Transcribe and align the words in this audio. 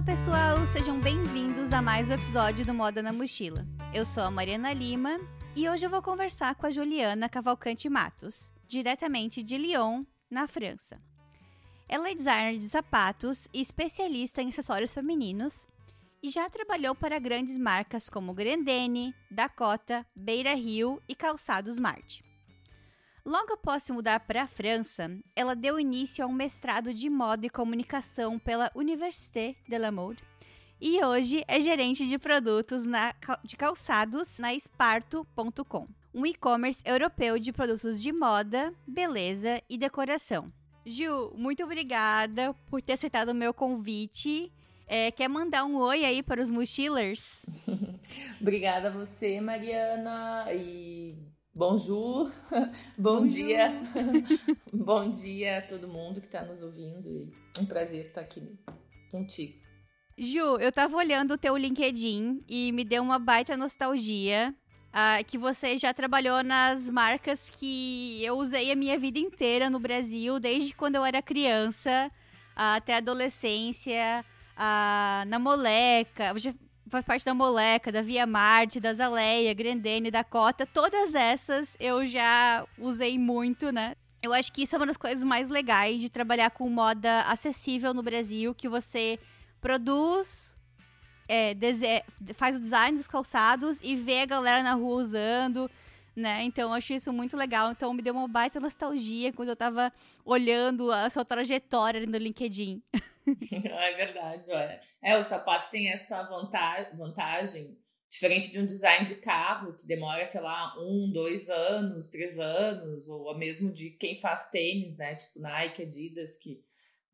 Olá 0.00 0.06
pessoal, 0.06 0.66
sejam 0.66 0.98
bem-vindos 0.98 1.74
a 1.74 1.82
mais 1.82 2.08
um 2.08 2.14
episódio 2.14 2.64
do 2.64 2.72
Moda 2.72 3.02
na 3.02 3.12
Mochila. 3.12 3.66
Eu 3.92 4.06
sou 4.06 4.22
a 4.22 4.30
Mariana 4.30 4.72
Lima 4.72 5.20
e 5.54 5.68
hoje 5.68 5.84
eu 5.84 5.90
vou 5.90 6.00
conversar 6.00 6.54
com 6.54 6.64
a 6.64 6.70
Juliana 6.70 7.28
Cavalcante 7.28 7.86
Matos, 7.90 8.50
diretamente 8.66 9.42
de 9.42 9.58
Lyon, 9.58 10.04
na 10.30 10.48
França. 10.48 10.96
Ela 11.86 12.08
é 12.08 12.14
designer 12.14 12.56
de 12.56 12.66
sapatos 12.66 13.46
e 13.52 13.60
especialista 13.60 14.40
em 14.40 14.48
acessórios 14.48 14.94
femininos 14.94 15.68
e 16.22 16.30
já 16.30 16.48
trabalhou 16.48 16.94
para 16.94 17.18
grandes 17.18 17.58
marcas 17.58 18.08
como 18.08 18.32
Grendene, 18.32 19.14
Dakota, 19.30 20.06
Beira 20.16 20.54
Rio 20.54 20.98
e 21.06 21.14
Calçados 21.14 21.78
Marte. 21.78 22.29
Logo 23.24 23.52
após 23.52 23.82
se 23.82 23.92
mudar 23.92 24.20
para 24.20 24.42
a 24.42 24.48
França, 24.48 25.10
ela 25.36 25.54
deu 25.54 25.78
início 25.78 26.24
a 26.24 26.26
um 26.26 26.32
mestrado 26.32 26.94
de 26.94 27.10
moda 27.10 27.46
e 27.46 27.50
comunicação 27.50 28.38
pela 28.38 28.70
Université 28.74 29.56
de 29.68 29.78
la 29.78 29.92
Mode 29.92 30.22
e 30.80 31.04
hoje 31.04 31.44
é 31.46 31.60
gerente 31.60 32.08
de 32.08 32.18
produtos 32.18 32.86
na, 32.86 33.14
de 33.44 33.54
calçados 33.54 34.38
na 34.38 34.54
Esparto.com, 34.54 35.86
um 36.14 36.24
e-commerce 36.24 36.82
europeu 36.86 37.38
de 37.38 37.52
produtos 37.52 38.00
de 38.00 38.10
moda, 38.10 38.72
beleza 38.86 39.60
e 39.68 39.76
decoração. 39.76 40.50
Gil, 40.86 41.34
muito 41.36 41.62
obrigada 41.62 42.54
por 42.70 42.80
ter 42.80 42.94
aceitado 42.94 43.28
o 43.28 43.34
meu 43.34 43.52
convite. 43.52 44.50
É, 44.86 45.10
quer 45.10 45.28
mandar 45.28 45.64
um 45.64 45.76
oi 45.76 46.04
aí 46.04 46.22
para 46.22 46.42
os 46.42 46.50
mochilers? 46.50 47.44
obrigada 48.40 48.88
a 48.88 48.90
você, 48.90 49.38
Mariana, 49.38 50.46
e 50.50 51.14
Bonjour, 51.60 52.30
bom 52.96 53.18
Bonjour. 53.18 53.28
dia, 53.28 53.70
bom 54.72 55.10
dia 55.10 55.58
a 55.58 55.60
todo 55.60 55.86
mundo 55.86 56.18
que 56.18 56.26
está 56.26 56.42
nos 56.42 56.62
ouvindo. 56.62 57.30
Um 57.58 57.66
prazer 57.66 58.06
estar 58.06 58.22
aqui 58.22 58.58
contigo. 59.10 59.60
Ju, 60.16 60.56
eu 60.56 60.72
tava 60.72 60.96
olhando 60.96 61.34
o 61.34 61.36
teu 61.36 61.54
LinkedIn 61.58 62.42
e 62.48 62.72
me 62.72 62.82
deu 62.82 63.02
uma 63.02 63.18
baita 63.18 63.58
nostalgia. 63.58 64.54
Uh, 64.88 65.22
que 65.26 65.36
você 65.36 65.76
já 65.76 65.92
trabalhou 65.92 66.42
nas 66.42 66.88
marcas 66.88 67.50
que 67.50 68.24
eu 68.24 68.38
usei 68.38 68.72
a 68.72 68.74
minha 68.74 68.98
vida 68.98 69.18
inteira 69.18 69.68
no 69.68 69.78
Brasil, 69.78 70.40
desde 70.40 70.74
quando 70.74 70.94
eu 70.94 71.04
era 71.04 71.20
criança 71.20 72.10
uh, 72.56 72.76
até 72.76 72.94
a 72.94 72.96
adolescência, 72.96 74.24
uh, 74.56 75.28
na 75.28 75.38
Moleca. 75.38 76.32
Já 76.38 76.54
faz 76.90 77.04
parte 77.04 77.24
da 77.24 77.32
Moleca, 77.32 77.92
da 77.92 78.02
Via 78.02 78.26
Marte, 78.26 78.80
da 78.80 78.92
Zaleia, 78.92 79.54
Grendene, 79.54 80.10
da 80.10 80.24
Cota, 80.24 80.66
todas 80.66 81.14
essas 81.14 81.76
eu 81.78 82.04
já 82.04 82.66
usei 82.76 83.18
muito, 83.18 83.70
né? 83.70 83.94
Eu 84.22 84.34
acho 84.34 84.52
que 84.52 84.62
isso 84.62 84.74
é 84.74 84.78
uma 84.78 84.86
das 84.86 84.96
coisas 84.96 85.24
mais 85.24 85.48
legais 85.48 86.00
de 86.00 86.10
trabalhar 86.10 86.50
com 86.50 86.68
moda 86.68 87.22
acessível 87.22 87.94
no 87.94 88.02
Brasil, 88.02 88.54
que 88.54 88.68
você 88.68 89.18
produz, 89.60 90.56
é, 91.28 91.54
faz 92.34 92.56
o 92.56 92.60
design 92.60 92.98
dos 92.98 93.06
calçados 93.06 93.78
e 93.82 93.94
vê 93.96 94.22
a 94.22 94.26
galera 94.26 94.62
na 94.62 94.74
rua 94.74 95.00
usando, 95.00 95.70
né? 96.14 96.42
Então 96.42 96.70
eu 96.70 96.74
acho 96.74 96.92
isso 96.92 97.12
muito 97.12 97.36
legal. 97.36 97.70
Então 97.70 97.92
me 97.92 98.02
deu 98.02 98.14
uma 98.14 98.28
baita 98.28 98.60
nostalgia 98.60 99.32
quando 99.32 99.50
eu 99.50 99.56
tava 99.56 99.92
olhando 100.24 100.90
a 100.90 101.08
sua 101.10 101.24
trajetória 101.24 102.04
no 102.06 102.18
LinkedIn. 102.18 102.82
é 103.52 103.94
verdade, 103.94 104.50
olha. 104.50 104.80
É, 105.02 105.16
o 105.16 105.22
sapato 105.22 105.70
tem 105.70 105.90
essa 105.90 106.22
vantagem, 106.24 106.96
vantagem, 106.96 107.78
diferente 108.08 108.50
de 108.50 108.58
um 108.58 108.66
design 108.66 109.06
de 109.06 109.14
carro, 109.16 109.76
que 109.76 109.86
demora, 109.86 110.26
sei 110.26 110.40
lá, 110.40 110.74
um, 110.80 111.10
dois 111.12 111.48
anos, 111.48 112.08
três 112.08 112.38
anos, 112.38 113.08
ou 113.08 113.36
mesmo 113.38 113.72
de 113.72 113.90
quem 113.90 114.18
faz 114.18 114.48
tênis, 114.50 114.96
né? 114.96 115.14
Tipo 115.14 115.40
Nike, 115.40 115.82
Adidas, 115.82 116.36
que 116.36 116.60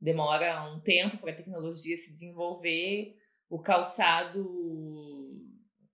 demora 0.01 0.65
um 0.73 0.81
tempo 0.81 1.19
para 1.19 1.33
a 1.33 1.37
tecnologia 1.37 1.97
se 1.97 2.13
desenvolver. 2.13 3.17
O 3.49 3.61
calçado 3.61 4.45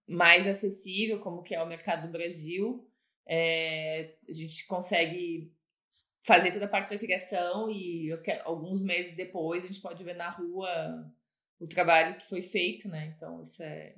mais 0.08 0.46
acessível, 0.46 1.20
como 1.20 1.42
que 1.42 1.54
é 1.54 1.62
o 1.62 1.69
mercado 1.69 2.06
do 2.06 2.12
Brasil, 2.12 2.88
é, 3.26 4.14
a 4.28 4.32
gente 4.32 4.66
consegue 4.66 5.52
fazer 6.24 6.52
toda 6.52 6.66
a 6.66 6.68
parte 6.68 6.90
da 6.90 6.98
criação 6.98 7.70
e 7.70 8.16
quero, 8.22 8.42
alguns 8.48 8.82
meses 8.82 9.14
depois 9.14 9.64
a 9.64 9.66
gente 9.66 9.80
pode 9.80 10.02
ver 10.04 10.14
na 10.14 10.30
rua 10.30 11.12
o 11.58 11.66
trabalho 11.66 12.16
que 12.16 12.28
foi 12.28 12.42
feito, 12.42 12.88
né? 12.88 13.14
Então 13.16 13.42
isso 13.42 13.62
é, 13.62 13.94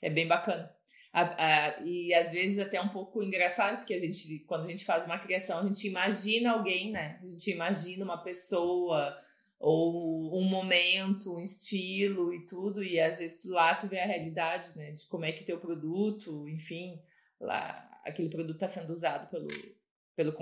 é 0.00 0.10
bem 0.10 0.26
bacana. 0.26 0.74
A, 1.12 1.22
a, 1.22 1.80
e 1.82 2.14
às 2.14 2.32
vezes 2.32 2.58
até 2.58 2.80
um 2.80 2.88
pouco 2.88 3.22
engraçado, 3.22 3.78
porque 3.78 3.92
a 3.92 4.00
gente, 4.00 4.38
quando 4.46 4.64
a 4.64 4.70
gente 4.70 4.84
faz 4.84 5.04
uma 5.04 5.18
criação, 5.18 5.58
a 5.58 5.66
gente 5.66 5.86
imagina 5.86 6.52
alguém, 6.52 6.90
né? 6.90 7.20
A 7.22 7.28
gente 7.28 7.50
imagina 7.50 8.04
uma 8.04 8.22
pessoa 8.22 9.18
ou 9.58 10.36
um 10.36 10.44
momento, 10.44 11.36
um 11.36 11.40
estilo 11.40 12.34
e 12.34 12.44
tudo, 12.46 12.82
e 12.82 12.98
às 12.98 13.18
vezes 13.18 13.38
tu 13.38 13.50
lá 13.50 13.74
tu 13.74 13.86
vê 13.86 14.00
a 14.00 14.06
realidade, 14.06 14.76
né? 14.76 14.92
De 14.92 15.06
como 15.06 15.24
é 15.24 15.32
que 15.32 15.44
teu 15.44 15.60
produto, 15.60 16.48
enfim, 16.48 17.00
lá 17.38 17.91
aquele 18.04 18.28
produto 18.28 18.56
está 18.56 18.68
sendo 18.68 18.90
usado 18.90 19.28
pelo, 19.28 19.48
pelo 20.14 20.32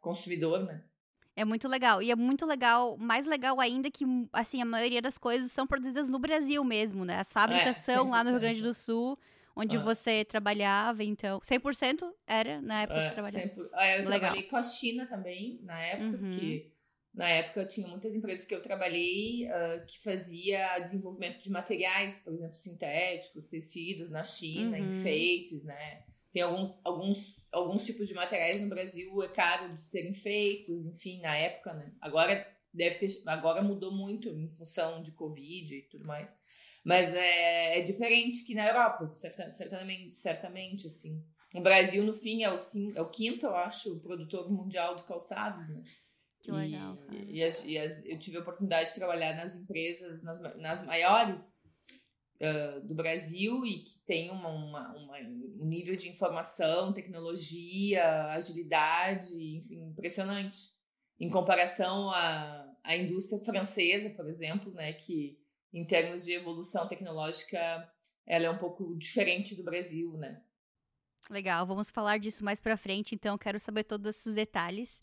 consumidor, 0.00 0.64
né? 0.64 0.84
É 1.34 1.44
muito 1.44 1.66
legal. 1.66 2.02
E 2.02 2.10
é 2.10 2.16
muito 2.16 2.44
legal, 2.44 2.96
mais 2.98 3.26
legal 3.26 3.58
ainda 3.58 3.90
que, 3.90 4.04
assim, 4.32 4.60
a 4.60 4.64
maioria 4.64 5.00
das 5.00 5.16
coisas 5.16 5.50
são 5.50 5.66
produzidas 5.66 6.08
no 6.08 6.18
Brasil 6.18 6.62
mesmo, 6.62 7.04
né? 7.04 7.16
As 7.18 7.32
fábricas 7.32 7.78
é, 7.78 7.94
são 7.94 8.10
lá 8.10 8.22
no 8.22 8.30
Rio 8.30 8.40
Grande 8.40 8.62
do 8.62 8.74
Sul, 8.74 9.18
onde 9.56 9.76
ah. 9.78 9.82
você 9.82 10.24
trabalhava, 10.24 11.02
então. 11.02 11.40
100% 11.40 12.02
era 12.26 12.60
na 12.60 12.82
época 12.82 12.98
é, 12.98 13.02
que 13.02 13.08
você 13.08 13.14
trabalhava. 13.14 13.48
Sempre, 13.48 13.68
ah, 13.72 13.88
eu 13.88 14.04
legal. 14.04 14.20
trabalhei 14.20 14.42
com 14.42 14.56
a 14.56 14.62
China 14.62 15.06
também, 15.06 15.58
na 15.62 15.80
época, 15.80 16.22
uhum. 16.22 16.30
que 16.32 16.70
na 17.14 17.28
época 17.28 17.64
tinha 17.66 17.88
muitas 17.88 18.14
empresas 18.14 18.44
que 18.44 18.54
eu 18.54 18.60
trabalhei 18.60 19.46
uh, 19.46 19.86
que 19.86 20.02
fazia 20.02 20.78
desenvolvimento 20.80 21.42
de 21.42 21.50
materiais, 21.50 22.18
por 22.18 22.34
exemplo, 22.34 22.56
sintéticos, 22.56 23.46
tecidos 23.46 24.10
na 24.10 24.22
China, 24.22 24.76
uhum. 24.78 24.90
enfeites, 24.90 25.64
né? 25.64 26.04
Tem 26.32 26.42
alguns, 26.42 26.78
alguns 26.84 27.36
alguns 27.52 27.84
tipos 27.84 28.08
de 28.08 28.14
materiais 28.14 28.60
no 28.60 28.68
Brasil 28.68 29.22
é 29.22 29.28
caro 29.28 29.72
de 29.72 29.80
serem 29.80 30.14
feitos, 30.14 30.86
enfim, 30.86 31.20
na 31.20 31.36
época, 31.36 31.74
né? 31.74 31.92
Agora 32.00 32.46
deve 32.72 32.96
ter, 32.96 33.22
agora 33.26 33.62
mudou 33.62 33.92
muito 33.92 34.30
em 34.30 34.48
função 34.48 35.02
de 35.02 35.12
Covid 35.12 35.76
e 35.76 35.82
tudo 35.82 36.06
mais. 36.06 36.34
Mas 36.82 37.14
é, 37.14 37.78
é 37.78 37.82
diferente 37.82 38.44
que 38.44 38.54
na 38.54 38.66
Europa, 38.66 39.12
certamente, 39.14 40.14
certamente, 40.14 40.86
assim. 40.86 41.22
O 41.54 41.60
Brasil, 41.60 42.02
no 42.02 42.14
fim, 42.14 42.42
é 42.42 42.50
o, 42.50 42.58
sim, 42.58 42.92
é 42.96 43.02
o 43.02 43.10
quinto, 43.10 43.46
eu 43.46 43.54
acho, 43.54 44.00
produtor 44.00 44.50
mundial 44.50 44.96
de 44.96 45.04
calçados, 45.04 45.68
né? 45.68 45.82
Que 46.40 46.50
legal. 46.50 46.98
E, 47.12 47.38
e, 47.38 47.44
as, 47.44 47.64
e 47.64 47.78
as, 47.78 48.04
eu 48.04 48.18
tive 48.18 48.38
a 48.38 48.40
oportunidade 48.40 48.88
de 48.88 48.96
trabalhar 48.96 49.36
nas 49.36 49.54
empresas, 49.54 50.24
nas, 50.24 50.56
nas 50.56 50.82
maiores 50.84 51.61
do 52.84 52.94
Brasil 52.94 53.64
e 53.64 53.84
que 53.84 53.98
tem 54.04 54.30
uma, 54.30 54.48
uma, 54.48 54.96
uma, 54.96 55.18
um 55.18 55.64
nível 55.64 55.94
de 55.94 56.08
informação, 56.08 56.92
tecnologia, 56.92 58.26
agilidade, 58.32 59.34
enfim, 59.34 59.88
impressionante. 59.90 60.70
Em 61.20 61.30
comparação 61.30 62.10
à, 62.10 62.68
à 62.82 62.96
indústria 62.96 63.42
francesa, 63.44 64.10
por 64.10 64.28
exemplo, 64.28 64.72
né, 64.72 64.92
que 64.92 65.38
em 65.72 65.86
termos 65.86 66.24
de 66.24 66.32
evolução 66.32 66.88
tecnológica 66.88 67.88
ela 68.26 68.46
é 68.46 68.50
um 68.50 68.58
pouco 68.58 68.96
diferente 68.98 69.54
do 69.54 69.62
Brasil, 69.62 70.16
né? 70.16 70.42
Legal, 71.30 71.64
vamos 71.64 71.90
falar 71.90 72.18
disso 72.18 72.44
mais 72.44 72.58
para 72.58 72.76
frente, 72.76 73.14
então 73.14 73.38
quero 73.38 73.60
saber 73.60 73.84
todos 73.84 74.16
esses 74.16 74.34
detalhes. 74.34 75.00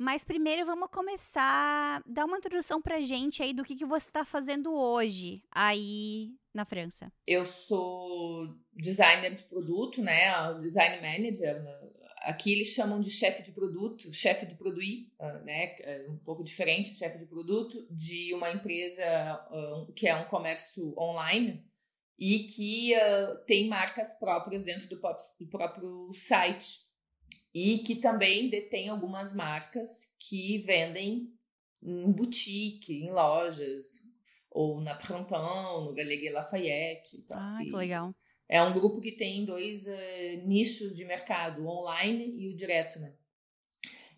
Mas 0.00 0.24
primeiro 0.24 0.64
vamos 0.64 0.88
começar, 0.90 2.02
dar 2.06 2.24
uma 2.24 2.38
introdução 2.38 2.80
pra 2.80 3.02
gente 3.02 3.42
aí 3.42 3.52
do 3.52 3.62
que, 3.62 3.76
que 3.76 3.84
você 3.84 4.08
está 4.08 4.24
fazendo 4.24 4.74
hoje 4.74 5.42
aí 5.52 6.30
na 6.54 6.64
França. 6.64 7.12
Eu 7.26 7.44
sou 7.44 8.56
designer 8.72 9.34
de 9.34 9.44
produto, 9.44 10.00
né? 10.00 10.32
Design 10.62 11.02
manager. 11.02 11.62
Né? 11.62 11.90
Aqui 12.22 12.50
eles 12.50 12.68
chamam 12.68 12.98
de 12.98 13.10
chefe 13.10 13.42
de 13.42 13.52
produto, 13.52 14.10
chefe 14.10 14.46
de 14.46 14.54
produit, 14.54 15.12
ah, 15.18 15.38
né? 15.40 15.74
É 15.80 16.06
um 16.08 16.16
pouco 16.16 16.42
diferente, 16.42 16.96
chefe 16.96 17.18
de 17.18 17.26
produto 17.26 17.86
de 17.90 18.32
uma 18.32 18.50
empresa 18.50 19.04
ah, 19.04 19.86
que 19.94 20.08
é 20.08 20.16
um 20.16 20.24
comércio 20.28 20.98
online 20.98 21.62
e 22.18 22.44
que 22.44 22.94
tem 23.46 23.68
marcas 23.68 24.18
próprias 24.18 24.64
dentro 24.64 24.88
do 24.88 24.98
próprio 25.50 26.10
site 26.14 26.88
e 27.54 27.78
que 27.78 27.96
também 27.96 28.48
detém 28.48 28.88
algumas 28.88 29.34
marcas 29.34 30.14
que 30.18 30.58
vendem 30.58 31.32
em 31.82 32.12
boutique, 32.12 32.92
em 32.92 33.10
lojas, 33.10 34.08
ou 34.50 34.80
na 34.80 34.94
Printemps, 34.94 35.84
no 35.84 35.94
Galeria 35.94 36.32
Lafayette. 36.32 37.16
Então, 37.16 37.36
ah, 37.38 37.58
que 37.62 37.70
legal. 37.70 38.14
É 38.48 38.62
um 38.62 38.72
grupo 38.72 39.00
que 39.00 39.12
tem 39.12 39.44
dois 39.44 39.86
uh, 39.86 40.46
nichos 40.46 40.94
de 40.94 41.04
mercado, 41.04 41.62
o 41.62 41.68
online 41.68 42.34
e 42.36 42.48
o 42.48 42.56
direto, 42.56 42.98
né? 42.98 43.14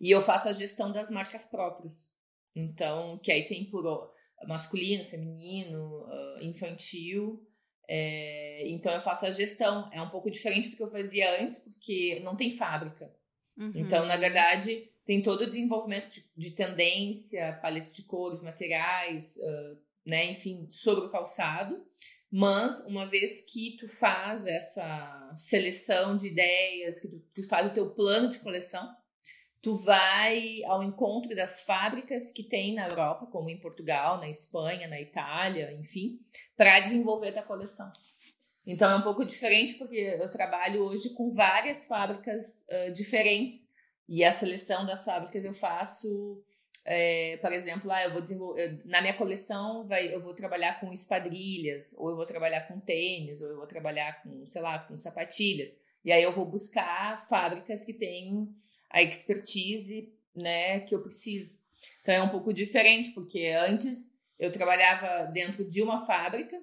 E 0.00 0.11
eu 0.11 0.20
faço 0.20 0.49
a 0.49 0.52
gestão 0.52 0.90
das 0.90 1.11
marcas 1.11 1.46
próprias. 1.46 2.11
Então, 2.55 3.19
que 3.19 3.31
aí 3.31 3.46
tem 3.46 3.64
por 3.67 4.11
masculino, 4.46 5.05
feminino, 5.05 6.06
uh, 6.06 6.43
infantil. 6.43 7.46
É, 7.88 8.69
então 8.69 8.93
eu 8.93 9.00
faço 9.00 9.26
a 9.26 9.31
gestão. 9.31 9.88
É 9.93 10.00
um 10.00 10.08
pouco 10.08 10.31
diferente 10.31 10.70
do 10.70 10.76
que 10.76 10.82
eu 10.82 10.88
fazia 10.88 11.43
antes, 11.43 11.58
porque 11.58 12.20
não 12.25 12.34
tem 12.34 12.50
fábrica. 12.50 13.14
Uhum. 13.56 13.72
Então, 13.75 14.06
na 14.06 14.16
verdade, 14.16 14.90
tem 15.04 15.22
todo 15.22 15.43
o 15.43 15.46
desenvolvimento 15.46 16.08
de, 16.08 16.22
de 16.37 16.50
tendência, 16.52 17.58
paleta 17.60 17.90
de 17.90 18.04
cores, 18.04 18.43
materiais, 18.43 19.37
uh, 19.37 19.78
né, 20.06 20.31
enfim, 20.31 20.66
sobre 20.70 21.06
o 21.06 21.10
calçado. 21.10 21.84
Mas 22.31 22.81
uma 22.87 23.06
vez 23.06 23.43
que 23.43 23.76
tu 23.78 23.87
faz 23.87 24.46
essa 24.46 25.34
seleção 25.37 26.16
de 26.16 26.28
ideias, 26.28 26.99
que 26.99 27.08
tu, 27.08 27.20
tu 27.34 27.49
faz 27.49 27.66
o 27.66 27.75
teu 27.75 27.90
plano 27.90 28.31
de 28.31 28.38
coleção, 28.38 28.88
tu 29.60 29.76
vai 29.76 30.62
ao 30.64 30.82
encontro 30.82 31.37
das 31.37 31.62
fábricas 31.62 32.32
que 32.32 32.43
tem 32.43 32.75
na 32.75 32.88
Europa, 32.88 33.26
como 33.26 33.50
em 33.50 33.60
Portugal, 33.60 34.19
na 34.19 34.28
Espanha, 34.28 34.88
na 34.88 35.00
Itália, 35.00 35.72
enfim, 35.75 36.19
para 36.56 36.81
desenvolver 36.81 37.38
a 37.38 37.43
coleção. 37.43 37.90
Então 38.67 38.91
é 38.91 38.97
um 38.97 39.03
pouco 39.03 39.25
diferente 39.25 39.75
porque 39.75 39.97
eu 39.97 40.31
trabalho 40.31 40.82
hoje 40.82 41.11
com 41.11 41.32
várias 41.32 41.87
fábricas 41.87 42.64
uh, 42.69 42.93
diferentes 42.93 43.69
e 44.09 44.25
a 44.25 44.32
seleção 44.32 44.87
das 44.87 45.05
fábricas 45.05 45.44
eu 45.44 45.55
faço 45.55 46.43
é, 46.85 47.37
por 47.37 47.53
exemplo, 47.53 47.87
lá 47.87 47.99
ah, 47.99 48.05
eu 48.05 48.12
vou 48.12 48.20
desenvolver 48.20 48.81
na 48.85 49.00
minha 49.00 49.14
coleção 49.14 49.85
vai, 49.85 50.12
eu 50.12 50.20
vou 50.20 50.35
trabalhar 50.35 50.81
com 50.81 50.93
esquadrilhas, 50.93 51.94
ou 51.97 52.11
eu 52.11 52.17
vou 52.17 52.26
trabalhar 52.26 52.62
com 52.67 52.81
tênis, 52.81 53.41
ou 53.41 53.49
eu 53.49 53.56
vou 53.56 53.67
trabalhar 53.67 54.20
com, 54.23 54.44
sei 54.47 54.61
lá, 54.61 54.81
com 54.81 54.97
sapatilhas. 54.97 55.76
E 56.05 56.11
aí 56.11 56.23
eu 56.23 56.32
vou 56.32 56.44
buscar 56.44 57.25
fábricas 57.29 57.85
que 57.85 57.93
têm 57.93 58.49
a 58.91 59.00
expertise, 59.00 60.12
né, 60.35 60.81
que 60.81 60.94
eu 60.94 61.00
preciso. 61.00 61.56
Então 62.00 62.15
é 62.15 62.23
um 62.23 62.31
pouco 62.31 62.53
diferente, 62.53 63.12
porque 63.12 63.47
antes 63.47 64.11
eu 64.38 64.50
trabalhava 64.50 65.31
dentro 65.31 65.65
de 65.65 65.82
uma 65.82 66.05
fábrica 66.05 66.61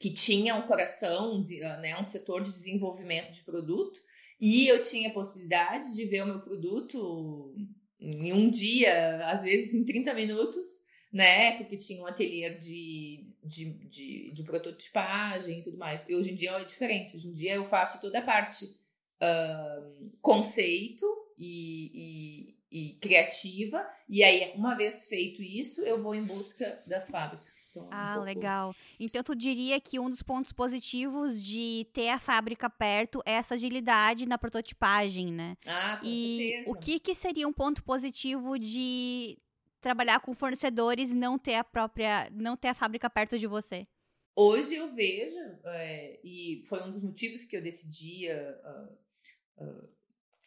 que 0.00 0.10
tinha 0.10 0.54
um 0.56 0.62
coração, 0.62 1.44
né, 1.82 1.96
um 2.00 2.02
setor 2.02 2.42
de 2.42 2.52
desenvolvimento 2.52 3.30
de 3.32 3.42
produto, 3.42 4.00
e 4.40 4.66
eu 4.66 4.80
tinha 4.80 5.10
a 5.10 5.12
possibilidade 5.12 5.94
de 5.94 6.06
ver 6.06 6.22
o 6.22 6.26
meu 6.26 6.40
produto 6.40 7.54
em 8.00 8.32
um 8.32 8.50
dia, 8.50 9.30
às 9.30 9.42
vezes 9.42 9.74
em 9.74 9.84
30 9.84 10.14
minutos, 10.14 10.66
né? 11.12 11.58
Porque 11.58 11.76
tinha 11.76 12.02
um 12.02 12.06
ateliê 12.06 12.54
de, 12.54 13.26
de, 13.44 13.66
de, 13.88 14.32
de, 14.32 14.42
prototipagem 14.42 15.58
e 15.58 15.62
tudo 15.62 15.76
mais. 15.76 16.08
E 16.08 16.14
hoje 16.14 16.32
em 16.32 16.34
dia 16.34 16.52
é 16.52 16.64
diferente. 16.64 17.16
Hoje 17.16 17.28
em 17.28 17.34
dia 17.34 17.54
eu 17.54 17.64
faço 17.64 18.00
toda 18.00 18.20
a 18.20 18.22
parte 18.22 18.64
uh, 18.64 20.10
conceito 20.22 21.04
e, 21.36 22.54
e, 22.70 22.88
e, 22.92 22.94
criativa. 22.94 23.86
E 24.08 24.22
aí, 24.22 24.52
uma 24.54 24.74
vez 24.74 25.04
feito 25.06 25.42
isso, 25.42 25.82
eu 25.82 26.02
vou 26.02 26.14
em 26.14 26.22
busca 26.22 26.82
das 26.86 27.10
fábricas. 27.10 27.59
Então, 27.70 27.88
ah, 27.90 28.18
um 28.18 28.22
legal. 28.24 28.74
Então, 28.98 29.22
tu 29.22 29.34
diria 29.34 29.80
que 29.80 29.98
um 29.98 30.10
dos 30.10 30.22
pontos 30.22 30.52
positivos 30.52 31.42
de 31.42 31.86
ter 31.92 32.08
a 32.08 32.18
fábrica 32.18 32.68
perto 32.68 33.22
é 33.24 33.32
essa 33.32 33.54
agilidade 33.54 34.26
na 34.26 34.36
prototipagem, 34.36 35.32
né? 35.32 35.56
Ah, 35.64 35.98
com 36.00 36.06
e 36.06 36.36
certeza. 36.36 36.70
o 36.70 36.74
que, 36.74 36.98
que 36.98 37.14
seria 37.14 37.46
um 37.46 37.52
ponto 37.52 37.84
positivo 37.84 38.58
de 38.58 39.38
trabalhar 39.80 40.20
com 40.20 40.34
fornecedores 40.34 41.12
e 41.12 41.14
não 41.14 41.38
ter 41.38 41.54
a 41.54 41.64
própria, 41.64 42.28
não 42.32 42.56
ter 42.56 42.68
a 42.68 42.74
fábrica 42.74 43.08
perto 43.08 43.38
de 43.38 43.46
você? 43.46 43.86
Hoje 44.34 44.74
eu 44.74 44.92
vejo, 44.92 45.38
é, 45.64 46.18
e 46.24 46.62
foi 46.66 46.82
um 46.82 46.90
dos 46.90 47.02
motivos 47.02 47.44
que 47.44 47.56
eu 47.56 47.62
decidi 47.62 48.26
uh, 48.30 49.64
uh, 49.64 49.88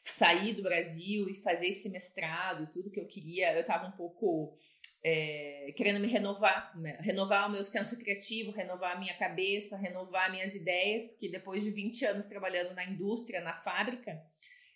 sair 0.03 0.53
do 0.53 0.63
Brasil 0.63 1.29
e 1.29 1.35
fazer 1.35 1.67
esse 1.67 1.89
mestrado 1.89 2.63
e 2.63 2.71
tudo 2.71 2.89
que 2.89 2.99
eu 2.99 3.07
queria. 3.07 3.53
Eu 3.53 3.61
estava 3.61 3.87
um 3.87 3.91
pouco 3.91 4.57
é, 5.03 5.73
querendo 5.75 5.99
me 5.99 6.07
renovar, 6.07 6.77
né? 6.79 6.97
renovar 7.01 7.49
o 7.49 7.51
meu 7.51 7.65
senso 7.65 7.97
criativo, 7.97 8.51
renovar 8.51 8.95
a 8.95 8.99
minha 8.99 9.15
cabeça, 9.17 9.75
renovar 9.75 10.31
minhas 10.31 10.55
ideias, 10.55 11.07
porque 11.07 11.27
depois 11.27 11.63
de 11.63 11.71
20 11.71 12.05
anos 12.05 12.25
trabalhando 12.25 12.73
na 12.73 12.85
indústria, 12.85 13.41
na 13.41 13.53
fábrica, 13.53 14.23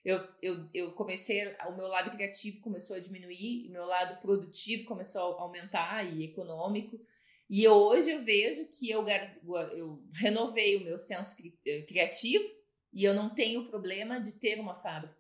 eu, 0.04 0.26
eu, 0.42 0.70
eu 0.74 0.92
comecei, 0.94 1.56
o 1.68 1.76
meu 1.76 1.88
lado 1.88 2.12
criativo 2.12 2.62
começou 2.62 2.96
a 2.96 3.00
diminuir, 3.00 3.68
o 3.68 3.72
meu 3.72 3.86
lado 3.86 4.22
produtivo 4.22 4.86
começou 4.86 5.22
a 5.22 5.42
aumentar 5.42 6.04
e 6.04 6.24
econômico. 6.24 7.00
E 7.50 7.68
hoje 7.68 8.12
eu 8.12 8.24
vejo 8.24 8.66
que 8.68 8.90
eu, 8.90 9.06
eu 9.08 10.04
renovei 10.14 10.76
o 10.76 10.84
meu 10.84 10.98
senso 10.98 11.36
eh, 11.66 11.82
criativo 11.84 12.46
e 12.94 13.04
eu 13.04 13.14
não 13.14 13.34
tenho 13.34 13.68
problema 13.68 14.20
de 14.20 14.34
ter 14.34 14.60
uma 14.60 14.76
fábrica. 14.76 15.16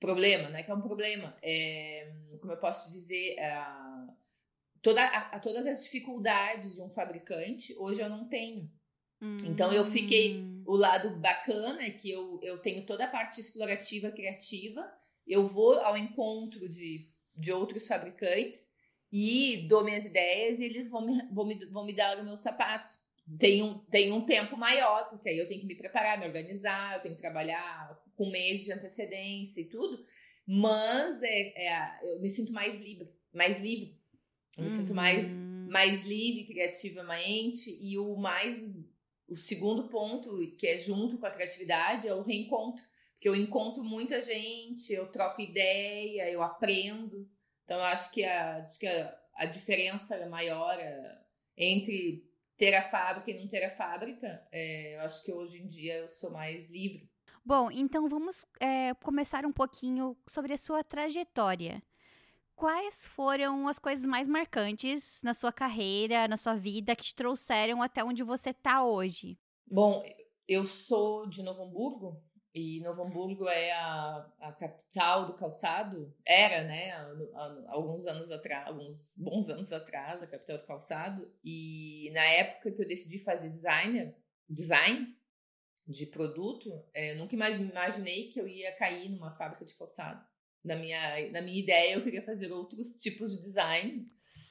Problema, 0.00 0.48
né? 0.50 0.62
Que 0.62 0.70
é 0.70 0.74
um 0.74 0.82
problema. 0.82 1.36
É, 1.42 2.12
como 2.40 2.52
eu 2.52 2.58
posso 2.58 2.90
dizer, 2.90 3.36
é, 3.38 3.54
toda, 4.84 5.02
a, 5.02 5.18
a, 5.36 5.40
todas 5.40 5.66
as 5.66 5.82
dificuldades 5.82 6.74
de 6.74 6.82
um 6.82 6.90
fabricante, 6.90 7.74
hoje 7.78 8.02
eu 8.02 8.08
não 8.08 8.28
tenho. 8.28 8.70
Hum. 9.20 9.38
Então 9.44 9.72
eu 9.72 9.84
fiquei. 9.86 10.36
Hum. 10.36 10.62
O 10.66 10.76
lado 10.76 11.10
bacana 11.16 11.82
é 11.82 11.90
que 11.90 12.10
eu, 12.10 12.38
eu 12.42 12.58
tenho 12.58 12.86
toda 12.86 13.04
a 13.04 13.08
parte 13.08 13.40
explorativa, 13.40 14.10
criativa, 14.10 14.82
eu 15.26 15.44
vou 15.44 15.74
ao 15.80 15.96
encontro 15.96 16.68
de, 16.68 17.10
de 17.34 17.52
outros 17.52 17.86
fabricantes 17.86 18.70
e 19.12 19.66
dou 19.68 19.84
minhas 19.84 20.06
ideias 20.06 20.60
e 20.60 20.64
eles 20.64 20.88
vão 20.88 21.04
me, 21.04 21.22
vão 21.30 21.46
me, 21.46 21.64
vão 21.66 21.84
me 21.84 21.92
dar 21.92 22.18
o 22.18 22.24
meu 22.24 22.36
sapato. 22.36 22.96
Tem 23.38 23.62
um, 23.62 23.78
tem 23.78 24.12
um 24.12 24.24
tempo 24.24 24.56
maior, 24.56 25.08
porque 25.08 25.30
aí 25.30 25.38
eu 25.38 25.48
tenho 25.48 25.60
que 25.60 25.66
me 25.66 25.74
preparar, 25.74 26.18
me 26.18 26.26
organizar, 26.26 26.96
eu 26.96 27.02
tenho 27.02 27.14
que 27.14 27.20
trabalhar 27.20 27.98
com 28.16 28.30
meses 28.30 28.66
de 28.66 28.72
antecedência 28.72 29.62
e 29.62 29.64
tudo, 29.64 30.04
mas 30.46 31.22
é, 31.22 31.66
é 31.66 31.98
eu 32.02 32.20
me 32.20 32.28
sinto 32.28 32.52
mais 32.52 32.78
livre, 32.78 33.08
mais 33.32 33.58
livre 33.58 33.98
eu 34.56 34.64
me 34.64 34.70
uhum. 34.70 34.76
sinto 34.76 34.94
mais, 34.94 35.30
uhum. 35.30 35.68
mais 35.70 36.02
livre 36.04 36.44
criativamente. 36.44 37.76
E 37.80 37.98
o 37.98 38.16
mais. 38.16 38.62
O 39.26 39.36
segundo 39.36 39.88
ponto, 39.88 40.54
que 40.58 40.66
é 40.66 40.76
junto 40.76 41.16
com 41.16 41.26
a 41.26 41.30
criatividade, 41.30 42.06
é 42.06 42.14
o 42.14 42.22
reencontro. 42.22 42.84
Porque 43.14 43.28
eu 43.28 43.34
encontro 43.34 43.82
muita 43.82 44.20
gente, 44.20 44.92
eu 44.92 45.10
troco 45.10 45.40
ideia, 45.40 46.30
eu 46.30 46.42
aprendo. 46.42 47.26
Então, 47.64 47.78
eu 47.78 47.84
acho 47.84 48.10
que 48.12 48.22
a, 48.22 48.58
acho 48.58 48.78
que 48.78 48.86
a, 48.86 49.18
a 49.34 49.46
diferença 49.46 50.28
maior 50.28 50.78
é, 50.78 51.18
entre 51.56 52.22
ter 52.56 52.74
a 52.74 52.88
fábrica 52.90 53.30
e 53.30 53.38
não 53.38 53.48
ter 53.48 53.64
a 53.64 53.70
fábrica, 53.70 54.46
é, 54.52 54.96
eu 54.96 55.00
acho 55.00 55.24
que 55.24 55.32
hoje 55.32 55.58
em 55.58 55.66
dia 55.66 55.98
eu 55.98 56.08
sou 56.08 56.30
mais 56.30 56.68
livre. 56.68 57.08
Bom, 57.44 57.70
então 57.70 58.08
vamos 58.08 58.46
é, 58.60 58.94
começar 59.02 59.44
um 59.44 59.52
pouquinho 59.52 60.16
sobre 60.26 60.52
a 60.52 60.58
sua 60.58 60.84
trajetória 60.84 61.82
quais 62.54 63.06
foram 63.06 63.68
as 63.68 63.78
coisas 63.78 64.06
mais 64.06 64.28
marcantes 64.28 65.20
na 65.22 65.34
sua 65.34 65.52
carreira, 65.52 66.28
na 66.28 66.36
sua 66.36 66.54
vida, 66.54 66.96
que 66.96 67.04
te 67.04 67.14
trouxeram 67.14 67.82
até 67.82 68.02
onde 68.02 68.22
você 68.22 68.50
está 68.50 68.84
hoje? 68.84 69.38
Bom, 69.66 70.02
eu 70.46 70.64
sou 70.64 71.28
de 71.28 71.42
Novo 71.42 71.62
Hamburgo, 71.62 72.22
e 72.54 72.80
Novo 72.80 73.02
Hamburgo 73.02 73.48
é 73.48 73.72
a, 73.72 74.32
a 74.38 74.52
capital 74.52 75.26
do 75.26 75.34
calçado, 75.34 76.14
era, 76.24 76.62
né, 76.62 76.92
alguns 77.68 78.06
anos 78.06 78.30
atrás, 78.30 78.68
alguns 78.68 79.14
bons 79.18 79.48
anos 79.48 79.72
atrás, 79.72 80.22
a 80.22 80.26
capital 80.26 80.58
do 80.58 80.66
calçado, 80.66 81.34
e 81.42 82.10
na 82.12 82.24
época 82.24 82.70
que 82.70 82.82
eu 82.82 82.86
decidi 82.86 83.18
fazer 83.18 83.48
designer, 83.48 84.16
design 84.48 85.14
de 85.86 86.06
produto, 86.06 86.70
é, 86.94 87.12
eu 87.12 87.18
nunca 87.18 87.34
imaginei 87.34 88.28
que 88.28 88.40
eu 88.40 88.46
ia 88.46 88.74
cair 88.76 89.10
numa 89.10 89.32
fábrica 89.32 89.64
de 89.64 89.76
calçado 89.76 90.24
na 90.64 90.76
minha, 90.76 91.30
na 91.30 91.42
minha 91.42 91.60
ideia, 91.60 91.94
eu 91.94 92.02
queria 92.02 92.22
fazer 92.22 92.50
outros 92.50 93.00
tipos 93.00 93.32
de 93.32 93.42
design. 93.42 94.06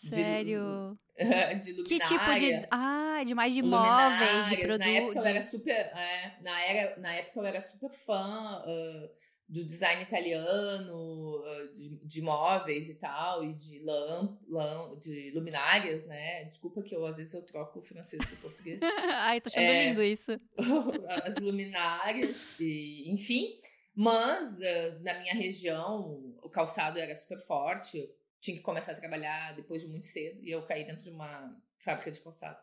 Sério? 0.10 0.98
De, 1.16 1.60
de 1.60 1.72
luminária. 1.74 1.84
Que 1.84 2.00
tipo 2.00 2.36
de... 2.40 2.68
Ah, 2.72 3.22
de 3.24 3.36
mais 3.36 3.54
de 3.54 3.62
móveis, 3.62 4.50
de 4.50 4.58
produtos. 4.58 4.80
Na 4.80 4.88
época 4.88 5.20
eu 5.20 5.26
era 5.28 5.42
super... 5.42 5.72
É, 5.72 6.38
na, 6.42 6.62
era, 6.64 7.00
na 7.00 7.14
época 7.14 7.40
eu 7.40 7.46
era 7.46 7.62
super 7.62 7.92
fã 7.92 8.64
uh, 8.66 9.10
do 9.48 9.64
design 9.64 10.02
italiano, 10.02 11.38
uh, 11.38 11.72
de, 11.72 12.04
de 12.04 12.22
móveis 12.24 12.90
e 12.90 12.96
tal, 12.96 13.44
e 13.44 13.54
de, 13.54 13.78
lam, 13.84 14.40
lam, 14.50 14.98
de 14.98 15.30
luminárias, 15.36 16.04
né? 16.08 16.46
Desculpa 16.46 16.82
que 16.82 16.96
eu, 16.96 17.06
às 17.06 17.16
vezes, 17.16 17.36
eu 17.36 17.44
troco 17.44 17.78
o 17.78 17.84
francês 17.84 18.26
pro 18.26 18.38
português. 18.38 18.82
Ai, 19.22 19.40
tô 19.40 19.50
achando 19.50 19.66
é, 19.66 19.90
lindo 19.90 20.02
isso. 20.02 20.32
as 21.24 21.36
luminárias, 21.38 22.60
e, 22.60 23.04
enfim... 23.12 23.60
Mas 23.96 24.58
uh, 24.58 25.04
na 25.04 25.20
minha 25.20 25.34
região 25.34 26.36
o 26.42 26.50
calçado 26.50 27.00
era 27.00 27.16
super 27.16 27.40
forte, 27.40 27.98
eu 27.98 28.10
tinha 28.42 28.58
que 28.58 28.64
começar 28.64 28.94
a 28.94 28.96
trabalhar 28.96 29.56
depois 29.56 29.84
de 29.84 29.88
muito 29.88 30.08
cedo 30.08 30.44
e 30.44 30.52
eu 30.52 30.66
caí 30.66 30.86
dentro 30.86 31.04
de 31.04 31.10
uma 31.10 31.56
fábrica 31.78 32.12
de 32.12 32.20
calçado. 32.20 32.60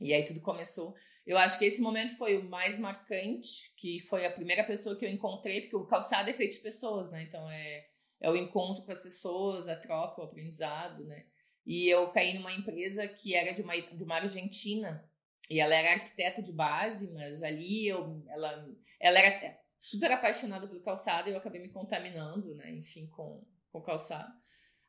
E 0.00 0.12
aí 0.12 0.24
tudo 0.24 0.40
começou. 0.40 0.94
Eu 1.26 1.38
acho 1.38 1.58
que 1.58 1.64
esse 1.64 1.80
momento 1.80 2.16
foi 2.16 2.36
o 2.36 2.48
mais 2.48 2.78
marcante, 2.78 3.72
que 3.76 4.00
foi 4.00 4.24
a 4.26 4.32
primeira 4.32 4.64
pessoa 4.64 4.96
que 4.96 5.04
eu 5.04 5.10
encontrei, 5.10 5.62
porque 5.62 5.76
o 5.76 5.86
calçado 5.86 6.30
é 6.30 6.32
feito 6.32 6.56
de 6.56 6.62
pessoas, 6.62 7.10
né? 7.10 7.22
Então 7.22 7.50
é, 7.50 7.86
é 8.20 8.30
o 8.30 8.36
encontro 8.36 8.84
com 8.84 8.92
as 8.92 9.00
pessoas, 9.00 9.68
a 9.68 9.76
troca, 9.76 10.20
o 10.20 10.24
aprendizado, 10.24 11.04
né? 11.04 11.26
E 11.64 11.88
eu 11.88 12.10
caí 12.10 12.34
numa 12.34 12.52
empresa 12.52 13.08
que 13.08 13.34
era 13.34 13.52
de 13.52 13.62
uma, 13.62 13.74
de 13.76 14.04
uma 14.04 14.16
argentina, 14.16 15.04
e 15.50 15.60
ela 15.60 15.74
era 15.74 15.94
arquiteta 15.94 16.42
de 16.42 16.52
base, 16.52 17.12
mas 17.12 17.42
ali 17.42 17.88
eu, 17.88 18.24
ela, 18.28 18.68
ela 19.00 19.18
era 19.18 19.58
super 19.76 20.10
apaixonada 20.12 20.66
pelo 20.66 20.82
calçado 20.82 21.28
eu 21.28 21.36
acabei 21.36 21.60
me 21.60 21.68
contaminando, 21.68 22.54
né, 22.54 22.72
enfim, 22.74 23.06
com, 23.08 23.44
com 23.70 23.80
calçado. 23.80 24.32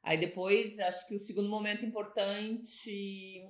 Aí 0.03 0.19
depois, 0.19 0.79
acho 0.79 1.07
que 1.07 1.15
o 1.15 1.19
segundo 1.19 1.49
momento 1.49 1.85
importante 1.85 3.45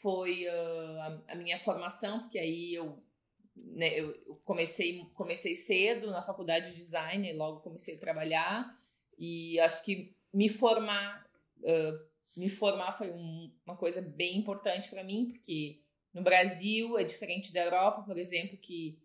foi 0.00 0.46
uh, 0.46 1.00
a, 1.00 1.22
a, 1.28 1.34
minha 1.36 1.56
formação, 1.58 2.20
porque 2.20 2.38
aí 2.38 2.74
eu, 2.74 3.02
né, 3.56 3.98
eu, 3.98 4.36
comecei, 4.44 5.04
comecei 5.14 5.54
cedo 5.54 6.10
na 6.10 6.20
faculdade 6.20 6.70
de 6.70 6.76
design, 6.76 7.28
e 7.28 7.32
logo 7.32 7.60
comecei 7.60 7.94
a 7.94 8.00
trabalhar, 8.00 8.76
e 9.18 9.58
acho 9.60 9.82
que 9.84 10.14
me 10.34 10.48
formar 10.48 11.26
uh, 11.60 12.12
me 12.36 12.48
formar 12.48 12.92
foi 12.92 13.10
um, 13.10 13.52
uma 13.64 13.76
coisa 13.76 14.00
bem 14.00 14.38
importante 14.38 14.88
para 14.88 15.04
mim, 15.04 15.28
porque 15.32 15.80
no 16.12 16.22
Brasil 16.22 16.98
é 16.98 17.04
diferente 17.04 17.52
da 17.52 17.64
Europa, 17.64 18.02
por 18.02 18.18
exemplo, 18.18 18.56
que 18.58 18.98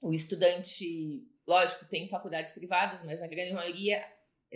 o 0.00 0.12
estudante, 0.12 1.26
lógico, 1.46 1.84
tem 1.86 2.08
faculdades 2.08 2.52
privadas, 2.52 3.02
mas 3.04 3.22
a 3.22 3.26
grande 3.26 3.52
maioria 3.52 4.04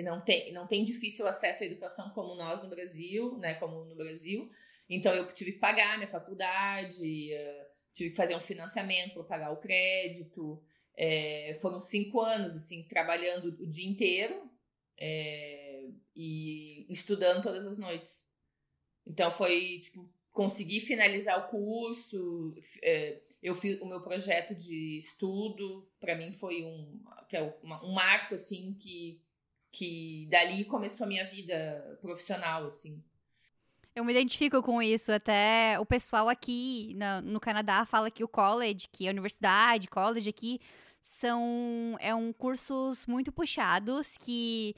não 0.02 0.20
tem, 0.20 0.52
não 0.52 0.66
tem 0.66 0.84
difícil 0.84 1.26
acesso 1.26 1.64
à 1.64 1.66
educação 1.66 2.10
como 2.10 2.34
nós 2.34 2.62
no 2.62 2.68
Brasil, 2.68 3.36
né, 3.38 3.54
como 3.54 3.84
no 3.84 3.94
Brasil. 3.94 4.50
Então 4.88 5.14
eu 5.14 5.32
tive 5.32 5.52
que 5.52 5.58
pagar 5.58 5.96
minha 5.96 6.08
faculdade, 6.08 7.34
uh, 7.34 7.66
tive 7.94 8.10
que 8.10 8.16
fazer 8.16 8.34
um 8.34 8.40
financiamento 8.40 9.14
para 9.14 9.24
pagar 9.24 9.52
o 9.52 9.60
crédito. 9.60 10.62
É, 10.94 11.56
foram 11.60 11.80
cinco 11.80 12.20
anos 12.20 12.54
assim 12.54 12.86
trabalhando 12.86 13.48
o 13.62 13.66
dia 13.66 13.88
inteiro 13.88 14.50
é, 14.98 15.88
e 16.14 16.86
estudando 16.90 17.42
todas 17.42 17.66
as 17.66 17.78
noites. 17.78 18.24
Então 19.06 19.30
foi 19.30 19.80
tipo 19.80 20.12
consegui 20.32 20.80
finalizar 20.80 21.38
o 21.38 21.48
curso. 21.48 22.54
É, 22.82 23.20
eu 23.42 23.54
fiz 23.54 23.80
o 23.80 23.86
meu 23.86 24.00
projeto 24.00 24.54
de 24.54 24.98
estudo. 24.98 25.86
Para 26.00 26.16
mim 26.16 26.32
foi 26.32 26.64
um 26.64 27.00
que 27.28 27.36
é 27.36 27.54
um 27.62 27.92
marco 27.92 28.34
assim 28.34 28.74
que 28.74 29.20
que 29.70 30.28
dali 30.30 30.66
começou 30.66 31.04
a 31.04 31.08
minha 31.08 31.24
vida 31.24 31.98
profissional 32.02 32.66
assim. 32.66 33.02
Eu 33.94 34.04
me 34.04 34.12
identifico 34.12 34.62
com 34.62 34.82
isso. 34.82 35.12
Até 35.12 35.78
o 35.78 35.86
pessoal 35.86 36.28
aqui 36.28 36.96
no, 37.22 37.40
Canadá 37.40 37.84
fala 37.84 38.10
que 38.10 38.24
o 38.24 38.28
college, 38.28 38.88
que 38.90 39.06
a 39.06 39.10
universidade, 39.10 39.88
college 39.88 40.28
aqui, 40.28 40.60
são 41.00 41.96
é 42.00 42.14
um 42.14 42.32
cursos 42.32 43.06
muito 43.06 43.32
puxados 43.32 44.16
que 44.18 44.74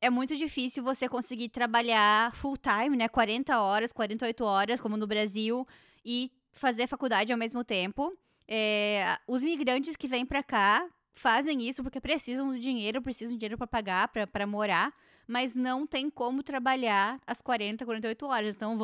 é 0.00 0.10
muito 0.10 0.36
difícil 0.36 0.82
você 0.82 1.08
conseguir 1.08 1.48
trabalhar 1.48 2.34
full 2.34 2.56
time, 2.56 2.96
né? 2.96 3.08
40 3.08 3.60
horas, 3.60 3.92
48 3.92 4.44
horas, 4.44 4.80
como 4.80 4.96
no 4.96 5.06
Brasil, 5.06 5.66
e 6.04 6.30
fazer 6.52 6.86
faculdade 6.86 7.32
ao 7.32 7.38
mesmo 7.38 7.62
tempo. 7.62 8.16
É, 8.48 9.16
os 9.28 9.42
migrantes 9.42 9.96
que 9.96 10.08
vêm 10.08 10.26
para 10.26 10.42
cá 10.42 10.88
fazem 11.12 11.68
isso 11.68 11.82
porque 11.82 12.00
precisam 12.00 12.48
do 12.48 12.58
dinheiro, 12.58 13.02
precisam 13.02 13.34
de 13.34 13.38
dinheiro 13.38 13.58
para 13.58 13.66
pagar, 13.66 14.08
para 14.08 14.46
morar 14.46 14.92
mas 15.30 15.54
não 15.54 15.86
tem 15.86 16.10
como 16.10 16.42
trabalhar 16.42 17.20
as 17.24 17.40
40, 17.40 17.84
48 17.84 18.26
horas. 18.26 18.56
Então, 18.56 18.76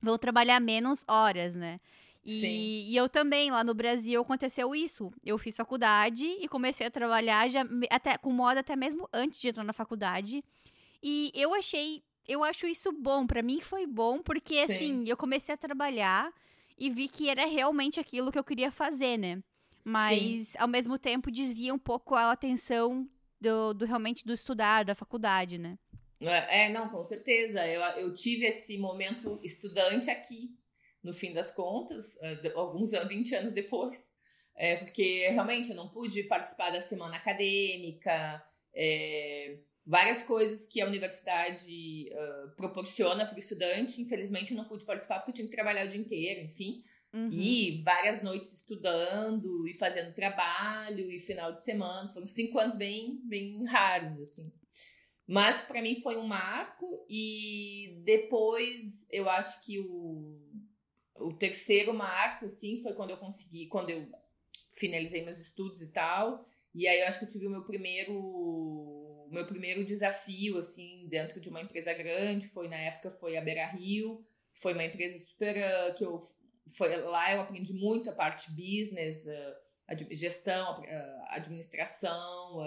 vão, 0.00 0.18
trabalhar 0.18 0.60
menos 0.60 1.04
horas, 1.08 1.56
né? 1.56 1.80
E, 2.24 2.92
e, 2.92 2.96
eu 2.96 3.08
também, 3.08 3.50
lá 3.50 3.64
no 3.64 3.74
Brasil, 3.74 4.20
aconteceu 4.20 4.74
isso. 4.74 5.10
Eu 5.24 5.38
fiz 5.38 5.56
faculdade 5.56 6.26
e 6.26 6.46
comecei 6.48 6.86
a 6.86 6.90
trabalhar 6.90 7.48
já 7.48 7.64
até 7.90 8.18
com 8.18 8.30
moda 8.30 8.60
até 8.60 8.76
mesmo 8.76 9.08
antes 9.12 9.40
de 9.40 9.48
entrar 9.48 9.64
na 9.64 9.72
faculdade. 9.72 10.44
E 11.02 11.32
eu 11.34 11.54
achei, 11.54 12.02
eu 12.28 12.44
acho 12.44 12.66
isso 12.66 12.92
bom. 12.92 13.26
para 13.26 13.42
mim 13.42 13.60
foi 13.60 13.86
bom, 13.86 14.20
porque 14.22 14.66
Sim. 14.66 14.74
assim, 14.74 15.04
eu 15.08 15.16
comecei 15.16 15.54
a 15.54 15.58
trabalhar 15.58 16.30
e 16.78 16.90
vi 16.90 17.08
que 17.08 17.28
era 17.28 17.46
realmente 17.46 17.98
aquilo 17.98 18.30
que 18.30 18.38
eu 18.38 18.44
queria 18.44 18.70
fazer, 18.70 19.16
né? 19.16 19.42
Mas 19.82 20.48
Sim. 20.48 20.58
ao 20.58 20.68
mesmo 20.68 20.98
tempo 20.98 21.30
desvia 21.30 21.72
um 21.72 21.78
pouco 21.78 22.14
a 22.14 22.30
atenção 22.30 23.08
do, 23.40 23.72
do 23.72 23.86
realmente 23.86 24.26
do 24.26 24.34
estudar, 24.34 24.84
da 24.84 24.94
faculdade, 24.94 25.56
né? 25.58 25.78
É, 26.20 26.66
é, 26.66 26.68
não, 26.68 26.88
com 26.90 27.02
certeza. 27.02 27.66
Eu, 27.66 27.80
eu 27.80 28.12
tive 28.12 28.44
esse 28.44 28.76
momento 28.76 29.40
estudante 29.42 30.10
aqui, 30.10 30.54
no 31.02 31.12
fim 31.12 31.32
das 31.32 31.50
contas, 31.50 32.16
é, 32.20 32.52
alguns 32.54 32.92
anos, 32.92 33.08
20 33.08 33.34
anos 33.34 33.52
depois. 33.52 34.10
É, 34.56 34.76
porque 34.76 35.28
realmente 35.30 35.70
eu 35.70 35.76
não 35.76 35.88
pude 35.88 36.24
participar 36.24 36.70
da 36.70 36.80
semana 36.80 37.16
acadêmica, 37.16 38.42
é, 38.74 39.58
várias 39.86 40.22
coisas 40.22 40.66
que 40.66 40.80
a 40.80 40.86
universidade 40.86 42.10
uh, 42.12 42.54
proporciona 42.56 43.26
para 43.26 43.36
o 43.36 43.38
estudante. 43.38 44.00
Infelizmente, 44.00 44.52
eu 44.52 44.56
não 44.56 44.66
pude 44.66 44.84
participar 44.84 45.18
porque 45.18 45.30
eu 45.30 45.34
tinha 45.34 45.48
que 45.48 45.54
trabalhar 45.54 45.86
o 45.86 45.88
dia 45.88 46.00
inteiro, 46.00 46.42
enfim. 46.42 46.82
Uhum. 47.12 47.30
E 47.32 47.82
várias 47.82 48.22
noites 48.22 48.52
estudando 48.52 49.66
e 49.66 49.74
fazendo 49.74 50.14
trabalho 50.14 51.10
e 51.10 51.18
final 51.18 51.52
de 51.52 51.64
semana. 51.64 52.08
Foram 52.10 52.26
cinco 52.26 52.58
anos 52.58 52.76
bem, 52.76 53.20
bem 53.24 53.64
raros, 53.64 54.20
assim. 54.20 54.52
Mas 55.26 55.60
para 55.60 55.82
mim 55.82 56.00
foi 56.02 56.16
um 56.16 56.26
marco 56.26 57.04
e 57.08 58.00
depois 58.04 59.06
eu 59.10 59.28
acho 59.28 59.64
que 59.64 59.78
o, 59.78 60.40
o 61.20 61.32
terceiro 61.32 61.92
marco, 61.92 62.46
assim, 62.46 62.82
foi 62.82 62.94
quando 62.94 63.10
eu 63.10 63.16
consegui, 63.16 63.66
quando 63.66 63.90
eu 63.90 64.08
finalizei 64.72 65.24
meus 65.24 65.38
estudos 65.38 65.82
e 65.82 65.88
tal. 65.88 66.44
E 66.74 66.86
aí 66.86 67.00
eu 67.00 67.06
acho 67.06 67.18
que 67.18 67.24
eu 67.24 67.28
tive 67.28 67.46
o 67.46 67.50
meu 67.50 67.64
primeiro 67.64 69.28
meu 69.30 69.46
primeiro 69.46 69.84
desafio 69.84 70.58
assim 70.58 71.06
dentro 71.08 71.40
de 71.40 71.48
uma 71.48 71.60
empresa 71.60 71.92
grande. 71.92 72.48
Foi 72.48 72.68
na 72.68 72.76
época 72.76 73.10
foi 73.10 73.36
a 73.36 73.40
Beira 73.40 73.66
Rio. 73.66 74.24
Foi 74.54 74.72
uma 74.72 74.84
empresa 74.84 75.18
super 75.18 75.56
uh, 75.56 75.94
que 75.94 76.04
eu 76.04 76.18
foi 76.76 76.96
lá 76.96 77.34
eu 77.34 77.40
aprendi 77.40 77.72
muito 77.72 78.10
a 78.10 78.12
parte 78.12 78.50
business, 78.50 79.26
gestão, 80.12 80.80
administração, 81.28 82.64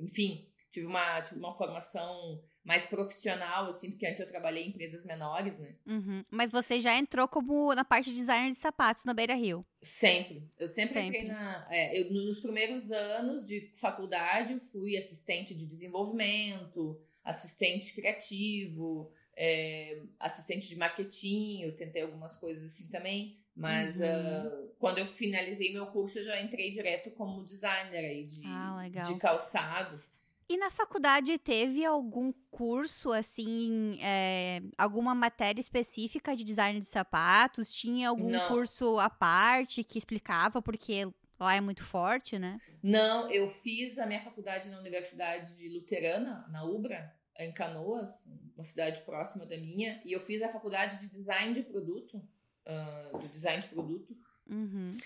enfim, 0.00 0.46
tive 0.70 0.86
uma, 0.86 1.22
tive 1.22 1.40
uma 1.40 1.54
formação 1.56 2.42
mais 2.66 2.84
profissional, 2.84 3.68
assim, 3.68 3.92
porque 3.92 4.04
antes 4.04 4.18
eu 4.18 4.26
trabalhei 4.26 4.64
em 4.64 4.70
empresas 4.70 5.04
menores, 5.04 5.56
né? 5.56 5.76
Uhum. 5.86 6.24
Mas 6.28 6.50
você 6.50 6.80
já 6.80 6.96
entrou 6.98 7.28
como 7.28 7.72
na 7.72 7.84
parte 7.84 8.10
de 8.10 8.16
designer 8.16 8.50
de 8.50 8.56
sapatos 8.56 9.04
na 9.04 9.14
Beira 9.14 9.34
Rio? 9.34 9.64
Sempre. 9.80 10.42
Eu 10.58 10.66
sempre, 10.66 10.94
sempre. 10.94 11.18
entrei 11.20 11.28
na. 11.28 11.64
É, 11.70 12.00
eu, 12.00 12.12
nos 12.12 12.40
primeiros 12.40 12.90
anos 12.90 13.46
de 13.46 13.70
faculdade, 13.72 14.52
eu 14.52 14.58
fui 14.58 14.96
assistente 14.96 15.54
de 15.54 15.64
desenvolvimento, 15.64 17.00
assistente 17.22 17.94
criativo, 17.94 19.12
é, 19.36 20.02
assistente 20.18 20.68
de 20.68 20.76
marketing, 20.76 21.60
eu 21.62 21.76
tentei 21.76 22.02
algumas 22.02 22.34
coisas 22.34 22.64
assim 22.64 22.88
também. 22.88 23.38
Mas 23.54 24.00
uhum. 24.00 24.06
uh, 24.06 24.68
quando 24.78 24.98
eu 24.98 25.06
finalizei 25.06 25.72
meu 25.72 25.86
curso, 25.86 26.18
eu 26.18 26.24
já 26.24 26.42
entrei 26.42 26.72
direto 26.72 27.10
como 27.12 27.44
designer 27.44 28.04
aí 28.04 28.24
de, 28.24 28.42
ah, 28.44 28.86
de 29.06 29.16
calçado. 29.18 29.98
E 30.48 30.56
na 30.56 30.70
faculdade 30.70 31.36
teve 31.38 31.84
algum 31.84 32.32
curso, 32.50 33.12
assim, 33.12 33.98
é, 34.00 34.62
alguma 34.78 35.14
matéria 35.14 35.60
específica 35.60 36.36
de 36.36 36.44
design 36.44 36.78
de 36.78 36.86
sapatos? 36.86 37.72
Tinha 37.72 38.08
algum 38.08 38.30
Não. 38.30 38.48
curso 38.48 38.98
à 38.98 39.10
parte 39.10 39.82
que 39.82 39.98
explicava, 39.98 40.62
porque 40.62 41.08
lá 41.38 41.56
é 41.56 41.60
muito 41.60 41.82
forte, 41.82 42.38
né? 42.38 42.60
Não, 42.80 43.28
eu 43.30 43.48
fiz 43.48 43.98
a 43.98 44.06
minha 44.06 44.22
faculdade 44.22 44.68
na 44.68 44.78
Universidade 44.78 45.56
de 45.56 45.68
Luterana, 45.68 46.46
na 46.48 46.64
UBRA, 46.64 47.12
em 47.38 47.52
Canoas, 47.52 48.28
uma 48.54 48.64
cidade 48.64 49.02
próxima 49.02 49.44
da 49.44 49.56
minha, 49.56 50.00
e 50.04 50.12
eu 50.12 50.20
fiz 50.20 50.40
a 50.42 50.48
faculdade 50.48 50.98
de 51.00 51.08
design 51.08 51.54
de 51.54 51.62
produto 51.64 52.22
uh, 52.66 53.18
de 53.18 53.28
design 53.28 53.62
de 53.62 53.68
produto. 53.68 54.16
Uhum. 54.48 54.96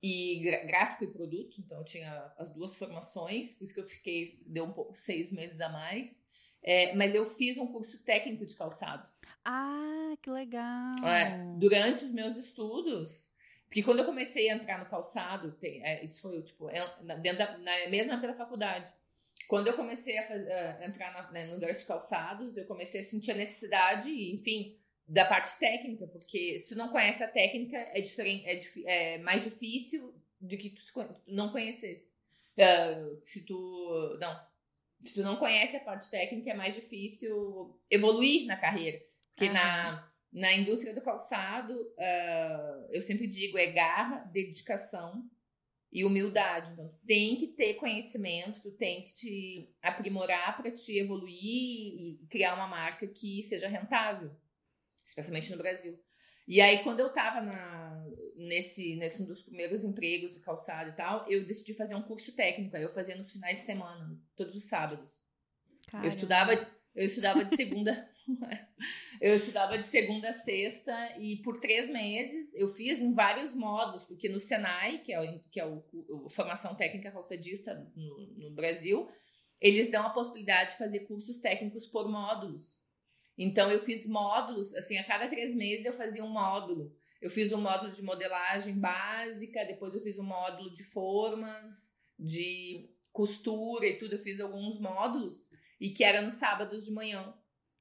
E 0.00 0.40
gráfico 0.66 1.04
e 1.04 1.12
produto, 1.12 1.60
então 1.60 1.78
eu 1.78 1.84
tinha 1.84 2.32
as 2.38 2.50
duas 2.50 2.76
formações, 2.76 3.56
por 3.56 3.64
isso 3.64 3.74
que 3.74 3.80
eu 3.80 3.86
fiquei, 3.86 4.40
deu 4.46 4.64
um 4.64 4.72
pouco, 4.72 4.94
seis 4.94 5.32
meses 5.32 5.60
a 5.60 5.68
mais. 5.68 6.22
É, 6.62 6.94
mas 6.94 7.14
eu 7.14 7.24
fiz 7.24 7.56
um 7.56 7.66
curso 7.66 8.02
técnico 8.04 8.44
de 8.44 8.54
calçado. 8.54 9.08
Ah, 9.44 10.14
que 10.20 10.30
legal! 10.30 10.96
É, 11.04 11.44
durante 11.58 12.04
os 12.04 12.12
meus 12.12 12.36
estudos, 12.36 13.32
porque 13.68 13.82
quando 13.82 14.00
eu 14.00 14.06
comecei 14.06 14.48
a 14.48 14.54
entrar 14.54 14.78
no 14.78 14.86
calçado, 14.86 15.52
tem, 15.52 15.84
é, 15.84 16.04
isso 16.04 16.20
foi 16.20 16.42
tipo, 16.42 16.70
é, 16.70 16.80
dentro 17.20 17.38
da, 17.38 17.58
na 17.58 17.88
mesma 17.88 18.14
época 18.14 18.28
da 18.28 18.34
faculdade. 18.34 18.92
Quando 19.46 19.68
eu 19.68 19.76
comecei 19.76 20.18
a, 20.18 20.26
fazer, 20.26 20.52
a 20.52 20.86
entrar 20.86 21.12
na, 21.12 21.30
né, 21.30 21.46
no 21.46 21.60
de 21.60 21.84
calçados, 21.84 22.56
eu 22.56 22.66
comecei 22.66 23.00
a 23.00 23.04
sentir 23.04 23.30
a 23.30 23.34
necessidade, 23.34 24.10
enfim, 24.34 24.77
da 25.08 25.24
parte 25.24 25.58
técnica, 25.58 26.06
porque 26.06 26.58
se 26.58 26.74
tu 26.74 26.78
não 26.78 26.90
conhece 26.90 27.24
a 27.24 27.28
técnica, 27.28 27.78
é, 27.78 28.00
diferente, 28.00 28.46
é, 28.86 29.14
é 29.14 29.18
mais 29.18 29.42
difícil 29.42 30.14
do 30.38 30.56
que 30.56 30.70
tu 30.70 30.82
não 31.26 31.50
conhecesse. 31.50 32.12
Uh, 32.58 33.18
se 33.24 33.46
tu 33.46 34.18
não, 34.20 34.38
se 35.02 35.14
tu 35.14 35.22
não 35.22 35.36
conhece 35.36 35.76
a 35.76 35.80
parte 35.80 36.10
técnica, 36.10 36.50
é 36.50 36.54
mais 36.54 36.74
difícil 36.74 37.80
evoluir 37.90 38.46
na 38.46 38.56
carreira. 38.56 39.00
Porque 39.30 39.46
uhum. 39.46 39.54
na, 39.54 40.12
na 40.30 40.52
indústria 40.54 40.94
do 40.94 41.00
calçado, 41.00 41.72
uh, 41.72 42.88
eu 42.90 43.00
sempre 43.00 43.26
digo, 43.26 43.56
é 43.56 43.72
garra, 43.72 44.18
dedicação 44.30 45.24
e 45.90 46.04
humildade. 46.04 46.72
Então, 46.72 46.88
tu 46.88 46.98
tem 47.06 47.36
que 47.36 47.46
ter 47.46 47.74
conhecimento, 47.74 48.60
tu 48.60 48.72
tem 48.72 49.04
que 49.04 49.14
te 49.14 49.74
aprimorar 49.80 50.54
para 50.54 50.70
te 50.70 50.98
evoluir 50.98 51.32
e 51.40 52.26
criar 52.28 52.54
uma 52.54 52.66
marca 52.66 53.06
que 53.06 53.42
seja 53.42 53.68
rentável 53.68 54.30
especialmente 55.08 55.50
no 55.50 55.56
Brasil. 55.56 55.98
E 56.46 56.60
aí, 56.60 56.82
quando 56.82 57.00
eu 57.00 57.12
tava 57.12 57.40
na, 57.40 58.06
nesse, 58.36 58.96
nesse 58.96 59.22
um 59.22 59.26
dos 59.26 59.42
primeiros 59.42 59.84
empregos 59.84 60.32
de 60.32 60.40
calçado 60.40 60.90
e 60.90 60.92
tal, 60.94 61.30
eu 61.30 61.44
decidi 61.44 61.74
fazer 61.74 61.94
um 61.94 62.02
curso 62.02 62.32
técnico. 62.32 62.76
Aí 62.76 62.82
eu 62.82 62.88
fazia 62.88 63.16
nos 63.16 63.30
finais 63.30 63.58
de 63.58 63.64
semana, 63.64 64.18
todos 64.34 64.54
os 64.54 64.64
sábados. 64.64 65.22
Caramba. 65.88 66.06
Eu 66.06 66.14
estudava, 66.14 66.52
eu 66.94 67.04
estudava 67.04 67.44
de 67.44 67.54
segunda. 67.54 68.08
eu 69.20 69.34
estudava 69.34 69.76
de 69.76 69.86
segunda 69.86 70.30
a 70.30 70.32
sexta 70.32 71.18
e 71.18 71.42
por 71.42 71.58
três 71.60 71.90
meses 71.90 72.54
eu 72.54 72.68
fiz 72.68 72.98
em 72.98 73.12
vários 73.12 73.54
modos, 73.54 74.04
porque 74.04 74.28
no 74.28 74.40
Senai, 74.40 74.98
que 74.98 75.12
é, 75.12 75.20
o, 75.20 75.40
que 75.50 75.60
é 75.60 75.66
o, 75.66 75.84
o 75.92 76.28
formação 76.30 76.74
técnica 76.74 77.10
calçadista 77.10 77.74
no, 77.94 78.26
no 78.36 78.50
Brasil, 78.50 79.06
eles 79.60 79.90
dão 79.90 80.06
a 80.06 80.10
possibilidade 80.10 80.72
de 80.72 80.78
fazer 80.78 81.00
cursos 81.00 81.38
técnicos 81.38 81.86
por 81.86 82.08
módulos. 82.08 82.76
Então 83.38 83.70
eu 83.70 83.78
fiz 83.78 84.04
módulos, 84.06 84.74
assim, 84.74 84.98
a 84.98 85.04
cada 85.04 85.28
três 85.28 85.54
meses 85.54 85.86
eu 85.86 85.92
fazia 85.92 86.24
um 86.24 86.28
módulo. 86.28 86.92
Eu 87.22 87.30
fiz 87.30 87.52
um 87.52 87.60
módulo 87.60 87.90
de 87.90 88.02
modelagem 88.02 88.74
básica, 88.74 89.64
depois 89.64 89.94
eu 89.94 90.00
fiz 90.00 90.18
um 90.18 90.24
módulo 90.24 90.72
de 90.72 90.82
formas, 90.82 91.94
de 92.18 92.90
costura 93.12 93.86
e 93.86 93.96
tudo. 93.96 94.14
Eu 94.14 94.18
fiz 94.18 94.40
alguns 94.40 94.78
módulos 94.78 95.50
e 95.80 95.90
que 95.90 96.02
era 96.02 96.20
nos 96.20 96.34
sábados 96.34 96.84
de 96.84 96.92
manhã. 96.92 97.32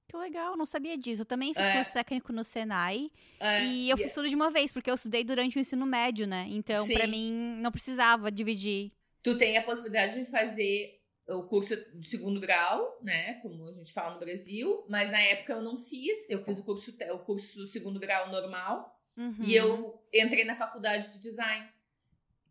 Que 0.08 0.16
legal, 0.16 0.56
não 0.56 0.66
sabia 0.66 0.98
disso. 0.98 1.24
Eu 1.24 1.26
também 1.26 1.54
fiz 1.54 1.66
é. 1.66 1.76
curso 1.76 1.94
técnico 1.94 2.32
no 2.32 2.44
Senai. 2.44 3.12
É. 3.40 3.64
E 3.66 3.90
eu 3.90 3.98
fiz 3.98 4.14
tudo 4.14 4.30
de 4.30 4.36
uma 4.36 4.50
vez, 4.50 4.72
porque 4.72 4.90
eu 4.90 4.96
estudei 4.96 5.24
durante 5.24 5.58
o 5.58 5.60
ensino 5.60 5.86
médio, 5.86 6.26
né? 6.26 6.48
Então, 6.50 6.88
para 6.88 7.06
mim, 7.08 7.32
não 7.60 7.72
precisava 7.72 8.32
dividir. 8.32 8.92
Tu 9.22 9.38
tem 9.38 9.58
a 9.58 9.64
possibilidade 9.64 10.16
de 10.16 10.24
fazer 10.24 10.97
o 11.30 11.44
curso 11.44 11.76
de 11.94 12.08
segundo 12.08 12.40
grau, 12.40 13.00
né? 13.02 13.36
Como 13.42 13.66
a 13.66 13.74
gente 13.74 13.92
fala 13.92 14.14
no 14.14 14.20
Brasil. 14.20 14.86
Mas 14.88 15.12
na 15.12 15.20
época 15.20 15.54
eu 15.54 15.62
não 15.62 15.78
fiz. 15.78 16.30
Eu 16.30 16.44
fiz 16.44 16.60
o 16.60 16.64
curso, 16.64 16.96
o 17.14 17.20
curso 17.20 17.58
do 17.58 17.68
segundo 17.68 18.00
grau 18.00 18.32
normal. 18.32 18.98
Uhum. 19.18 19.44
E 19.44 19.56
eu 19.56 20.02
entrei 20.14 20.46
na 20.46 20.56
faculdade 20.56 21.12
de 21.12 21.20
design. 21.20 21.68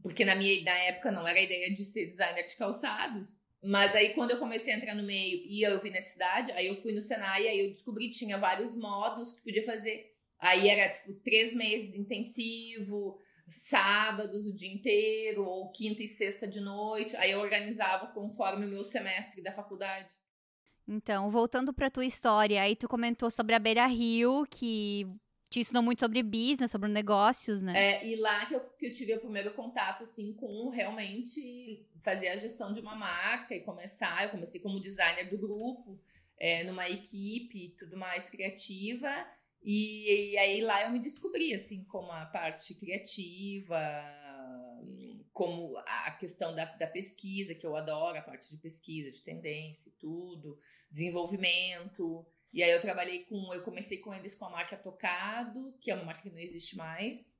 Porque 0.02 0.24
na 0.24 0.34
minha 0.34 0.62
na 0.62 0.78
época 0.78 1.10
não 1.10 1.26
era 1.26 1.38
a 1.38 1.42
ideia 1.42 1.72
de 1.72 1.84
ser 1.84 2.06
designer 2.06 2.46
de 2.46 2.56
calçados. 2.56 3.36
Mas 3.62 3.94
aí, 3.96 4.14
quando 4.14 4.30
eu 4.30 4.38
comecei 4.38 4.72
a 4.72 4.76
entrar 4.76 4.94
no 4.94 5.02
meio 5.02 5.44
e 5.44 5.62
eu 5.62 5.80
vi 5.80 5.90
necessidade, 5.90 6.52
aí 6.52 6.68
eu 6.68 6.74
fui 6.74 6.92
no 6.92 7.00
Senai, 7.00 7.48
aí 7.48 7.60
eu 7.60 7.70
descobri 7.70 8.08
que 8.08 8.18
tinha 8.18 8.38
vários 8.38 8.76
módulos 8.76 9.32
que 9.32 9.42
podia 9.42 9.64
fazer. 9.64 10.14
Aí 10.38 10.68
era, 10.68 10.92
tipo, 10.92 11.14
três 11.14 11.54
meses 11.54 11.94
intensivo, 11.94 13.18
sábados 13.48 14.46
o 14.46 14.54
dia 14.54 14.72
inteiro, 14.72 15.44
ou 15.44 15.70
quinta 15.70 16.02
e 16.02 16.06
sexta 16.06 16.46
de 16.46 16.60
noite. 16.60 17.16
Aí 17.16 17.30
eu 17.30 17.40
organizava 17.40 18.08
conforme 18.08 18.66
o 18.66 18.68
meu 18.68 18.84
semestre 18.84 19.42
da 19.42 19.52
faculdade. 19.52 20.08
Então, 20.88 21.30
voltando 21.30 21.72
para 21.72 21.90
tua 21.90 22.04
história, 22.04 22.62
aí 22.62 22.76
tu 22.76 22.86
comentou 22.86 23.30
sobre 23.30 23.54
a 23.54 23.58
Beira 23.58 23.86
Rio, 23.86 24.46
que 24.48 25.06
te 25.50 25.60
ensinou 25.60 25.82
muito 25.82 26.00
sobre 26.00 26.22
business, 26.22 26.70
sobre 26.70 26.88
negócios, 26.88 27.62
né? 27.62 27.72
É, 27.76 28.06
e 28.06 28.16
lá 28.16 28.46
que 28.46 28.54
eu, 28.54 28.60
que 28.60 28.86
eu 28.86 28.92
tive 28.92 29.14
o 29.14 29.20
primeiro 29.20 29.52
contato, 29.54 30.02
assim, 30.02 30.32
com 30.34 30.68
realmente 30.68 31.86
fazer 32.02 32.28
a 32.28 32.36
gestão 32.36 32.72
de 32.72 32.80
uma 32.80 32.94
marca 32.94 33.54
e 33.54 33.60
começar. 33.60 34.24
Eu 34.24 34.30
comecei 34.30 34.60
como 34.60 34.80
designer 34.80 35.28
do 35.28 35.38
grupo, 35.38 36.00
é, 36.38 36.62
numa 36.64 36.88
equipe 36.88 37.74
tudo 37.78 37.96
mais 37.96 38.30
criativa. 38.30 39.08
E, 39.66 40.30
e, 40.30 40.38
aí 40.38 40.60
lá 40.60 40.84
eu 40.84 40.92
me 40.92 41.00
descobri, 41.00 41.52
assim, 41.52 41.82
como 41.86 42.12
a 42.12 42.24
parte 42.24 42.72
criativa, 42.72 43.76
como 45.32 45.76
a 45.78 46.12
questão 46.12 46.54
da, 46.54 46.66
da 46.66 46.86
pesquisa, 46.86 47.52
que 47.52 47.66
eu 47.66 47.74
adoro, 47.74 48.16
a 48.16 48.22
parte 48.22 48.48
de 48.48 48.58
pesquisa, 48.58 49.10
de 49.10 49.20
tendência 49.22 49.88
e 49.88 49.92
tudo, 49.94 50.56
desenvolvimento. 50.88 52.24
E 52.52 52.62
aí 52.62 52.70
eu 52.70 52.80
trabalhei 52.80 53.24
com, 53.24 53.52
eu 53.52 53.64
comecei 53.64 53.98
com 53.98 54.14
eles 54.14 54.36
com 54.36 54.44
a 54.44 54.50
marca 54.50 54.76
Tocado, 54.76 55.76
que 55.80 55.90
é 55.90 55.96
uma 55.96 56.04
marca 56.04 56.22
que 56.22 56.30
não 56.30 56.38
existe 56.38 56.76
mais. 56.76 57.36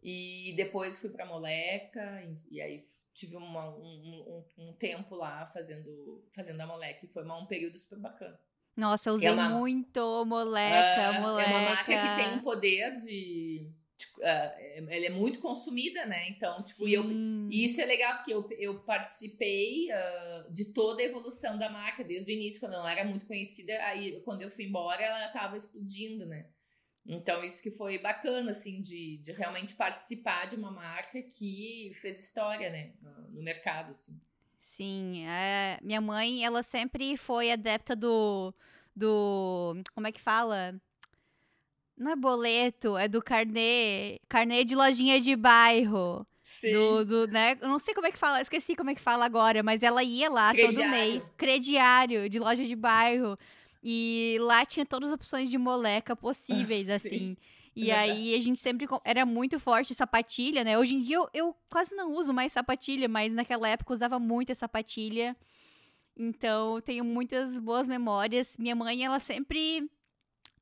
E 0.00 0.54
depois 0.56 1.00
fui 1.00 1.10
para 1.10 1.26
Moleca, 1.26 2.22
e, 2.22 2.58
e, 2.58 2.60
aí 2.60 2.84
tive 3.12 3.34
uma, 3.34 3.76
um, 3.76 4.44
um, 4.56 4.68
um, 4.68 4.72
tempo 4.74 5.16
lá 5.16 5.44
fazendo, 5.46 6.24
fazendo 6.32 6.60
a 6.60 6.66
Moleca, 6.66 7.04
e 7.04 7.08
foi 7.08 7.28
um 7.28 7.46
período 7.46 7.76
super 7.76 7.98
bacana. 7.98 8.38
Nossa, 8.76 9.08
eu 9.08 9.14
usei 9.14 9.28
é 9.28 9.32
uma, 9.32 9.48
muito 9.48 10.24
Moleca, 10.26 11.18
uh, 11.18 11.22
Moleca. 11.22 11.50
É 11.50 11.56
uma 11.56 11.70
marca 11.70 11.84
que 11.84 12.22
tem 12.22 12.34
um 12.34 12.40
poder 12.40 12.96
de 12.96 13.72
Tipo, 13.96 14.20
uh, 14.20 14.22
ela 14.90 15.06
é 15.06 15.10
muito 15.10 15.38
consumida, 15.38 16.04
né? 16.04 16.28
Então, 16.28 16.62
tipo, 16.62 16.86
eu, 16.86 17.10
e 17.50 17.64
isso 17.64 17.80
é 17.80 17.84
legal 17.86 18.16
porque 18.16 18.32
eu, 18.32 18.46
eu 18.58 18.80
participei 18.80 19.88
uh, 19.90 20.52
de 20.52 20.66
toda 20.66 21.00
a 21.00 21.04
evolução 21.04 21.56
da 21.56 21.70
marca 21.70 22.04
desde 22.04 22.30
o 22.30 22.34
início, 22.34 22.60
quando 22.60 22.74
ela 22.74 22.90
era 22.90 23.04
muito 23.04 23.26
conhecida, 23.26 23.72
aí 23.84 24.20
quando 24.20 24.42
eu 24.42 24.50
fui 24.50 24.64
embora 24.64 25.02
ela 25.02 25.26
estava 25.26 25.56
explodindo, 25.56 26.26
né? 26.26 26.46
Então, 27.06 27.42
isso 27.42 27.62
que 27.62 27.70
foi 27.70 27.98
bacana, 27.98 28.50
assim, 28.50 28.82
de, 28.82 29.18
de 29.18 29.32
realmente 29.32 29.74
participar 29.74 30.46
de 30.46 30.56
uma 30.56 30.72
marca 30.72 31.22
que 31.22 31.92
fez 32.02 32.18
história, 32.18 32.68
né, 32.68 32.92
no, 33.00 33.30
no 33.30 33.42
mercado, 33.42 33.90
assim. 33.90 34.20
Sim, 34.58 35.24
é, 35.26 35.78
minha 35.80 36.00
mãe, 36.00 36.44
ela 36.44 36.62
sempre 36.62 37.16
foi 37.16 37.52
adepta 37.52 37.94
do, 37.94 38.52
do, 38.96 39.76
como 39.94 40.06
é 40.06 40.12
que 40.12 40.20
fala? 40.20 40.74
Não 41.96 42.12
é 42.12 42.16
boleto, 42.16 42.96
é 42.96 43.06
do 43.06 43.22
carnê. 43.22 44.18
Carnê 44.28 44.64
de 44.64 44.74
lojinha 44.74 45.20
de 45.20 45.36
bairro. 45.36 46.26
Sim. 46.42 46.72
Do, 46.72 47.04
do, 47.04 47.26
né? 47.26 47.58
Eu 47.60 47.68
não 47.68 47.78
sei 47.78 47.92
como 47.92 48.06
é 48.06 48.12
que 48.12 48.18
fala, 48.18 48.40
esqueci 48.40 48.74
como 48.74 48.90
é 48.90 48.94
que 48.94 49.00
fala 49.00 49.24
agora, 49.24 49.62
mas 49.62 49.82
ela 49.82 50.02
ia 50.02 50.30
lá 50.30 50.52
crediário. 50.52 50.78
todo 50.78 50.90
mês. 50.90 51.30
Crediário, 51.36 52.28
de 52.28 52.38
loja 52.38 52.64
de 52.64 52.74
bairro. 52.74 53.38
E 53.82 54.38
lá 54.40 54.64
tinha 54.64 54.86
todas 54.86 55.10
as 55.10 55.14
opções 55.14 55.50
de 55.50 55.58
moleca 55.58 56.16
possíveis, 56.16 56.88
assim. 56.90 57.36
E 57.74 57.90
é 57.90 57.98
aí 57.98 58.34
a 58.34 58.40
gente 58.40 58.60
sempre 58.62 58.86
era 59.04 59.26
muito 59.26 59.60
forte 59.60 59.94
sapatilha, 59.94 60.64
né? 60.64 60.78
Hoje 60.78 60.94
em 60.94 61.02
dia 61.02 61.16
eu, 61.16 61.28
eu 61.34 61.56
quase 61.68 61.94
não 61.94 62.12
uso 62.12 62.32
mais 62.32 62.52
sapatilha, 62.52 63.06
mas 63.06 63.34
naquela 63.34 63.68
época 63.68 63.92
eu 63.92 63.94
usava 63.94 64.18
muito 64.18 64.50
a 64.50 64.54
sapatilha. 64.54 65.36
Então, 66.16 66.80
tenho 66.80 67.04
muitas 67.04 67.58
boas 67.60 67.86
memórias. 67.86 68.56
Minha 68.58 68.74
mãe, 68.74 69.04
ela 69.04 69.20
sempre 69.20 69.88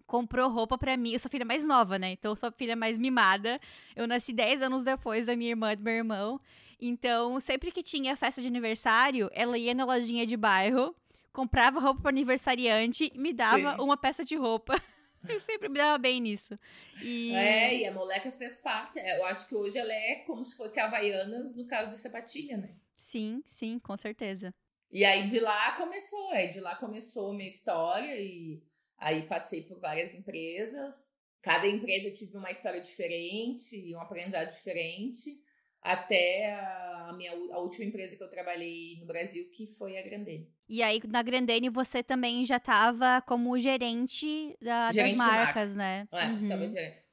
comprou 0.06 0.48
roupa 0.50 0.76
para 0.76 0.96
mim. 0.96 1.12
Eu 1.12 1.18
sou 1.18 1.30
filha 1.30 1.44
mais 1.44 1.64
nova, 1.64 1.98
né? 1.98 2.10
Então 2.12 2.32
eu 2.32 2.36
sou 2.36 2.48
a 2.48 2.52
filha 2.52 2.76
mais 2.76 2.98
mimada. 2.98 3.60
Eu 3.94 4.06
nasci 4.06 4.32
10 4.32 4.62
anos 4.62 4.84
depois 4.84 5.26
da 5.26 5.36
minha 5.36 5.50
irmã 5.50 5.72
e 5.72 5.76
do 5.76 5.82
meu 5.82 5.94
irmão. 5.94 6.40
Então, 6.80 7.40
sempre 7.40 7.70
que 7.70 7.82
tinha 7.82 8.16
festa 8.16 8.42
de 8.42 8.48
aniversário, 8.48 9.30
ela 9.32 9.56
ia 9.56 9.74
na 9.74 9.84
lojinha 9.84 10.26
de 10.26 10.36
bairro, 10.36 10.94
comprava 11.32 11.80
roupa 11.80 12.02
para 12.02 12.10
aniversariante 12.10 13.10
e 13.14 13.18
me 13.18 13.32
dava 13.32 13.76
Sim. 13.76 13.80
uma 13.80 13.96
peça 13.96 14.24
de 14.24 14.36
roupa. 14.36 14.74
Eu 15.26 15.40
sempre 15.40 15.70
me 15.70 15.78
dava 15.78 15.96
bem 15.96 16.20
nisso. 16.20 16.58
E... 17.00 17.34
É, 17.34 17.78
e 17.78 17.86
a 17.86 17.92
moleca 17.92 18.30
fez 18.30 18.58
parte. 18.58 18.98
É, 18.98 19.18
eu 19.18 19.24
acho 19.24 19.48
que 19.48 19.54
hoje 19.54 19.78
ela 19.78 19.90
é 19.90 20.16
como 20.26 20.44
se 20.44 20.54
fosse 20.54 20.78
Havaianas 20.78 21.56
no 21.56 21.66
caso 21.66 21.94
de 21.94 22.02
sapatilha, 22.02 22.58
né? 22.58 22.74
Sim, 22.98 23.42
sim, 23.46 23.78
com 23.78 23.96
certeza. 23.96 24.54
E 24.94 25.04
aí 25.04 25.26
de 25.26 25.40
lá 25.40 25.76
começou, 25.76 26.30
aí 26.30 26.48
de 26.48 26.60
lá 26.60 26.76
começou 26.76 27.32
a 27.32 27.34
minha 27.34 27.48
história 27.48 28.18
e 28.18 28.62
Aí 28.98 29.22
passei 29.26 29.62
por 29.62 29.78
várias 29.78 30.14
empresas. 30.14 30.94
Cada 31.42 31.66
empresa 31.66 32.08
eu 32.08 32.14
tive 32.14 32.36
uma 32.36 32.50
história 32.50 32.80
diferente 32.80 33.76
e 33.76 33.94
um 33.94 34.00
aprendizado 34.00 34.50
diferente. 34.50 35.38
Até 35.82 36.54
a 36.54 37.12
minha 37.14 37.32
a 37.52 37.58
última 37.58 37.84
empresa 37.84 38.16
que 38.16 38.22
eu 38.22 38.30
trabalhei 38.30 38.98
no 38.98 39.04
Brasil, 39.04 39.50
que 39.50 39.66
foi 39.66 39.98
a 39.98 40.02
Grandene. 40.02 40.50
E 40.66 40.82
aí, 40.82 40.98
na 41.06 41.22
Grandene, 41.22 41.68
você 41.68 42.02
também 42.02 42.42
já 42.46 42.56
estava 42.56 43.20
como 43.20 43.58
gerente, 43.58 44.56
da, 44.62 44.90
gerente 44.90 45.18
das 45.18 45.26
marcas, 45.26 45.76
marca. 45.76 46.08
né? 46.10 46.24
É, 46.24 46.26
uhum. 46.28 46.48
tava, 46.48 46.64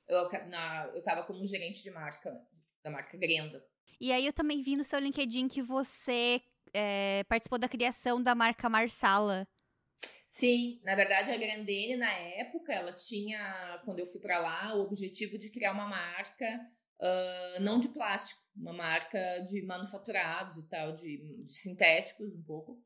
eu, 0.08 0.50
na, 0.50 0.92
eu 0.96 1.04
tava 1.04 1.24
como 1.24 1.46
gerente 1.46 1.84
de 1.84 1.92
marca, 1.92 2.42
da 2.82 2.90
marca 2.90 3.18
Grenda. 3.18 3.62
E 4.00 4.14
aí, 4.14 4.26
eu 4.26 4.32
também 4.32 4.62
vi 4.62 4.78
no 4.78 4.86
seu 4.86 5.00
LinkedIn 5.00 5.50
que 5.50 5.62
você 5.62 6.42
é, 6.74 7.24
participou 7.28 7.60
da 7.60 7.70
criação 7.70 8.22
da 8.22 8.36
marca 8.36 8.70
Marsala. 8.70 9.48
Sim, 10.28 10.80
na 10.84 10.96
verdade 10.96 11.32
a 11.32 11.38
Grandene 11.38 11.98
na 11.98 12.12
época 12.12 12.74
ela 12.74 12.94
tinha, 12.94 13.82
quando 13.84 14.00
eu 14.00 14.06
fui 14.06 14.22
para 14.22 14.40
lá, 14.40 14.74
o 14.76 14.82
objetivo 14.82 15.38
de 15.38 15.50
criar 15.50 15.74
uma 15.74 15.88
marca 15.88 16.46
uh, 17.02 17.62
não 17.62 17.80
de 17.80 17.90
plástico, 17.90 18.42
uma 18.56 18.74
marca 18.74 19.40
de 19.40 19.62
manufaturados 19.62 20.58
e 20.58 20.68
tal, 20.70 20.94
de, 20.94 21.18
de 21.44 21.54
sintéticos 21.54 22.34
um 22.34 22.44
pouco. 22.44 22.82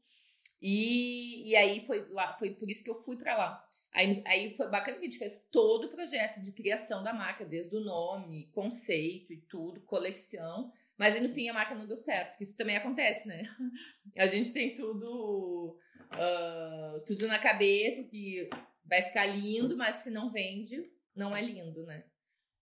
E, 0.62 1.50
e 1.50 1.56
aí 1.56 1.86
foi 1.86 2.08
lá, 2.10 2.34
foi 2.38 2.56
por 2.56 2.70
isso 2.70 2.84
que 2.84 2.90
eu 2.90 3.04
fui 3.04 3.18
para 3.18 3.38
lá. 3.38 3.70
Aí, 3.94 4.24
aí 4.26 4.56
foi 4.56 4.68
bacana 4.70 4.98
que 4.98 5.06
a 5.06 5.10
gente 5.10 5.20
fez 5.20 5.40
todo 5.52 5.86
o 5.86 5.90
projeto 5.90 6.42
de 6.42 6.52
criação 6.52 7.04
da 7.04 7.14
marca, 7.14 7.46
desde 7.46 7.76
o 7.76 7.82
nome, 7.82 8.48
conceito 8.48 9.32
e 9.32 9.42
tudo, 9.42 9.82
coleção. 9.82 10.72
Mas 10.98 11.22
no 11.22 11.30
fim 11.30 11.50
a 11.50 11.54
marca 11.54 11.76
não 11.76 11.86
deu 11.86 11.98
certo, 11.98 12.38
que 12.38 12.44
isso 12.44 12.56
também 12.56 12.78
acontece, 12.78 13.28
né? 13.28 13.42
A 14.18 14.28
gente 14.28 14.54
tem 14.54 14.74
tudo 14.74 15.78
uh, 16.14 17.04
tudo 17.06 17.28
na 17.28 17.40
cabeça 17.40 18.04
que 18.04 18.50
vai 18.86 19.02
ficar 19.02 19.26
lindo, 19.26 19.76
mas 19.76 19.98
se 19.98 20.10
não 20.10 20.32
vende, 20.32 20.90
não 21.16 21.36
é 21.36 21.42
lindo, 21.42 21.86
né? 21.86 22.06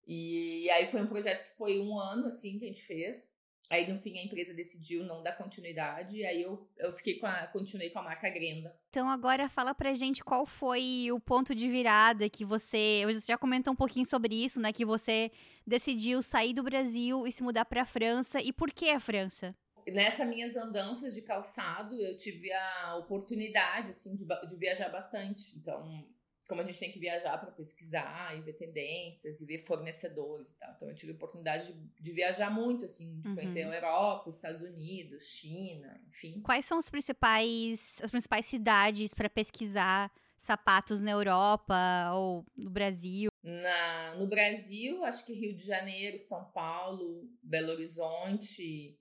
E, 0.06 0.64
e 0.64 0.70
aí 0.70 0.86
foi 0.86 1.02
um 1.02 1.06
projeto 1.06 1.46
que 1.46 1.56
foi 1.56 1.78
um 1.78 1.98
ano 1.98 2.26
assim 2.26 2.58
que 2.58 2.64
a 2.64 2.68
gente 2.68 2.82
fez. 2.82 3.28
Aí 3.70 3.90
no 3.90 3.98
fim 3.98 4.18
a 4.18 4.24
empresa 4.24 4.52
decidiu 4.52 5.04
não 5.04 5.22
dar 5.22 5.32
continuidade, 5.32 6.18
e 6.18 6.26
aí 6.26 6.42
eu, 6.42 6.68
eu 6.76 6.92
fiquei 6.92 7.18
com 7.18 7.26
a, 7.26 7.46
continuei 7.46 7.90
com 7.90 7.98
a 7.98 8.02
marca 8.02 8.28
Grenda. 8.28 8.76
Então 8.90 9.08
agora 9.08 9.48
fala 9.48 9.74
pra 9.74 9.94
gente 9.94 10.22
qual 10.22 10.44
foi 10.44 11.08
o 11.10 11.18
ponto 11.18 11.54
de 11.54 11.68
virada 11.68 12.28
que 12.28 12.44
você, 12.44 13.02
você 13.06 13.32
já 13.32 13.38
comentou 13.38 13.72
um 13.72 13.76
pouquinho 13.76 14.06
sobre 14.06 14.34
isso, 14.34 14.60
né, 14.60 14.72
que 14.72 14.84
você 14.84 15.30
decidiu 15.66 16.22
sair 16.22 16.52
do 16.52 16.62
Brasil 16.62 17.26
e 17.26 17.32
se 17.32 17.42
mudar 17.42 17.64
para 17.64 17.82
a 17.82 17.86
França, 17.86 18.40
e 18.40 18.52
por 18.52 18.70
que 18.70 18.90
a 18.90 19.00
França? 19.00 19.54
nessas 19.92 20.26
minhas 20.26 20.56
andanças 20.56 21.14
de 21.14 21.22
calçado, 21.22 21.94
eu 22.00 22.16
tive 22.16 22.50
a 22.52 22.96
oportunidade, 22.96 23.90
assim, 23.90 24.16
de, 24.16 24.24
de 24.24 24.56
viajar 24.56 24.88
bastante. 24.88 25.54
Então, 25.56 26.06
como 26.46 26.60
a 26.60 26.64
gente 26.64 26.78
tem 26.78 26.92
que 26.92 26.98
viajar 26.98 27.38
para 27.38 27.50
pesquisar 27.50 28.36
e 28.36 28.42
ver 28.42 28.54
tendências 28.54 29.40
e 29.40 29.46
ver 29.46 29.64
fornecedores 29.64 30.52
e 30.52 30.58
tal. 30.58 30.72
Então, 30.76 30.88
eu 30.88 30.94
tive 30.94 31.12
a 31.12 31.14
oportunidade 31.14 31.72
de, 31.72 32.02
de 32.02 32.12
viajar 32.12 32.50
muito, 32.50 32.84
assim, 32.84 33.20
de 33.20 33.28
uhum. 33.28 33.34
conhecer 33.34 33.62
a 33.62 33.74
Europa, 33.74 34.28
os 34.28 34.36
Estados 34.36 34.62
Unidos, 34.62 35.24
China, 35.26 36.00
enfim. 36.08 36.40
Quais 36.42 36.66
são 36.66 36.78
os 36.78 36.90
principais, 36.90 38.00
as 38.02 38.10
principais 38.10 38.46
cidades 38.46 39.14
para 39.14 39.30
pesquisar 39.30 40.12
sapatos 40.36 41.00
na 41.00 41.12
Europa 41.12 42.10
ou 42.14 42.44
no 42.54 42.70
Brasil? 42.70 43.30
Na, 43.42 44.14
no 44.16 44.26
Brasil, 44.26 45.04
acho 45.04 45.24
que 45.24 45.32
Rio 45.32 45.56
de 45.56 45.64
Janeiro, 45.64 46.18
São 46.18 46.44
Paulo, 46.52 47.28
Belo 47.42 47.72
Horizonte 47.72 48.98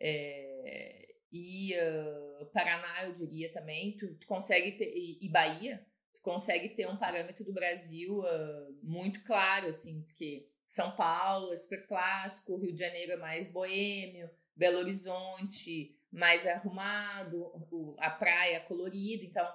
é, 0.00 1.16
e 1.32 1.74
uh, 1.74 2.46
Paraná, 2.46 3.04
eu 3.04 3.12
diria 3.12 3.52
também. 3.52 3.96
Tu, 3.96 4.18
tu 4.18 4.26
consegue 4.26 4.72
ter, 4.72 4.92
e, 4.96 5.18
e, 5.20 5.28
Bahia, 5.28 5.84
consegue 6.22 6.70
ter 6.70 6.88
um 6.88 6.96
parâmetro 6.96 7.44
do 7.44 7.52
Brasil 7.52 8.20
uh, 8.20 8.78
muito 8.82 9.22
claro, 9.24 9.66
assim, 9.66 10.02
porque 10.02 10.48
São 10.68 10.94
Paulo 10.94 11.52
é 11.52 11.56
super 11.56 11.86
clássico, 11.86 12.56
Rio 12.56 12.72
de 12.72 12.80
Janeiro 12.80 13.12
é 13.12 13.16
mais 13.16 13.46
boêmio, 13.46 14.30
Belo 14.54 14.78
Horizonte 14.78 15.94
mais 16.10 16.46
arrumado, 16.46 17.52
a 17.98 18.10
praia 18.10 18.60
colorida, 18.60 19.24
então 19.24 19.46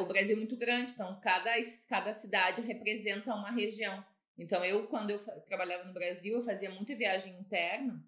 o 0.00 0.06
Brasil 0.06 0.36
é 0.36 0.38
muito 0.38 0.56
grande, 0.56 0.92
então 0.92 1.18
cada, 1.20 1.50
cada 1.88 2.12
cidade 2.12 2.60
representa 2.62 3.34
uma 3.34 3.50
região. 3.50 4.04
Então 4.36 4.64
eu, 4.64 4.86
quando 4.86 5.10
eu 5.10 5.18
trabalhava 5.46 5.84
no 5.84 5.92
Brasil, 5.92 6.36
eu 6.36 6.42
fazia 6.42 6.70
muita 6.70 6.94
viagem 6.94 7.36
interna 7.38 8.00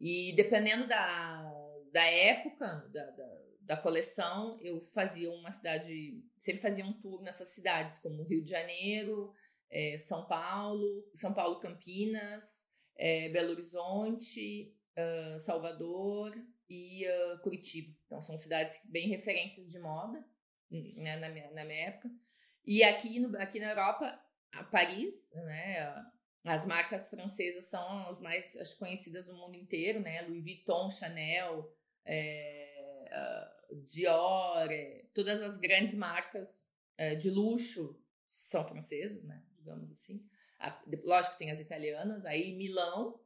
e 0.00 0.32
dependendo 0.34 0.86
da, 0.86 1.42
da 1.92 2.04
época 2.04 2.66
da, 2.92 3.04
da, 3.10 3.39
da 3.70 3.76
coleção, 3.76 4.58
eu 4.60 4.80
fazia 4.80 5.30
uma 5.30 5.52
cidade, 5.52 6.20
sempre 6.40 6.60
fazia 6.60 6.84
um 6.84 6.92
tour 6.92 7.22
nessas 7.22 7.54
cidades, 7.54 8.00
como 8.00 8.24
Rio 8.24 8.42
de 8.42 8.50
Janeiro, 8.50 9.32
é, 9.70 9.96
São 9.96 10.26
Paulo, 10.26 11.08
São 11.14 11.32
Paulo, 11.32 11.60
Campinas, 11.60 12.66
é, 12.96 13.28
Belo 13.28 13.52
Horizonte, 13.52 14.74
uh, 14.98 15.38
Salvador, 15.38 16.36
e 16.68 17.06
uh, 17.06 17.38
Curitiba. 17.42 17.96
Então, 18.06 18.20
são 18.20 18.36
cidades 18.36 18.80
bem 18.90 19.08
referências 19.08 19.68
de 19.68 19.78
moda 19.78 20.18
né, 20.68 21.16
na, 21.18 21.28
na 21.28 21.64
minha 21.64 21.86
época. 21.86 22.10
E 22.66 22.82
aqui, 22.82 23.20
no, 23.20 23.40
aqui 23.40 23.60
na 23.60 23.70
Europa, 23.70 24.20
a 24.50 24.64
Paris, 24.64 25.32
né, 25.44 25.94
as 26.44 26.66
marcas 26.66 27.08
francesas 27.08 27.66
são 27.66 28.08
as 28.08 28.20
mais 28.20 28.56
acho, 28.56 28.76
conhecidas 28.76 29.28
no 29.28 29.36
mundo 29.36 29.54
inteiro, 29.54 30.00
né? 30.00 30.22
Louis 30.22 30.42
Vuitton, 30.42 30.90
Chanel, 30.90 31.72
é, 32.04 32.70
Dior, 33.84 34.70
é, 34.70 35.04
todas 35.14 35.40
as 35.42 35.58
grandes 35.58 35.94
marcas 35.94 36.68
é, 36.96 37.14
de 37.14 37.30
luxo 37.30 37.98
são 38.26 38.66
francesas, 38.66 39.22
né? 39.24 39.42
Digamos 39.58 39.90
assim. 39.90 40.24
A, 40.58 40.82
lógico 41.04 41.38
tem 41.38 41.50
as 41.50 41.60
italianas, 41.60 42.24
aí 42.24 42.54
Milão, 42.54 43.20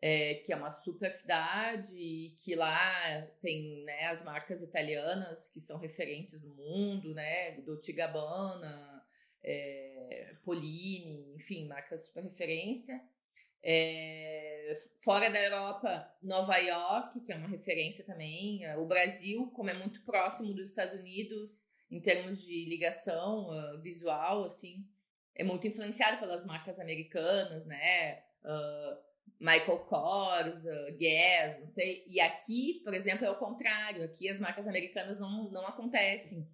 é, 0.00 0.34
que 0.34 0.52
é 0.52 0.56
uma 0.56 0.70
super 0.70 1.12
cidade 1.12 2.34
que 2.38 2.54
lá 2.54 3.22
tem 3.40 3.84
né, 3.84 4.06
as 4.06 4.22
marcas 4.22 4.62
italianas 4.62 5.48
que 5.48 5.60
são 5.60 5.78
referentes 5.78 6.40
no 6.42 6.54
mundo, 6.54 7.14
né? 7.14 7.60
Dolce 7.62 7.92
Gabbana, 7.92 9.04
é, 9.42 10.36
Polini, 10.42 11.34
enfim, 11.34 11.66
marcas 11.66 12.06
super 12.06 12.22
referência. 12.22 13.02
É, 13.62 14.74
fora 15.02 15.30
da 15.30 15.42
Europa, 15.42 16.08
Nova 16.22 16.56
York, 16.56 17.20
que 17.20 17.32
é 17.32 17.36
uma 17.36 17.48
referência 17.48 18.04
também. 18.04 18.60
O 18.76 18.86
Brasil, 18.86 19.50
como 19.54 19.70
é 19.70 19.74
muito 19.74 20.02
próximo 20.02 20.52
dos 20.54 20.68
Estados 20.70 20.94
Unidos 20.94 21.66
em 21.90 22.00
termos 22.00 22.44
de 22.44 22.64
ligação 22.68 23.48
uh, 23.48 23.80
visual, 23.80 24.44
assim, 24.44 24.84
é 25.34 25.44
muito 25.44 25.66
influenciado 25.66 26.18
pelas 26.18 26.44
marcas 26.44 26.80
americanas, 26.80 27.66
né? 27.66 28.22
Uh, 28.42 29.06
Michael 29.38 29.80
Kors, 29.80 30.64
uh, 30.64 30.96
Guess, 30.96 31.60
não 31.60 31.66
sei. 31.66 32.04
E 32.06 32.20
aqui, 32.20 32.80
por 32.82 32.94
exemplo, 32.94 33.24
é 33.24 33.30
o 33.30 33.38
contrário. 33.38 34.02
Aqui 34.02 34.28
as 34.28 34.40
marcas 34.40 34.66
americanas 34.66 35.18
não, 35.18 35.50
não 35.50 35.66
acontecem. 35.66 36.48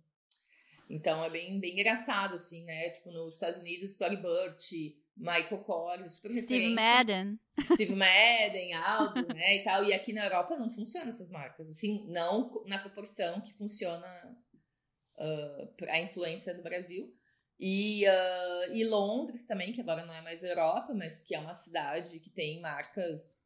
Então 0.91 1.25
é 1.25 1.31
bem, 1.31 1.59
bem 1.61 1.73
engraçado, 1.73 2.35
assim, 2.35 2.65
né? 2.65 2.91
Tipo, 2.91 3.11
nos 3.11 3.35
Estados 3.35 3.59
Unidos, 3.59 3.95
Tory 3.95 4.17
Burch, 4.17 4.95
Michael 5.17 5.63
Kors, 5.65 6.13
super 6.13 6.37
Steve 6.39 6.75
Madden. 6.75 7.39
Steve 7.61 7.95
Madden, 7.95 8.75
Aldo, 8.75 9.27
né, 9.29 9.57
e 9.57 9.65
tal. 9.65 9.85
E 9.85 9.93
aqui 9.93 10.13
na 10.13 10.25
Europa 10.25 10.57
não 10.57 10.71
funcionam 10.71 11.11
essas 11.11 11.31
marcas, 11.31 11.69
assim, 11.69 12.07
não 12.09 12.63
na 12.67 12.79
proporção 12.79 13.41
que 13.41 13.53
funciona 13.53 14.37
uh, 15.19 15.85
a 15.89 16.01
influência 16.01 16.55
do 16.55 16.63
Brasil. 16.63 17.15
E, 17.61 18.05
uh, 18.09 18.75
e 18.75 18.85
Londres 18.85 19.45
também, 19.45 19.73
que 19.73 19.81
agora 19.81 20.05
não 20.05 20.15
é 20.15 20.21
mais 20.21 20.43
Europa, 20.43 20.93
mas 20.95 21.21
que 21.21 21.35
é 21.35 21.39
uma 21.39 21.55
cidade 21.55 22.19
que 22.19 22.31
tem 22.31 22.61
marcas 22.61 23.39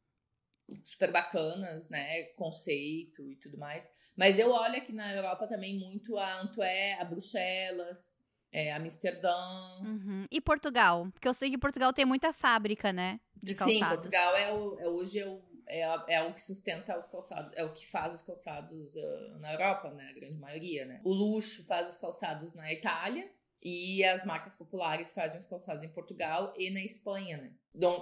super 0.83 1.11
bacanas, 1.11 1.89
né? 1.89 2.23
Conceito 2.35 3.31
e 3.31 3.35
tudo 3.35 3.57
mais. 3.57 3.89
Mas 4.15 4.39
eu 4.39 4.51
olho 4.51 4.77
aqui 4.77 4.91
na 4.91 5.13
Europa 5.13 5.47
também 5.47 5.77
muito 5.77 6.17
a 6.17 6.41
Antwerp, 6.41 7.01
a 7.01 7.05
Bruxelas, 7.05 8.26
é, 8.51 8.73
Amsterdã. 8.73 9.35
Uhum. 9.81 10.25
E 10.31 10.41
Portugal? 10.41 11.09
Porque 11.11 11.27
eu 11.27 11.33
sei 11.33 11.49
que 11.49 11.57
Portugal 11.57 11.93
tem 11.93 12.05
muita 12.05 12.33
fábrica, 12.33 12.93
né? 12.93 13.19
De 13.41 13.53
calçados. 13.53 13.87
Sim, 13.87 13.95
Portugal 13.95 14.35
é, 14.35 14.53
o, 14.53 14.79
é 14.79 14.87
hoje 14.87 15.19
é 15.19 15.27
o, 15.27 15.41
é, 15.67 16.15
é 16.15 16.23
o 16.23 16.33
que 16.33 16.43
sustenta 16.43 16.97
os 16.97 17.07
calçados, 17.07 17.51
é 17.55 17.63
o 17.63 17.73
que 17.73 17.87
faz 17.87 18.13
os 18.13 18.21
calçados 18.21 18.95
uh, 18.95 19.39
na 19.39 19.53
Europa, 19.53 19.91
né? 19.91 20.09
A 20.09 20.13
grande 20.13 20.39
maioria, 20.39 20.85
né? 20.85 21.01
O 21.03 21.13
luxo 21.13 21.65
faz 21.65 21.87
os 21.87 21.97
calçados 21.97 22.53
na 22.53 22.71
Itália. 22.71 23.29
E 23.59 24.03
as 24.03 24.23
marcas 24.23 24.55
populares 24.55 25.13
fazem 25.13 25.39
os 25.39 25.47
calçados 25.47 25.83
em 25.83 25.89
Portugal 25.89 26.53
e 26.55 26.69
na 26.69 26.79
Espanha, 26.81 27.37
né? 27.37 27.51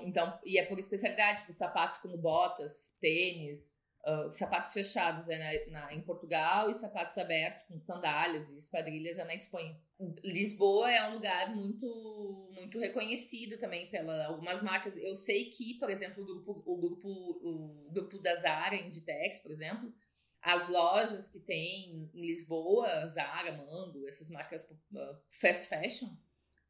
Então, 0.04 0.38
e 0.44 0.60
é 0.60 0.66
por 0.66 0.78
especialidade, 0.78 1.42
tipo, 1.42 1.54
sapatos 1.54 1.98
como 2.00 2.18
botas, 2.18 2.94
tênis, 3.00 3.74
uh, 4.06 4.32
sapatos 4.32 4.74
fechados 4.74 5.28
é 5.30 5.38
na, 5.38 5.72
na, 5.72 5.94
em 5.94 6.02
Portugal 6.02 6.70
e 6.70 6.76
sapatos 6.76 7.18
abertos 7.18 7.64
com 7.64 7.80
sandálias 7.80 8.50
e 8.50 8.60
esquadrilhas 8.60 9.18
é 9.18 9.26
na 9.26 9.34
Espanha. 9.34 9.78
Lisboa 10.24 10.92
é 10.92 11.10
um 11.10 11.16
lugar 11.16 11.56
muito 11.56 12.52
muito 12.54 12.80
reconhecido 12.80 13.58
também 13.58 13.90
pela 13.90 14.28
algumas 14.28 14.62
marcas. 14.62 14.98
Eu 14.98 15.16
sei 15.16 15.50
que, 15.50 15.78
por 15.80 15.90
exemplo, 15.90 16.24
o 16.24 16.26
grupo 16.26 16.64
o 16.66 16.78
grupo 16.78 17.10
o 17.10 17.92
grupo 17.92 18.20
da 18.20 18.36
Zara 18.36 18.76
Inditex, 18.76 19.40
por 19.40 19.52
exemplo, 19.52 19.94
as 20.42 20.70
lojas 20.70 21.28
que 21.28 21.40
tem 21.40 22.10
em 22.14 22.22
Lisboa, 22.22 23.08
Zara, 23.08 23.52
Mango, 23.52 24.08
essas 24.08 24.30
marcas 24.30 24.64
uh, 24.64 25.18
fast 25.32 25.68
fashion, 25.68 26.10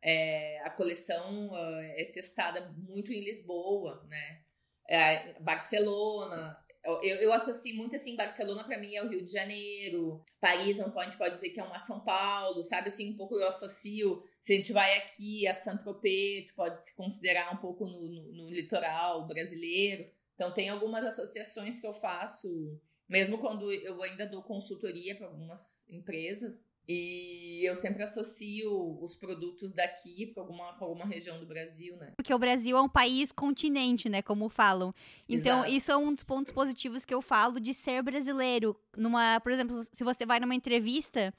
é, 0.02 0.62
a 0.62 0.69
coleção 0.69 1.50
uh, 1.50 1.80
é 1.80 2.06
testada 2.13 2.71
muito 2.78 3.12
em 3.12 3.24
Lisboa, 3.24 4.06
né? 4.08 4.43
É, 4.88 5.39
Barcelona. 5.41 6.63
Eu, 6.86 7.15
eu 7.17 7.34
associo 7.34 7.76
muito 7.76 7.95
assim, 7.95 8.15
Barcelona 8.15 8.63
para 8.63 8.78
mim 8.78 8.95
é 8.95 9.04
o 9.04 9.10
Rio 9.10 9.24
de 9.24 9.32
Janeiro, 9.32 10.24
Paris 10.39 10.80
a 10.80 11.04
gente 11.04 11.17
pode 11.17 11.34
dizer 11.34 11.50
que 11.50 11.60
é 11.60 11.63
uma 11.63 11.80
São 11.80 12.00
Paulo, 12.00 12.63
sabe 12.63 12.89
assim, 12.89 13.12
um 13.12 13.17
pouco 13.17 13.36
eu 13.36 13.48
associo, 13.48 14.24
se 14.39 14.54
a 14.54 14.56
gente 14.56 14.71
vai 14.71 14.98
aqui 15.00 15.48
a 15.48 15.56
Saint-Tropez, 15.56 16.52
pode 16.52 16.84
se 16.86 16.95
considerar 16.95 17.52
um 17.52 17.58
pouco 17.58 17.86
no, 17.86 18.08
no, 18.08 18.32
no 18.34 18.50
litoral 18.52 19.26
brasileiro. 19.26 20.08
Então 20.36 20.54
tem 20.54 20.69
algumas 20.69 21.04
associações 21.04 21.80
que 21.80 21.88
eu 21.88 21.93
faço 21.93 22.80
mesmo 23.08 23.38
quando 23.38 23.71
eu 23.71 24.02
ainda 24.02 24.26
dou 24.26 24.41
consultoria 24.41 25.15
para 25.15 25.28
algumas 25.28 25.88
empresas, 25.89 26.67
e 26.88 27.67
eu 27.67 27.76
sempre 27.76 28.04
associo 28.04 28.98
os 29.02 29.15
produtos 29.15 29.71
daqui 29.71 30.28
para 30.28 30.43
alguma, 30.43 30.76
alguma 30.80 31.06
região 31.06 31.39
do 31.39 31.45
Brasil, 31.45 31.95
né? 31.98 32.12
Porque 32.15 32.34
o 32.34 32.39
Brasil 32.39 32.78
é 32.78 32.82
um 32.82 32.89
país 32.89 33.32
continente, 33.32 34.08
né? 34.08 34.21
Como 34.21 34.50
falam. 34.50 34.93
Então, 35.28 35.60
Exato. 35.60 35.74
isso 35.74 35.91
é 35.91 35.98
um 35.98 36.13
dos 36.13 36.24
pontos 36.24 36.54
positivos 36.54 37.04
que 37.04 37.13
eu 37.13 37.21
falo 37.21 37.60
de 37.60 37.74
ser 37.74 38.04
brasileiro. 38.04 38.76
Numa, 38.95 39.39
por 39.39 39.52
exemplo, 39.52 39.82
se 39.84 40.04
você 40.04 40.26
vai 40.26 40.39
numa 40.39 40.54
entrevista 40.54 41.34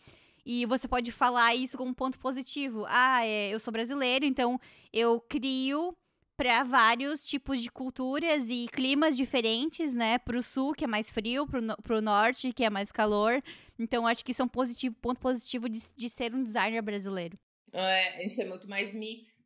e 0.45 0.67
você 0.67 0.89
pode 0.89 1.11
falar 1.13 1.55
isso 1.55 1.77
como 1.77 1.91
um 1.91 1.95
ponto 1.95 2.19
positivo. 2.19 2.85
Ah, 2.89 3.27
é, 3.27 3.51
eu 3.51 3.61
sou 3.61 3.73
brasileiro, 3.73 4.25
então 4.25 4.61
eu 4.93 5.21
crio 5.21 5.97
para 6.37 6.63
vários 6.63 7.27
tipos 7.27 7.63
de 7.63 7.71
culturas 7.71 8.49
e 8.49 8.67
climas 8.71 9.17
diferentes, 9.17 9.95
né? 9.95 10.19
Para 10.19 10.37
o 10.37 10.43
sul, 10.43 10.75
que 10.75 10.85
é 10.85 10.87
mais 10.87 11.11
frio, 11.11 11.47
para 11.47 11.97
o 11.97 12.03
norte, 12.03 12.53
que 12.53 12.65
é 12.65 12.71
mais 12.71 12.93
calor. 12.93 13.43
Então, 13.79 14.07
acho 14.07 14.25
que 14.25 14.33
isso 14.33 14.43
é 14.43 14.45
um 14.45 14.49
positivo, 14.49 14.95
ponto 15.01 15.21
positivo 15.21 15.69
de, 15.69 15.81
de 15.95 16.09
ser 16.09 16.35
um 16.35 16.43
designer 16.43 16.83
brasileiro. 16.83 17.39
É, 17.73 18.19
a 18.19 18.23
gente 18.23 18.41
é 18.41 18.45
muito 18.45 18.69
mais 18.69 18.95
mix. 18.95 19.37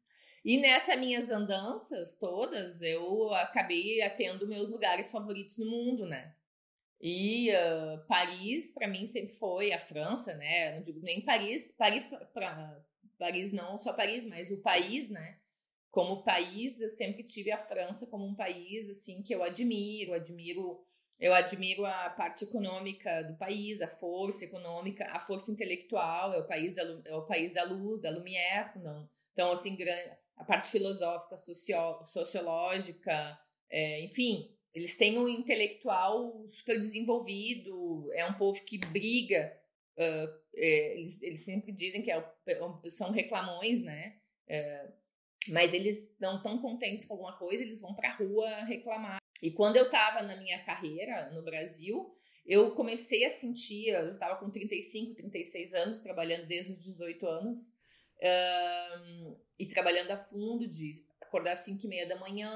E 0.44 0.58
nessas 0.58 0.98
minhas 0.98 1.30
andanças 1.30 2.16
todas, 2.16 2.80
eu 2.80 3.32
acabei 3.34 4.00
tendo 4.16 4.46
meus 4.46 4.70
lugares 4.70 5.10
favoritos 5.10 5.58
no 5.58 5.66
mundo, 5.66 6.06
né? 6.06 6.34
E 7.00 7.50
uh, 7.50 8.06
Paris, 8.06 8.72
para 8.72 8.88
mim, 8.88 9.06
sempre 9.06 9.34
foi 9.34 9.72
a 9.72 9.78
França, 9.78 10.34
né? 10.34 10.74
Não 10.74 10.82
digo 10.82 11.00
nem 11.00 11.24
Paris, 11.24 11.72
Paris 11.72 12.06
para 12.06 12.82
Paris 13.18 13.52
não 13.52 13.76
só 13.76 13.92
Paris, 13.92 14.24
mas 14.24 14.50
o 14.50 14.60
país, 14.62 15.10
né? 15.10 15.39
Como 15.90 16.22
país, 16.22 16.80
eu 16.80 16.88
sempre 16.88 17.22
tive 17.22 17.50
a 17.50 17.58
França 17.58 18.06
como 18.06 18.24
um 18.24 18.34
país 18.34 18.88
assim 18.88 19.22
que 19.22 19.34
eu 19.34 19.42
admiro, 19.42 20.12
admiro, 20.12 20.80
eu 21.18 21.34
admiro 21.34 21.84
a 21.84 22.10
parte 22.10 22.44
econômica 22.44 23.22
do 23.22 23.36
país, 23.36 23.82
a 23.82 23.88
força 23.88 24.44
econômica, 24.44 25.04
a 25.10 25.18
força 25.18 25.50
intelectual, 25.50 26.32
é 26.32 26.38
o 26.38 26.46
país 26.46 26.74
da, 26.74 26.82
é 27.04 27.14
o 27.14 27.26
país 27.26 27.52
da 27.52 27.64
luz, 27.64 28.00
da 28.00 28.10
lumière, 28.10 28.72
não. 28.76 29.08
Então 29.32 29.52
assim, 29.52 29.76
a 30.36 30.44
parte 30.44 30.70
filosófica, 30.70 31.36
socio, 31.36 32.04
sociológica, 32.04 33.38
é, 33.68 34.02
enfim, 34.02 34.54
eles 34.72 34.96
têm 34.96 35.18
um 35.18 35.28
intelectual 35.28 36.46
super 36.48 36.78
desenvolvido, 36.78 38.08
é 38.12 38.24
um 38.24 38.34
povo 38.34 38.64
que 38.64 38.78
briga 38.78 39.52
uh, 39.98 40.40
é, 40.54 40.94
eles, 40.96 41.22
eles 41.22 41.40
sempre 41.40 41.72
dizem 41.72 42.02
que 42.02 42.10
é, 42.10 42.24
são 42.88 43.10
reclamões, 43.10 43.82
né? 43.82 44.16
É, 44.48 44.88
mas 45.48 45.72
eles 45.72 46.14
não 46.20 46.42
tão 46.42 46.58
contentes 46.58 47.06
com 47.06 47.14
alguma 47.14 47.36
coisa, 47.38 47.62
eles 47.62 47.80
vão 47.80 47.94
para 47.94 48.10
a 48.10 48.16
rua 48.16 48.64
reclamar. 48.64 49.18
E 49.42 49.50
quando 49.50 49.76
eu 49.76 49.86
estava 49.86 50.22
na 50.22 50.36
minha 50.36 50.62
carreira 50.64 51.30
no 51.30 51.42
Brasil, 51.42 52.14
eu 52.46 52.72
comecei 52.74 53.24
a 53.24 53.30
sentir, 53.30 53.88
eu 53.88 54.10
estava 54.10 54.36
com 54.36 54.50
35, 54.50 55.14
36 55.14 55.74
anos, 55.74 56.00
trabalhando 56.00 56.46
desde 56.46 56.72
os 56.72 56.84
18 56.84 57.26
anos, 57.26 57.58
um, 58.22 59.36
e 59.58 59.66
trabalhando 59.66 60.10
a 60.10 60.18
fundo 60.18 60.68
de 60.68 60.90
acordar 61.22 61.52
às 61.52 61.60
5 61.60 61.86
e 61.86 61.88
meia 61.88 62.08
da 62.08 62.18
manhã, 62.18 62.50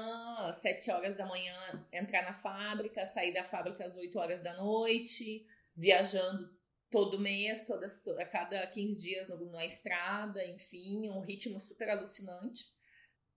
às 0.49 0.57
7 0.57 0.91
horas 0.91 1.15
da 1.15 1.25
manhã 1.25 1.55
entrar 1.91 2.23
na 2.23 2.33
fábrica, 2.33 3.05
sair 3.05 3.33
da 3.33 3.43
fábrica 3.43 3.85
às 3.85 3.95
8 3.95 4.19
horas 4.19 4.43
da 4.43 4.55
noite, 4.57 5.45
viajando 5.75 6.53
todo 6.91 7.19
mês, 7.19 7.65
todas, 7.65 8.05
a 8.07 8.25
cada 8.25 8.67
15 8.67 8.95
dias 8.95 9.27
no, 9.29 9.51
na 9.51 9.65
estrada, 9.65 10.45
enfim, 10.45 11.09
um 11.09 11.21
ritmo 11.21 11.59
super 11.59 11.89
alucinante. 11.89 12.65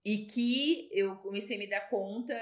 E 0.05 0.25
que 0.25 0.89
eu 0.93 1.17
comecei 1.17 1.57
a 1.57 1.59
me 1.59 1.69
dar 1.69 1.89
conta 1.89 2.33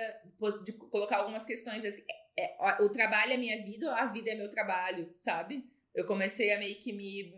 de 0.64 0.74
colocar 0.74 1.18
algumas 1.18 1.46
questões. 1.46 1.84
É, 1.84 1.98
é, 2.40 2.84
o 2.84 2.90
trabalho 2.90 3.34
é 3.34 3.38
minha 3.38 3.58
vida, 3.64 3.94
a 3.96 4.06
vida 4.06 4.30
é 4.30 4.36
meu 4.36 4.50
trabalho, 4.50 5.10
sabe? 5.14 5.66
Eu 5.94 6.06
comecei 6.06 6.54
a 6.54 6.60
meio 6.60 6.80
que 6.80 6.94
me. 6.94 7.34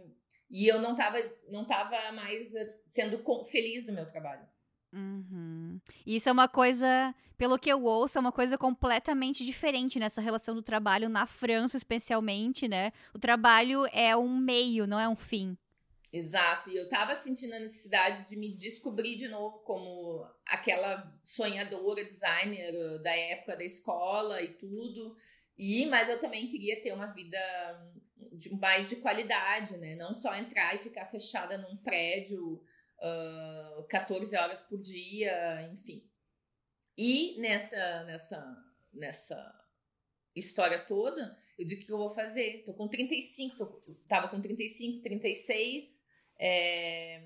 E 0.49 0.67
eu 0.67 0.81
não 0.81 0.95
tava, 0.95 1.17
não 1.49 1.65
tava 1.65 2.11
mais 2.11 2.53
eh, 2.55 2.75
sendo 2.87 3.23
feliz 3.45 3.85
no 3.85 3.93
meu 3.93 4.05
trabalho. 4.05 4.45
Uhum. 4.91 5.79
Isso 6.05 6.27
é 6.27 6.31
uma 6.31 6.47
coisa, 6.47 7.13
pelo 7.37 7.59
que 7.59 7.71
eu 7.71 7.83
ouço, 7.83 8.17
é 8.17 8.21
uma 8.21 8.31
coisa 8.31 8.57
completamente 8.57 9.45
diferente 9.45 9.99
nessa 9.99 10.19
relação 10.19 10.55
do 10.55 10.63
trabalho 10.63 11.07
na 11.07 11.27
França, 11.27 11.77
especialmente, 11.77 12.67
né? 12.67 12.91
O 13.13 13.19
trabalho 13.19 13.85
é 13.93 14.15
um 14.17 14.35
meio, 14.35 14.87
não 14.87 14.99
é 14.99 15.07
um 15.07 15.15
fim. 15.15 15.55
Exato, 16.11 16.71
e 16.71 16.75
eu 16.75 16.89
tava 16.89 17.13
sentindo 17.13 17.53
a 17.53 17.59
necessidade 17.59 18.27
de 18.27 18.35
me 18.35 18.55
descobrir 18.55 19.15
de 19.15 19.27
novo 19.27 19.59
como 19.59 20.25
aquela 20.43 21.15
sonhadora 21.23 22.03
designer 22.03 22.99
da 23.03 23.15
época 23.15 23.55
da 23.55 23.63
escola 23.63 24.41
e 24.41 24.55
tudo. 24.55 25.15
E, 25.55 25.85
mas 25.85 26.09
eu 26.09 26.19
também 26.19 26.47
queria 26.47 26.81
ter 26.81 26.93
uma 26.93 27.07
vida 27.07 27.37
de 28.33 28.49
mais 28.55 28.89
de 28.89 28.95
qualidade, 28.95 29.77
né? 29.77 29.95
Não 29.95 30.13
só 30.13 30.33
entrar 30.33 30.73
e 30.73 30.79
ficar 30.79 31.05
fechada 31.05 31.57
num 31.59 31.77
prédio 31.77 32.63
uh, 32.97 33.83
14 33.87 34.35
horas 34.35 34.63
por 34.63 34.79
dia, 34.79 35.61
enfim. 35.71 36.03
E 36.97 37.39
nessa 37.39 38.03
nessa 38.05 38.65
nessa 38.91 39.59
história 40.35 40.79
toda, 40.85 41.35
eu 41.57 41.65
digo 41.65 41.83
o 41.83 41.85
que 41.85 41.91
eu 41.91 41.97
vou 41.97 42.09
fazer. 42.09 42.63
Tô 42.65 42.73
com 42.73 42.87
35, 42.87 43.57
tô, 43.57 43.65
tava 44.07 44.27
com 44.29 44.41
35, 44.41 45.01
36, 45.01 45.98
é, 46.39 47.21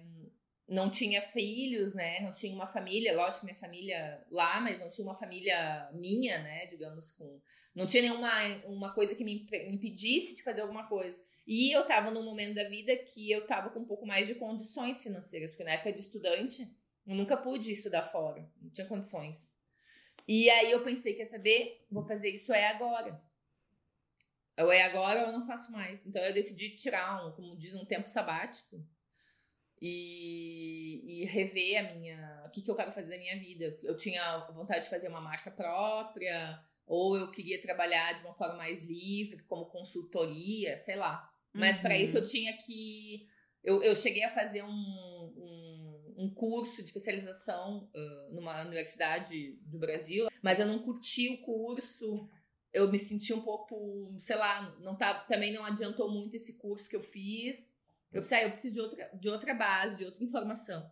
não 0.68 0.90
tinha 0.90 1.22
filhos, 1.22 1.94
né? 1.94 2.22
Não 2.22 2.32
tinha 2.32 2.54
uma 2.54 2.68
família, 2.68 3.16
lógico 3.16 3.46
minha 3.46 3.56
família 3.56 4.26
lá, 4.32 4.60
mas 4.60 4.80
não 4.80 4.90
tinha 4.90 5.06
uma 5.06 5.14
família 5.14 5.90
minha, 5.94 6.40
né? 6.40 6.66
Digamos, 6.66 7.12
com. 7.12 7.40
Não 7.76 7.86
tinha 7.86 8.04
nenhuma 8.04 8.32
uma 8.66 8.94
coisa 8.94 9.16
que 9.16 9.24
me 9.24 9.48
impedisse 9.68 10.36
de 10.36 10.44
fazer 10.44 10.62
alguma 10.62 10.88
coisa. 10.88 11.18
E 11.46 11.76
eu 11.76 11.86
tava 11.86 12.10
num 12.10 12.24
momento 12.24 12.56
da 12.56 12.68
vida 12.68 12.96
que 12.98 13.32
eu 13.32 13.46
tava 13.46 13.70
com 13.70 13.82
um 13.82 13.86
pouco 13.86 14.06
mais 14.06 14.28
de 14.28 14.36
condições 14.36 15.04
financeiras, 15.04 15.52
porque 15.52 15.64
na 15.64 15.74
época 15.74 15.92
de 15.92 16.00
estudante, 16.00 16.68
eu 17.06 17.16
nunca 17.16 17.36
pude 17.36 17.72
estudar 17.72 18.12
fora, 18.12 18.50
não 18.62 18.70
tinha 18.70 18.88
condições. 18.88 19.58
E 20.28 20.50
aí 20.50 20.72
eu 20.72 20.84
pensei, 20.84 21.16
quer 21.16 21.26
saber? 21.26 21.86
Vou 21.92 22.02
fazer 22.02 22.30
isso 22.30 22.54
é 22.54 22.68
agora. 22.68 23.22
Ou 24.58 24.72
é 24.72 24.84
agora 24.84 25.22
ou 25.22 25.28
eu 25.28 25.34
não 25.34 25.46
faço 25.46 25.72
mais. 25.72 26.06
Então 26.06 26.24
eu 26.24 26.34
decidi 26.34 26.76
tirar 26.76 27.26
um, 27.26 27.32
como 27.32 27.58
diz, 27.58 27.74
um 27.74 27.86
tempo 27.86 28.08
sabático 28.08 28.82
e, 29.86 31.04
e 31.06 31.26
rever 31.26 31.78
a 31.78 31.94
minha, 31.94 32.44
o 32.46 32.50
que, 32.50 32.62
que 32.62 32.72
eu 32.72 32.76
quero 32.76 32.94
fazer 32.94 33.10
da 33.10 33.18
minha 33.18 33.38
vida. 33.38 33.78
Eu 33.84 33.98
tinha 33.98 34.40
vontade 34.54 34.86
de 34.86 34.90
fazer 34.90 35.10
uma 35.10 35.20
marca 35.20 35.52
própria, 35.52 36.58
ou 36.88 37.18
eu 37.18 37.30
queria 37.30 37.62
trabalhar 37.62 38.14
de 38.14 38.22
uma 38.22 38.34
forma 38.34 38.56
mais 38.56 38.82
livre, 38.84 39.44
como 39.44 39.66
consultoria, 39.66 40.82
sei 40.82 40.96
lá. 40.96 41.30
Mas 41.52 41.76
uhum. 41.76 41.82
para 41.84 41.98
isso 41.98 42.18
eu 42.18 42.24
tinha 42.24 42.56
que. 42.56 43.28
Eu, 43.62 43.84
eu 43.84 43.94
cheguei 43.94 44.24
a 44.24 44.34
fazer 44.34 44.64
um, 44.64 44.70
um, 44.70 46.16
um 46.18 46.34
curso 46.34 46.78
de 46.78 46.88
especialização 46.88 47.90
uh, 47.94 48.34
numa 48.34 48.62
universidade 48.62 49.58
do 49.66 49.78
Brasil, 49.78 50.30
mas 50.42 50.62
eu 50.62 50.66
não 50.66 50.80
curti 50.80 51.28
o 51.28 51.42
curso. 51.42 52.30
Eu 52.72 52.90
me 52.90 52.98
senti 52.98 53.34
um 53.34 53.42
pouco, 53.42 54.16
sei 54.18 54.38
lá, 54.38 54.76
não 54.80 54.96
tá, 54.98 55.14
também 55.26 55.52
não 55.52 55.66
adiantou 55.66 56.10
muito 56.10 56.38
esse 56.38 56.58
curso 56.58 56.90
que 56.90 56.96
eu 56.96 57.04
fiz. 57.04 57.73
Eu 58.14 58.22
pensei, 58.22 58.38
ah, 58.38 58.44
eu 58.44 58.52
preciso 58.52 58.76
de 58.76 58.82
outra, 58.82 59.10
de 59.14 59.30
outra 59.30 59.54
base, 59.54 59.98
de 59.98 60.06
outra 60.06 60.24
informação. 60.24 60.90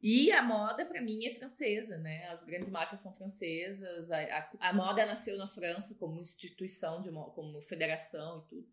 E 0.00 0.30
a 0.30 0.42
moda, 0.42 0.86
para 0.86 1.00
mim, 1.00 1.26
é 1.26 1.30
francesa, 1.32 1.98
né? 1.98 2.28
As 2.28 2.44
grandes 2.44 2.68
marcas 2.68 3.00
são 3.00 3.12
francesas. 3.12 4.10
A, 4.12 4.20
a, 4.20 4.50
a, 4.68 4.72
moda 4.72 5.04
nasceu 5.04 5.36
na 5.36 5.48
França 5.48 5.94
como 5.96 6.20
instituição, 6.20 7.00
de, 7.00 7.10
como 7.10 7.60
federação 7.62 8.44
e 8.44 8.48
tudo. 8.48 8.68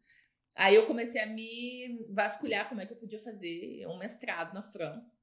Aí 0.53 0.75
eu 0.75 0.85
comecei 0.85 1.21
a 1.21 1.25
me 1.25 2.05
vasculhar 2.09 2.69
como 2.69 2.81
é 2.81 2.85
que 2.85 2.93
eu 2.93 2.97
podia 2.97 3.19
fazer 3.19 3.87
um 3.87 3.97
mestrado 3.97 4.53
na 4.53 4.61
França. 4.61 5.19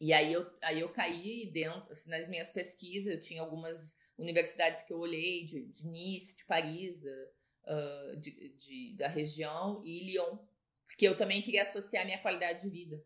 E 0.00 0.12
aí 0.12 0.32
eu, 0.32 0.46
aí 0.60 0.80
eu 0.80 0.92
caí 0.92 1.50
dentro, 1.50 1.90
assim, 1.90 2.10
nas 2.10 2.28
minhas 2.28 2.50
pesquisas, 2.50 3.14
eu 3.14 3.20
tinha 3.20 3.40
algumas 3.40 3.96
universidades 4.18 4.82
que 4.82 4.92
eu 4.92 4.98
olhei, 4.98 5.44
de, 5.44 5.66
de 5.66 5.86
Nice, 5.86 6.36
de 6.36 6.44
Paris, 6.44 7.04
uh, 7.04 8.16
de, 8.16 8.54
de, 8.56 8.96
da 8.96 9.08
região, 9.08 9.82
e 9.84 10.04
Lyon, 10.04 10.38
porque 10.86 11.06
eu 11.06 11.16
também 11.16 11.42
queria 11.42 11.62
associar 11.62 12.04
minha 12.04 12.20
qualidade 12.20 12.62
de 12.62 12.70
vida. 12.70 13.02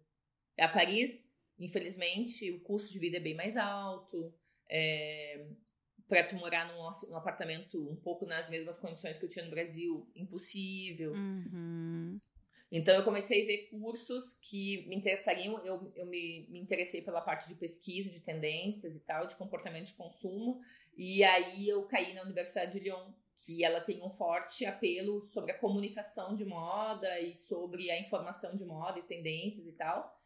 A 0.58 0.68
Paris, 0.68 1.32
infelizmente, 1.58 2.50
o 2.50 2.60
custo 2.60 2.92
de 2.92 2.98
vida 2.98 3.16
é 3.16 3.20
bem 3.20 3.34
mais 3.34 3.56
alto, 3.56 4.34
é, 4.68 5.46
para 6.08 6.24
tu 6.24 6.36
morar 6.36 6.66
num, 6.66 6.90
num, 7.08 7.16
apartamento 7.16 7.90
um 7.90 7.96
pouco 7.96 8.26
nas 8.26 8.48
mesmas 8.50 8.78
condições 8.78 9.18
que 9.18 9.24
eu 9.24 9.28
tinha 9.28 9.44
no 9.44 9.50
Brasil, 9.50 10.10
impossível. 10.16 11.12
Uhum. 11.12 12.18
Então 12.70 12.94
eu 12.94 13.04
comecei 13.04 13.42
a 13.42 13.46
ver 13.46 13.68
cursos 13.70 14.34
que 14.34 14.86
me 14.88 14.96
interessariam. 14.96 15.64
Eu, 15.64 15.90
eu 15.94 16.06
me, 16.06 16.46
me 16.50 16.60
interessei 16.60 17.00
pela 17.00 17.20
parte 17.20 17.48
de 17.48 17.54
pesquisa, 17.54 18.10
de 18.10 18.20
tendências 18.20 18.94
e 18.94 19.00
tal, 19.00 19.26
de 19.26 19.36
comportamento 19.36 19.86
de 19.86 19.94
consumo. 19.94 20.60
E 20.96 21.24
aí 21.24 21.68
eu 21.68 21.84
caí 21.84 22.14
na 22.14 22.22
Universidade 22.22 22.72
de 22.72 22.80
Lyon, 22.80 23.12
que 23.44 23.64
ela 23.64 23.80
tem 23.80 24.02
um 24.02 24.10
forte 24.10 24.66
apelo 24.66 25.24
sobre 25.26 25.52
a 25.52 25.58
comunicação 25.58 26.34
de 26.34 26.44
moda 26.44 27.20
e 27.20 27.34
sobre 27.34 27.90
a 27.90 28.00
informação 28.00 28.56
de 28.56 28.64
moda 28.64 28.98
e 28.98 29.02
tendências 29.02 29.66
e 29.66 29.72
tal. 29.72 30.16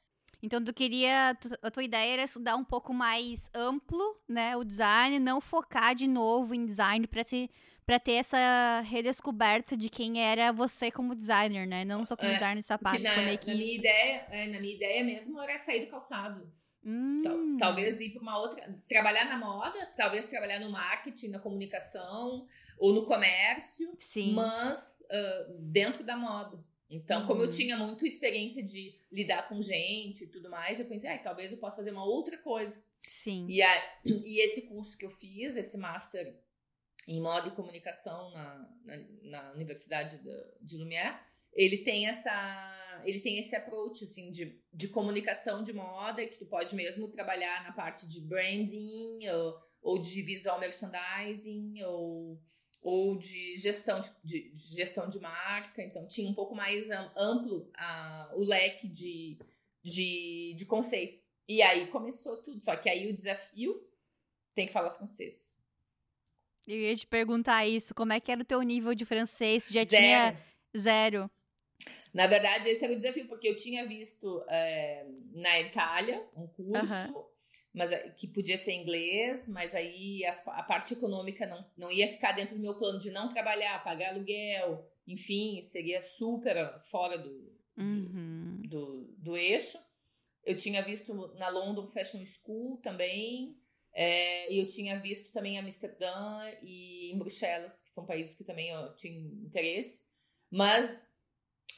Então, 0.42 0.62
tu 0.62 0.74
queria. 0.74 1.36
A 1.62 1.70
tua 1.70 1.84
ideia 1.84 2.14
era 2.14 2.22
estudar 2.24 2.56
um 2.56 2.64
pouco 2.64 2.92
mais 2.92 3.48
amplo, 3.54 4.20
né? 4.28 4.56
O 4.56 4.64
design, 4.64 5.20
não 5.20 5.40
focar 5.40 5.94
de 5.94 6.08
novo 6.08 6.54
em 6.54 6.66
design 6.66 7.06
para 7.06 7.22
se 7.22 7.48
para 7.84 7.98
ter 7.98 8.12
essa 8.12 8.80
redescoberta 8.82 9.76
de 9.76 9.88
quem 9.88 10.22
era 10.22 10.52
você 10.52 10.90
como 10.90 11.14
designer, 11.14 11.66
né? 11.66 11.84
Não 11.84 12.04
só 12.04 12.16
como 12.16 12.30
é, 12.30 12.34
designer 12.34 12.60
de 12.60 12.66
sapatos, 12.66 13.02
na, 13.02 13.14
como 13.14 13.28
é 13.28 13.36
que 13.36 13.50
na 13.50 13.56
minha 13.56 13.76
ideia, 13.76 14.26
é, 14.30 14.46
na 14.46 14.60
minha 14.60 14.74
ideia 14.74 15.04
mesmo 15.04 15.40
era 15.40 15.58
sair 15.58 15.84
do 15.84 15.90
calçado. 15.90 16.50
Hum. 16.84 17.56
Talvez 17.58 18.00
ir 18.00 18.10
para 18.10 18.22
uma 18.22 18.38
outra, 18.38 18.82
trabalhar 18.88 19.26
na 19.26 19.38
moda, 19.38 19.86
talvez 19.96 20.26
trabalhar 20.26 20.58
no 20.58 20.70
marketing, 20.70 21.28
na 21.28 21.38
comunicação 21.38 22.46
ou 22.78 22.92
no 22.92 23.06
comércio, 23.06 23.94
Sim. 23.98 24.32
mas 24.32 25.02
uh, 25.02 25.52
dentro 25.60 26.02
da 26.02 26.16
moda. 26.16 26.58
Então, 26.90 27.20
uhum. 27.20 27.26
como 27.26 27.40
eu 27.42 27.46
uhum. 27.46 27.52
tinha 27.52 27.76
muita 27.76 28.06
experiência 28.06 28.62
de 28.62 28.94
lidar 29.10 29.48
com 29.48 29.62
gente 29.62 30.24
e 30.24 30.26
tudo 30.26 30.50
mais, 30.50 30.78
eu 30.78 30.86
pensei, 30.86 31.08
ah, 31.08 31.18
talvez 31.18 31.52
eu 31.52 31.58
possa 31.58 31.76
fazer 31.76 31.90
uma 31.90 32.04
outra 32.04 32.36
coisa. 32.36 32.84
Sim. 33.04 33.46
E, 33.48 33.62
a, 33.62 34.00
e 34.04 34.44
esse 34.44 34.62
curso 34.62 34.96
que 34.96 35.06
eu 35.06 35.10
fiz, 35.10 35.56
esse 35.56 35.78
master 35.78 36.36
em 37.06 37.20
moda 37.20 37.48
e 37.48 37.52
comunicação 37.52 38.30
na, 38.32 38.68
na, 38.84 38.96
na 39.22 39.52
Universidade 39.52 40.18
de, 40.18 40.44
de 40.60 40.76
Lumière, 40.76 41.18
ele 41.54 41.78
tem 41.78 42.08
essa 42.08 42.81
ele 43.04 43.20
tem 43.20 43.38
esse 43.38 43.54
approach 43.54 44.04
assim 44.04 44.30
de, 44.30 44.60
de 44.72 44.88
comunicação 44.88 45.62
de 45.62 45.72
moda 45.72 46.26
que 46.26 46.38
tu 46.38 46.46
pode 46.46 46.74
mesmo 46.74 47.08
trabalhar 47.08 47.64
na 47.64 47.72
parte 47.72 48.06
de 48.06 48.20
branding 48.20 49.28
ou, 49.28 49.58
ou 49.82 49.98
de 49.98 50.22
visual 50.22 50.58
merchandising 50.60 51.82
ou 51.82 52.40
ou 52.82 53.16
de 53.16 53.56
gestão 53.56 54.00
de, 54.00 54.10
de, 54.24 54.50
de, 54.50 54.76
gestão 54.76 55.08
de 55.08 55.20
marca, 55.20 55.80
então 55.82 56.04
tinha 56.08 56.28
um 56.28 56.34
pouco 56.34 56.52
mais 56.52 56.90
amplo 57.16 57.70
a, 57.76 58.32
o 58.34 58.42
leque 58.42 58.88
de, 58.88 59.38
de, 59.84 60.54
de 60.58 60.66
conceito. 60.66 61.22
E 61.48 61.62
aí 61.62 61.86
começou 61.92 62.42
tudo, 62.42 62.60
só 62.60 62.74
que 62.74 62.88
aí 62.88 63.08
o 63.08 63.16
desafio 63.16 63.80
tem 64.52 64.66
que 64.66 64.72
falar 64.72 64.92
francês. 64.92 65.52
Eu 66.66 66.76
ia 66.76 66.96
te 66.96 67.06
perguntar 67.06 67.66
isso, 67.66 67.94
como 67.94 68.12
é 68.12 68.20
que 68.20 68.30
era 68.30 68.42
o 68.42 68.44
teu 68.44 68.60
nível 68.62 68.94
de 68.94 69.04
francês? 69.04 69.68
Já 69.68 69.84
zero. 69.84 69.88
tinha 69.88 70.36
zero? 70.76 71.30
Na 72.12 72.26
verdade, 72.26 72.68
esse 72.68 72.84
era 72.84 72.92
o 72.92 72.96
desafio, 72.96 73.26
porque 73.26 73.48
eu 73.48 73.56
tinha 73.56 73.86
visto 73.86 74.44
é, 74.48 75.06
na 75.32 75.60
Itália 75.60 76.26
um 76.36 76.46
curso 76.46 77.32
mas 77.74 77.90
que 78.16 78.26
podia 78.26 78.58
ser 78.58 78.72
inglês, 78.72 79.48
mas 79.48 79.74
aí 79.74 80.24
a, 80.26 80.30
a 80.58 80.62
parte 80.62 80.92
econômica 80.92 81.46
não, 81.46 81.64
não 81.76 81.90
ia 81.90 82.06
ficar 82.06 82.32
dentro 82.32 82.54
do 82.54 82.60
meu 82.60 82.74
plano 82.74 82.98
de 82.98 83.10
não 83.10 83.28
trabalhar, 83.30 83.82
pagar 83.82 84.10
aluguel, 84.10 84.86
enfim, 85.06 85.62
seria 85.62 86.02
super 86.02 86.78
fora 86.90 87.16
do, 87.16 87.50
Uhum. 87.76 88.60
do, 88.68 89.04
do 89.16 89.36
eixo. 89.36 89.78
Eu 90.44 90.56
tinha 90.56 90.84
visto 90.84 91.14
na 91.36 91.48
London 91.48 91.86
Fashion 91.86 92.22
School 92.26 92.76
também, 92.78 93.56
é, 93.94 94.52
e 94.52 94.58
eu 94.58 94.66
tinha 94.66 94.98
visto 95.00 95.32
também 95.32 95.58
Amsterdã 95.58 96.42
e 96.62 97.10
em 97.12 97.18
Bruxelas, 97.18 97.80
que 97.80 97.90
são 97.90 98.04
países 98.04 98.34
que 98.34 98.44
também 98.44 98.68
eu 98.68 98.94
tinha 98.96 99.18
interesse. 99.18 100.04
Mas 100.50 101.10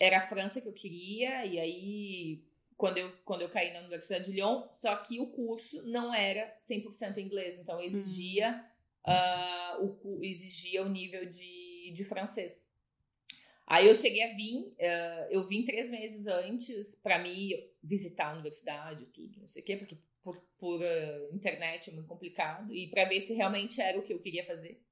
era 0.00 0.18
a 0.18 0.26
França 0.28 0.60
que 0.60 0.68
eu 0.68 0.72
queria, 0.72 1.44
e 1.46 1.58
aí 1.58 2.44
quando 2.76 2.98
eu, 2.98 3.12
quando 3.24 3.42
eu 3.42 3.48
caí 3.48 3.72
na 3.72 3.80
Universidade 3.80 4.26
de 4.26 4.32
Lyon, 4.32 4.66
só 4.70 4.96
que 4.96 5.20
o 5.20 5.26
curso 5.28 5.82
não 5.82 6.12
era 6.12 6.54
100% 6.58 7.18
inglês, 7.18 7.58
então 7.58 7.80
exigia, 7.80 8.64
uh, 9.06 9.84
o, 9.84 10.24
exigia 10.24 10.82
o 10.82 10.88
nível 10.88 11.24
de, 11.26 11.92
de 11.94 12.04
francês. 12.04 12.68
Aí 13.66 13.86
eu 13.86 13.94
cheguei 13.94 14.22
a 14.22 14.34
vir, 14.34 14.74
uh, 14.78 15.30
eu 15.30 15.46
vim 15.46 15.64
três 15.64 15.90
meses 15.90 16.26
antes 16.26 16.94
para 16.96 17.18
mim 17.18 17.50
visitar 17.82 18.30
a 18.30 18.32
universidade, 18.32 19.06
tudo, 19.06 19.40
não 19.40 19.48
sei 19.48 19.62
o 19.62 19.64
quê, 19.64 19.76
porque 19.76 19.96
por, 20.22 20.38
por 20.58 20.80
uh, 20.80 21.34
internet 21.34 21.90
é 21.90 21.92
muito 21.92 22.08
complicado, 22.08 22.74
e 22.74 22.88
para 22.88 23.04
ver 23.04 23.20
se 23.20 23.34
realmente 23.34 23.80
era 23.80 23.98
o 23.98 24.02
que 24.02 24.12
eu 24.12 24.18
queria 24.18 24.44
fazer. 24.44 24.82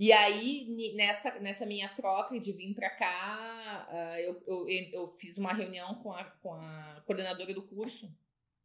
E 0.00 0.12
aí, 0.12 0.94
nessa, 0.94 1.40
nessa 1.40 1.66
minha 1.66 1.88
troca 1.88 2.38
de 2.38 2.52
vir 2.52 2.72
para 2.72 2.88
cá, 2.88 3.88
uh, 3.90 4.20
eu, 4.20 4.42
eu, 4.46 4.68
eu, 4.92 5.06
fiz 5.08 5.36
uma 5.36 5.52
reunião 5.52 5.96
com 5.96 6.12
a, 6.12 6.22
com 6.22 6.54
a 6.54 7.02
coordenadora 7.04 7.52
do 7.52 7.66
curso, 7.66 8.08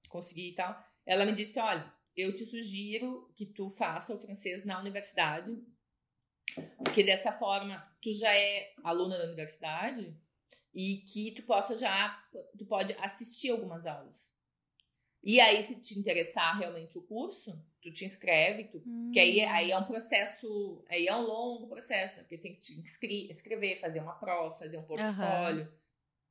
consegui 0.08 0.50
e 0.50 0.54
tal. 0.54 0.80
Ela 1.04 1.26
me 1.26 1.34
disse: 1.34 1.60
Olha, 1.60 1.92
eu 2.16 2.36
te 2.36 2.46
sugiro 2.46 3.34
que 3.36 3.48
tu 3.48 3.68
faça 3.68 4.14
o 4.14 4.20
francês 4.20 4.64
na 4.64 4.80
universidade, 4.80 5.58
porque 6.78 7.04
dessa 7.04 7.32
forma 7.32 7.84
tu 8.00 8.14
já 8.14 8.32
é 8.32 8.72
aluna 8.84 9.18
da 9.18 9.26
universidade 9.26 10.16
e 10.72 10.98
que 10.98 11.32
tu 11.32 11.42
possa 11.42 11.76
já, 11.76 12.16
tu 12.56 12.64
pode 12.68 12.94
assistir 13.00 13.50
algumas 13.50 13.88
aulas. 13.88 14.32
E 15.24 15.42
aí, 15.42 15.64
se 15.64 15.82
te 15.82 15.98
interessar 15.98 16.60
realmente 16.60 16.96
o 16.96 17.02
curso, 17.02 17.60
tu 17.84 17.92
te 17.92 18.06
inscreve, 18.06 18.64
tu, 18.64 18.82
hum. 18.86 19.12
que 19.14 19.20
aí, 19.20 19.42
aí 19.42 19.72
é 19.72 19.78
um 19.78 19.84
processo, 19.84 20.84
aí 20.90 21.06
é 21.06 21.16
um 21.16 21.22
longo 21.22 21.68
processo, 21.68 22.22
porque 22.22 22.38
tem 22.38 22.56
que 22.56 22.62
te 22.62 22.82
escrever, 23.30 23.80
fazer 23.80 24.00
uma 24.00 24.16
prova, 24.16 24.56
fazer 24.56 24.78
um 24.78 24.84
portfólio, 24.84 25.66
uhum. 25.66 25.72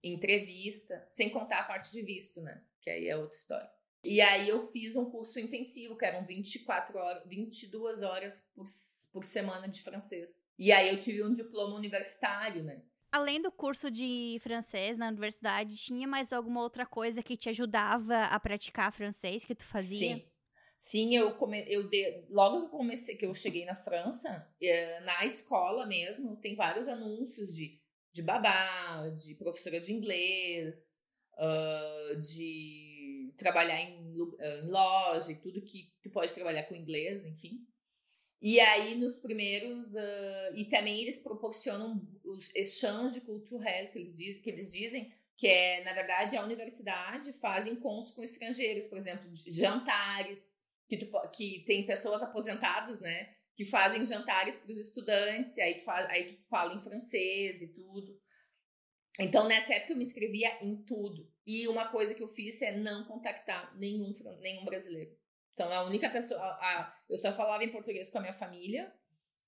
entrevista, 0.03 1.07
sem 1.11 1.29
contar 1.29 1.61
a 1.61 1.65
parte 1.65 1.93
de 1.93 2.03
visto, 2.03 2.41
né? 2.41 2.63
Que 2.81 2.89
aí 2.89 3.07
é 3.07 3.17
outra 3.17 3.37
história. 3.37 3.71
E 4.03 4.21
aí 4.21 4.49
eu 4.49 4.63
fiz 4.65 4.97
um 4.97 5.05
curso 5.05 5.39
intensivo, 5.39 5.97
que 5.97 6.07
eram 6.07 6.25
24 6.25 6.99
horas, 6.99 7.23
22 7.27 8.03
horas 8.03 8.41
por, 8.55 8.65
por 9.13 9.25
semana 9.25 9.69
de 9.69 9.83
francês. 9.83 10.41
E 10.59 10.73
aí 10.73 10.89
eu 10.89 10.99
tive 10.99 11.23
um 11.23 11.33
diploma 11.33 11.77
universitário, 11.77 12.65
né? 12.65 12.83
Além 13.13 13.43
do 13.43 13.53
curso 13.53 13.91
de 13.91 14.39
francês 14.41 14.97
na 14.97 15.09
universidade, 15.09 15.77
tinha 15.77 16.09
mais 16.09 16.33
alguma 16.33 16.63
outra 16.63 16.87
coisa 16.87 17.23
que 17.23 17.37
te 17.37 17.51
ajudava 17.51 18.23
a 18.23 18.41
praticar 18.41 18.91
francês 18.91 19.45
que 19.45 19.55
tu 19.55 19.65
fazia? 19.65 20.17
Sim. 20.17 20.32
Sim, 20.83 21.15
eu, 21.15 21.33
come, 21.37 21.65
eu 21.69 21.89
de, 21.89 22.25
logo 22.29 22.59
que 22.59 22.65
eu 22.67 22.71
comecei, 22.71 23.17
que 23.17 23.25
eu 23.25 23.33
cheguei 23.37 23.65
na 23.65 23.77
França, 23.77 24.53
é, 24.61 25.01
na 25.03 25.25
escola 25.25 25.87
mesmo, 25.87 26.37
tem 26.39 26.57
vários 26.57 26.89
anúncios 26.89 27.55
de, 27.55 27.81
de 28.13 28.21
babá, 28.21 29.09
de 29.11 29.37
professora 29.37 29.79
de 29.79 29.93
inglês, 29.93 31.01
uh, 31.35 32.21
de 32.21 33.33
trabalhar 33.37 33.81
em, 33.81 34.13
em, 34.13 34.69
loja 34.69 35.31
e 35.31 35.41
tudo 35.41 35.63
que 35.63 35.89
tu 36.03 36.11
pode 36.11 36.35
trabalhar 36.35 36.65
com 36.65 36.75
inglês, 36.75 37.25
enfim. 37.25 37.65
E 38.41 38.59
aí, 38.59 38.97
nos 38.97 39.21
primeiros. 39.21 39.95
Uh, 39.95 40.57
e 40.57 40.65
também 40.65 41.01
eles 41.01 41.21
proporcionam 41.21 42.05
os 42.25 42.53
exchange 42.57 43.21
culturel, 43.21 43.89
que 43.93 44.01
eles, 44.01 44.13
diz, 44.15 44.41
que 44.41 44.51
eles 44.51 44.69
dizem, 44.73 45.13
que 45.37 45.47
é, 45.47 45.85
na 45.85 45.93
verdade, 45.93 46.37
a 46.37 46.45
universidade 46.45 47.33
faz 47.35 47.69
encontros 47.69 48.13
com 48.13 48.21
estrangeiros, 48.21 48.89
por 48.89 48.99
exemplo, 48.99 49.31
jantares 49.47 50.61
que, 50.97 51.07
tu, 51.07 51.31
que 51.31 51.65
tem 51.67 51.87
pessoas 51.87 52.23
aposentadas, 52.23 53.01
né? 53.01 53.33
Que 53.57 53.65
fazem 53.65 54.05
jantares 54.05 54.59
para 54.59 54.73
os 54.73 54.79
estudantes, 54.79 55.59
aí 55.59 55.75
tu, 55.75 55.85
fala, 55.85 56.07
aí 56.09 56.35
tu 56.35 56.49
fala 56.49 56.75
em 56.75 56.81
francês 56.81 57.63
e 57.63 57.69
tudo. 57.69 58.21
Então, 59.19 59.47
nessa 59.47 59.75
época, 59.75 59.93
eu 59.93 59.97
me 59.97 60.03
inscrevia 60.03 60.59
em 60.63 60.83
tudo. 60.85 61.31
E 61.47 61.67
uma 61.69 61.89
coisa 61.89 62.15
que 62.15 62.23
eu 62.23 62.29
fiz 62.29 62.61
é 62.63 62.77
não 62.77 63.05
contactar 63.05 63.77
nenhum, 63.77 64.13
nenhum 64.41 64.65
brasileiro. 64.65 65.17
Então, 65.55 65.71
a 65.73 65.85
única 65.85 66.11
pessoa. 66.11 66.41
A, 66.41 66.81
a, 66.81 66.97
eu 67.09 67.17
só 67.17 67.33
falava 67.33 67.65
em 67.65 67.73
português 67.73 68.11
com 68.11 68.19
a 68.19 68.23
minha 68.23 68.35
família. 68.35 68.93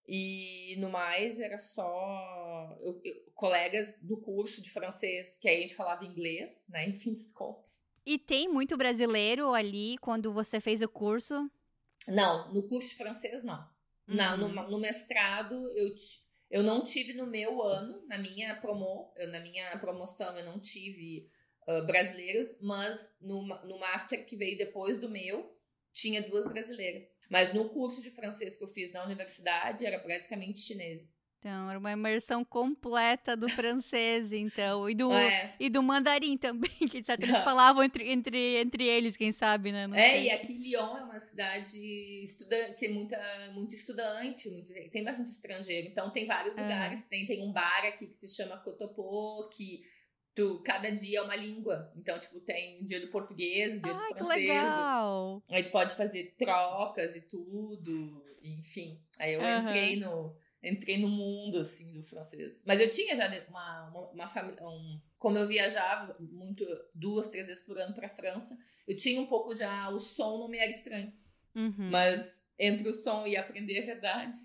E 0.06 0.76
no 0.80 0.90
mais 0.90 1.40
era 1.40 1.56
só 1.56 2.78
eu, 2.82 3.00
eu, 3.02 3.32
colegas 3.34 3.98
do 4.02 4.20
curso 4.20 4.60
de 4.60 4.70
francês, 4.70 5.38
que 5.38 5.48
aí 5.48 5.56
a 5.56 5.60
gente 5.62 5.74
falava 5.74 6.04
inglês, 6.04 6.66
né? 6.68 6.88
Enfim, 6.90 7.14
das 7.14 7.32
contas. 7.32 7.74
E 8.06 8.18
tem 8.18 8.48
muito 8.48 8.76
brasileiro 8.76 9.54
ali 9.54 9.96
quando 9.98 10.32
você 10.32 10.60
fez 10.60 10.82
o 10.82 10.88
curso? 10.88 11.50
Não, 12.06 12.52
no 12.52 12.62
curso 12.68 12.90
de 12.90 12.96
francês 12.96 13.42
não. 13.42 13.58
Uhum. 14.06 14.16
não 14.16 14.36
no, 14.36 14.70
no, 14.70 14.78
mestrado 14.78 15.54
eu, 15.76 15.94
eu 16.50 16.62
não 16.62 16.84
tive 16.84 17.14
no 17.14 17.26
meu 17.26 17.62
ano, 17.62 18.06
na 18.06 18.18
minha 18.18 18.54
promo, 18.56 19.12
eu, 19.16 19.28
na 19.28 19.40
minha 19.40 19.78
promoção 19.78 20.36
eu 20.36 20.44
não 20.44 20.60
tive 20.60 21.30
uh, 21.66 21.86
brasileiros, 21.86 22.58
mas 22.60 23.10
no, 23.20 23.42
no 23.64 23.78
master 23.78 24.26
que 24.26 24.36
veio 24.36 24.58
depois 24.58 25.00
do 25.00 25.08
meu 25.08 25.54
tinha 25.92 26.28
duas 26.28 26.46
brasileiras. 26.46 27.16
Mas 27.30 27.54
no 27.54 27.70
curso 27.70 28.02
de 28.02 28.10
francês 28.10 28.56
que 28.56 28.64
eu 28.64 28.68
fiz 28.68 28.92
na 28.92 29.04
universidade 29.04 29.86
era 29.86 29.98
basicamente 29.98 30.60
chineses. 30.60 31.13
Então, 31.44 31.68
era 31.68 31.78
uma 31.78 31.92
imersão 31.92 32.42
completa 32.42 33.36
do 33.36 33.50
francês, 33.50 34.32
então, 34.32 34.88
e 34.88 34.94
do, 34.94 35.12
é. 35.12 35.54
e 35.60 35.68
do 35.68 35.82
mandarim 35.82 36.38
também, 36.38 36.70
que 36.70 37.02
já 37.02 37.12
eles 37.20 37.42
falavam 37.44 37.84
entre, 37.84 38.10
entre, 38.10 38.56
entre 38.56 38.86
eles, 38.86 39.14
quem 39.14 39.30
sabe, 39.30 39.70
né? 39.70 39.86
Não 39.86 39.94
é, 39.94 40.14
sei. 40.14 40.24
e 40.24 40.30
aqui 40.30 40.54
Lyon 40.54 40.96
é 40.96 41.04
uma 41.04 41.20
cidade 41.20 41.78
estudante, 42.22 42.76
que 42.76 42.86
é 42.86 42.88
muita, 42.88 43.50
muito 43.52 43.74
estudante, 43.74 44.48
muito, 44.48 44.72
tem 44.90 45.04
bastante 45.04 45.32
estrangeiro, 45.32 45.88
então 45.88 46.10
tem 46.10 46.26
vários 46.26 46.56
lugares, 46.56 47.02
tem, 47.02 47.26
tem 47.26 47.46
um 47.46 47.52
bar 47.52 47.84
aqui 47.88 48.06
que 48.06 48.16
se 48.16 48.34
chama 48.34 48.56
Cotopo, 48.56 49.50
que 49.50 49.84
tu, 50.34 50.62
cada 50.64 50.90
dia 50.90 51.18
é 51.18 51.22
uma 51.22 51.36
língua. 51.36 51.92
Então, 51.94 52.18
tipo, 52.18 52.40
tem 52.40 52.82
dia 52.86 53.02
do 53.02 53.08
português, 53.08 53.82
dia 53.82 53.92
Ai, 53.92 54.12
do 54.14 54.16
francês. 54.16 54.40
Que 54.40 54.50
legal. 54.50 55.42
Aí 55.50 55.62
tu 55.64 55.70
pode 55.70 55.94
fazer 55.94 56.34
trocas 56.38 57.14
e 57.14 57.20
tudo, 57.20 58.24
enfim. 58.42 58.98
Aí 59.18 59.34
eu 59.34 59.42
uhum. 59.42 59.60
entrei 59.60 59.96
no 59.96 60.42
entrei 60.64 60.98
no 60.98 61.08
mundo, 61.08 61.58
assim, 61.58 61.92
do 61.92 62.02
francês. 62.02 62.62
Mas 62.66 62.80
eu 62.80 62.90
tinha 62.90 63.14
já 63.14 63.28
uma, 63.48 63.88
uma, 63.88 64.00
uma 64.10 64.28
família, 64.28 64.62
um, 64.62 65.00
como 65.18 65.38
eu 65.38 65.46
viajava 65.46 66.16
muito, 66.18 66.64
duas, 66.94 67.28
três 67.28 67.46
vezes 67.46 67.64
por 67.64 67.78
ano 67.78 67.94
pra 67.94 68.08
França, 68.08 68.56
eu 68.86 68.96
tinha 68.96 69.20
um 69.20 69.26
pouco 69.26 69.54
já, 69.54 69.88
o 69.90 70.00
som 70.00 70.38
não 70.38 70.48
me 70.48 70.58
era 70.58 70.70
estranho. 70.70 71.12
Uhum. 71.54 71.90
Mas 71.90 72.42
entre 72.58 72.88
o 72.88 72.92
som 72.92 73.26
e 73.26 73.36
aprender 73.36 73.82
a 73.82 73.86
verdade, 73.86 74.38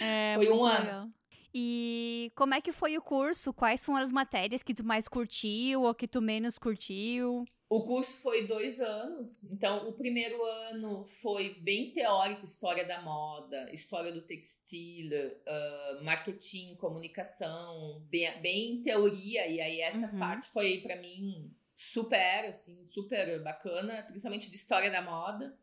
é, 0.00 0.34
foi 0.36 0.50
um 0.50 0.64
ano. 0.64 0.84
Legal. 0.84 1.08
E 1.54 2.32
como 2.34 2.54
é 2.54 2.60
que 2.60 2.72
foi 2.72 2.96
o 2.96 3.02
curso? 3.02 3.52
Quais 3.52 3.84
foram 3.84 4.02
as 4.02 4.10
matérias 4.10 4.62
que 4.62 4.72
tu 4.72 4.84
mais 4.84 5.06
curtiu 5.06 5.82
ou 5.82 5.94
que 5.94 6.08
tu 6.08 6.22
menos 6.22 6.58
curtiu? 6.58 7.44
O 7.72 7.86
curso 7.86 8.14
foi 8.18 8.46
dois 8.46 8.82
anos, 8.82 9.42
então 9.44 9.88
o 9.88 9.94
primeiro 9.94 10.44
ano 10.44 11.06
foi 11.06 11.54
bem 11.54 11.90
teórico, 11.90 12.44
história 12.44 12.84
da 12.84 13.00
moda, 13.00 13.72
história 13.72 14.12
do 14.12 14.20
textil, 14.20 15.08
uh, 15.10 16.04
marketing, 16.04 16.76
comunicação, 16.76 18.06
bem, 18.10 18.42
bem 18.42 18.82
teoria, 18.82 19.46
e 19.46 19.58
aí 19.58 19.80
essa 19.80 20.06
uhum. 20.06 20.18
parte 20.18 20.50
foi 20.50 20.82
para 20.82 20.96
mim 20.96 21.50
super, 21.74 22.44
assim, 22.44 22.84
super 22.84 23.42
bacana, 23.42 24.02
principalmente 24.02 24.50
de 24.50 24.56
história 24.56 24.90
da 24.90 25.00
moda, 25.00 25.58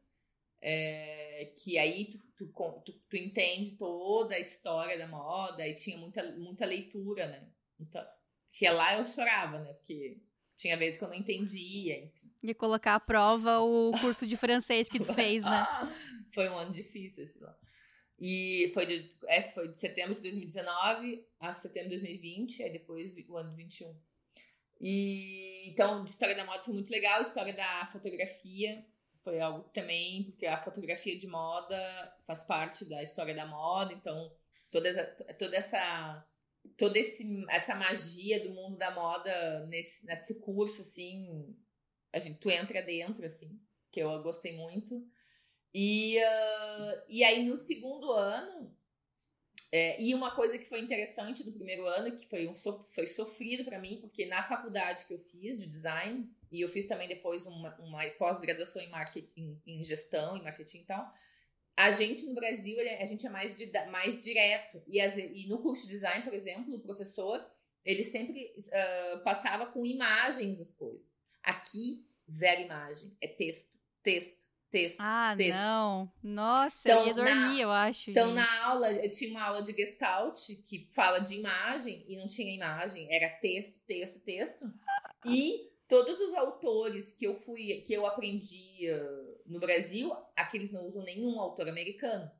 é, 0.59 1.53
que 1.63 1.77
aí 1.77 2.05
tu, 2.05 2.17
tu, 2.35 2.81
tu, 2.85 2.93
tu, 3.07 3.17
entende 3.17 3.77
toda 3.77 4.33
a 4.33 4.39
história 4.39 4.97
da 4.97 5.07
moda, 5.07 5.67
e 5.67 5.75
tinha 5.75 5.95
muita, 5.95 6.23
muita 6.37 6.65
leitura, 6.65 7.27
né? 7.27 7.47
Então, 7.79 8.03
que 8.51 8.67
lá 8.67 8.97
eu 8.97 9.05
chorava, 9.05 9.59
né? 9.59 9.73
Porque 9.73 10.17
tinha 10.59 10.75
vezes 10.75 10.97
que 10.97 11.03
eu 11.05 11.07
não 11.07 11.15
entendia, 11.15 12.03
enfim. 12.03 12.29
E 12.43 12.53
colocar 12.53 12.95
à 12.95 12.99
prova 12.99 13.59
o 13.59 13.93
curso 14.01 14.27
de 14.27 14.35
francês 14.35 14.89
que 14.89 14.99
tu 14.99 15.13
fez, 15.15 15.43
né? 15.43 15.65
foi 16.35 16.49
um 16.49 16.57
ano 16.57 16.73
difícil 16.73 17.23
esse 17.23 17.39
lá. 17.39 17.57
E 18.19 18.69
foi 18.73 18.85
de, 18.85 19.15
esse 19.29 19.53
foi 19.53 19.69
de 19.69 19.77
setembro 19.77 20.15
de 20.15 20.21
2019 20.21 21.25
a 21.39 21.53
setembro 21.53 21.89
de 21.89 21.95
2020, 21.95 22.63
aí 22.63 22.71
depois 22.73 23.15
o 23.29 23.37
ano 23.37 23.51
de 23.51 23.55
21. 23.55 23.95
E 24.81 25.69
então, 25.69 26.03
de 26.03 26.11
história 26.11 26.35
da 26.35 26.45
moda 26.45 26.61
foi 26.61 26.73
muito 26.73 26.91
legal, 26.91 27.21
história 27.21 27.53
da 27.53 27.87
fotografia 27.87 28.85
foi 29.21 29.39
algo 29.39 29.69
também, 29.69 30.23
porque 30.23 30.45
a 30.45 30.57
fotografia 30.57 31.17
de 31.17 31.27
moda 31.27 31.77
faz 32.25 32.43
parte 32.43 32.83
da 32.83 33.01
história 33.01 33.33
da 33.33 33.45
moda, 33.45 33.93
então 33.93 34.31
toda 34.71 34.89
essa, 34.89 35.05
toda 35.35 35.55
essa 35.55 36.25
toda 36.77 36.97
esse, 36.99 37.23
essa 37.49 37.75
magia 37.75 38.43
do 38.43 38.51
mundo 38.51 38.77
da 38.77 38.91
moda 38.91 39.65
nesse, 39.67 40.05
nesse 40.05 40.35
curso, 40.35 40.81
assim, 40.81 41.55
a 42.13 42.19
gente, 42.19 42.39
tu 42.39 42.49
entra 42.49 42.81
dentro, 42.81 43.25
assim, 43.25 43.59
que 43.91 43.99
eu 43.99 44.21
gostei 44.21 44.55
muito. 44.55 45.05
E, 45.73 46.17
uh, 46.17 47.03
e 47.07 47.23
aí, 47.23 47.45
no 47.45 47.55
segundo 47.55 48.11
ano, 48.11 48.77
É, 49.71 50.01
e 50.01 50.15
uma 50.15 50.31
coisa 50.31 50.57
que 50.57 50.65
foi 50.65 50.79
interessante 50.79 51.43
do 51.43 51.51
primeiro 51.51 51.85
ano, 51.85 52.15
que 52.17 52.25
foi, 52.25 52.47
um, 52.47 52.55
foi 52.55 53.07
sofrido 53.07 53.63
para 53.63 53.77
mim, 53.77 53.99
porque 54.01 54.25
na 54.25 54.41
faculdade 54.41 55.05
que 55.05 55.13
eu 55.13 55.19
fiz 55.19 55.59
de 55.59 55.67
design, 55.67 56.27
e 56.51 56.61
eu 56.61 56.67
fiz 56.67 56.87
também 56.87 57.07
depois 57.07 57.45
uma, 57.45 57.75
uma 57.77 58.03
pós-graduação 58.17 58.81
em 58.81 58.89
marketing, 58.89 59.61
em 59.67 59.83
gestão, 59.83 60.35
em 60.35 60.41
marketing 60.41 60.79
e 60.79 60.85
tal, 60.85 61.13
a 61.79 61.91
gente 61.93 62.25
no 62.25 62.33
Brasil, 62.33 62.77
a 62.99 63.05
gente 63.05 63.25
é 63.25 63.29
mais, 63.29 63.55
mais 63.89 64.19
direto. 64.19 64.83
E, 64.85 64.99
as, 64.99 65.15
e 65.15 65.47
no 65.47 65.59
curso 65.59 65.87
de 65.87 65.93
design, 65.93 66.25
por 66.25 66.33
exemplo, 66.33 66.75
o 66.75 66.79
professor, 66.81 67.41
ele 67.85 68.03
sempre 68.03 68.53
uh, 68.57 69.23
passava 69.23 69.65
com 69.65 69.85
imagens 69.85 70.59
as 70.59 70.73
coisas. 70.73 71.07
Aqui, 71.41 72.05
zero 72.29 72.63
imagem, 72.63 73.15
é 73.21 73.29
texto, 73.29 73.71
texto, 74.03 74.45
texto. 74.69 74.97
Ah, 74.99 75.33
texto. 75.37 75.57
não. 75.57 76.11
Nossa, 76.21 76.81
então, 76.83 76.99
eu 76.99 77.07
ia 77.07 77.13
dormir, 77.13 77.31
na, 77.33 77.61
eu 77.61 77.71
acho. 77.71 78.11
Então, 78.11 78.27
gente. 78.27 78.35
na 78.35 78.65
aula, 78.65 78.91
eu 78.91 79.09
tinha 79.09 79.31
uma 79.31 79.43
aula 79.43 79.61
de 79.61 79.71
Gestalt 79.71 80.37
que 80.65 80.89
fala 80.91 81.19
de 81.19 81.35
imagem 81.35 82.03
e 82.09 82.17
não 82.17 82.27
tinha 82.27 82.53
imagem, 82.53 83.07
era 83.09 83.29
texto, 83.39 83.79
texto, 83.87 84.19
texto. 84.25 84.69
E 85.25 85.69
todos 85.89 86.19
os 86.19 86.33
autores 86.35 87.11
que 87.11 87.25
eu 87.25 87.35
fui, 87.35 87.81
que 87.81 87.93
eu 87.93 88.05
aprendi 88.05 88.85
no 89.45 89.59
Brasil, 89.59 90.15
aqueles 90.35 90.71
não 90.71 90.85
usam 90.85 91.03
nenhum 91.03 91.39
autor 91.39 91.67
americano. 91.67 92.31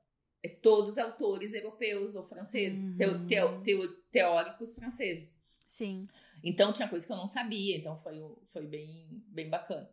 É 0.41 0.47
todos 0.47 0.97
autores 0.97 1.53
europeus 1.53 2.15
ou 2.15 2.23
franceses, 2.23 2.81
uhum. 2.91 3.27
teo, 3.27 3.61
teo, 3.61 3.93
teóricos 4.11 4.75
franceses. 4.75 5.35
Sim. 5.67 6.07
Então 6.41 6.71
tinha 6.71 6.87
coisa 6.87 7.05
que 7.05 7.11
eu 7.11 7.17
não 7.17 7.27
sabia, 7.27 7.75
então 7.75 7.97
foi, 7.97 8.21
foi 8.45 8.65
bem, 8.65 9.09
bem 9.27 9.49
bacana. 9.49 9.89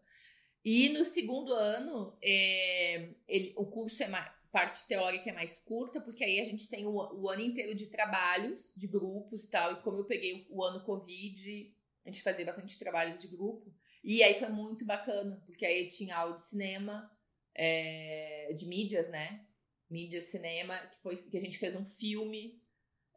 E 0.64 0.88
no 0.90 1.04
segundo 1.04 1.52
ano, 1.52 2.16
é, 2.22 3.08
ele, 3.26 3.52
o 3.56 3.66
curso 3.66 4.02
é 4.02 4.08
mais, 4.08 4.30
parte 4.52 4.86
teórica 4.86 5.30
é 5.30 5.32
mais 5.32 5.60
curta, 5.60 6.00
porque 6.00 6.24
aí 6.24 6.40
a 6.40 6.44
gente 6.44 6.68
tem 6.68 6.86
o, 6.86 6.92
o, 6.92 7.28
ano 7.28 7.42
inteiro 7.42 7.74
de 7.74 7.86
trabalhos, 7.86 8.74
de 8.76 8.86
grupos 8.86 9.44
e 9.44 9.50
tal. 9.50 9.72
E 9.72 9.82
como 9.82 9.98
eu 9.98 10.04
peguei 10.04 10.46
o, 10.48 10.58
o 10.58 10.64
ano 10.64 10.84
Covid, 10.84 11.74
a 12.06 12.10
gente 12.10 12.22
fazia 12.22 12.44
bastante 12.44 12.78
trabalhos 12.78 13.20
de 13.20 13.26
grupo. 13.26 13.74
E 14.02 14.22
aí 14.22 14.38
foi 14.38 14.48
muito 14.48 14.84
bacana, 14.86 15.42
porque 15.44 15.66
aí 15.66 15.88
tinha 15.88 16.16
aula 16.16 16.36
de 16.36 16.42
cinema, 16.42 17.10
é, 17.52 18.52
de 18.54 18.64
mídias, 18.66 19.10
né? 19.10 19.44
Mídia, 19.90 20.20
cinema, 20.20 20.78
que 20.86 21.02
foi 21.02 21.16
que 21.16 21.36
a 21.36 21.40
gente 21.40 21.58
fez 21.58 21.74
um 21.74 21.84
filme, 21.84 22.62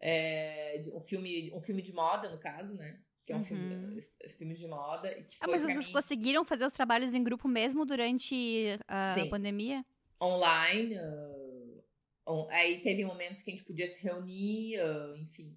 é, 0.02 0.82
um 0.94 1.00
filme, 1.00 1.54
um 1.54 1.60
filme 1.60 1.84
de 1.84 1.94
moda, 1.94 2.30
no 2.30 2.40
caso, 2.40 2.76
né? 2.76 3.00
Que 3.26 3.34
é 3.34 3.36
um 3.36 3.40
uhum. 3.40 3.44
filme, 3.44 4.02
filme 4.38 4.54
de 4.56 4.68
moda. 4.68 5.16
ah, 5.40 5.48
mas 5.48 5.62
vocês 5.62 5.86
mim... 5.86 5.94
conseguiram 5.94 6.44
fazer 6.44 6.66
os 6.66 6.74
trabalhos 6.74 7.14
em 7.14 7.24
grupo 7.24 7.48
mesmo 7.48 7.86
durante 7.86 8.80
a 8.88 9.14
Sim. 9.14 9.30
pandemia? 9.30 9.86
Online. 10.20 10.96
Uh, 10.96 11.84
on, 12.26 12.50
aí 12.50 12.82
teve 12.82 13.06
momentos 13.06 13.44
que 13.44 13.52
a 13.52 13.54
gente 13.54 13.66
podia 13.66 13.86
se 13.86 14.02
reunir, 14.02 14.80
uh, 14.80 15.16
enfim. 15.16 15.56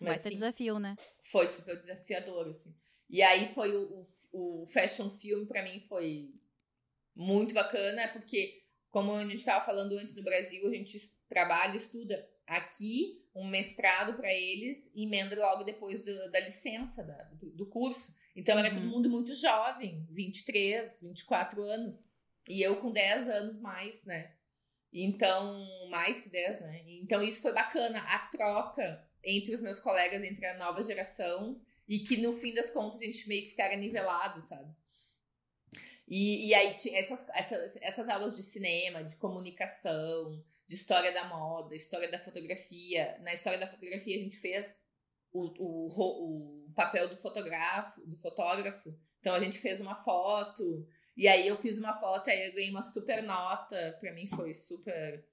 Mas, 0.00 0.14
Vai 0.14 0.18
ter 0.18 0.30
desafio, 0.30 0.78
né? 0.78 0.96
Foi 1.30 1.46
super 1.48 1.78
desafiador, 1.78 2.48
assim. 2.48 2.74
E 3.08 3.22
aí 3.22 3.52
foi 3.54 3.76
o, 3.76 4.00
o, 4.32 4.62
o 4.62 4.66
fashion 4.66 5.10
film, 5.10 5.44
para 5.44 5.62
mim, 5.62 5.80
foi 5.88 6.32
muito 7.14 7.52
bacana, 7.52 8.08
porque, 8.08 8.62
como 8.90 9.14
a 9.14 9.22
gente 9.24 9.34
estava 9.36 9.64
falando 9.64 9.98
antes 9.98 10.14
no 10.14 10.22
Brasil, 10.22 10.66
a 10.66 10.72
gente 10.72 10.98
trabalha, 11.28 11.76
estuda 11.76 12.26
aqui 12.46 13.20
um 13.34 13.46
mestrado 13.46 14.14
para 14.14 14.32
eles 14.32 14.90
e 14.94 15.04
emenda 15.04 15.36
logo 15.38 15.62
depois 15.62 16.02
do, 16.02 16.30
da 16.30 16.40
licença 16.40 17.04
da, 17.04 17.22
do, 17.34 17.50
do, 17.50 17.66
curso. 17.66 18.12
Então 18.34 18.58
era 18.58 18.68
uhum. 18.68 18.74
todo 18.74 18.86
mundo 18.86 19.10
muito 19.10 19.34
jovem, 19.34 20.04
23, 20.10 21.00
24 21.00 21.62
anos. 21.62 22.12
E 22.48 22.60
eu 22.60 22.80
com 22.80 22.90
10 22.90 23.28
anos 23.28 23.60
mais, 23.60 24.04
né? 24.04 24.34
Então, 24.92 25.64
mais 25.88 26.20
que 26.20 26.28
10, 26.28 26.60
né? 26.60 26.82
Então 26.86 27.22
isso 27.22 27.40
foi 27.40 27.52
bacana, 27.52 28.00
a 28.00 28.18
troca 28.26 29.08
entre 29.24 29.54
os 29.54 29.60
meus 29.60 29.78
colegas, 29.80 30.22
entre 30.22 30.46
a 30.46 30.56
nova 30.56 30.82
geração, 30.82 31.60
e 31.88 31.98
que 31.98 32.16
no 32.16 32.32
fim 32.32 32.54
das 32.54 32.70
contas 32.70 33.00
a 33.00 33.04
gente 33.04 33.28
meio 33.28 33.42
que 33.42 33.50
ficara 33.50 33.76
nivelado, 33.76 34.40
sabe? 34.40 34.72
E, 36.06 36.48
e 36.48 36.54
aí 36.54 36.74
essas, 36.92 37.26
essas, 37.34 37.76
essas 37.80 38.08
aulas 38.08 38.36
de 38.36 38.42
cinema, 38.42 39.04
de 39.04 39.16
comunicação, 39.16 40.44
de 40.66 40.74
história 40.74 41.12
da 41.12 41.24
moda, 41.28 41.74
história 41.74 42.10
da 42.10 42.18
fotografia. 42.18 43.16
Na 43.20 43.32
história 43.32 43.58
da 43.58 43.68
fotografia 43.68 44.16
a 44.16 44.22
gente 44.22 44.36
fez 44.36 44.74
o, 45.32 45.46
o, 45.58 46.66
o 46.66 46.72
papel 46.74 47.08
do 47.08 47.16
fotógrafo, 47.16 48.00
do 48.06 48.16
fotógrafo. 48.16 48.92
Então 49.20 49.34
a 49.34 49.40
gente 49.40 49.58
fez 49.58 49.80
uma 49.80 49.94
foto, 49.94 50.86
e 51.16 51.28
aí 51.28 51.46
eu 51.46 51.56
fiz 51.58 51.78
uma 51.78 51.98
foto, 52.00 52.30
aí 52.30 52.48
eu 52.48 52.54
ganhei 52.54 52.70
uma 52.70 52.82
super 52.82 53.22
nota. 53.22 53.96
Para 54.00 54.12
mim 54.12 54.26
foi 54.26 54.54
super. 54.54 55.24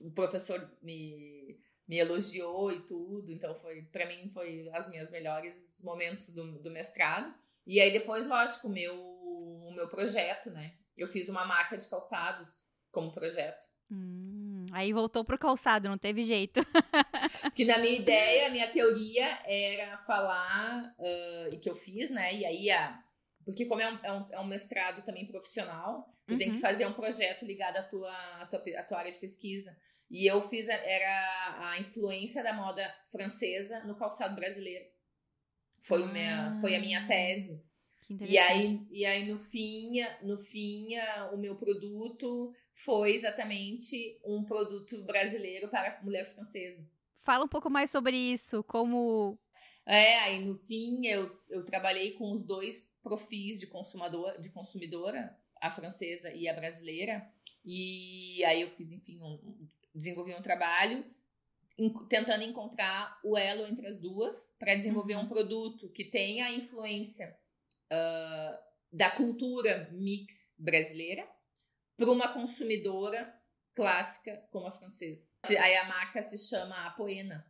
O 0.00 0.10
professor 0.10 0.76
me 0.82 1.60
me 1.88 1.98
elogiou 1.98 2.70
e 2.70 2.80
tudo, 2.80 3.32
então 3.32 3.54
foi 3.54 3.82
para 3.82 4.06
mim 4.06 4.28
foi 4.28 4.68
as 4.74 4.88
minhas 4.88 5.10
melhores 5.10 5.72
momentos 5.82 6.30
do, 6.32 6.60
do 6.60 6.70
mestrado. 6.70 7.34
E 7.66 7.80
aí 7.80 7.92
depois, 7.92 8.26
lógico, 8.26 8.68
o 8.68 8.70
meu 8.70 8.94
o 8.94 9.72
meu 9.74 9.88
projeto, 9.88 10.50
né? 10.50 10.74
Eu 10.96 11.06
fiz 11.06 11.28
uma 11.28 11.46
marca 11.46 11.76
de 11.76 11.88
calçados 11.88 12.62
como 12.90 13.12
projeto. 13.12 13.64
Hum, 13.90 14.66
aí 14.72 14.92
voltou 14.92 15.24
pro 15.24 15.38
calçado, 15.38 15.88
não 15.88 15.96
teve 15.96 16.22
jeito. 16.22 16.60
que 17.54 17.64
na 17.64 17.78
minha 17.78 17.98
ideia, 17.98 18.46
a 18.46 18.50
minha 18.50 18.70
teoria 18.70 19.38
era 19.46 19.96
falar, 19.98 20.94
uh, 20.98 21.54
e 21.54 21.58
que 21.58 21.70
eu 21.70 21.74
fiz, 21.74 22.10
né? 22.10 22.34
E 22.34 22.44
aí, 22.44 22.70
a, 22.70 23.02
porque 23.44 23.64
como 23.64 23.80
é 23.80 23.90
um, 23.90 23.98
é 24.02 24.12
um, 24.12 24.26
é 24.32 24.40
um 24.40 24.46
mestrado 24.46 25.02
também 25.04 25.26
profissional, 25.26 26.06
tu 26.26 26.32
uhum. 26.32 26.38
tem 26.38 26.50
que 26.50 26.56
uhum. 26.56 26.60
fazer 26.60 26.86
um 26.86 26.92
projeto 26.92 27.44
ligado 27.44 27.76
à 27.78 27.82
tua, 27.82 28.12
à 28.42 28.46
tua, 28.46 28.62
à 28.76 28.82
tua 28.82 28.98
área 28.98 29.12
de 29.12 29.18
pesquisa. 29.18 29.74
E 30.10 30.26
eu 30.26 30.40
fiz, 30.40 30.66
era 30.68 31.70
a 31.70 31.80
influência 31.80 32.42
da 32.42 32.52
moda 32.52 32.82
francesa 33.10 33.80
no 33.84 33.94
calçado 33.94 34.34
brasileiro. 34.34 34.86
Foi, 35.82 36.02
ah, 36.02 36.06
minha, 36.06 36.58
foi 36.60 36.74
a 36.74 36.80
minha 36.80 37.06
tese. 37.06 37.62
E 38.22 38.38
aí, 38.38 38.86
e 38.90 39.04
aí 39.04 39.30
no 39.30 39.38
fim, 39.38 40.00
no 40.22 40.38
fim, 40.38 40.96
o 41.32 41.36
meu 41.36 41.56
produto 41.56 42.54
foi 42.72 43.16
exatamente 43.16 44.18
um 44.24 44.42
produto 44.44 45.02
brasileiro 45.04 45.68
para 45.68 46.00
mulher 46.02 46.24
francesa. 46.34 46.82
Fala 47.20 47.44
um 47.44 47.48
pouco 47.48 47.68
mais 47.68 47.90
sobre 47.90 48.16
isso, 48.16 48.64
como 48.64 49.38
é, 49.88 50.18
aí 50.18 50.44
no 50.44 50.54
fim 50.54 51.06
eu, 51.06 51.34
eu 51.48 51.64
trabalhei 51.64 52.12
com 52.12 52.32
os 52.32 52.44
dois 52.44 52.86
profis 53.02 53.58
de 53.58 53.66
consumador, 53.66 54.38
de 54.38 54.50
consumidora, 54.50 55.34
a 55.58 55.70
francesa 55.70 56.30
e 56.30 56.46
a 56.46 56.52
brasileira. 56.52 57.26
E 57.64 58.44
aí 58.44 58.60
eu 58.60 58.70
fiz, 58.72 58.92
enfim, 58.92 59.18
um, 59.22 59.66
desenvolvi 59.98 60.34
um 60.34 60.42
trabalho 60.42 61.04
tentando 62.08 62.42
encontrar 62.42 63.20
o 63.22 63.36
elo 63.36 63.66
entre 63.66 63.86
as 63.86 64.00
duas 64.00 64.54
para 64.58 64.74
desenvolver 64.74 65.14
uhum. 65.14 65.22
um 65.22 65.28
produto 65.28 65.88
que 65.90 66.04
tenha 66.04 66.46
a 66.46 66.52
influência 66.52 67.36
uh, 67.92 68.58
da 68.92 69.10
cultura 69.10 69.88
mix 69.92 70.52
brasileira 70.58 71.28
para 71.96 72.10
uma 72.10 72.32
consumidora 72.32 73.32
clássica 73.74 74.44
como 74.50 74.66
a 74.66 74.72
francesa. 74.72 75.28
Aí 75.46 75.76
a 75.76 75.86
marca 75.86 76.20
se 76.22 76.36
chama 76.36 76.86
Apoena. 76.86 77.46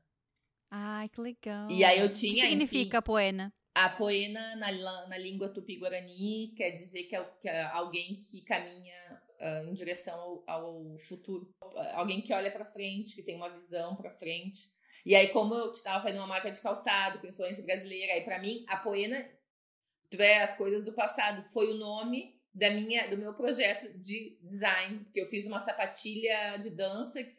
Ai, 0.70 1.08
que 1.08 1.20
legal. 1.20 1.70
E 1.70 1.82
aí 1.82 1.98
eu 2.00 2.10
tinha. 2.10 2.32
O 2.32 2.36
que 2.36 2.42
significa 2.42 2.88
enfim, 2.88 2.96
Apoena? 2.96 3.54
A 3.74 3.88
poena, 3.90 4.56
na, 4.56 5.06
na 5.06 5.16
língua 5.16 5.48
tupi-guarani, 5.48 6.52
quer 6.56 6.72
dizer 6.72 7.04
que 7.04 7.16
é, 7.16 7.24
que 7.40 7.48
é 7.48 7.62
alguém 7.62 8.18
que 8.20 8.42
caminha 8.42 9.22
uh, 9.40 9.68
em 9.68 9.74
direção 9.74 10.18
ao, 10.18 10.44
ao, 10.46 10.98
futuro. 10.98 11.52
Alguém 11.94 12.20
que 12.20 12.32
olha 12.32 12.50
para 12.50 12.64
frente, 12.64 13.14
que 13.14 13.22
tem 13.22 13.36
uma 13.36 13.50
visão 13.50 13.96
para 13.96 14.10
frente. 14.10 14.70
E 15.04 15.14
aí, 15.14 15.28
como 15.28 15.54
eu 15.54 15.72
estava 15.72 16.02
fazendo 16.02 16.20
uma 16.20 16.26
marca 16.26 16.50
de 16.50 16.60
calçado 16.60 17.18
com 17.18 17.26
influência 17.26 17.64
brasileira, 17.64 18.12
aí 18.12 18.22
para 18.22 18.38
mim, 18.38 18.64
a 18.68 18.76
Poena, 18.76 19.26
tu 20.10 20.16
vê 20.16 20.34
as 20.34 20.54
coisas 20.54 20.84
do 20.84 20.92
passado, 20.92 21.46
foi 21.48 21.70
o 21.72 21.78
nome 21.78 22.36
da 22.52 22.70
minha, 22.70 23.08
do 23.08 23.16
meu 23.16 23.32
projeto 23.34 23.96
de 23.98 24.36
design, 24.42 25.04
porque 25.04 25.20
eu 25.20 25.26
fiz 25.26 25.46
uma 25.46 25.60
sapatilha 25.60 26.56
de 26.58 26.70
dança 26.70 27.22
que, 27.22 27.32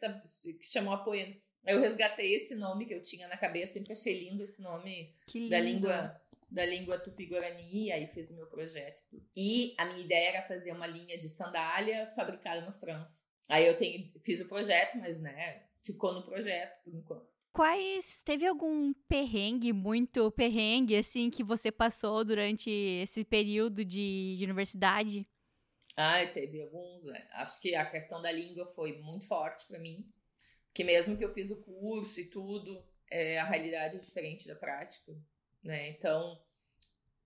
que 0.54 0.66
chamou 0.66 0.94
a 0.94 0.98
Poena. 0.98 1.36
Eu 1.66 1.80
resgatei 1.80 2.34
esse 2.34 2.54
nome 2.54 2.86
que 2.86 2.94
eu 2.94 3.02
tinha 3.02 3.28
na 3.28 3.36
cabeça, 3.36 3.74
sempre 3.74 3.92
achei 3.92 4.18
lindo 4.18 4.42
esse 4.42 4.62
nome 4.62 5.14
da 5.50 5.60
língua 5.60 6.18
da 6.50 6.66
língua 6.66 6.98
tupi-guarani, 6.98 7.92
aí 7.92 8.06
fiz 8.08 8.28
o 8.30 8.34
meu 8.34 8.46
projeto. 8.46 9.00
E 9.36 9.74
a 9.78 9.86
minha 9.86 10.04
ideia 10.04 10.30
era 10.30 10.42
fazer 10.42 10.72
uma 10.72 10.86
linha 10.86 11.16
de 11.18 11.28
sandália 11.28 12.10
fabricada 12.14 12.60
na 12.62 12.72
França. 12.72 13.22
Aí 13.48 13.66
eu 13.66 13.76
tenho, 13.76 14.04
fiz 14.24 14.40
o 14.40 14.48
projeto, 14.48 14.98
mas 14.98 15.20
né, 15.20 15.64
ficou 15.82 16.12
no 16.12 16.24
projeto 16.24 16.82
por 16.84 16.94
enquanto. 16.94 17.30
Quais 17.52 18.22
teve 18.22 18.46
algum 18.46 18.92
perrengue, 19.08 19.72
muito 19.72 20.30
perrengue 20.30 20.96
assim 20.96 21.30
que 21.30 21.42
você 21.42 21.70
passou 21.70 22.24
durante 22.24 22.70
esse 22.70 23.24
período 23.24 23.84
de, 23.84 24.36
de 24.36 24.44
universidade? 24.44 25.28
Ah, 25.96 26.24
teve 26.26 26.62
alguns. 26.62 27.04
Né? 27.04 27.28
Acho 27.32 27.60
que 27.60 27.74
a 27.74 27.84
questão 27.84 28.22
da 28.22 28.30
língua 28.30 28.66
foi 28.66 28.98
muito 28.98 29.26
forte 29.26 29.66
para 29.66 29.80
mim, 29.80 30.08
porque 30.66 30.84
mesmo 30.84 31.16
que 31.16 31.24
eu 31.24 31.34
fiz 31.34 31.50
o 31.50 31.60
curso 31.60 32.20
e 32.20 32.24
tudo, 32.24 32.84
é, 33.10 33.40
a 33.40 33.44
realidade 33.44 33.96
é 33.96 34.00
diferente 34.00 34.46
da 34.46 34.54
prática 34.54 35.12
né? 35.62 35.90
Então, 35.90 36.40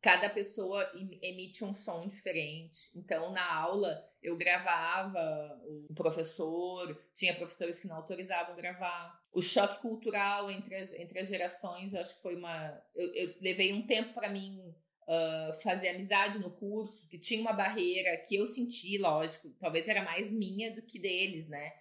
cada 0.05 0.29
pessoa 0.29 0.91
emite 1.23 1.65
um 1.65 1.75
som 1.75 2.07
diferente. 2.07 2.91
Então, 2.95 3.33
na 3.33 3.55
aula, 3.55 4.07
eu 4.23 4.37
gravava 4.37 5.59
o 5.89 5.95
professor, 5.95 6.95
tinha 7.15 7.35
professores 7.35 7.81
que 7.81 7.89
não 7.89 7.97
autorizavam 7.97 8.55
gravar. 8.55 9.19
o 9.33 9.41
choque 9.41 9.81
cultural 9.81 10.51
entre 10.51 10.77
as, 10.77 10.93
entre 10.93 11.21
as 11.21 11.29
gerações, 11.29 11.95
eu 11.95 12.01
acho 12.01 12.17
que 12.17 12.23
foi 12.23 12.37
uma. 12.37 12.83
Eu, 12.95 13.15
eu 13.15 13.35
levei 13.41 13.73
um 13.73 13.87
tempo 13.87 14.13
para 14.13 14.29
mim 14.29 14.75
uh, 15.09 15.61
fazer 15.63 15.89
amizade 15.89 16.39
no 16.39 16.51
curso, 16.51 17.09
que 17.09 17.19
tinha 17.19 17.41
uma 17.41 17.53
barreira 17.53 18.17
que 18.19 18.37
eu 18.37 18.47
senti, 18.47 18.99
lógico, 18.99 19.49
talvez 19.59 19.89
era 19.89 20.03
mais 20.03 20.31
minha 20.31 20.75
do 20.75 20.83
que 20.83 20.99
deles, 20.99 21.49
né? 21.49 21.73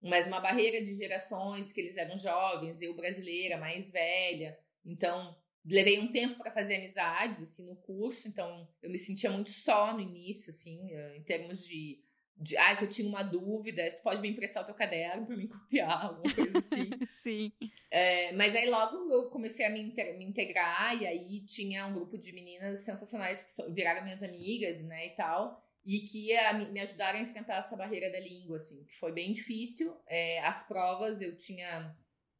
Mas 0.00 0.26
uma 0.26 0.40
barreira 0.40 0.82
de 0.82 0.94
gerações, 0.94 1.72
que 1.72 1.80
eles 1.80 1.96
eram 1.96 2.16
jovens, 2.16 2.80
eu 2.82 2.94
brasileira, 2.94 3.56
mais 3.56 3.90
velha. 3.90 4.58
Então, 4.84 5.36
levei 5.64 6.00
um 6.00 6.10
tempo 6.10 6.38
para 6.38 6.50
fazer 6.50 6.76
amizade, 6.76 7.42
assim, 7.42 7.66
no 7.66 7.76
curso. 7.76 8.28
Então, 8.28 8.68
eu 8.82 8.90
me 8.90 8.98
sentia 8.98 9.30
muito 9.30 9.50
só 9.50 9.92
no 9.94 10.00
início, 10.00 10.50
assim, 10.50 10.90
em 11.16 11.22
termos 11.22 11.66
de 11.66 12.02
de, 12.42 12.56
ah, 12.56 12.74
que 12.74 12.84
eu 12.84 12.88
tinha 12.88 13.08
uma 13.08 13.22
dúvida, 13.22 13.88
tu 13.88 14.02
pode 14.02 14.20
me 14.20 14.28
emprestar 14.28 14.62
o 14.62 14.66
teu 14.66 14.74
caderno 14.74 15.26
para 15.26 15.36
me 15.36 15.46
copiar, 15.48 16.06
alguma 16.06 16.34
coisa 16.34 16.58
assim. 16.58 16.90
Sim. 17.22 17.52
É, 17.90 18.32
mas 18.32 18.54
aí 18.56 18.68
logo 18.68 18.96
eu 19.10 19.30
comecei 19.30 19.64
a 19.64 19.70
me, 19.70 19.94
me, 19.94 20.24
integrar, 20.24 21.00
e 21.00 21.06
aí 21.06 21.40
tinha 21.40 21.86
um 21.86 21.94
grupo 21.94 22.18
de 22.18 22.32
meninas 22.32 22.80
sensacionais 22.80 23.40
que 23.42 23.70
viraram 23.70 24.02
minhas 24.02 24.22
amigas, 24.22 24.82
né, 24.82 25.06
e 25.06 25.10
tal, 25.10 25.62
e 25.84 26.00
que 26.00 26.36
a, 26.36 26.52
me 26.52 26.80
ajudaram 26.80 27.18
a 27.18 27.22
enfrentar 27.22 27.56
essa 27.56 27.76
barreira 27.76 28.10
da 28.10 28.20
língua, 28.20 28.56
assim, 28.56 28.84
que 28.84 28.96
foi 28.96 29.12
bem 29.12 29.32
difícil. 29.32 29.96
É, 30.06 30.40
as 30.40 30.66
provas 30.66 31.20
eu 31.20 31.36
tinha. 31.36 31.94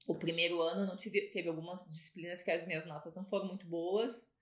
O 0.07 0.15
primeiro 0.15 0.61
ano 0.61 0.87
não 0.87 0.97
tive, 0.97 1.21
teve 1.31 1.49
algumas 1.49 1.87
disciplinas 1.87 2.43
que 2.43 2.51
as 2.51 2.67
minhas 2.67 2.87
notas 2.87 3.15
não 3.15 3.25
foram 3.25 3.47
muito 3.47 3.67
boas. 3.67 4.35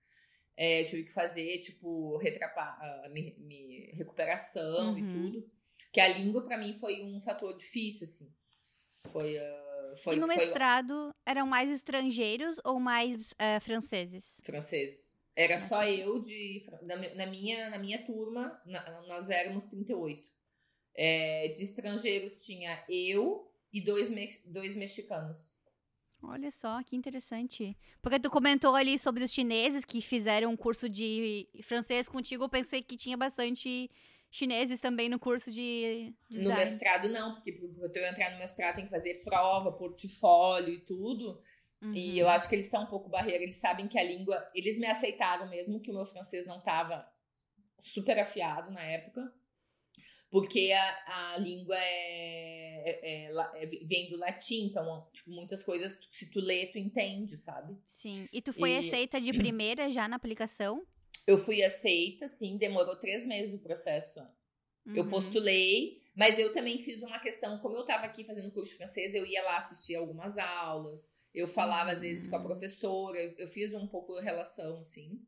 É, 0.57 0.83
tive 0.83 1.03
que 1.03 1.13
fazer, 1.13 1.59
tipo, 1.59 2.17
retrapar, 2.17 2.77
uh, 2.79 3.11
me, 3.11 3.35
me, 3.39 3.91
recuperação 3.93 4.91
uhum. 4.91 4.97
e 4.97 5.01
tudo. 5.01 5.51
Que 5.91 5.99
a 5.99 6.07
língua, 6.07 6.43
para 6.43 6.57
mim, 6.57 6.77
foi 6.77 7.03
um 7.03 7.19
fator 7.19 7.55
difícil, 7.57 8.05
assim. 8.05 8.33
Foi. 9.11 9.37
Uh, 9.37 9.97
foi 10.03 10.15
e 10.15 10.19
no 10.19 10.27
foi... 10.27 10.35
mestrado, 10.35 11.13
eram 11.25 11.45
mais 11.45 11.69
estrangeiros 11.69 12.59
ou 12.63 12.79
mais 12.79 13.31
uh, 13.31 13.61
franceses? 13.61 14.39
Franceses. 14.43 15.17
Era 15.35 15.55
Mas 15.55 15.69
só 15.69 15.83
eu 15.83 16.19
de. 16.19 16.65
Na, 16.83 16.95
na, 17.15 17.25
minha, 17.25 17.69
na 17.69 17.77
minha 17.77 18.03
turma, 18.05 18.61
na, 18.65 19.01
nós 19.03 19.29
éramos 19.29 19.65
38. 19.65 20.29
É, 20.93 21.47
de 21.55 21.63
estrangeiros 21.63 22.43
tinha 22.43 22.83
eu 22.89 23.50
e 23.73 23.81
dois, 23.81 24.09
me, 24.09 24.27
dois 24.45 24.75
mexicanos. 24.75 25.55
Olha 26.23 26.51
só, 26.51 26.83
que 26.83 26.95
interessante. 26.95 27.75
Porque 28.01 28.19
tu 28.19 28.29
comentou 28.29 28.75
ali 28.75 28.99
sobre 28.99 29.23
os 29.23 29.31
chineses 29.31 29.83
que 29.83 30.01
fizeram 30.01 30.51
um 30.51 30.57
curso 30.57 30.87
de 30.87 31.47
francês 31.63 32.07
contigo. 32.07 32.43
Eu 32.43 32.49
pensei 32.49 32.81
que 32.81 32.95
tinha 32.95 33.17
bastante 33.17 33.89
chineses 34.29 34.79
também 34.79 35.09
no 35.09 35.17
curso 35.17 35.51
de 35.51 36.13
design. 36.29 36.53
No 36.53 36.55
mestrado 36.55 37.09
não, 37.09 37.33
porque 37.35 37.51
para 37.51 38.01
eu 38.01 38.11
entrar 38.11 38.31
no 38.31 38.37
mestrado 38.37 38.75
tem 38.75 38.85
que 38.85 38.91
fazer 38.91 39.23
prova, 39.23 39.71
portfólio 39.71 40.73
e 40.73 40.81
tudo. 40.81 41.41
Uhum. 41.81 41.93
E 41.93 42.19
eu 42.19 42.29
acho 42.29 42.47
que 42.47 42.53
eles 42.53 42.67
são 42.67 42.83
um 42.83 42.87
pouco 42.87 43.09
barreira. 43.09 43.43
Eles 43.43 43.55
sabem 43.55 43.87
que 43.87 43.97
a 43.97 44.03
língua... 44.03 44.47
Eles 44.53 44.77
me 44.77 44.85
aceitaram 44.85 45.49
mesmo 45.49 45.81
que 45.81 45.89
o 45.89 45.93
meu 45.93 46.05
francês 46.05 46.45
não 46.45 46.59
estava 46.59 47.03
super 47.79 48.19
afiado 48.19 48.69
na 48.69 48.83
época 48.83 49.33
porque 50.31 50.71
a, 50.71 51.33
a 51.33 51.37
língua 51.37 51.75
é, 51.77 52.89
é, 52.89 53.25
é, 53.25 53.63
é, 53.63 53.65
vem 53.65 54.09
do 54.09 54.17
latim, 54.17 54.67
então, 54.67 55.05
tipo, 55.11 55.29
muitas 55.29 55.61
coisas, 55.61 55.99
se 56.09 56.31
tu 56.31 56.39
lê, 56.39 56.67
tu 56.67 56.77
entende, 56.77 57.35
sabe? 57.35 57.77
Sim. 57.85 58.29
E 58.31 58.41
tu 58.41 58.53
foi 58.53 58.71
e... 58.71 58.77
aceita 58.77 59.19
de 59.19 59.33
primeira 59.37 59.91
já 59.91 60.07
na 60.07 60.15
aplicação? 60.15 60.87
Eu 61.27 61.37
fui 61.37 61.61
aceita, 61.61 62.29
sim, 62.29 62.57
demorou 62.57 62.95
três 62.95 63.27
meses 63.27 63.53
o 63.53 63.61
processo. 63.61 64.21
Uhum. 64.85 64.95
Eu 64.95 65.09
postulei, 65.09 65.99
mas 66.15 66.39
eu 66.39 66.53
também 66.53 66.77
fiz 66.77 67.03
uma 67.03 67.19
questão, 67.19 67.59
como 67.59 67.75
eu 67.75 67.81
estava 67.81 68.05
aqui 68.05 68.23
fazendo 68.23 68.53
curso 68.53 68.71
de 68.71 68.77
francês, 68.77 69.13
eu 69.13 69.25
ia 69.25 69.43
lá 69.43 69.57
assistir 69.57 69.95
algumas 69.95 70.37
aulas, 70.37 71.11
eu 71.33 71.45
falava 71.45 71.89
uhum. 71.89 71.95
às 71.97 72.01
vezes 72.01 72.27
com 72.27 72.37
a 72.37 72.39
uhum. 72.39 72.45
professora, 72.45 73.19
eu 73.37 73.47
fiz 73.47 73.73
um 73.73 73.85
pouco 73.85 74.15
de 74.15 74.23
relação, 74.23 74.79
assim. 74.79 75.19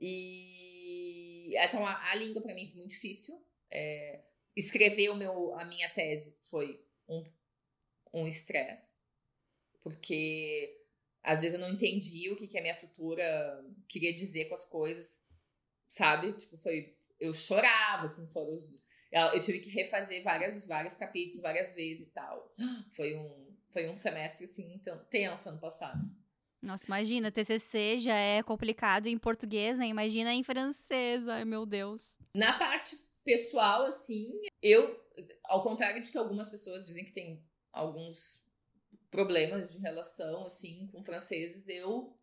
E 0.00 1.54
então 1.54 1.86
a, 1.86 2.10
a 2.10 2.14
língua 2.14 2.40
para 2.40 2.54
mim 2.54 2.66
foi 2.66 2.78
muito 2.78 2.92
difícil. 2.92 3.38
É, 3.74 4.20
escrever 4.54 5.08
o 5.08 5.16
meu, 5.16 5.54
a 5.58 5.64
minha 5.64 5.88
tese 5.90 6.36
foi 6.50 6.84
um, 7.08 7.24
um 8.12 8.26
estresse, 8.26 9.02
porque 9.82 10.78
às 11.22 11.40
vezes 11.40 11.58
eu 11.58 11.66
não 11.66 11.74
entendi 11.74 12.30
o 12.30 12.36
que, 12.36 12.46
que 12.46 12.58
a 12.58 12.62
minha 12.62 12.76
tutora 12.76 13.64
queria 13.88 14.14
dizer 14.14 14.46
com 14.46 14.54
as 14.54 14.64
coisas, 14.64 15.18
sabe? 15.88 16.32
Tipo, 16.34 16.58
foi. 16.58 16.96
Eu 17.18 17.32
chorava, 17.32 18.06
assim, 18.06 18.26
foram 18.26 18.56
os, 18.56 18.68
eu 19.12 19.40
tive 19.40 19.60
que 19.60 19.70
refazer 19.70 20.22
várias, 20.22 20.66
vários 20.66 20.96
capítulos 20.96 21.40
várias 21.40 21.74
vezes 21.74 22.08
e 22.08 22.10
tal. 22.10 22.52
Foi 22.96 23.16
um, 23.16 23.52
foi 23.70 23.88
um 23.88 23.94
semestre, 23.94 24.44
assim, 24.44 24.74
então, 24.74 24.98
tenso 25.10 25.48
ano 25.48 25.58
passado. 25.58 25.98
Nossa, 26.60 26.86
imagina, 26.86 27.30
TCC 27.30 27.98
já 27.98 28.14
é 28.14 28.42
complicado 28.42 29.06
em 29.06 29.16
português, 29.16 29.78
né? 29.78 29.86
Imagina 29.86 30.32
em 30.32 30.42
francês, 30.42 31.26
ai 31.26 31.44
meu 31.44 31.64
Deus. 31.64 32.16
Na 32.34 32.58
parte 32.58 32.96
pessoal, 33.24 33.84
assim, 33.84 34.40
eu, 34.62 35.00
ao 35.44 35.62
contrário 35.62 36.02
de 36.02 36.10
que 36.10 36.18
algumas 36.18 36.48
pessoas 36.48 36.86
dizem 36.86 37.04
que 37.04 37.12
tem 37.12 37.42
alguns 37.72 38.42
problemas 39.10 39.72
de 39.72 39.78
relação, 39.78 40.46
assim, 40.46 40.88
com 40.92 41.04
franceses, 41.04 41.68
eu, 41.68 42.16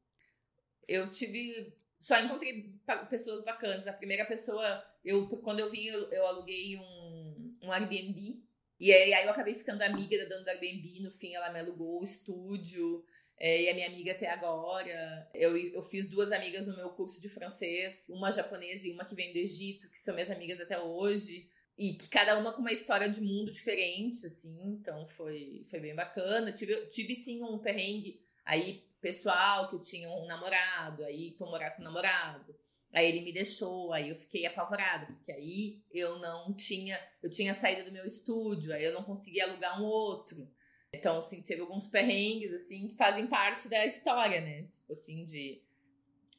eu 0.88 1.10
tive. 1.10 1.74
Só 1.96 2.20
encontrei 2.20 2.74
pessoas 3.10 3.44
bacanas. 3.44 3.86
A 3.88 3.94
primeira 3.94 4.26
pessoa, 4.26 4.84
eu, 5.04 5.28
quando 5.28 5.60
eu 5.60 5.70
vim, 5.70 5.86
eu, 5.86 6.10
eu 6.12 6.26
aluguei 6.26 6.78
um, 6.78 7.58
um 7.62 7.72
Airbnb. 7.72 8.42
E 8.80 8.94
aí, 8.94 9.14
aí 9.14 9.26
eu 9.26 9.32
acabei 9.32 9.54
ficando 9.54 9.82
amiga 9.82 10.18
da 10.18 10.30
dona 10.30 10.44
do 10.44 10.50
Airbnb. 10.50 11.02
No 11.02 11.12
fim, 11.12 11.36
ela 11.36 11.52
me 11.52 11.60
alugou 11.60 12.00
o 12.00 12.04
estúdio. 12.04 13.06
É, 13.40 13.64
e 13.64 13.70
a 13.70 13.74
minha 13.74 13.88
amiga 13.88 14.12
até 14.12 14.30
agora. 14.30 15.30
Eu, 15.34 15.58
eu 15.58 15.82
fiz 15.82 16.08
duas 16.08 16.32
amigas 16.32 16.68
no 16.68 16.76
meu 16.76 16.90
curso 16.90 17.22
de 17.22 17.30
francês, 17.30 18.08
uma 18.10 18.32
japonesa 18.32 18.88
e 18.88 18.92
uma 18.92 19.06
que 19.06 19.16
vem 19.16 19.32
do 19.32 19.40
Egito, 19.40 19.90
que 19.90 20.00
são 20.00 20.14
minhas 20.14 20.30
amigas 20.30 20.60
até 20.60 20.80
hoje. 20.80 21.50
E 21.78 21.94
que 21.94 22.10
cada 22.10 22.38
uma 22.38 22.52
com 22.52 22.60
uma 22.60 22.74
história 22.74 23.10
de 23.10 23.22
mundo 23.22 23.50
diferente, 23.50 24.26
assim. 24.26 24.58
Então 24.74 25.08
foi, 25.08 25.64
foi 25.70 25.80
bem 25.80 25.96
bacana. 25.96 26.52
Tive, 26.52 26.88
tive 26.88 27.16
sim 27.16 27.42
um 27.42 27.58
perrengue 27.58 28.20
aí 28.44 28.84
pessoal, 29.00 29.70
que 29.70 29.76
eu 29.76 29.80
tinha 29.80 30.10
um 30.10 30.26
namorado, 30.26 31.06
aí 31.06 31.32
fui 31.38 31.48
morar 31.48 31.72
com 31.72 31.82
o 31.82 31.86
namorado. 31.86 32.54
Aí 32.92 33.08
ele 33.08 33.22
me 33.22 33.32
deixou, 33.32 33.94
aí 33.94 34.10
eu 34.10 34.16
fiquei 34.18 34.46
apavorada, 34.46 35.06
porque 35.06 35.32
aí 35.32 35.80
eu 35.92 36.18
não 36.20 36.54
tinha, 36.54 37.00
eu 37.22 37.30
tinha 37.30 37.54
saído 37.54 37.86
do 37.86 37.92
meu 37.92 38.04
estúdio, 38.04 38.74
aí 38.74 38.84
eu 38.84 38.94
não 38.94 39.04
conseguia 39.04 39.46
alugar 39.46 39.80
um 39.80 39.86
outro. 39.86 40.50
Então, 40.94 41.18
assim, 41.18 41.42
teve 41.42 41.62
alguns 41.62 41.88
perrengues, 41.88 42.52
assim, 42.54 42.88
que 42.88 42.96
fazem 42.96 43.28
parte 43.28 43.70
da 43.70 43.86
história, 43.86 44.42
né? 44.42 44.64
Tipo 44.64 44.94
assim, 44.94 45.24
de. 45.24 45.62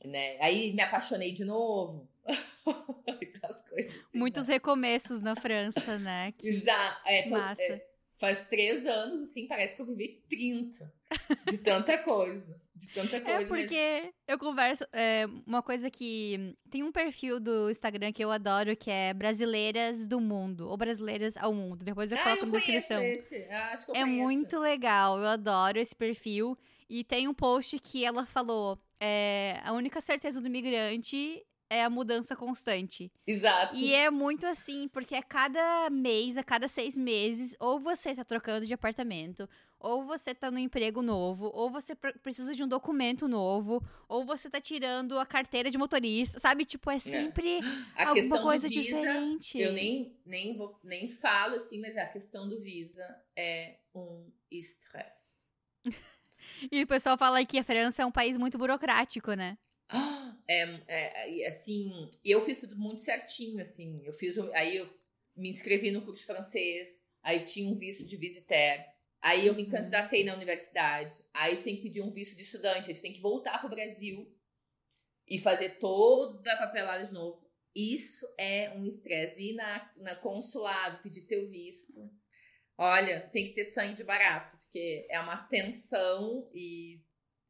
Né? 0.04 0.40
Aí 0.40 0.72
me 0.72 0.82
apaixonei 0.82 1.32
de 1.32 1.44
novo. 1.44 2.08
assim, 3.44 3.88
Muitos 4.14 4.48
né? 4.48 4.54
recomeços 4.54 5.22
na 5.22 5.36
França, 5.36 5.98
né? 5.98 6.32
Que, 6.38 6.48
Exato. 6.48 7.00
É, 7.06 7.28
massa. 7.28 7.62
É, 7.62 7.86
faz 8.18 8.46
três 8.48 8.86
anos, 8.86 9.20
assim, 9.20 9.46
parece 9.46 9.76
que 9.76 9.82
eu 9.82 9.86
vivi 9.86 10.22
30. 10.28 10.92
De 11.48 11.58
tanta 11.58 11.98
coisa. 11.98 12.60
De 12.80 12.88
tanta 12.88 13.16
é 13.16 13.20
coisa. 13.20 13.42
É 13.42 13.44
porque 13.44 14.00
mas... 14.04 14.14
eu 14.26 14.38
converso. 14.38 14.84
É, 14.90 15.26
uma 15.46 15.62
coisa 15.62 15.90
que. 15.90 16.56
Tem 16.70 16.82
um 16.82 16.90
perfil 16.90 17.38
do 17.38 17.70
Instagram 17.70 18.10
que 18.10 18.24
eu 18.24 18.30
adoro, 18.30 18.74
que 18.74 18.90
é 18.90 19.12
Brasileiras 19.12 20.06
do 20.06 20.18
Mundo. 20.18 20.66
Ou 20.66 20.76
Brasileiras 20.78 21.36
ao 21.36 21.52
Mundo. 21.52 21.84
Depois 21.84 22.10
eu 22.10 22.18
ah, 22.18 22.22
coloco 22.22 22.44
eu 22.44 22.46
na 22.46 22.52
descrição. 22.56 23.02
Esse. 23.02 23.46
Ah, 23.50 23.72
acho 23.74 23.84
que 23.84 23.90
eu 23.90 23.96
é 23.96 24.00
conheço. 24.00 24.22
muito 24.22 24.58
legal. 24.58 25.18
Eu 25.18 25.26
adoro 25.26 25.78
esse 25.78 25.94
perfil. 25.94 26.56
E 26.88 27.04
tem 27.04 27.28
um 27.28 27.34
post 27.34 27.78
que 27.78 28.02
ela 28.02 28.24
falou: 28.24 28.78
é, 28.98 29.60
a 29.62 29.74
única 29.74 30.00
certeza 30.00 30.40
do 30.40 30.46
imigrante 30.46 31.44
é 31.68 31.84
a 31.84 31.90
mudança 31.90 32.34
constante. 32.34 33.12
Exato. 33.26 33.76
E 33.76 33.92
é 33.94 34.10
muito 34.10 34.46
assim, 34.46 34.88
porque 34.88 35.14
a 35.14 35.22
cada 35.22 35.88
mês, 35.90 36.36
a 36.36 36.42
cada 36.42 36.66
seis 36.66 36.96
meses, 36.96 37.54
ou 37.60 37.78
você 37.78 38.14
tá 38.14 38.24
trocando 38.24 38.66
de 38.66 38.74
apartamento, 38.74 39.48
ou 39.80 40.04
você 40.04 40.34
tá 40.34 40.50
no 40.50 40.58
emprego 40.58 41.00
novo, 41.00 41.50
ou 41.54 41.70
você 41.70 41.94
precisa 41.94 42.54
de 42.54 42.62
um 42.62 42.68
documento 42.68 43.26
novo, 43.26 43.82
ou 44.06 44.26
você 44.26 44.50
tá 44.50 44.60
tirando 44.60 45.18
a 45.18 45.24
carteira 45.24 45.70
de 45.70 45.78
motorista, 45.78 46.38
sabe? 46.38 46.66
Tipo, 46.66 46.90
é, 46.90 46.96
é. 46.96 46.98
sempre 46.98 47.60
é. 47.96 48.04
alguma 48.04 48.42
coisa 48.42 48.68
visa, 48.68 48.82
diferente. 48.82 49.58
Eu 49.58 49.72
nem, 49.72 50.14
nem, 50.26 50.54
vou, 50.54 50.78
nem 50.84 51.08
falo 51.08 51.56
assim, 51.56 51.80
mas 51.80 51.96
a 51.96 52.04
questão 52.04 52.46
do 52.46 52.60
Visa 52.60 53.08
é 53.34 53.78
um 53.94 54.30
estresse. 54.50 55.40
e 56.70 56.82
o 56.82 56.86
pessoal 56.86 57.16
fala 57.16 57.44
que 57.44 57.58
a 57.58 57.64
França 57.64 58.02
é 58.02 58.06
um 58.06 58.12
país 58.12 58.36
muito 58.36 58.58
burocrático, 58.58 59.32
né? 59.32 59.56
É, 60.52 60.82
é, 60.88 61.46
assim, 61.46 62.10
eu 62.24 62.40
fiz 62.40 62.58
tudo 62.58 62.76
muito 62.76 63.00
certinho, 63.00 63.62
assim. 63.62 64.02
Eu 64.04 64.12
fiz, 64.12 64.36
aí 64.52 64.78
eu 64.78 64.86
me 65.36 65.48
inscrevi 65.48 65.92
no 65.92 66.02
curso 66.02 66.22
de 66.22 66.26
francês, 66.26 67.00
aí 67.22 67.44
tinha 67.44 67.70
um 67.70 67.76
visto 67.76 68.04
de 68.04 68.16
visiteur, 68.16 68.84
aí 69.22 69.46
eu 69.46 69.54
me 69.54 69.64
uhum. 69.64 69.70
candidatei 69.70 70.24
na 70.24 70.34
universidade, 70.34 71.14
aí 71.34 71.62
tem 71.62 71.76
que 71.76 71.82
pedir 71.82 72.02
um 72.02 72.12
visto 72.12 72.36
de 72.36 72.42
estudante, 72.42 72.84
a 72.84 72.86
gente 72.86 73.02
tem 73.02 73.12
que 73.12 73.20
voltar 73.20 73.58
para 73.58 73.66
o 73.66 73.70
Brasil 73.70 74.26
e 75.28 75.38
fazer 75.38 75.78
toda 75.78 76.52
a 76.52 76.56
papelada 76.56 77.04
de 77.04 77.12
novo. 77.12 77.48
Isso 77.74 78.26
é 78.36 78.70
um 78.76 78.84
estresse. 78.84 79.50
Ir 79.50 79.54
na, 79.54 79.92
na 79.96 80.16
consulado, 80.16 81.02
pedir 81.02 81.22
teu 81.22 81.48
visto. 81.48 82.10
Olha, 82.76 83.28
tem 83.28 83.48
que 83.48 83.54
ter 83.54 83.64
sangue 83.64 83.94
de 83.94 84.02
barato, 84.02 84.56
porque 84.58 85.06
é 85.08 85.20
uma 85.20 85.36
tensão 85.46 86.50
e 86.52 87.00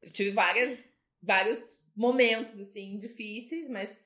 eu 0.02 0.12
tive 0.12 0.32
várias, 0.32 0.78
vários 1.22 1.80
momentos, 1.94 2.58
assim, 2.58 2.98
difíceis, 2.98 3.68
mas 3.68 3.98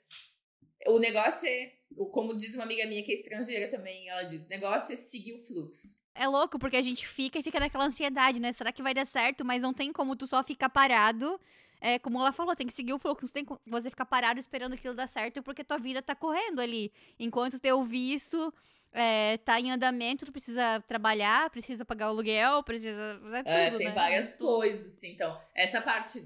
o 0.86 0.98
negócio 0.98 1.48
é, 1.48 1.72
como 2.12 2.36
diz 2.36 2.54
uma 2.54 2.64
amiga 2.64 2.86
minha 2.86 3.02
que 3.02 3.10
é 3.10 3.14
estrangeira 3.14 3.70
também, 3.70 4.08
ela 4.08 4.24
diz, 4.24 4.46
o 4.46 4.50
negócio 4.50 4.92
é 4.92 4.96
seguir 4.96 5.32
o 5.32 5.42
fluxo. 5.42 5.98
É 6.14 6.28
louco, 6.28 6.58
porque 6.58 6.76
a 6.76 6.82
gente 6.82 7.06
fica 7.06 7.38
e 7.38 7.42
fica 7.42 7.58
naquela 7.58 7.86
ansiedade, 7.86 8.40
né? 8.40 8.52
Será 8.52 8.70
que 8.70 8.82
vai 8.82 8.94
dar 8.94 9.04
certo? 9.04 9.44
Mas 9.44 9.60
não 9.60 9.74
tem 9.74 9.92
como 9.92 10.14
tu 10.14 10.26
só 10.26 10.44
ficar 10.44 10.68
parado. 10.68 11.40
É, 11.80 11.98
como 11.98 12.20
ela 12.20 12.32
falou, 12.32 12.54
tem 12.54 12.66
que 12.66 12.72
seguir 12.72 12.92
o 12.92 12.98
fluxo. 12.98 13.26
Não 13.26 13.32
tem 13.32 13.44
como 13.44 13.60
você 13.66 13.90
ficar 13.90 14.06
parado 14.06 14.38
esperando 14.38 14.74
aquilo 14.74 14.94
dar 14.94 15.08
certo, 15.08 15.42
porque 15.42 15.64
tua 15.64 15.78
vida 15.78 16.00
tá 16.00 16.14
correndo 16.14 16.60
ali. 16.60 16.92
Enquanto 17.18 17.58
teu 17.58 17.82
visto 17.82 18.54
é, 18.94 19.38
tá 19.38 19.60
em 19.60 19.72
andamento, 19.72 20.24
tu 20.24 20.30
precisa 20.30 20.80
trabalhar, 20.86 21.50
precisa 21.50 21.84
pagar 21.84 22.06
o 22.06 22.10
aluguel, 22.10 22.62
precisa 22.62 23.18
fazer 23.20 23.42
tudo, 23.42 23.48
é, 23.48 23.70
tem 23.76 23.88
né? 23.88 23.92
várias 23.92 24.34
coisas, 24.36 24.94
assim. 24.94 25.10
Então, 25.10 25.38
essa 25.52 25.82
parte 25.82 26.24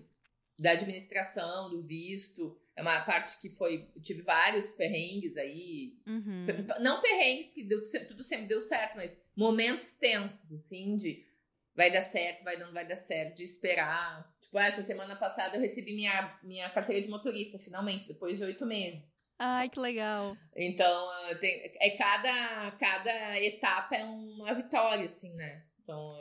da 0.58 0.72
administração, 0.72 1.70
do 1.70 1.80
visto, 1.80 2.60
é 2.78 2.80
uma 2.80 3.00
parte 3.00 3.40
que 3.40 3.50
foi. 3.50 3.88
Eu 3.94 4.00
tive 4.00 4.22
vários 4.22 4.70
perrengues 4.70 5.36
aí. 5.36 5.98
Uhum. 6.06 6.46
Não 6.80 7.02
perrengues, 7.02 7.48
porque 7.48 7.64
deu, 7.64 7.80
tudo 8.06 8.22
sempre 8.22 8.46
deu 8.46 8.60
certo, 8.60 8.96
mas 8.96 9.10
momentos 9.36 9.96
tensos, 9.96 10.52
assim, 10.52 10.96
de 10.96 11.26
vai 11.74 11.90
dar 11.90 12.02
certo, 12.02 12.44
vai 12.44 12.56
não 12.56 12.72
vai 12.72 12.86
dar 12.86 12.94
certo, 12.94 13.36
de 13.36 13.42
esperar. 13.42 14.32
Tipo, 14.40 14.58
essa 14.60 14.82
semana 14.84 15.16
passada 15.16 15.56
eu 15.56 15.60
recebi 15.60 15.92
minha, 15.92 16.38
minha 16.44 16.70
carteira 16.70 17.02
de 17.02 17.08
motorista, 17.08 17.58
finalmente, 17.58 18.06
depois 18.06 18.38
de 18.38 18.44
oito 18.44 18.64
meses. 18.64 19.12
Ai, 19.40 19.68
que 19.68 19.80
legal. 19.80 20.36
Então, 20.56 21.08
tem, 21.40 21.72
é 21.80 21.90
cada, 21.96 22.70
cada 22.78 23.40
etapa 23.40 23.96
é 23.96 24.04
uma 24.04 24.54
vitória, 24.54 25.04
assim, 25.04 25.34
né? 25.34 25.64
Então, 25.82 26.16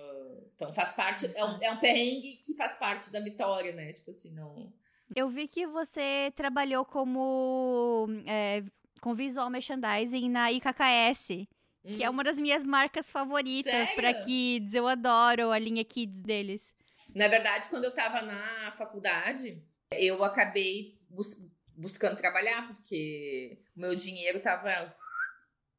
então 0.55 0.73
faz 0.73 0.91
parte. 0.93 1.31
É 1.35 1.45
um, 1.45 1.61
é 1.61 1.71
um 1.71 1.79
perrengue 1.79 2.37
que 2.43 2.55
faz 2.55 2.75
parte 2.77 3.11
da 3.11 3.19
vitória, 3.19 3.73
né? 3.73 3.93
Tipo 3.93 4.09
assim, 4.09 4.33
não. 4.33 4.73
Eu 5.15 5.29
vi 5.29 5.47
que 5.47 5.65
você 5.67 6.31
trabalhou 6.35 6.83
como. 6.85 8.07
É, 8.25 8.61
com 9.01 9.13
visual 9.13 9.49
merchandising 9.49 10.29
na 10.29 10.51
IKKS. 10.51 11.47
Que 11.95 12.03
é 12.03 12.09
uma 12.09 12.21
das 12.23 12.37
minhas 12.37 12.65
marcas 12.65 13.09
favoritas 13.09 13.89
para 13.91 14.13
kids. 14.13 14.73
Eu 14.73 14.87
adoro 14.87 15.51
a 15.51 15.59
linha 15.59 15.85
kids 15.85 16.21
deles. 16.21 16.73
Na 17.15 17.29
verdade, 17.29 17.67
quando 17.69 17.85
eu 17.85 17.93
tava 17.93 18.21
na 18.21 18.71
faculdade, 18.71 19.63
eu 19.93 20.21
acabei 20.23 20.99
bus- 21.09 21.37
buscando 21.75 22.17
trabalhar, 22.17 22.67
porque 22.67 23.57
o 23.75 23.79
meu 23.79 23.95
dinheiro 23.95 24.41
tava 24.41 24.93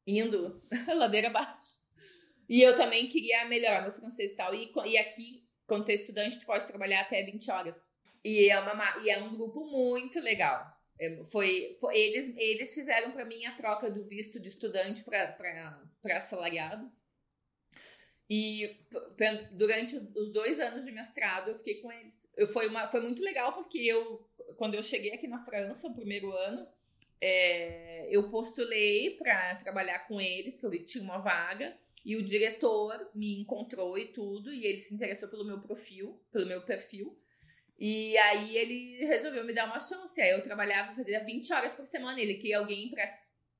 indo 0.07 0.59
ladeira 0.97 1.27
abaixo. 1.27 1.77
E 2.47 2.61
eu 2.61 2.75
também 2.75 3.07
queria 3.07 3.45
melhorar 3.45 3.83
meu 3.83 3.91
francês 3.91 4.31
e 4.31 4.35
tal. 4.35 4.55
E, 4.55 4.71
e 4.87 4.97
aqui, 4.97 5.43
quando 5.67 5.85
tu 5.85 5.91
é 5.91 5.93
estudante, 5.93 6.39
tu 6.39 6.45
pode 6.47 6.65
trabalhar 6.65 7.01
até 7.01 7.21
20 7.23 7.51
horas. 7.51 7.87
E 8.23 8.49
é, 8.49 8.59
uma, 8.59 8.73
ma- 8.73 8.97
e 9.03 9.09
é 9.09 9.17
um 9.21 9.31
grupo 9.35 9.65
muito 9.65 10.19
legal. 10.19 10.65
É, 10.99 11.23
Foi, 11.25 11.77
foi- 11.79 11.97
eles, 11.97 12.33
eles 12.37 12.73
fizeram 12.73 13.11
para 13.11 13.25
mim 13.25 13.45
a 13.45 13.55
troca 13.55 13.89
do 13.89 14.03
visto 14.03 14.39
de 14.39 14.49
estudante 14.49 15.03
para 15.03 15.79
assalariado. 16.17 16.91
E 18.29 18.77
durante 19.53 19.95
os 20.15 20.31
dois 20.31 20.59
anos 20.59 20.85
de 20.85 20.91
mestrado 20.91 21.49
eu 21.49 21.55
fiquei 21.55 21.81
com 21.81 21.91
eles. 21.91 22.29
Eu, 22.37 22.47
foi, 22.47 22.67
uma, 22.67 22.87
foi 22.87 23.01
muito 23.01 23.23
legal 23.23 23.53
porque 23.53 23.79
eu, 23.79 24.23
quando 24.55 24.75
eu 24.75 24.83
cheguei 24.83 25.11
aqui 25.13 25.27
na 25.27 25.39
França, 25.39 25.87
o 25.87 25.95
primeiro 25.95 26.31
ano, 26.31 26.67
é, 27.19 28.07
eu 28.11 28.29
postulei 28.29 29.17
para 29.17 29.55
trabalhar 29.55 30.07
com 30.07 30.21
eles, 30.21 30.59
que 30.59 30.65
eu 30.65 30.85
tinha 30.85 31.03
uma 31.03 31.17
vaga. 31.17 31.75
E 32.05 32.15
o 32.15 32.23
diretor 32.23 33.09
me 33.13 33.41
encontrou 33.41 33.97
e 33.97 34.07
tudo, 34.07 34.53
e 34.53 34.65
ele 34.65 34.79
se 34.79 34.93
interessou 34.93 35.27
pelo 35.27 35.43
meu 35.43 35.59
perfil, 35.59 36.19
pelo 36.31 36.45
meu 36.47 36.61
perfil. 36.61 37.17
E 37.79 38.17
aí 38.17 38.57
ele 38.57 39.05
resolveu 39.05 39.43
me 39.45 39.53
dar 39.53 39.65
uma 39.65 39.79
chance. 39.79 40.19
Aí 40.21 40.31
eu 40.31 40.43
trabalhava, 40.43 40.93
fazia 40.93 41.23
20 41.23 41.53
horas 41.53 41.73
por 41.73 41.85
semana. 41.85 42.19
Ele 42.19 42.33
queria 42.35 42.59
alguém 42.59 42.89
para 42.89 43.05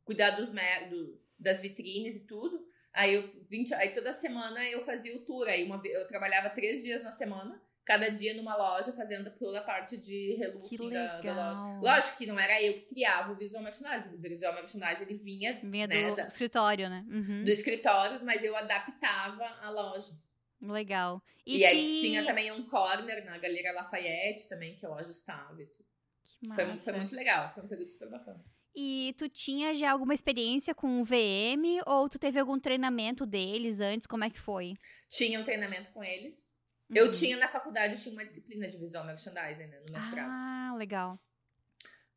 cuidar 0.04 0.32
dos 0.32 0.50
do, 0.50 1.18
das 1.40 1.62
vitrines 1.62 2.18
e 2.18 2.28
tudo. 2.28 2.68
Aí, 2.92 3.14
eu, 3.14 3.32
20, 3.50 3.74
aí 3.76 3.94
toda 3.94 4.12
semana 4.12 4.62
eu 4.68 4.82
fazia 4.82 5.16
o 5.16 5.24
tour. 5.24 5.48
Aí 5.48 5.64
uma, 5.64 5.82
eu 5.86 6.06
trabalhava 6.06 6.50
três 6.50 6.84
dias 6.84 7.02
na 7.02 7.12
semana, 7.12 7.62
cada 7.86 8.10
dia 8.10 8.34
numa 8.34 8.58
loja, 8.58 8.92
fazendo 8.92 9.32
toda 9.32 9.60
a 9.60 9.64
parte 9.64 9.96
de 9.96 10.34
Que 10.34 10.36
relooking 10.36 10.90
da, 10.90 11.22
da 11.22 11.34
loja. 11.54 11.80
Lógico 11.82 12.18
que 12.18 12.26
não 12.26 12.38
era 12.38 12.62
eu 12.62 12.74
que 12.74 12.86
criava 12.86 13.32
o 13.32 13.36
visual 13.36 13.64
merchandising. 13.64 14.16
O 14.16 14.20
visual 14.20 14.54
merchandising 14.54 15.04
ele 15.04 15.14
vinha, 15.14 15.60
Vinha 15.64 15.88
né, 15.88 16.10
do 16.10 16.16
da- 16.18 16.28
escritório, 16.28 16.90
né? 16.90 17.06
Uhum. 17.08 17.44
do 17.46 17.52
escritório, 17.52 18.20
mas 18.26 18.44
eu 18.44 18.56
adaptava 18.56 19.46
a 19.62 19.70
loja. 19.70 20.12
Legal. 20.62 21.22
E, 21.46 21.58
E, 21.60 21.66
aí 21.66 21.86
ti- 21.88 22.02
tinha 22.02 22.26
também 22.26 22.52
um 22.52 22.68
corner 22.68 23.24
na 23.26 23.38
Galeria 23.38 23.72
Lafayette 23.72 24.48
também, 24.50 24.76
que 24.76 24.86
eu 24.86 24.94
ajustava 24.96 25.62
e 25.62 25.66
tudo. 25.68 25.88
Que 26.40 26.48
Foi, 26.54 26.66
massa. 26.66 26.84
foi 26.92 26.94
muito 27.00 27.16
legal, 27.16 27.54
foi 27.54 27.64
um 27.64 27.68
período 27.68 27.90
super 27.90 28.10
bacana. 28.10 28.44
E 28.76 29.14
tu 29.18 29.28
tinha 29.28 29.74
já 29.74 29.92
alguma 29.92 30.14
experiência 30.14 30.76
com 30.76 31.02
o 31.02 31.06
VM 31.06 31.82
ou 31.88 32.08
tu 32.08 32.20
teve 32.20 32.40
algum 32.40 32.60
treinamento 32.60 33.26
deles 33.26 33.80
antes? 33.80 34.06
Como 34.08 34.24
é 34.24 34.30
que 34.30 34.40
foi? 34.40 34.74
Tinha 35.10 35.40
um 35.40 35.44
treinamento 35.44 35.92
com 35.92 36.04
eles. 36.04 36.56
Eu 36.90 37.06
Uhum. 37.06 37.12
tinha 37.12 37.38
na 37.38 37.48
faculdade, 37.48 37.94
eu 37.96 38.00
tinha 38.00 38.14
uma 38.14 38.26
disciplina 38.26 38.68
de 38.68 38.78
visual 38.78 39.06
merchandising, 39.06 39.66
né, 39.68 39.80
no 39.88 39.94
mestrado. 39.94 40.30
Ah, 40.30 40.74
legal. 40.78 41.20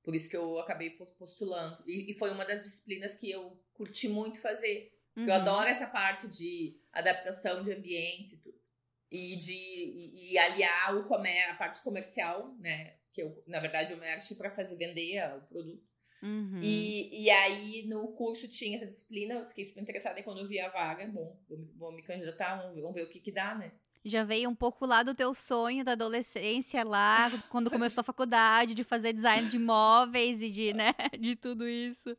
Por 0.03 0.14
isso 0.14 0.28
que 0.28 0.36
eu 0.36 0.59
acabei 0.59 0.90
pos- 0.90 1.12
postulando. 1.12 1.82
E, 1.86 2.11
e 2.11 2.14
foi 2.14 2.30
uma 2.32 2.45
das 2.45 2.64
disciplinas 2.64 3.14
que 3.14 3.30
eu 3.30 3.59
curti 3.74 4.09
muito 4.09 4.40
fazer. 4.40 4.93
Porque 5.14 5.30
Eu 5.30 5.34
Uhum. 5.34 5.40
adoro 5.40 5.68
essa 5.68 5.86
parte 5.86 6.26
de 6.28 6.80
adaptação 6.93 7.62
de 7.62 7.72
ambiente 7.72 8.34
e 8.34 8.38
tudo. 8.38 8.59
E 9.11 9.36
de 9.36 9.53
e, 9.55 10.32
e 10.32 10.38
aliar 10.38 10.97
o 10.97 11.05
comer, 11.05 11.43
a 11.51 11.55
parte 11.55 11.82
comercial, 11.82 12.55
né? 12.59 12.95
Que 13.12 13.22
eu, 13.22 13.43
na 13.47 13.61
verdade, 13.61 13.93
eu 13.93 13.99
merch 13.99 14.34
para 14.36 14.51
fazer 14.51 14.76
vender 14.76 15.18
ah, 15.18 15.36
o 15.36 15.47
produto. 15.49 15.82
Uhum. 16.22 16.61
E, 16.62 17.24
e 17.24 17.30
aí, 17.30 17.86
no 17.88 18.12
curso 18.12 18.47
tinha 18.49 18.76
essa 18.76 18.86
disciplina, 18.86 19.34
eu 19.34 19.49
fiquei 19.49 19.64
super 19.64 19.82
interessada 19.82 20.18
e 20.20 20.22
quando 20.22 20.38
eu 20.38 20.47
vi 20.47 20.61
a 20.61 20.68
vaga, 20.70 21.05
bom, 21.09 21.36
vou, 21.49 21.59
me- 21.59 21.72
vou 21.76 21.93
me 21.93 22.03
candidatar, 22.03 22.57
vamos 22.57 22.74
ver, 22.74 22.80
vamos 22.80 22.95
ver 22.95 23.03
o 23.03 23.11
que 23.11 23.20
que 23.20 23.32
dá, 23.32 23.55
né? 23.57 23.72
Já 24.05 24.24
veio 24.24 24.49
um 24.49 24.55
pouco 24.55 24.86
lá 24.86 25.03
do 25.03 25.14
teu 25.14 25.34
sonho 25.34 25.84
da 25.84 25.93
adolescência 25.93 26.84
lá, 26.84 27.28
quando 27.51 27.70
começou 27.70 28.01
a 28.01 28.05
faculdade, 28.05 28.74
de 28.74 28.84
fazer 28.84 29.12
design 29.12 29.49
de 29.49 29.59
móveis 29.59 30.40
e 30.43 30.51
de, 30.51 30.72
né, 30.72 30.93
de 31.20 31.36
tudo 31.36 31.68
isso. 31.68 32.16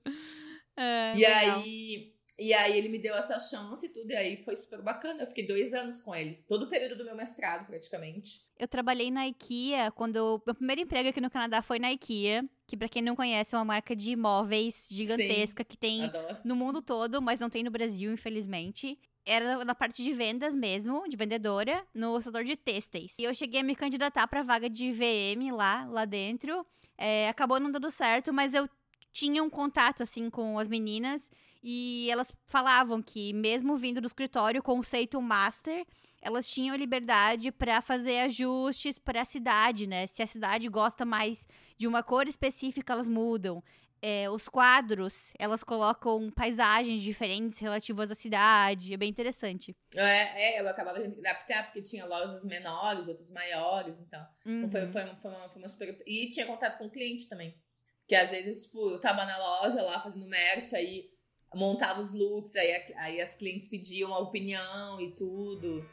É, 0.75 1.13
e 1.15 1.19
legal. 1.21 1.59
aí, 1.61 2.12
e 2.37 2.53
aí 2.53 2.77
ele 2.77 2.89
me 2.89 2.97
deu 2.99 3.15
essa 3.15 3.37
chance 3.39 3.85
e 3.85 3.89
tudo, 3.89 4.09
e 4.11 4.15
aí 4.15 4.37
foi 4.43 4.55
super 4.55 4.81
bacana. 4.81 5.21
Eu 5.23 5.27
fiquei 5.27 5.45
dois 5.45 5.73
anos 5.73 5.99
com 5.99 6.15
eles, 6.15 6.45
todo 6.45 6.63
o 6.63 6.69
período 6.69 6.97
do 6.97 7.05
meu 7.05 7.15
mestrado, 7.15 7.65
praticamente. 7.67 8.41
Eu 8.57 8.67
trabalhei 8.67 9.11
na 9.11 9.27
IKEA 9.27 9.91
quando. 9.91 10.15
eu- 10.15 10.41
Meu 10.45 10.55
primeiro 10.55 10.81
emprego 10.81 11.09
aqui 11.09 11.21
no 11.21 11.29
Canadá 11.29 11.61
foi 11.61 11.79
na 11.79 11.91
IKEA, 11.91 12.43
que 12.67 12.75
pra 12.77 12.89
quem 12.89 13.01
não 13.01 13.15
conhece 13.15 13.53
é 13.53 13.57
uma 13.57 13.65
marca 13.65 13.95
de 13.95 14.15
móveis 14.15 14.87
gigantesca 14.91 15.63
que 15.63 15.77
tem 15.77 16.05
Adoro. 16.05 16.37
no 16.43 16.55
mundo 16.55 16.81
todo, 16.81 17.21
mas 17.21 17.39
não 17.39 17.49
tem 17.49 17.63
no 17.63 17.71
Brasil, 17.71 18.11
infelizmente. 18.11 18.97
Era 19.25 19.63
na 19.63 19.73
parte 19.73 20.03
de 20.03 20.11
vendas 20.11 20.53
mesmo, 20.53 21.07
de 21.07 21.15
vendedora, 21.15 21.85
no 21.93 22.19
setor 22.19 22.43
de 22.43 22.57
têxteis. 22.57 23.13
E 23.17 23.23
eu 23.23 23.33
cheguei 23.33 23.61
a 23.61 23.63
me 23.63 23.75
candidatar 23.75 24.27
pra 24.27 24.43
vaga 24.43 24.69
de 24.69 24.91
VM 24.91 25.51
lá, 25.51 25.85
lá 25.85 26.03
dentro. 26.03 26.65
É, 26.97 27.29
acabou 27.29 27.59
não 27.59 27.71
dando 27.71 27.89
certo, 27.89 28.33
mas 28.33 28.53
eu 28.53 28.67
tinha 29.13 29.41
um 29.43 29.49
contato, 29.49 30.03
assim, 30.03 30.29
com 30.29 30.59
as 30.59 30.67
meninas. 30.67 31.31
E 31.63 32.09
elas 32.11 32.33
falavam 32.45 33.01
que, 33.01 33.31
mesmo 33.33 33.77
vindo 33.77 34.01
do 34.01 34.07
escritório, 34.07 34.61
conceito 34.61 35.21
master, 35.21 35.85
elas 36.21 36.49
tinham 36.49 36.75
liberdade 36.75 37.51
pra 37.51 37.81
fazer 37.81 38.19
ajustes 38.19 38.99
para 38.99 39.21
a 39.21 39.25
cidade, 39.25 39.87
né? 39.87 40.05
Se 40.07 40.21
a 40.21 40.27
cidade 40.27 40.67
gosta 40.67 41.05
mais 41.05 41.47
de 41.77 41.87
uma 41.87 42.03
cor 42.03 42.27
específica, 42.27 42.91
elas 42.91 43.07
mudam 43.07 43.63
é, 44.05 44.29
os 44.29 44.49
quadros, 44.49 45.31
elas 45.39 45.63
colocam 45.63 46.29
paisagens 46.29 47.01
diferentes 47.01 47.57
relativas 47.59 48.11
à 48.11 48.15
cidade. 48.15 48.93
É 48.93 48.97
bem 48.97 49.09
interessante. 49.09 49.73
É, 49.95 50.57
é, 50.57 50.59
eu 50.59 50.67
acabava 50.67 50.99
que 50.99 51.07
adaptar, 51.19 51.63
porque 51.63 51.81
tinha 51.81 52.05
lojas 52.05 52.43
menores, 52.43 53.07
outras 53.07 53.31
maiores, 53.31 54.01
então. 54.01 54.21
Uhum. 54.45 54.69
Foi, 54.69 54.91
foi, 54.91 55.15
foi, 55.15 55.31
uma, 55.31 55.49
foi 55.49 55.61
uma 55.61 55.69
super. 55.69 56.03
E 56.05 56.29
tinha 56.29 56.45
contato 56.45 56.77
com 56.77 56.87
o 56.87 56.91
cliente 56.91 57.29
também. 57.29 57.57
Que 58.05 58.15
às 58.15 58.29
vezes, 58.29 58.65
tipo, 58.65 58.89
eu 58.89 58.99
tava 58.99 59.23
na 59.23 59.37
loja 59.37 59.81
lá 59.81 60.01
fazendo 60.03 60.27
merch, 60.27 60.73
aí 60.73 61.12
montava 61.53 62.01
os 62.01 62.13
looks, 62.13 62.55
aí, 62.55 62.93
aí 62.97 63.21
as 63.21 63.35
clientes 63.35 63.67
pediam 63.67 64.13
a 64.13 64.19
opinião 64.19 64.99
e 64.99 65.11
tudo. 65.11 65.85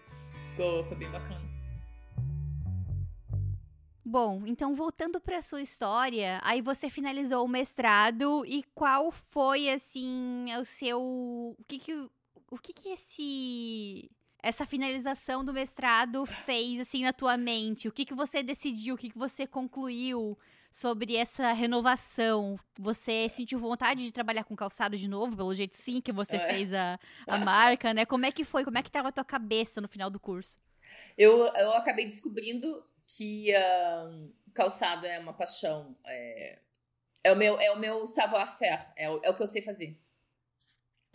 Ficou, 0.51 0.85
foi 0.85 0.97
bem 0.97 1.11
bacana. 1.11 1.51
Bom, 4.05 4.43
então 4.45 4.75
voltando 4.75 5.21
para 5.21 5.41
sua 5.41 5.63
história, 5.63 6.41
aí 6.43 6.61
você 6.61 6.91
finalizou 6.91 7.45
o 7.45 7.49
mestrado 7.49 8.45
e 8.45 8.65
qual 8.75 9.13
foi 9.13 9.71
assim 9.71 10.47
o 10.61 10.65
seu, 10.65 11.01
o 11.01 11.65
que 11.69 11.79
que 11.79 11.93
o 12.51 12.59
que 12.59 12.73
que 12.73 12.89
esse 12.89 14.11
essa 14.43 14.67
finalização 14.67 15.45
do 15.45 15.53
mestrado 15.53 16.27
fez 16.27 16.81
assim 16.81 17.03
na 17.03 17.13
tua 17.13 17.37
mente? 17.37 17.87
O 17.87 17.93
que 17.93 18.05
que 18.05 18.15
você 18.15 18.43
decidiu? 18.43 18.95
O 18.95 18.99
que 18.99 19.11
que 19.11 19.19
você 19.19 19.47
concluiu 19.47 20.37
sobre 20.71 21.17
essa 21.17 21.53
renovação. 21.53 22.59
Você 22.79 23.29
sentiu 23.29 23.59
vontade 23.59 24.05
de 24.05 24.13
trabalhar 24.13 24.45
com 24.45 24.55
calçado 24.55 24.97
de 24.97 25.09
novo, 25.09 25.37
pelo 25.37 25.55
jeito 25.55 25.75
sim 25.77 26.01
que 26.01 26.13
você 26.13 26.37
é. 26.37 26.47
fez 26.47 26.73
a, 26.73 26.99
a 27.27 27.39
marca, 27.45 27.93
né? 27.93 28.05
Como 28.05 28.25
é 28.25 28.33
que 28.33 28.45
foi? 28.45 28.65
Como 28.65 28.79
é 28.79 28.83
que 28.83 28.89
estava 28.89 29.09
a 29.09 29.13
tua 29.13 29.25
cabeça 29.25 29.81
no 29.81 29.89
final 29.89 30.09
do 30.09 30.21
curso? 30.21 30.59
Eu, 31.17 31.47
eu 31.55 31.73
acabei 31.73 32.07
descobrindo 32.07 32.85
que 33.07 33.53
uh, 33.53 34.33
calçado 34.55 35.07
é 35.07 35.19
uma 35.19 35.33
paixão. 35.33 35.97
É, 36.07 36.59
é 37.25 37.33
o 37.33 37.37
meu, 37.37 37.61
é 37.61 37.71
o 37.73 37.79
meu 37.79 38.07
savoir-faire, 38.07 38.87
é, 38.97 39.11
o, 39.11 39.21
é 39.23 39.31
o 39.31 39.35
que 39.35 39.43
eu 39.43 39.47
sei 39.47 39.63
fazer. 39.63 39.99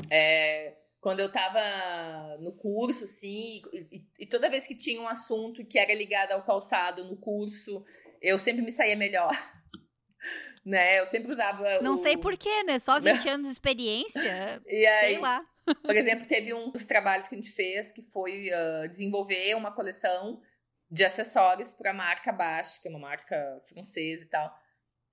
É, 0.10 0.76
quando 1.00 1.20
eu 1.20 1.32
tava 1.32 2.38
no 2.40 2.52
curso, 2.54 3.06
assim, 3.06 3.62
e, 3.72 4.04
e, 4.20 4.26
toda 4.26 4.50
vez 4.50 4.68
que 4.68 4.76
tinha 4.76 5.00
um 5.00 5.08
assunto 5.08 5.64
que 5.64 5.80
era 5.80 5.94
ligado 5.94 6.32
ao 6.32 6.44
calçado 6.44 7.04
no 7.04 7.16
curso, 7.16 7.86
eu 8.26 8.40
sempre 8.40 8.64
me 8.64 8.72
saía 8.72 8.96
melhor. 8.96 9.32
né? 10.66 11.00
Eu 11.00 11.06
sempre 11.06 11.32
usava. 11.32 11.82
Não 11.82 11.94
o... 11.94 11.98
sei 11.98 12.18
porquê, 12.18 12.64
né? 12.64 12.80
Só 12.80 13.00
20 13.00 13.30
anos 13.30 13.48
de 13.48 13.54
experiência. 13.54 14.62
e 14.66 14.86
aí, 14.86 15.14
sei 15.14 15.20
lá. 15.20 15.46
Por 15.84 15.96
exemplo, 15.96 16.28
teve 16.28 16.54
um 16.54 16.72
dos 16.72 16.86
trabalhos 16.86 17.28
que 17.28 17.36
a 17.36 17.38
gente 17.38 17.52
fez 17.52 17.92
que 17.92 18.02
foi 18.02 18.50
uh, 18.50 18.88
desenvolver 18.88 19.56
uma 19.56 19.72
coleção 19.72 20.42
de 20.90 21.04
acessórios 21.04 21.74
para 21.74 21.92
a 21.92 21.94
marca 21.94 22.32
Bash, 22.32 22.80
que 22.80 22.88
é 22.88 22.92
uma 22.92 23.00
marca 23.00 23.60
francesa 23.68 24.24
e 24.24 24.28
tal. 24.28 24.56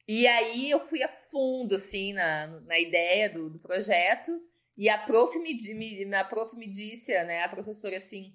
E 0.07 0.27
aí 0.27 0.71
eu 0.71 0.81
fui 0.81 1.03
a 1.03 1.09
fundo, 1.09 1.77
assim, 1.77 2.13
na, 2.13 2.47
na 2.47 2.79
ideia 2.79 3.31
do, 3.31 3.49
do 3.49 3.59
projeto. 3.59 4.33
E 4.77 4.89
a 4.89 4.99
prof 4.99 5.39
me, 5.39 5.55
me, 5.75 6.15
a 6.15 6.25
prof 6.25 6.57
me 6.57 6.69
disse, 6.69 7.13
né, 7.25 7.43
a 7.43 7.49
professora 7.49 7.97
assim, 7.97 8.35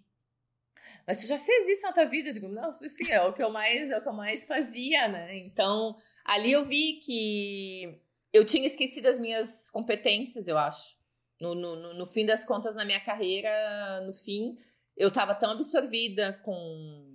mas 1.08 1.22
tu 1.22 1.28
já 1.28 1.40
fez 1.40 1.70
isso 1.70 1.84
na 1.84 1.94
tua 1.94 2.06
vida? 2.06 2.30
Eu 2.30 2.34
digo, 2.34 2.50
não, 2.50 2.70
sim, 2.72 3.10
é 3.10 3.22
o 3.22 3.32
que 3.32 3.42
eu 3.42 3.50
mais, 3.50 3.90
é 3.90 3.98
o 3.98 4.02
que 4.02 4.10
eu 4.10 4.14
mais 4.14 4.46
fazia, 4.46 5.08
né? 5.08 5.38
Então, 5.38 5.96
ali 6.26 6.52
eu 6.52 6.66
vi 6.66 7.00
que 7.00 7.98
eu 8.34 8.46
tinha 8.46 8.68
esquecido 8.68 9.08
as 9.08 9.18
minhas 9.18 9.70
competências, 9.70 10.48
eu 10.48 10.58
acho. 10.58 10.98
No, 11.40 11.56
no, 11.56 11.94
no 11.94 12.06
fim 12.06 12.26
das 12.26 12.44
contas, 12.44 12.76
na 12.76 12.84
minha 12.84 13.00
carreira, 13.00 14.02
no 14.06 14.12
fim, 14.12 14.58
eu 14.98 15.08
estava 15.08 15.34
tão 15.34 15.52
absorvida 15.52 16.34
com 16.44 17.14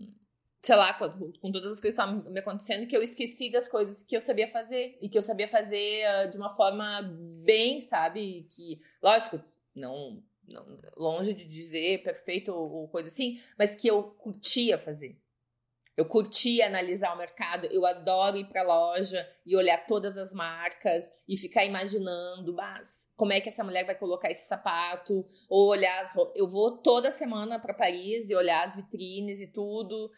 sei 0.63 0.77
lá, 0.77 0.95
com, 0.95 1.33
com, 1.33 1.51
todas 1.51 1.73
as 1.73 1.81
coisas 1.81 1.81
que 1.81 1.89
estavam 1.89 2.31
me 2.31 2.39
acontecendo, 2.39 2.87
que 2.87 2.97
eu 2.97 3.03
esqueci 3.03 3.51
das 3.51 3.69
coisas 3.69 4.03
que 4.05 4.17
eu 4.17 4.21
sabia 4.21 4.47
fazer. 4.49 4.97
E 5.03 5.09
que 5.09 5.19
eu 5.19 5.23
sabia 5.23 5.49
fazer 5.49 6.05
uh, 6.07 6.31
de 6.31 6.39
uma 6.39 6.55
forma 6.55 7.03
bem, 7.45 7.81
sabe? 7.81 8.47
Que, 8.49 8.81
lógico, 9.03 9.43
não, 9.75 10.23
não 10.32 10.32
longe 10.97 11.33
de 11.33 11.45
dizer 11.45 12.03
perfeito 12.03 12.53
ou, 12.53 12.89
coisa 12.89 13.09
assim, 13.09 13.41
mas 13.59 13.75
que 13.75 13.89
eu 13.89 14.03
curtia 14.03 14.79
fazer. 14.79 15.19
Eu 15.95 16.07
curtia 16.07 16.67
analisar 16.67 17.15
o 17.15 17.19
mercado, 17.19 17.67
eu 17.67 17.85
adoro 17.85 18.39
ir 18.39 18.49
para 18.49 18.63
loja 18.63 19.29
e 19.45 19.55
olhar 19.55 19.87
todas 19.87 20.17
as 20.17 20.33
marcas 20.33 21.05
e 21.29 21.37
ficar 21.37 21.67
imaginando, 21.67 22.55
mas 22.55 23.07
como 23.15 23.33
é 23.33 23.41
que 23.43 23.51
essa 23.51 23.63
mulher 23.63 23.85
vai 23.85 23.95
colocar 23.95 24.31
esse 24.31 24.49
sapato, 24.49 25.27
ou 25.51 25.69
olhar 25.69 26.01
as 26.01 26.15
Eu 26.35 26.49
vou 26.49 26.79
toda 26.79 27.11
semana 27.11 27.59
para 27.59 27.75
Paris 27.75 28.31
e 28.31 28.35
olhar 28.35 28.67
as 28.67 28.77
vitrines 28.77 29.43
e 29.43 29.47
tudo, 29.47 30.11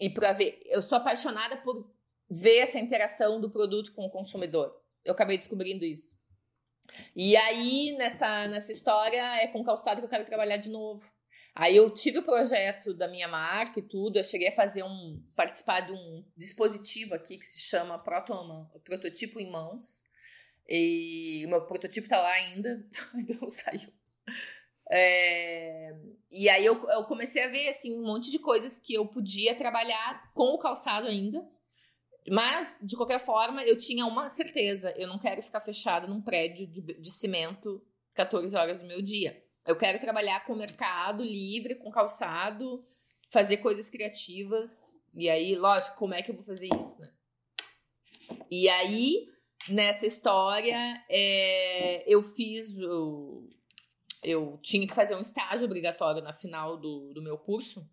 e 0.00 0.08
para 0.08 0.32
ver, 0.32 0.62
eu 0.64 0.80
sou 0.80 0.96
apaixonada 0.96 1.58
por 1.58 1.92
ver 2.30 2.58
essa 2.58 2.78
interação 2.78 3.38
do 3.38 3.50
produto 3.50 3.92
com 3.92 4.06
o 4.06 4.10
consumidor. 4.10 4.74
Eu 5.04 5.12
acabei 5.12 5.36
descobrindo 5.36 5.84
isso. 5.84 6.17
E 7.14 7.36
aí, 7.36 7.94
nessa, 7.96 8.46
nessa 8.48 8.72
história, 8.72 9.22
é 9.42 9.48
com 9.48 9.64
calçado 9.64 10.00
que 10.00 10.06
eu 10.06 10.10
quero 10.10 10.24
trabalhar 10.24 10.56
de 10.56 10.70
novo. 10.70 11.10
Aí 11.54 11.76
eu 11.76 11.90
tive 11.90 12.18
o 12.18 12.22
projeto 12.22 12.94
da 12.94 13.08
minha 13.08 13.26
marca 13.26 13.80
e 13.80 13.82
tudo, 13.82 14.16
eu 14.16 14.22
cheguei 14.22 14.48
a 14.48 14.52
fazer 14.52 14.84
um, 14.84 15.20
participar 15.34 15.80
de 15.80 15.92
um 15.92 16.24
dispositivo 16.36 17.14
aqui 17.14 17.36
que 17.36 17.46
se 17.46 17.60
chama 17.60 17.98
Proto, 17.98 18.32
Prototipo 18.84 19.40
em 19.40 19.50
Mãos. 19.50 20.04
E 20.68 21.44
o 21.46 21.48
meu 21.48 21.66
prototipo 21.66 22.08
tá 22.08 22.20
lá 22.20 22.30
ainda, 22.30 22.86
ainda 23.14 23.34
não 23.40 23.50
saiu. 23.50 23.90
É, 24.90 25.94
e 26.30 26.48
aí 26.48 26.64
eu, 26.64 26.88
eu, 26.90 27.04
comecei 27.04 27.42
a 27.42 27.48
ver 27.48 27.68
assim 27.68 27.98
um 27.98 28.02
monte 28.02 28.30
de 28.30 28.38
coisas 28.38 28.78
que 28.78 28.94
eu 28.94 29.06
podia 29.06 29.54
trabalhar 29.56 30.32
com 30.34 30.54
o 30.54 30.58
calçado 30.58 31.06
ainda. 31.06 31.44
Mas, 32.30 32.80
de 32.82 32.96
qualquer 32.96 33.18
forma, 33.18 33.62
eu 33.64 33.76
tinha 33.76 34.06
uma 34.06 34.28
certeza: 34.30 34.92
eu 34.96 35.06
não 35.06 35.18
quero 35.18 35.42
ficar 35.42 35.60
fechada 35.60 36.06
num 36.06 36.20
prédio 36.20 36.66
de, 36.66 36.80
de 36.80 37.10
cimento 37.10 37.82
14 38.14 38.56
horas 38.56 38.80
do 38.80 38.86
meu 38.86 39.00
dia. 39.00 39.42
Eu 39.66 39.76
quero 39.76 39.98
trabalhar 39.98 40.44
com 40.44 40.54
mercado 40.54 41.22
livre, 41.22 41.74
com 41.74 41.90
calçado, 41.90 42.84
fazer 43.30 43.58
coisas 43.58 43.90
criativas. 43.90 44.94
E 45.14 45.28
aí, 45.28 45.54
lógico, 45.54 45.96
como 45.96 46.14
é 46.14 46.22
que 46.22 46.30
eu 46.30 46.34
vou 46.34 46.44
fazer 46.44 46.68
isso, 46.74 47.00
né? 47.00 47.10
E 48.50 48.68
aí, 48.68 49.28
nessa 49.68 50.06
história, 50.06 51.04
é, 51.08 52.04
eu 52.06 52.22
fiz 52.22 52.78
o, 52.78 53.48
eu 54.22 54.58
tinha 54.62 54.86
que 54.86 54.94
fazer 54.94 55.14
um 55.14 55.20
estágio 55.20 55.66
obrigatório 55.66 56.22
na 56.22 56.32
final 56.32 56.76
do, 56.76 57.12
do 57.12 57.22
meu 57.22 57.38
curso. 57.38 57.88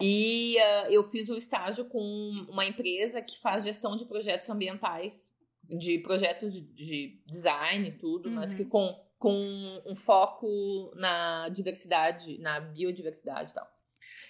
E 0.00 0.56
uh, 0.58 0.92
eu 0.92 1.02
fiz 1.02 1.28
o 1.28 1.36
estágio 1.36 1.86
com 1.86 2.00
uma 2.48 2.66
empresa 2.66 3.22
que 3.22 3.38
faz 3.38 3.64
gestão 3.64 3.96
de 3.96 4.04
projetos 4.04 4.48
ambientais, 4.50 5.34
de 5.64 5.98
projetos 5.98 6.52
de, 6.52 6.60
de 6.60 7.22
design 7.26 7.88
e 7.88 7.92
tudo, 7.92 8.28
uhum. 8.28 8.34
mas 8.34 8.52
que 8.52 8.62
uhum. 8.62 8.68
com, 8.68 9.06
com 9.18 9.82
um 9.86 9.94
foco 9.94 10.92
na 10.96 11.48
diversidade, 11.48 12.38
na 12.38 12.60
biodiversidade 12.60 13.52
e 13.52 13.54
tal. 13.54 13.66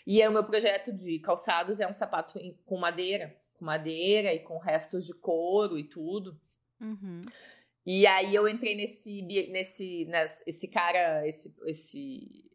E 0.06 0.22
é 0.22 0.28
o 0.28 0.32
meu 0.32 0.44
projeto 0.44 0.92
de 0.92 1.18
calçados 1.18 1.80
é 1.80 1.88
um 1.88 1.92
sapato 1.92 2.38
com 2.64 2.78
madeira, 2.78 3.36
com 3.54 3.64
madeira 3.64 4.32
e 4.32 4.38
com 4.38 4.58
restos 4.58 5.04
de 5.04 5.12
couro 5.12 5.76
e 5.76 5.82
tudo. 5.82 6.40
Uhum. 6.80 7.22
E 7.84 8.06
aí 8.06 8.34
eu 8.34 8.48
entrei 8.48 8.76
nesse, 8.76 9.22
nesse, 9.22 10.04
nesse 10.06 10.42
esse 10.46 10.68
cara, 10.68 11.26
esse, 11.26 11.54
esse, 11.66 12.50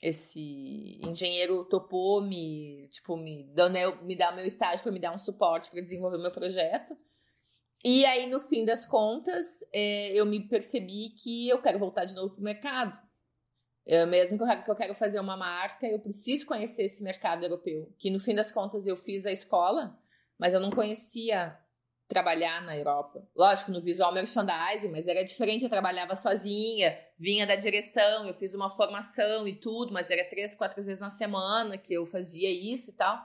esse 0.00 0.98
engenheiro 1.02 1.64
topou 1.64 2.22
me, 2.22 2.88
tipo, 2.88 3.16
me, 3.16 3.44
dando, 3.54 3.74
né, 3.74 3.86
me 4.02 4.16
dar 4.16 4.34
meu 4.34 4.46
estágio 4.46 4.82
para 4.82 4.92
me 4.92 5.00
dar 5.00 5.14
um 5.14 5.18
suporte 5.18 5.70
para 5.70 5.80
desenvolver 5.80 6.16
o 6.16 6.22
meu 6.22 6.32
projeto. 6.32 6.96
E 7.84 8.04
aí, 8.04 8.28
no 8.28 8.40
fim 8.40 8.64
das 8.64 8.86
contas, 8.86 9.46
é, 9.72 10.12
eu 10.12 10.24
me 10.26 10.46
percebi 10.48 11.10
que 11.10 11.48
eu 11.48 11.60
quero 11.60 11.78
voltar 11.78 12.04
de 12.04 12.14
novo 12.14 12.34
pro 12.34 12.42
mercado. 12.42 12.98
Eu, 13.86 14.06
mesmo 14.06 14.38
que 14.38 14.70
eu 14.70 14.76
quero 14.76 14.94
fazer 14.94 15.18
uma 15.18 15.36
marca, 15.36 15.86
eu 15.86 15.98
preciso 15.98 16.46
conhecer 16.46 16.84
esse 16.84 17.02
mercado 17.02 17.44
europeu. 17.44 17.92
Que 17.98 18.10
no 18.10 18.20
fim 18.20 18.34
das 18.34 18.52
contas 18.52 18.86
eu 18.86 18.96
fiz 18.96 19.24
a 19.26 19.32
escola, 19.32 19.98
mas 20.38 20.54
eu 20.54 20.60
não 20.60 20.70
conhecia 20.70 21.58
trabalhar 22.10 22.60
na 22.62 22.76
Europa. 22.76 23.24
Lógico, 23.34 23.70
no 23.70 23.80
visual 23.80 24.12
merchandising, 24.12 24.88
mas 24.88 25.06
era 25.06 25.24
diferente. 25.24 25.62
Eu 25.62 25.70
trabalhava 25.70 26.16
sozinha, 26.16 26.98
vinha 27.16 27.46
da 27.46 27.54
direção, 27.54 28.26
eu 28.26 28.34
fiz 28.34 28.52
uma 28.52 28.68
formação 28.68 29.46
e 29.46 29.54
tudo, 29.54 29.92
mas 29.92 30.10
era 30.10 30.28
três, 30.28 30.56
quatro 30.56 30.82
vezes 30.82 31.00
na 31.00 31.08
semana 31.08 31.78
que 31.78 31.94
eu 31.94 32.04
fazia 32.04 32.50
isso 32.50 32.90
e 32.90 32.94
tal. 32.94 33.16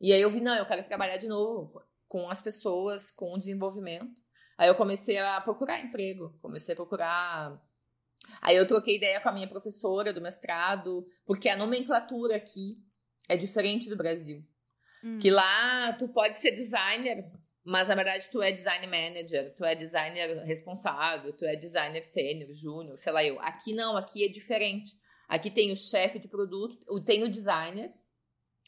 E 0.00 0.12
aí 0.12 0.22
eu 0.22 0.30
vi, 0.30 0.40
não, 0.40 0.54
eu 0.54 0.64
quero 0.64 0.82
trabalhar 0.84 1.16
de 1.16 1.26
novo 1.26 1.82
com 2.06 2.30
as 2.30 2.40
pessoas, 2.40 3.10
com 3.10 3.34
o 3.34 3.38
desenvolvimento. 3.38 4.22
Aí 4.56 4.68
eu 4.68 4.76
comecei 4.76 5.18
a 5.18 5.40
procurar 5.40 5.80
emprego, 5.80 6.38
comecei 6.40 6.72
a 6.72 6.76
procurar. 6.76 7.60
Aí 8.40 8.56
eu 8.56 8.66
troquei 8.66 8.96
ideia 8.96 9.20
com 9.20 9.28
a 9.28 9.32
minha 9.32 9.48
professora 9.48 10.12
do 10.12 10.20
mestrado, 10.20 11.04
porque 11.26 11.48
a 11.48 11.56
nomenclatura 11.56 12.36
aqui 12.36 12.78
é 13.28 13.36
diferente 13.36 13.90
do 13.90 13.96
Brasil. 13.96 14.46
Hum. 15.02 15.18
Que 15.18 15.30
lá 15.30 15.92
tu 15.94 16.06
pode 16.08 16.38
ser 16.38 16.52
designer 16.52 17.28
mas 17.64 17.88
na 17.88 17.94
verdade 17.94 18.28
tu 18.30 18.42
é 18.42 18.50
design 18.52 18.86
manager, 18.86 19.54
tu 19.54 19.64
é 19.64 19.74
designer 19.74 20.42
responsável, 20.44 21.32
tu 21.32 21.44
é 21.44 21.56
designer 21.56 22.02
sênior, 22.02 22.52
júnior, 22.52 22.98
sei 22.98 23.12
lá 23.12 23.24
eu. 23.24 23.40
Aqui 23.40 23.74
não, 23.74 23.96
aqui 23.96 24.24
é 24.24 24.28
diferente. 24.28 24.98
Aqui 25.28 25.50
tem 25.50 25.70
o 25.70 25.76
chefe 25.76 26.18
de 26.18 26.26
produto, 26.26 26.78
tem 27.04 27.22
o 27.22 27.28
designer, 27.28 27.92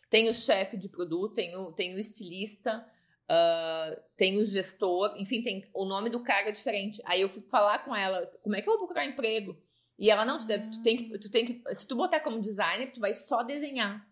tem 0.08 0.28
o 0.28 0.34
chefe 0.34 0.76
de 0.76 0.88
produto, 0.88 1.34
tem 1.34 1.56
o, 1.56 1.72
tem 1.72 1.94
o 1.94 1.98
estilista, 1.98 2.86
uh, 3.24 4.00
tem 4.16 4.38
o 4.38 4.44
gestor, 4.44 5.14
enfim, 5.16 5.42
tem 5.42 5.68
o 5.74 5.84
nome 5.84 6.10
do 6.10 6.22
cara 6.22 6.50
é 6.50 6.52
diferente. 6.52 7.02
Aí 7.04 7.20
eu 7.20 7.28
fui 7.28 7.42
falar 7.42 7.80
com 7.84 7.96
ela, 7.96 8.26
como 8.42 8.54
é 8.54 8.62
que 8.62 8.68
eu 8.68 8.72
vou 8.72 8.86
procurar 8.86 9.06
emprego? 9.06 9.56
E 9.98 10.10
ela, 10.10 10.24
não, 10.24 10.38
tu, 10.38 10.46
deve, 10.46 10.70
tu, 10.70 10.82
tem 10.82 10.96
que, 10.96 11.18
tu 11.18 11.30
tem 11.30 11.44
que, 11.44 11.74
se 11.74 11.86
tu 11.86 11.96
botar 11.96 12.20
como 12.20 12.40
designer, 12.40 12.92
tu 12.92 13.00
vai 13.00 13.14
só 13.14 13.42
desenhar. 13.42 14.06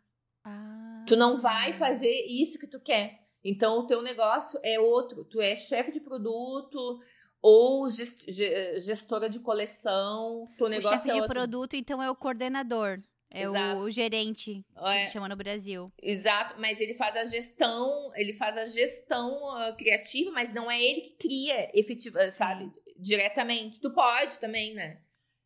Ah. 0.45 1.05
Tu 1.07 1.17
não 1.17 1.37
vai 1.37 1.73
fazer 1.73 2.27
isso 2.27 2.59
que 2.59 2.67
tu 2.67 2.81
quer. 2.81 3.21
Então, 3.45 3.79
o 3.79 3.87
teu 3.87 4.03
negócio 4.03 4.61
é 4.63 4.79
outro. 4.79 5.25
Tu 5.25 5.41
é 5.41 5.57
chefe 5.57 5.93
de 5.93 6.01
produto 6.01 7.01
ou 7.41 7.89
gestora 8.79 9.29
de 9.29 9.39
coleção. 9.41 10.49
Teu 10.57 10.69
negócio 10.69 10.91
o 10.91 10.93
chefe 10.93 11.11
é 11.11 11.15
de 11.15 11.21
outro. 11.21 11.35
produto, 11.35 11.75
então, 11.75 12.03
é 12.03 12.11
o 12.11 12.15
coordenador. 12.15 13.01
É 13.33 13.43
Exato. 13.43 13.81
o 13.81 13.91
gerente, 13.91 14.65
que 14.75 14.85
é. 14.85 15.07
chama 15.09 15.29
no 15.29 15.37
Brasil. 15.37 15.93
Exato, 16.03 16.57
mas 16.59 16.81
ele 16.81 16.95
faz 16.95 17.15
a 17.17 17.23
gestão, 17.23 18.11
ele 18.17 18.33
faz 18.33 18.57
a 18.57 18.65
gestão 18.65 19.31
uh, 19.55 19.77
criativa, 19.77 20.33
mas 20.33 20.53
não 20.53 20.69
é 20.69 20.83
ele 20.83 21.01
que 21.03 21.17
cria 21.17 21.71
efetivamente, 21.73 22.33
sabe? 22.33 22.73
Diretamente. 22.99 23.81
Tu 23.81 23.89
pode 23.93 24.37
também, 24.41 24.75
né? 24.75 24.99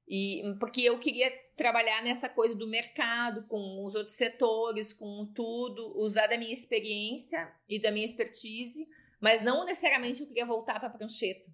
E 0.06 0.42
porque 0.60 0.82
eu 0.82 0.98
queria 0.98 1.32
trabalhar 1.56 2.02
nessa 2.02 2.28
coisa 2.28 2.54
do 2.54 2.66
mercado, 2.66 3.46
com 3.46 3.84
os 3.84 3.94
outros 3.94 4.16
setores, 4.16 4.92
com 4.92 5.26
tudo, 5.34 5.98
usar 5.98 6.26
da 6.26 6.36
minha 6.36 6.52
experiência 6.52 7.50
e 7.68 7.80
da 7.80 7.90
minha 7.90 8.04
expertise, 8.04 8.86
mas 9.20 9.42
não 9.42 9.64
necessariamente 9.64 10.22
eu 10.22 10.26
queria 10.26 10.44
voltar 10.44 10.78
para 10.78 10.90
prancheta. 10.90 11.50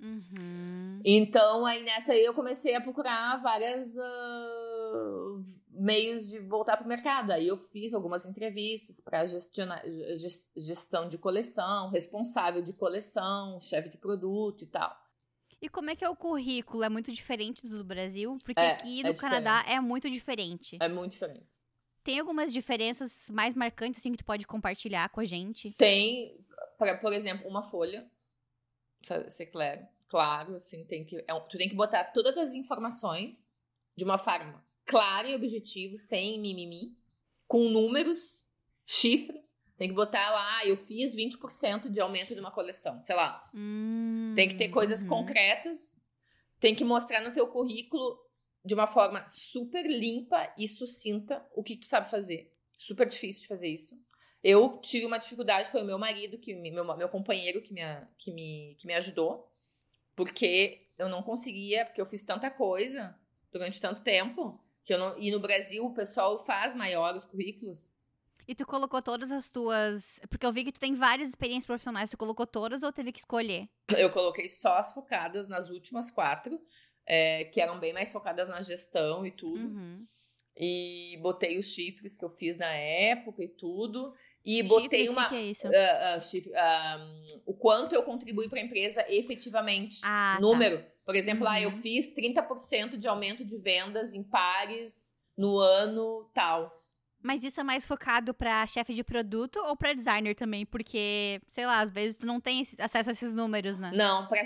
Uhum. 0.00 1.00
Então, 1.04 1.64
aí 1.64 1.84
nessa 1.84 2.12
aí 2.12 2.24
eu 2.24 2.34
comecei 2.34 2.74
a 2.74 2.80
procurar 2.80 3.40
várias 3.40 3.96
uh, 3.96 5.40
meios 5.70 6.28
de 6.28 6.40
voltar 6.40 6.76
para 6.76 6.84
o 6.84 6.88
mercado. 6.88 7.30
Aí 7.30 7.46
eu 7.46 7.56
fiz 7.56 7.94
algumas 7.94 8.26
entrevistas 8.26 9.00
para 9.00 9.24
gestão 9.24 11.08
de 11.08 11.18
coleção, 11.18 11.88
responsável 11.90 12.62
de 12.62 12.72
coleção, 12.72 13.60
chefe 13.60 13.90
de 13.90 13.98
produto 13.98 14.64
e 14.64 14.66
tal. 14.66 14.96
E 15.62 15.68
como 15.68 15.90
é 15.90 15.94
que 15.94 16.04
é 16.04 16.08
o 16.08 16.16
currículo? 16.16 16.82
É 16.82 16.88
muito 16.88 17.12
diferente 17.12 17.64
do 17.64 17.84
Brasil? 17.84 18.36
Porque 18.44 18.60
É, 18.60 18.72
aqui 18.72 19.00
é 19.00 19.08
no 19.08 19.14
Canadá 19.14 19.64
é 19.68 19.78
muito 19.80 20.10
diferente. 20.10 20.76
É 20.80 20.88
muito 20.88 21.12
diferente. 21.12 21.46
Tem 22.02 22.18
algumas 22.18 22.52
diferenças 22.52 23.30
mais 23.30 23.54
marcantes, 23.54 24.00
assim, 24.00 24.10
que 24.10 24.18
tu 24.18 24.24
pode 24.24 24.44
compartilhar 24.44 25.08
com 25.10 25.20
a 25.20 25.24
gente? 25.24 25.72
Tem, 25.74 26.36
pra, 26.76 26.98
por 26.98 27.12
exemplo, 27.12 27.48
uma 27.48 27.62
folha. 27.62 28.10
Pra 29.06 29.30
ser 29.30 29.46
claro, 29.46 29.86
claro, 30.08 30.56
assim, 30.56 30.84
tem 30.84 31.04
que. 31.04 31.16
é 31.28 31.40
tu 31.48 31.56
tem 31.56 31.68
que 31.68 31.76
botar 31.76 32.04
todas 32.06 32.36
as 32.36 32.54
informações 32.54 33.52
de 33.96 34.02
uma 34.02 34.18
forma 34.18 34.64
clara 34.84 35.28
e 35.28 35.34
objetiva, 35.36 35.96
sem 35.96 36.40
mimimi, 36.40 36.96
com 37.46 37.68
números, 37.68 38.44
chifre. 38.84 39.44
Tem 39.82 39.88
que 39.88 39.96
botar 39.96 40.30
lá, 40.30 40.64
eu 40.64 40.76
fiz 40.76 41.12
20% 41.12 41.90
de 41.90 41.98
aumento 42.00 42.34
de 42.34 42.38
uma 42.38 42.52
coleção, 42.52 43.02
sei 43.02 43.16
lá. 43.16 43.50
Hum, 43.52 44.32
Tem 44.36 44.48
que 44.48 44.54
ter 44.54 44.68
coisas 44.68 45.02
uhum. 45.02 45.08
concretas. 45.08 46.00
Tem 46.60 46.72
que 46.72 46.84
mostrar 46.84 47.20
no 47.20 47.32
teu 47.32 47.48
currículo 47.48 48.16
de 48.64 48.74
uma 48.74 48.86
forma 48.86 49.26
super 49.26 49.84
limpa 49.84 50.54
e 50.56 50.68
sucinta 50.68 51.44
o 51.52 51.64
que 51.64 51.76
tu 51.76 51.88
sabe 51.88 52.08
fazer. 52.08 52.54
Super 52.78 53.08
difícil 53.08 53.42
de 53.42 53.48
fazer 53.48 53.66
isso. 53.66 54.00
Eu 54.40 54.78
tive 54.78 55.04
uma 55.04 55.18
dificuldade, 55.18 55.68
foi 55.68 55.82
o 55.82 55.84
meu 55.84 55.98
marido, 55.98 56.38
que 56.38 56.54
me- 56.54 56.70
meu, 56.70 56.84
meu 56.96 57.08
companheiro 57.08 57.60
que 57.60 57.74
me, 57.74 57.80
que, 58.16 58.30
me, 58.30 58.76
que 58.78 58.86
me 58.86 58.94
ajudou. 58.94 59.52
Porque 60.14 60.86
eu 60.96 61.08
não 61.08 61.24
conseguia, 61.24 61.84
porque 61.86 62.00
eu 62.00 62.06
fiz 62.06 62.22
tanta 62.22 62.48
coisa 62.52 63.18
durante 63.50 63.80
tanto 63.80 64.00
tempo. 64.00 64.60
Que 64.84 64.94
eu 64.94 64.98
não, 65.00 65.18
e 65.18 65.32
no 65.32 65.40
Brasil 65.40 65.84
o 65.84 65.92
pessoal 65.92 66.38
faz 66.44 66.72
maior 66.72 67.16
os 67.16 67.26
currículos. 67.26 67.91
E 68.46 68.54
tu 68.54 68.66
colocou 68.66 69.00
todas 69.02 69.30
as 69.30 69.48
tuas. 69.50 70.20
Porque 70.28 70.44
eu 70.44 70.52
vi 70.52 70.64
que 70.64 70.72
tu 70.72 70.80
tem 70.80 70.94
várias 70.94 71.28
experiências 71.28 71.66
profissionais. 71.66 72.10
Tu 72.10 72.16
colocou 72.16 72.46
todas 72.46 72.82
ou 72.82 72.92
teve 72.92 73.12
que 73.12 73.18
escolher? 73.20 73.68
Eu 73.96 74.10
coloquei 74.10 74.48
só 74.48 74.78
as 74.78 74.92
focadas 74.92 75.48
nas 75.48 75.70
últimas 75.70 76.10
quatro, 76.10 76.60
é, 77.06 77.44
que 77.44 77.60
eram 77.60 77.78
bem 77.78 77.92
mais 77.92 78.10
focadas 78.12 78.48
na 78.48 78.60
gestão 78.60 79.24
e 79.26 79.30
tudo. 79.30 79.64
Uhum. 79.64 80.06
E 80.56 81.18
botei 81.22 81.58
os 81.58 81.66
chifres 81.66 82.16
que 82.16 82.24
eu 82.24 82.30
fiz 82.30 82.58
na 82.58 82.72
época 82.74 83.42
e 83.42 83.48
tudo. 83.48 84.12
E 84.44 84.62
botei 84.64 85.06
Chifres, 85.06 85.08
o 85.08 85.12
uma. 85.12 85.22
que, 85.24 85.28
que 85.30 85.34
é 85.36 85.42
isso? 85.44 85.66
ah, 85.68 86.14
ah, 86.14 86.20
chifre- 86.20 86.54
ah, 86.56 86.98
o 87.46 87.54
quanto 87.54 87.94
eu 87.94 88.02
contribuí 88.02 88.48
para 88.48 88.58
a 88.58 88.62
empresa 88.62 89.04
efetivamente. 89.08 90.00
Ah, 90.04 90.34
tá. 90.34 90.40
Número. 90.40 90.84
Por 91.06 91.14
exemplo, 91.16 91.44
lá 91.44 91.60
eu 91.60 91.70
Uhum. 91.70 91.76
fiz 91.80 92.06
30% 92.14 92.96
de 92.98 93.08
aumento 93.08 93.44
de 93.44 93.56
vendas 93.56 94.12
em 94.12 94.22
pares 94.22 95.16
no 95.36 95.58
ano 95.58 96.28
tal. 96.34 96.81
Mas 97.22 97.44
isso 97.44 97.60
é 97.60 97.64
mais 97.64 97.86
focado 97.86 98.34
pra 98.34 98.66
chefe 98.66 98.94
de 98.94 99.04
produto 99.04 99.56
ou 99.66 99.76
pra 99.76 99.92
designer 99.92 100.34
também? 100.34 100.66
Porque, 100.66 101.40
sei 101.48 101.64
lá, 101.66 101.80
às 101.80 101.90
vezes 101.90 102.18
tu 102.18 102.26
não 102.26 102.40
tem 102.40 102.62
acesso 102.78 103.08
a 103.10 103.12
esses 103.12 103.32
números, 103.34 103.78
né? 103.78 103.90
Não, 103.94 104.26
para 104.26 104.42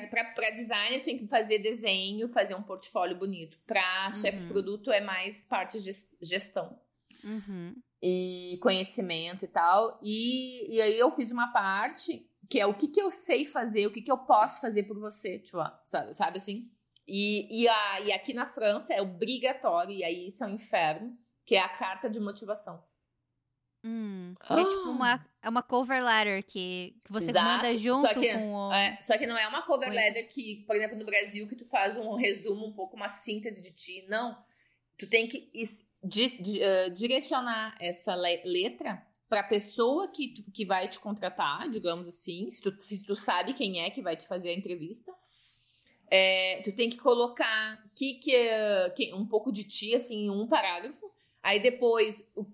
designer 0.51 1.03
tem 1.03 1.19
que 1.19 1.27
fazer 1.27 1.59
desenho, 1.59 2.29
fazer 2.29 2.55
um 2.55 2.63
portfólio 2.63 3.17
bonito. 3.17 3.59
Para 3.67 4.13
chefe 4.13 4.39
de 4.39 4.43
Uhum. 4.45 4.49
produto 4.53 4.91
é 4.93 5.01
mais 5.01 5.45
parte 5.45 5.79
de 5.79 5.85
ges- 5.85 6.09
gestão. 6.21 6.79
Uhum. 7.25 7.75
e 8.03 8.59
conhecimento 8.61 9.45
e 9.47 9.49
tal. 9.49 9.99
E, 10.03 10.77
e 10.77 10.81
aí 10.83 10.99
eu 10.99 11.11
fiz 11.11 11.33
uma 11.33 11.51
parte 11.51 12.29
que 12.49 12.61
é 12.61 12.67
o 12.67 12.75
que, 12.75 12.89
que 12.89 13.01
eu 13.01 13.11
sei 13.11 13.45
fazer, 13.47 13.87
o 13.87 13.91
que, 13.93 14.03
que 14.03 14.13
eu 14.13 14.19
posso 14.19 14.61
fazer 14.61 14.83
por 14.85 14.99
você, 15.01 15.39
tu 15.39 15.59
sabe, 15.85 16.15
sabe 16.15 16.37
assim? 16.37 16.71
E, 17.09 17.63
e, 17.63 17.67
a, 17.69 18.01
e 18.03 18.13
aqui 18.13 18.33
na 18.35 18.47
França 18.47 18.93
é 18.93 19.01
obrigatório, 19.01 19.93
e 19.93 20.05
aí 20.05 20.27
isso 20.27 20.45
é 20.45 20.47
um 20.47 20.51
inferno, 20.51 21.17
que 21.47 21.55
é 21.55 21.61
a 21.61 21.69
carta 21.69 22.11
de 22.11 22.21
motivação. 22.21 22.83
Hum. 23.85 24.35
É 24.51 24.65
tipo 24.65 24.91
uma, 24.91 25.25
é 25.41 25.49
uma 25.49 25.63
cover 25.63 26.03
letter 26.05 26.45
que, 26.45 26.97
que 27.05 27.13
você 27.13 27.31
Exato, 27.31 27.47
manda 27.47 27.75
junto 27.77 28.09
só 28.09 28.15
que- 28.15 28.33
com 28.35 28.53
o. 28.55 28.73
É, 28.75 28.99
só 29.01 29.17
que 29.17 29.27
não 29.29 29.39
é 29.39 29.47
uma 29.47 29.63
cover 29.63 29.89
Oi. 29.89 29.95
letter 29.95 30.27
que, 30.29 30.65
por 30.67 30.75
exemplo, 30.75 30.99
no 30.99 31.05
Brasil, 31.05 31.47
que 31.47 31.55
tu 31.55 31.65
faz 31.69 31.97
um 31.97 32.17
resumo, 32.17 32.67
um 32.67 32.73
pouco 32.73 32.97
uma 32.97 33.09
síntese 33.09 33.63
de 33.63 33.71
ti. 33.73 34.05
Não. 34.09 34.37
Tu 34.99 35.09
tem 35.09 35.29
que 35.29 35.49
is- 35.55 35.87
di- 36.03 36.43
di- 36.43 36.61
eh, 36.61 36.91
direcionar 36.91 37.77
essa 37.81 38.15
le- 38.17 38.43
letra 38.45 39.07
para 39.29 39.41
a 39.41 39.45
pessoa 39.45 40.09
que, 40.09 40.35
tu- 40.35 40.51
que 40.51 40.65
vai 40.67 40.89
te 40.89 40.99
contratar, 40.99 41.69
digamos 41.69 42.09
assim, 42.09 42.51
se 42.51 42.61
tu, 42.61 42.75
se 42.81 42.99
tu 43.05 43.15
sabe 43.15 43.55
quem 43.55 43.83
é 43.83 43.91
que 43.91 44.03
vai 44.03 44.17
te 44.17 44.27
fazer 44.27 44.49
a 44.51 44.55
entrevista. 44.55 45.13
É, 46.11 46.61
tu 46.65 46.73
tem 46.73 46.89
que 46.91 46.97
colocar 46.97 47.85
que, 47.95 48.15
que, 48.15 48.35
é- 48.35 48.91
que- 48.91 49.13
um 49.15 49.27
pouco 49.27 49.53
de 49.53 49.63
ti, 49.63 49.95
assim, 49.95 50.25
em 50.27 50.31
um 50.31 50.47
parágrafo. 50.49 51.09
Aí 51.47 51.61
depois, 51.61 52.29
o, 52.35 52.45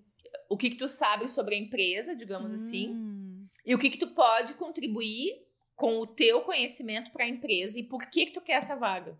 o 0.49 0.55
que, 0.55 0.69
que 0.69 0.75
tu 0.77 0.87
sabe 0.87 1.27
sobre 1.29 1.55
a 1.55 1.57
empresa, 1.57 2.15
digamos 2.15 2.51
assim. 2.51 2.89
Hum. 2.91 3.47
E 3.65 3.73
o 3.73 3.79
que 3.79 3.89
que 3.89 3.97
tu 3.97 4.09
pode 4.13 4.53
contribuir 4.53 5.47
com 5.75 5.97
o 5.99 6.05
teu 6.05 6.41
conhecimento 6.41 7.09
para 7.11 7.23
a 7.25 7.27
empresa 7.27 7.79
e 7.79 7.83
por 7.83 8.05
que 8.05 8.27
que 8.27 8.33
tu 8.33 8.41
quer 8.41 8.53
essa 8.53 8.75
vaga? 8.75 9.17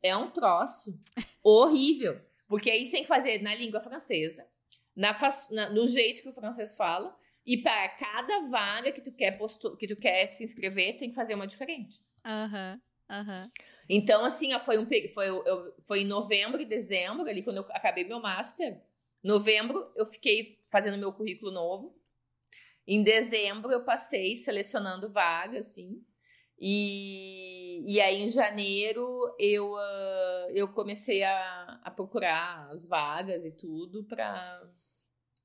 É 0.00 0.16
um 0.16 0.30
troço 0.30 0.96
horrível, 1.42 2.20
porque 2.46 2.70
aí 2.70 2.86
tu 2.86 2.92
tem 2.92 3.02
que 3.02 3.08
fazer 3.08 3.42
na 3.42 3.52
língua 3.52 3.80
francesa, 3.80 4.46
na, 4.94 5.16
na- 5.50 5.70
no 5.70 5.88
jeito 5.88 6.22
que 6.22 6.28
o 6.28 6.32
francês 6.32 6.76
fala, 6.76 7.16
e 7.44 7.56
para 7.56 7.88
cada 7.88 8.42
vaga 8.42 8.92
que 8.92 9.00
tu 9.00 9.10
quer 9.10 9.32
postu- 9.36 9.76
que 9.76 9.88
tu 9.88 9.96
quer 9.96 10.28
se 10.28 10.44
inscrever, 10.44 10.98
tem 10.98 11.08
que 11.08 11.16
fazer 11.16 11.34
uma 11.34 11.48
diferente. 11.48 12.00
Aham. 12.24 12.80
Aham. 13.10 13.50
Então, 13.88 14.24
assim, 14.24 14.52
ó, 14.54 14.60
foi, 14.60 14.78
um, 14.78 14.86
foi, 15.12 15.28
eu- 15.28 15.74
foi 15.82 16.02
em 16.02 16.06
novembro 16.06 16.60
e 16.60 16.64
dezembro, 16.64 17.28
ali 17.28 17.42
quando 17.42 17.56
eu 17.58 17.66
acabei 17.70 18.04
meu 18.04 18.20
master. 18.20 18.80
Novembro, 19.26 19.90
eu 19.96 20.06
fiquei 20.06 20.62
fazendo 20.70 20.96
meu 20.96 21.12
currículo 21.12 21.50
novo. 21.50 22.00
Em 22.86 23.02
dezembro, 23.02 23.72
eu 23.72 23.84
passei 23.84 24.36
selecionando 24.36 25.10
vaga, 25.10 25.58
assim. 25.58 26.06
E, 26.56 27.82
e 27.92 28.00
aí, 28.00 28.22
em 28.22 28.28
janeiro, 28.28 29.34
eu, 29.36 29.76
ah, 29.76 30.46
eu 30.50 30.72
comecei 30.72 31.24
a, 31.24 31.80
a 31.82 31.90
procurar 31.90 32.70
as 32.70 32.86
vagas 32.86 33.44
e 33.44 33.50
tudo 33.50 34.04
para. 34.04 34.62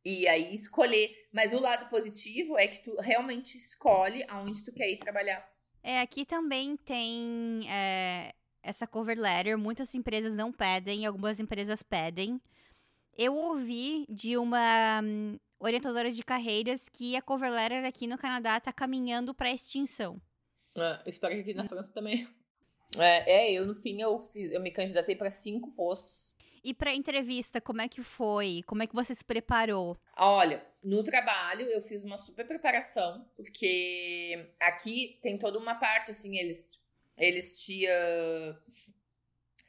E 0.06 0.28
aí, 0.28 0.54
escolher. 0.54 1.28
Mas 1.34 1.52
o 1.52 1.60
lado 1.60 1.90
positivo 1.90 2.60
é 2.60 2.68
que 2.68 2.84
tu 2.84 2.96
realmente 2.98 3.58
escolhe 3.58 4.24
aonde 4.28 4.64
tu 4.64 4.72
quer 4.72 4.92
ir 4.92 5.00
trabalhar. 5.00 5.44
É, 5.82 6.02
aqui 6.02 6.24
também 6.24 6.78
tem 6.78 7.62
é, 7.68 8.32
essa 8.62 8.86
cover 8.86 9.18
letter. 9.20 9.58
Muitas 9.58 9.96
empresas 9.96 10.36
não 10.36 10.52
pedem, 10.52 11.08
algumas 11.08 11.40
empresas 11.40 11.82
pedem. 11.82 12.40
Eu 13.18 13.36
ouvi 13.36 14.06
de 14.10 14.38
uma 14.38 15.02
hum, 15.04 15.38
orientadora 15.60 16.12
de 16.12 16.24
carreiras 16.24 16.90
que 16.90 17.16
a 17.16 17.22
cover 17.22 17.52
letter 17.52 17.86
aqui 17.86 18.08
no 18.08 18.18
Canadá 18.18 18.60
tá 18.60 18.72
caminhando 18.72 19.34
pra 19.34 19.52
extinção. 19.52 20.22
É, 20.76 21.02
eu 21.06 21.10
espero 21.10 21.34
que 21.36 21.42
aqui 21.42 21.54
na 21.54 21.66
França 21.66 21.94
também. 21.94 22.28
É, 22.98 23.48
é, 23.48 23.54
eu 23.54 23.66
no 23.66 23.74
fim 23.74 24.02
eu, 24.02 24.20
fiz, 24.20 24.52
eu 24.52 24.60
me 24.60 24.70
candidatei 24.70 25.16
para 25.16 25.32
cinco 25.32 25.72
postos. 25.72 26.34
E 26.62 26.74
pra 26.74 26.94
entrevista, 26.94 27.62
como 27.62 27.82
é 27.82 27.88
que 27.88 28.04
foi? 28.04 28.64
Como 28.68 28.84
é 28.84 28.88
que 28.88 28.94
você 28.94 29.16
se 29.16 29.24
preparou? 29.24 29.98
Olha, 30.18 30.62
no 30.84 31.02
trabalho 31.02 31.62
eu 31.68 31.82
fiz 31.82 32.04
uma 32.04 32.18
super 32.18 32.46
preparação, 32.46 33.26
porque 33.34 34.46
aqui 34.60 35.18
tem 35.22 35.38
toda 35.38 35.58
uma 35.58 35.76
parte 35.76 36.12
assim, 36.12 36.38
eles 36.38 36.78
eles 37.18 37.62
te 37.62 37.88
ah, 37.88 38.60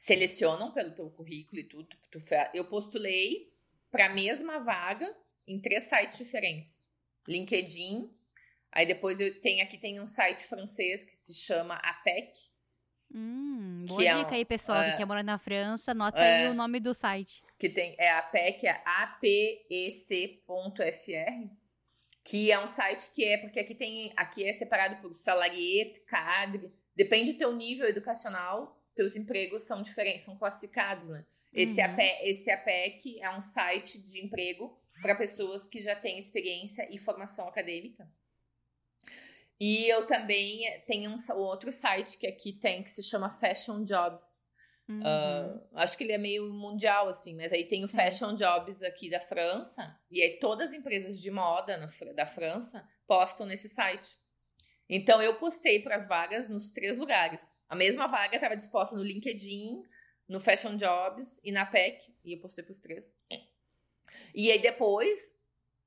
selecionam 0.03 0.73
pelo 0.73 0.91
teu 0.93 1.09
currículo 1.09 1.61
e 1.61 1.63
tudo. 1.63 1.87
Tu 2.11 2.19
eu 2.53 2.67
postulei 2.67 3.53
para 3.89 4.07
a 4.07 4.09
mesma 4.09 4.59
vaga 4.59 5.15
em 5.47 5.61
três 5.61 5.83
sites 5.83 6.17
diferentes. 6.17 6.85
LinkedIn, 7.25 8.11
aí 8.69 8.85
depois 8.85 9.21
eu 9.21 9.39
tenho 9.39 9.63
aqui 9.63 9.77
tem 9.77 10.01
um 10.01 10.07
site 10.07 10.43
francês 10.43 11.05
que 11.05 11.15
se 11.17 11.33
chama 11.33 11.75
APEC, 11.75 12.33
Hum, 13.15 13.83
Que 13.87 13.89
boa 13.89 14.03
é 14.05 14.15
dica 14.17 14.31
um- 14.31 14.33
aí, 14.33 14.43
pessoal, 14.43 14.81
é. 14.81 14.91
que 14.91 14.97
quer 14.97 15.05
morar 15.05 15.21
na 15.23 15.37
França. 15.37 15.91
Anota 15.91 16.17
É. 16.19 16.45
aí 16.45 16.47
o 16.49 16.53
nome 16.55 16.79
do 16.79 16.93
site. 16.95 17.43
que 17.59 17.69
tem 17.69 17.95
é 17.99 18.09
a 18.09 18.17
APEC, 18.19 18.65
é 18.65 18.81
apec.fr, 20.03 21.49
que 22.23 22.51
é 22.51 22.59
um 22.59 22.67
site 22.67 23.09
que 23.13 23.23
é 23.23 23.37
porque 23.37 23.59
aqui 23.59 23.75
tem 23.75 24.11
aqui 24.17 24.43
é 24.43 24.51
separado 24.53 25.01
por 25.01 25.13
salariete, 25.13 25.99
cadre, 26.01 26.73
depende 26.95 27.33
do 27.33 27.37
teu 27.37 27.55
nível 27.55 27.87
educacional, 27.87 28.82
teus 28.95 29.15
empregos 29.15 29.63
são 29.63 29.81
diferentes, 29.81 30.23
são 30.23 30.37
classificados, 30.37 31.09
né? 31.09 31.25
Esse, 31.53 31.79
Uhum. 31.81 31.85
APE, 31.85 32.29
esse 32.29 32.49
APEC 32.49 33.21
é 33.21 33.29
um 33.35 33.41
site 33.41 34.01
de 34.01 34.23
emprego 34.23 34.77
para 35.01 35.15
pessoas 35.15 35.67
que 35.67 35.81
já 35.81 35.95
têm 35.95 36.17
experiência 36.17 36.87
e 36.89 36.97
formação 36.97 37.47
acadêmica. 37.47 38.09
E 39.59 39.87
eu 39.87 40.05
também 40.07 40.81
tenho 40.87 41.11
um 41.11 41.37
outro 41.37 41.71
site 41.71 42.17
que 42.17 42.27
aqui 42.27 42.53
tem 42.53 42.83
que 42.83 42.89
se 42.89 43.03
chama 43.03 43.29
Fashion 43.39 43.83
Jobs. 43.83 44.43
Uhum. 44.89 45.01
Ah, 45.05 45.61
acho 45.75 45.97
que 45.97 46.03
ele 46.03 46.11
é 46.11 46.17
meio 46.17 46.51
mundial, 46.51 47.07
assim, 47.07 47.35
mas 47.35 47.53
aí 47.53 47.65
tem 47.65 47.83
o 47.83 47.87
Sim. 47.87 47.95
Fashion 47.95 48.35
Jobs 48.35 48.83
aqui 48.83 49.09
da 49.09 49.19
França, 49.19 49.97
e 50.11 50.21
aí 50.21 50.37
todas 50.39 50.69
as 50.69 50.73
empresas 50.73 51.21
de 51.21 51.31
moda 51.31 51.77
na 51.77 51.87
da 52.13 52.25
França 52.25 52.85
postam 53.07 53.45
nesse 53.45 53.69
site. 53.69 54.17
Então 54.89 55.21
eu 55.21 55.35
postei 55.35 55.81
para 55.81 55.95
as 55.95 56.07
vagas 56.07 56.49
nos 56.49 56.69
três 56.71 56.97
lugares. 56.97 57.52
A 57.69 57.75
mesma 57.75 58.07
vaga 58.07 58.35
estava 58.35 58.55
disposta 58.55 58.95
no 58.95 59.03
LinkedIn, 59.03 59.83
no 60.27 60.39
Fashion 60.39 60.77
Jobs 60.77 61.39
e 61.43 61.51
na 61.51 61.65
PEC, 61.65 62.13
e 62.23 62.33
eu 62.33 62.39
postei 62.39 62.63
para 62.63 62.71
os 62.71 62.79
três. 62.79 63.03
E 64.33 64.51
aí 64.51 64.61
depois, 64.61 65.33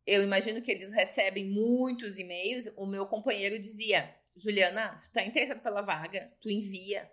eu 0.06 0.22
imagino 0.22 0.62
que 0.62 0.70
eles 0.70 0.92
recebem 0.92 1.50
muitos 1.50 2.18
e-mails. 2.18 2.66
O 2.76 2.86
meu 2.86 3.06
companheiro 3.06 3.58
dizia: 3.58 4.14
Juliana, 4.34 4.96
se 4.96 5.10
tu 5.10 5.14
tá 5.14 5.24
interessado 5.24 5.60
pela 5.60 5.82
vaga, 5.82 6.32
tu 6.40 6.50
envia 6.50 7.10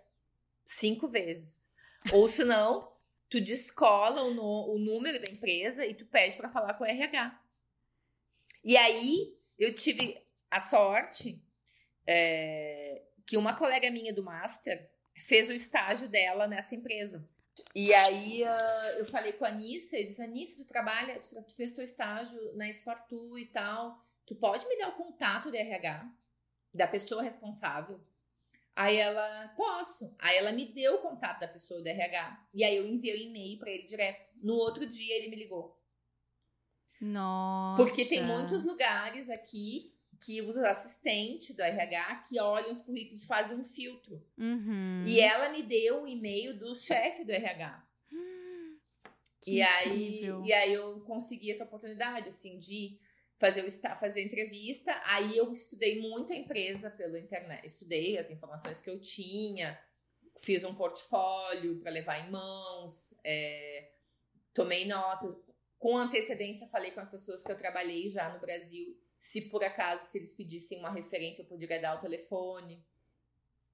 cinco 0.64 1.08
vezes. 1.08 1.68
Ou 2.12 2.28
se 2.28 2.44
não, 2.44 2.92
tu 3.28 3.40
descola 3.40 4.22
o, 4.22 4.34
no, 4.34 4.74
o 4.74 4.78
número 4.78 5.20
da 5.20 5.30
empresa 5.30 5.84
e 5.84 5.94
tu 5.94 6.06
pede 6.06 6.36
para 6.36 6.50
falar 6.50 6.74
com 6.74 6.84
o 6.84 6.86
RH. 6.86 7.40
E 8.62 8.76
aí 8.76 9.36
eu 9.58 9.74
tive 9.74 10.22
a 10.50 10.60
sorte 10.60 11.42
é, 12.06 13.02
que 13.26 13.36
uma 13.36 13.56
colega 13.56 13.90
minha 13.90 14.12
do 14.12 14.22
Master 14.22 14.90
fez 15.16 15.48
o 15.48 15.52
estágio 15.52 16.08
dela 16.08 16.46
nessa 16.46 16.74
empresa. 16.74 17.26
E 17.74 17.94
aí 17.94 18.42
uh, 18.42 18.98
eu 18.98 19.06
falei 19.06 19.32
com 19.32 19.44
a 19.44 19.48
Anissa, 19.48 19.96
eu 19.96 20.04
disse, 20.04 20.22
Anissa, 20.22 20.62
tu 20.62 20.66
trabalha, 20.66 21.18
tu, 21.20 21.42
tu 21.42 21.54
fez 21.54 21.72
teu 21.72 21.84
estágio 21.84 22.38
na 22.56 22.68
Espartu 22.68 23.38
e 23.38 23.46
tal, 23.46 23.96
tu 24.26 24.34
pode 24.34 24.66
me 24.66 24.76
dar 24.76 24.88
o 24.88 24.96
contato 24.96 25.50
do 25.50 25.56
RH, 25.56 26.08
da 26.72 26.86
pessoa 26.86 27.22
responsável? 27.22 28.00
Aí 28.76 28.96
ela, 28.96 29.48
posso. 29.56 30.12
Aí 30.18 30.36
ela 30.36 30.50
me 30.50 30.66
deu 30.66 30.96
o 30.96 31.02
contato 31.02 31.40
da 31.40 31.48
pessoa 31.48 31.80
do 31.80 31.86
RH. 31.86 32.44
E 32.52 32.64
aí 32.64 32.76
eu 32.76 32.86
enviei 32.86 33.14
o 33.14 33.20
um 33.20 33.30
e-mail 33.30 33.58
para 33.58 33.70
ele 33.70 33.84
direto. 33.84 34.30
No 34.42 34.54
outro 34.54 34.84
dia 34.84 35.16
ele 35.16 35.28
me 35.28 35.36
ligou. 35.36 35.80
Nossa. 37.00 37.76
Porque 37.80 38.04
tem 38.04 38.24
muitos 38.24 38.64
lugares 38.64 39.30
aqui 39.30 39.93
que 40.24 40.40
os 40.40 40.56
assistentes 40.56 41.54
do 41.54 41.62
RH 41.62 42.22
que 42.28 42.40
olham 42.40 42.72
os 42.72 42.82
currículos 42.82 43.22
e 43.22 43.26
fazem 43.26 43.58
um 43.58 43.64
filtro. 43.64 44.22
Uhum. 44.38 45.04
E 45.06 45.20
ela 45.20 45.50
me 45.50 45.62
deu 45.62 46.02
o 46.02 46.08
e-mail 46.08 46.58
do 46.58 46.74
chefe 46.74 47.24
do 47.24 47.32
RH. 47.32 47.84
Que 49.40 49.56
e 49.56 49.62
aí, 49.62 50.22
e 50.42 50.52
aí 50.54 50.72
eu 50.72 51.00
consegui 51.00 51.50
essa 51.50 51.64
oportunidade, 51.64 52.28
assim, 52.28 52.58
de 52.58 52.98
fazer 53.36 53.62
o 53.62 53.70
fazer 53.96 54.20
a 54.20 54.24
entrevista. 54.24 54.98
Aí 55.04 55.36
eu 55.36 55.52
estudei 55.52 56.00
muito 56.00 56.32
a 56.32 56.36
empresa 56.36 56.90
pela 56.90 57.20
internet. 57.20 57.66
Estudei 57.66 58.16
as 58.16 58.30
informações 58.30 58.80
que 58.80 58.88
eu 58.88 58.98
tinha, 58.98 59.78
fiz 60.38 60.64
um 60.64 60.74
portfólio 60.74 61.78
para 61.78 61.90
levar 61.90 62.26
em 62.26 62.30
mãos, 62.30 63.14
é, 63.22 63.90
tomei 64.54 64.86
nota. 64.86 65.36
Com 65.78 65.98
antecedência, 65.98 66.66
falei 66.68 66.92
com 66.92 67.00
as 67.00 67.10
pessoas 67.10 67.44
que 67.44 67.52
eu 67.52 67.56
trabalhei 67.58 68.08
já 68.08 68.32
no 68.32 68.40
Brasil. 68.40 68.98
Se 69.24 69.40
por 69.40 69.64
acaso, 69.64 70.04
se 70.10 70.18
eles 70.18 70.34
pedissem 70.34 70.78
uma 70.80 70.90
referência, 70.90 71.40
eu 71.40 71.46
poderia 71.46 71.80
dar 71.80 71.96
o 71.96 72.00
telefone. 72.00 72.84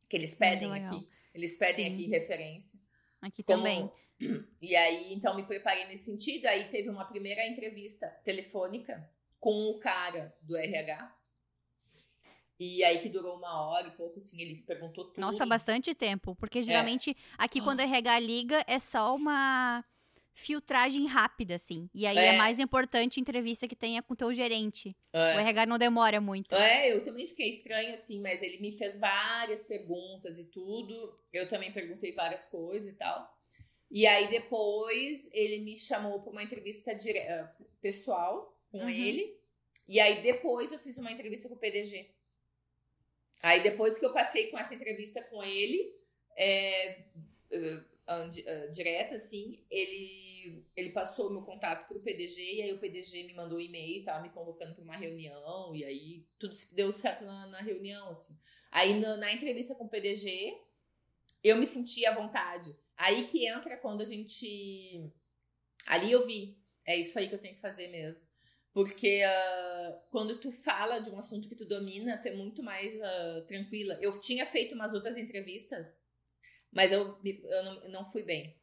Que 0.09 0.17
eles 0.17 0.33
pedem 0.33 0.73
aqui. 0.73 1.09
Eles 1.35 1.57
pedem 1.57 1.87
Sim. 1.89 1.93
aqui 1.93 2.07
referência. 2.09 2.79
Aqui 3.21 3.43
Como- 3.43 3.59
também. 3.59 3.91
E 4.63 4.77
aí, 4.77 5.13
então, 5.13 5.35
me 5.35 5.43
preparei 5.45 5.87
nesse 5.89 6.05
sentido. 6.05 6.47
Aí 6.47 6.69
teve 6.71 6.89
uma 6.89 7.05
primeira 7.05 7.45
entrevista 7.49 8.07
telefônica 8.25 9.11
com 9.41 9.71
o 9.71 9.81
cara 9.81 10.33
do 10.41 10.57
RH. 10.57 11.17
E 12.59 12.85
aí 12.85 13.01
que 13.01 13.09
durou 13.09 13.37
uma 13.37 13.67
hora 13.67 13.89
e 13.89 13.93
pouco, 13.97 14.19
assim, 14.19 14.41
ele 14.41 14.63
perguntou 14.63 15.07
tudo. 15.07 15.21
Nossa, 15.21 15.45
bastante 15.47 15.95
tempo. 15.97 16.37
Porque 16.37 16.63
geralmente 16.63 17.17
aqui 17.39 17.59
Ah. 17.59 17.65
quando 17.65 17.81
a 17.81 17.85
RH 17.85 18.19
liga 18.21 18.65
é 18.69 18.79
só 18.79 19.17
uma 19.17 19.83
filtragem 20.33 21.07
rápida, 21.07 21.55
assim. 21.57 21.89
E 21.95 22.07
aí 22.07 22.17
é, 22.17 22.27
É. 22.27 22.33
mais 22.37 22.59
importante 22.59 23.19
a 23.19 23.21
entrevista 23.21 23.67
que 23.69 23.77
tenha 23.77 24.03
com 24.03 24.15
o 24.15 24.17
teu 24.17 24.33
gerente. 24.33 24.97
O 25.13 25.19
É. 25.19 25.41
RH 25.41 25.67
não 25.67 25.79
demora 25.79 26.21
muito. 26.21 26.55
É, 26.55 26.93
eu 26.93 27.03
também 27.03 27.27
fiquei 27.27 27.49
estranha, 27.49 27.95
assim, 27.95 28.21
mas 28.21 28.43
ele 28.43 28.59
me 28.59 28.73
fez 28.73 28.97
várias 28.99 29.67
perguntas 29.67 30.39
e 30.39 30.45
tudo. 30.45 31.19
Eu 31.33 31.49
também 31.49 31.73
perguntei 31.73 32.13
várias 32.13 32.47
coisas 32.47 32.89
e 32.89 32.93
tal. 32.97 33.29
E 33.91 34.07
aí 34.07 34.31
depois 34.31 35.29
ele 35.33 35.59
me 35.65 35.77
chamou 35.77 36.21
para 36.23 36.31
uma 36.33 36.43
entrevista 36.43 36.95
dire... 36.95 37.19
eh, 37.19 37.49
pessoal 37.83 38.57
com 38.71 38.79
Uhum. 38.83 38.89
ele. 38.89 39.37
E 39.89 39.99
aí 39.99 40.23
depois 40.23 40.71
eu 40.71 40.79
fiz 40.79 40.97
uma 40.97 41.11
entrevista 41.11 41.49
com 41.49 41.55
o 41.57 41.59
PDG. 41.59 42.09
Aí 43.43 43.63
depois 43.63 43.99
que 43.99 44.05
eu 44.07 44.13
passei 44.13 44.49
com 44.49 44.59
essa 44.59 44.75
entrevista 44.75 45.21
com 45.25 45.43
ele, 45.43 45.93
é, 46.37 47.05
di- 48.31 48.45
direta, 48.73 49.15
assim, 49.17 49.65
ele, 49.71 50.65
ele 50.77 50.91
passou 50.91 51.29
o 51.29 51.33
meu 51.33 51.43
contato 51.43 51.87
pro 51.89 52.01
PDG, 52.01 52.57
e 52.57 52.63
aí 52.63 52.73
o 52.73 52.79
PDG 52.79 53.25
me 53.25 53.35
mandou 53.35 53.59
um 53.59 53.61
e-mail, 53.61 54.05
tava 54.05 54.23
me 54.23 54.31
convocando 54.31 54.75
para 54.75 54.85
uma 54.85 54.97
reunião, 54.97 55.75
e 55.75 55.85
aí 55.85 56.27
tudo 56.39 56.55
deu 56.73 56.93
certo 56.93 57.25
na, 57.25 57.47
na 57.47 57.61
reunião, 57.61 58.09
assim. 58.11 58.37
Aí 58.71 58.99
na, 58.99 59.17
na 59.17 59.33
entrevista 59.33 59.75
com 59.75 59.85
o 59.85 59.89
PDG, 59.89 60.59
eu 61.43 61.57
me 61.57 61.67
senti 61.67 62.05
à 62.07 62.15
vontade. 62.15 62.75
Aí 62.97 63.27
que 63.27 63.47
entra 63.47 63.77
quando 63.77 64.03
a 64.03 64.05
gente. 64.05 65.11
Ali 65.87 66.13
eu 66.13 66.27
vi, 66.27 66.57
é 66.87 66.99
isso 66.99 67.19
aí 67.19 67.29
que 67.29 67.35
eu 67.35 67.39
tenho 67.39 67.55
que 67.55 67.61
fazer 67.61 67.89
mesmo. 67.89 68.25
Porque 68.73 69.23
ah, 69.27 70.03
quando 70.11 70.39
tu 70.39 70.53
fala 70.53 71.01
de 71.01 71.11
um 71.11 71.19
assunto 71.19 71.49
que 71.49 71.57
tu 71.57 71.65
domina, 71.67 72.19
tu 72.21 72.29
é 72.29 72.35
muito 72.35 72.63
mais 72.63 73.01
ah, 73.01 73.45
tranquila. 73.49 73.99
Eu 74.01 74.19
tinha 74.21 74.47
feito 74.47 74.75
umas 74.75 74.93
outras 74.93 75.17
entrevistas, 75.19 75.99
mas 76.73 76.93
eu, 76.93 77.19
eu 77.25 77.65
não, 77.65 77.89
não 77.89 78.05
fui 78.05 78.23
bem. 78.23 78.57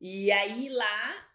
E 0.00 0.30
aí 0.30 0.68
lá, 0.68 1.28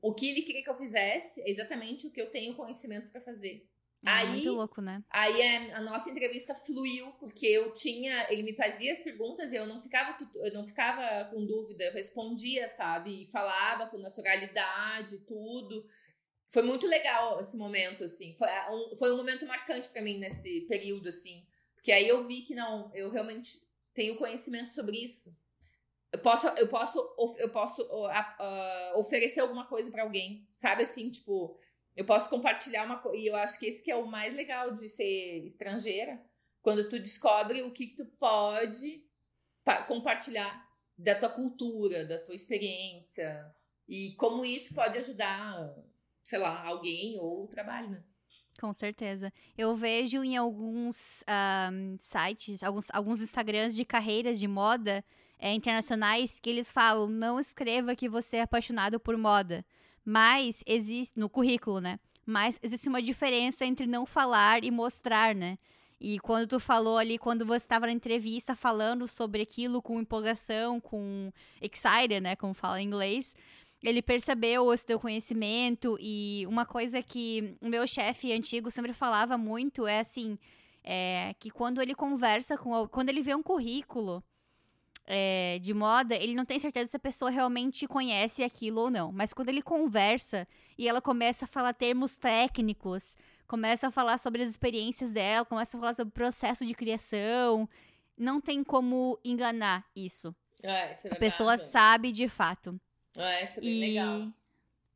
o 0.00 0.14
que 0.14 0.28
ele 0.30 0.42
queria 0.42 0.62
que 0.62 0.70
eu 0.70 0.76
fizesse 0.76 1.40
é 1.42 1.50
exatamente 1.50 2.06
o 2.06 2.10
que 2.12 2.20
eu 2.20 2.30
tenho 2.30 2.54
conhecimento 2.54 3.10
para 3.10 3.20
fazer. 3.20 3.66
É 4.06 4.10
Aí- 4.10 4.28
muito 4.28 4.52
louco, 4.52 4.80
né? 4.80 5.02
Aí 5.10 5.42
a, 5.42 5.78
a 5.78 5.80
nossa 5.80 6.08
entrevista 6.08 6.54
fluiu, 6.54 7.10
porque 7.18 7.46
eu 7.46 7.74
tinha. 7.74 8.30
Ele 8.32 8.44
me 8.44 8.54
fazia 8.54 8.92
as 8.92 9.02
perguntas 9.02 9.52
e 9.52 9.56
eu 9.56 9.66
não 9.66 9.82
ficava, 9.82 10.16
eu 10.36 10.52
não 10.52 10.64
ficava 10.66 11.28
com 11.30 11.44
dúvida, 11.44 11.82
eu 11.84 11.92
respondia, 11.92 12.68
sabe? 12.68 13.22
E 13.22 13.26
falava 13.26 13.88
com 13.88 13.98
naturalidade, 13.98 15.18
tudo. 15.26 15.84
Foi 16.50 16.62
muito 16.62 16.86
legal 16.86 17.40
esse 17.40 17.56
momento, 17.56 18.04
assim. 18.04 18.34
Foi 18.38 18.48
a- 18.48 18.70
um, 18.72 18.94
foi 18.96 19.12
um 19.12 19.16
momento 19.16 19.44
marcante 19.46 19.88
pra 19.88 20.00
mim 20.00 20.18
nesse 20.18 20.60
período, 20.68 21.08
assim. 21.08 21.44
Porque 21.74 21.90
aí 21.90 22.06
eu 22.06 22.22
vi 22.22 22.42
que 22.42 22.54
não, 22.54 22.94
eu 22.94 23.10
realmente 23.10 23.58
tenho 23.98 24.16
conhecimento 24.16 24.72
sobre 24.72 24.96
isso. 25.02 25.36
Eu 26.12 26.20
posso, 26.20 26.46
eu 26.50 26.68
posso, 26.68 26.98
eu 27.36 27.50
posso 27.50 27.82
a- 28.06 28.36
a- 28.38 28.92
oferecer 28.96 29.40
alguma 29.40 29.66
coisa 29.66 29.90
pra 29.90 30.04
alguém, 30.04 30.48
sabe? 30.54 30.84
Assim, 30.84 31.10
tipo, 31.10 31.58
eu 31.96 32.04
posso 32.04 32.30
compartilhar 32.30 32.84
uma 32.86 32.98
coisa. 33.00 33.18
E 33.18 33.26
eu 33.26 33.34
acho 33.34 33.58
que 33.58 33.66
esse 33.66 33.82
que 33.82 33.90
é 33.90 33.96
o 33.96 34.06
mais 34.06 34.32
legal 34.34 34.70
de 34.70 34.88
ser 34.88 35.44
estrangeira. 35.44 36.22
Quando 36.62 36.88
tu 36.88 36.98
descobre 36.98 37.62
o 37.62 37.72
que, 37.72 37.88
que 37.88 37.96
tu 37.96 38.06
pode 38.18 39.04
pa- 39.64 39.82
compartilhar 39.82 40.64
da 40.96 41.14
tua 41.18 41.28
cultura, 41.30 42.06
da 42.06 42.18
tua 42.20 42.34
experiência. 42.36 43.44
E 43.88 44.12
como 44.16 44.44
isso 44.44 44.72
pode 44.74 44.96
ajudar, 44.98 45.74
sei 46.22 46.38
lá, 46.38 46.64
alguém 46.64 47.18
ou 47.18 47.44
o 47.44 47.48
trabalho, 47.48 47.90
né? 47.90 48.04
Com 48.60 48.72
certeza. 48.72 49.32
Eu 49.56 49.74
vejo 49.74 50.24
em 50.24 50.36
alguns 50.36 51.22
ahm, 51.28 51.96
sites, 51.96 52.62
alguns, 52.62 52.88
alguns 52.92 53.20
Instagrams 53.20 53.74
de 53.74 53.84
carreiras 53.84 54.38
de 54.38 54.48
moda 54.48 55.04
eh, 55.38 55.54
internacionais 55.54 56.40
que 56.40 56.50
eles 56.50 56.72
falam: 56.72 57.06
não 57.08 57.38
escreva 57.38 57.94
que 57.94 58.08
você 58.08 58.38
é 58.38 58.42
apaixonado 58.42 58.98
por 58.98 59.16
moda. 59.16 59.64
Mas 60.04 60.62
existe. 60.66 61.18
No 61.18 61.28
currículo, 61.28 61.80
né? 61.80 62.00
Mas 62.26 62.58
existe 62.62 62.88
uma 62.88 63.00
diferença 63.00 63.64
entre 63.64 63.86
não 63.86 64.04
falar 64.04 64.64
e 64.64 64.70
mostrar, 64.70 65.34
né? 65.34 65.56
E 66.00 66.18
quando 66.18 66.48
tu 66.48 66.60
falou 66.60 66.98
ali, 66.98 67.18
quando 67.18 67.44
você 67.44 67.64
estava 67.64 67.86
na 67.86 67.92
entrevista 67.92 68.54
falando 68.54 69.06
sobre 69.08 69.42
aquilo 69.42 69.80
com 69.82 70.00
empolgação, 70.00 70.80
com 70.80 71.32
excited, 71.60 72.20
né? 72.20 72.36
Como 72.36 72.54
fala 72.54 72.80
em 72.80 72.86
inglês, 72.86 73.34
ele 73.82 74.02
percebeu 74.02 74.72
esse 74.72 74.84
teu 74.84 74.98
conhecimento 74.98 75.96
e 76.00 76.44
uma 76.48 76.66
coisa 76.66 77.02
que 77.02 77.56
o 77.60 77.68
meu 77.68 77.86
chefe 77.86 78.32
antigo 78.32 78.70
sempre 78.70 78.92
falava 78.92 79.38
muito 79.38 79.86
é 79.86 80.00
assim, 80.00 80.38
é, 80.82 81.34
que 81.38 81.50
quando 81.50 81.80
ele 81.80 81.94
conversa 81.94 82.56
com, 82.56 82.88
quando 82.88 83.08
ele 83.08 83.22
vê 83.22 83.34
um 83.34 83.42
currículo 83.42 84.22
é, 85.06 85.58
de 85.60 85.72
moda, 85.72 86.14
ele 86.14 86.34
não 86.34 86.44
tem 86.44 86.58
certeza 86.58 86.90
se 86.90 86.96
a 86.96 87.00
pessoa 87.00 87.30
realmente 87.30 87.86
conhece 87.86 88.42
aquilo 88.42 88.82
ou 88.82 88.90
não. 88.90 89.12
Mas 89.12 89.32
quando 89.32 89.48
ele 89.48 89.62
conversa 89.62 90.46
e 90.76 90.88
ela 90.88 91.00
começa 91.00 91.46
a 91.46 91.48
falar 91.48 91.72
termos 91.72 92.16
técnicos, 92.16 93.16
começa 93.46 93.88
a 93.88 93.90
falar 93.90 94.18
sobre 94.18 94.42
as 94.42 94.50
experiências 94.50 95.12
dela, 95.12 95.46
começa 95.46 95.76
a 95.76 95.80
falar 95.80 95.94
sobre 95.94 96.10
o 96.10 96.12
processo 96.12 96.66
de 96.66 96.74
criação, 96.74 97.68
não 98.16 98.40
tem 98.40 98.62
como 98.62 99.18
enganar 99.24 99.86
isso. 99.96 100.34
É, 100.62 100.92
é 100.92 101.12
A 101.12 101.16
pessoa 101.16 101.56
sabe 101.56 102.12
de 102.12 102.28
fato. 102.28 102.78
É, 103.18 103.44
isso 103.44 103.58
é 103.58 103.60
bem 103.60 103.70
E 103.70 103.80
legal. 103.80 104.32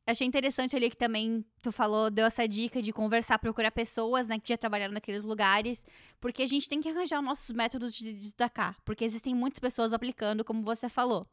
achei 0.07 0.27
interessante 0.27 0.75
ali 0.75 0.89
que 0.89 0.97
também 0.97 1.45
tu 1.61 1.71
falou, 1.71 2.09
deu 2.09 2.25
essa 2.25 2.47
dica 2.47 2.81
de 2.81 2.91
conversar, 2.91 3.39
procurar 3.39 3.71
pessoas, 3.71 4.27
né, 4.27 4.39
que 4.39 4.49
já 4.49 4.57
trabalharam 4.57 4.93
naqueles 4.93 5.23
lugares, 5.23 5.85
porque 6.19 6.43
a 6.43 6.47
gente 6.47 6.67
tem 6.67 6.81
que 6.81 6.89
arranjar 6.89 7.21
nossos 7.21 7.51
métodos 7.55 7.93
de 7.95 8.13
destacar, 8.13 8.77
porque 8.83 9.05
existem 9.05 9.33
muitas 9.33 9.59
pessoas 9.59 9.93
aplicando, 9.93 10.43
como 10.43 10.61
você 10.61 10.89
falou. 10.89 11.27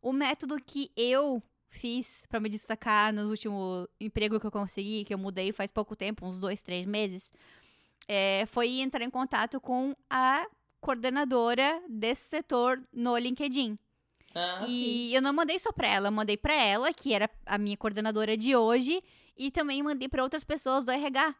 O 0.00 0.12
método 0.12 0.56
que 0.64 0.90
eu 0.96 1.42
fiz 1.68 2.24
pra 2.28 2.38
me 2.40 2.48
destacar 2.48 3.12
no 3.12 3.28
último 3.28 3.88
emprego 4.00 4.38
que 4.38 4.46
eu 4.46 4.50
consegui, 4.50 5.04
que 5.04 5.12
eu 5.12 5.18
mudei 5.18 5.50
faz 5.50 5.70
pouco 5.72 5.96
tempo, 5.96 6.26
uns 6.26 6.38
dois, 6.38 6.62
três 6.62 6.86
meses, 6.86 7.32
é, 8.06 8.44
foi 8.46 8.80
entrar 8.80 9.02
em 9.04 9.10
contato 9.10 9.60
com 9.60 9.94
a 10.08 10.46
coordenadora 10.80 11.82
desse 11.88 12.28
setor 12.28 12.82
no 12.92 13.16
LinkedIn. 13.16 13.78
Ah, 14.34 14.64
e 14.66 15.08
sim. 15.10 15.14
eu 15.16 15.22
não 15.22 15.32
mandei 15.32 15.58
só 15.58 15.70
pra 15.72 15.86
ela, 15.88 16.08
eu 16.08 16.12
mandei 16.12 16.36
pra 16.36 16.54
ela, 16.54 16.92
que 16.92 17.14
era 17.14 17.30
a 17.46 17.56
minha 17.58 17.76
coordenadora 17.76 18.36
de 18.36 18.56
hoje, 18.56 19.02
e 19.36 19.50
também 19.50 19.82
mandei 19.82 20.08
pra 20.08 20.22
outras 20.22 20.44
pessoas 20.44 20.84
do 20.84 20.90
RH. 20.90 21.34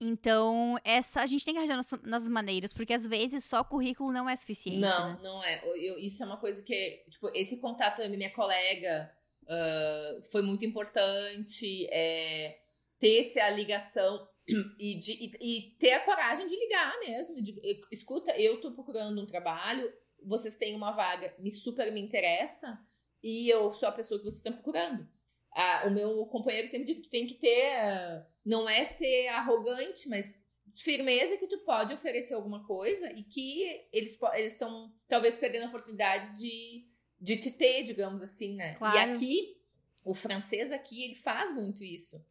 Então, 0.00 0.76
essa 0.84 1.22
a 1.22 1.26
gente 1.26 1.44
tem 1.44 1.54
que 1.54 1.58
arranjar 1.58 1.76
nossas, 1.76 2.02
nossas 2.02 2.28
maneiras, 2.28 2.72
porque 2.72 2.92
às 2.92 3.06
vezes 3.06 3.44
só 3.44 3.64
currículo 3.64 4.12
não 4.12 4.28
é 4.28 4.36
suficiente. 4.36 4.78
Não, 4.78 5.12
né? 5.14 5.18
não 5.22 5.42
é. 5.42 5.62
Eu- 5.74 5.98
isso 5.98 6.22
é 6.22 6.26
uma 6.26 6.36
coisa 6.36 6.62
que, 6.62 7.02
tipo, 7.10 7.30
esse 7.34 7.56
contato 7.58 7.98
da 7.98 8.08
minha 8.08 8.30
colega 8.32 9.10
ah, 9.48 10.18
foi 10.30 10.42
muito 10.42 10.64
importante. 10.66 11.86
é, 11.90 12.58
ter 12.98 13.20
essa 13.20 13.48
ligação 13.50 14.26
e, 14.78 14.98
de, 14.98 15.12
e, 15.12 15.32
e 15.40 15.70
ter 15.78 15.92
a 15.92 16.00
coragem 16.00 16.46
de 16.46 16.56
ligar 16.56 16.98
mesmo. 17.00 17.42
de- 17.42 17.58
eu- 17.62 17.80
escuta, 17.90 18.32
eu 18.38 18.60
tô 18.60 18.72
procurando 18.72 19.20
um 19.22 19.26
trabalho, 19.26 19.90
vocês 20.28 20.56
têm 20.56 20.74
uma 20.74 20.92
vaga, 20.92 21.34
me 21.38 21.50
super 21.50 21.92
me 21.92 22.00
interessa, 22.00 22.78
e 23.22 23.48
eu 23.48 23.72
sou 23.72 23.88
a 23.88 23.92
pessoa 23.92 24.18
que 24.18 24.24
vocês 24.24 24.36
estão 24.36 24.52
procurando. 24.52 25.08
Ah, 25.52 25.84
o 25.86 25.90
meu 25.90 26.26
companheiro 26.26 26.68
sempre 26.68 26.86
diz 26.86 26.96
que 26.96 27.02
tu 27.04 27.10
tem 27.10 27.26
que 27.26 27.34
ter. 27.34 27.72
ah, 27.76 28.26
não 28.44 28.68
é 28.68 28.84
ser 28.84 29.28
arrogante, 29.28 30.08
mas 30.08 30.40
firmeza 30.78 31.36
que 31.38 31.46
tu 31.46 31.58
pode 31.60 31.94
oferecer 31.94 32.34
alguma 32.34 32.64
coisa 32.66 33.10
e 33.12 33.22
que 33.22 33.86
eles 33.92 34.18
estão 34.44 34.92
talvez 35.08 35.34
perdendo 35.36 35.64
a 35.64 35.68
oportunidade 35.68 36.38
de, 36.38 36.84
de 37.20 37.36
te 37.38 37.50
ter, 37.50 37.82
digamos 37.84 38.20
assim, 38.22 38.54
né? 38.54 38.72
E 38.74 38.76
Claro. 38.76 39.12
aqui, 39.12 39.56
o 40.04 40.12
francês 40.12 40.70
aqui, 40.72 41.02
ele 41.04 41.14
faz 41.14 41.54
muito 41.54 41.82
isso. 41.82 42.22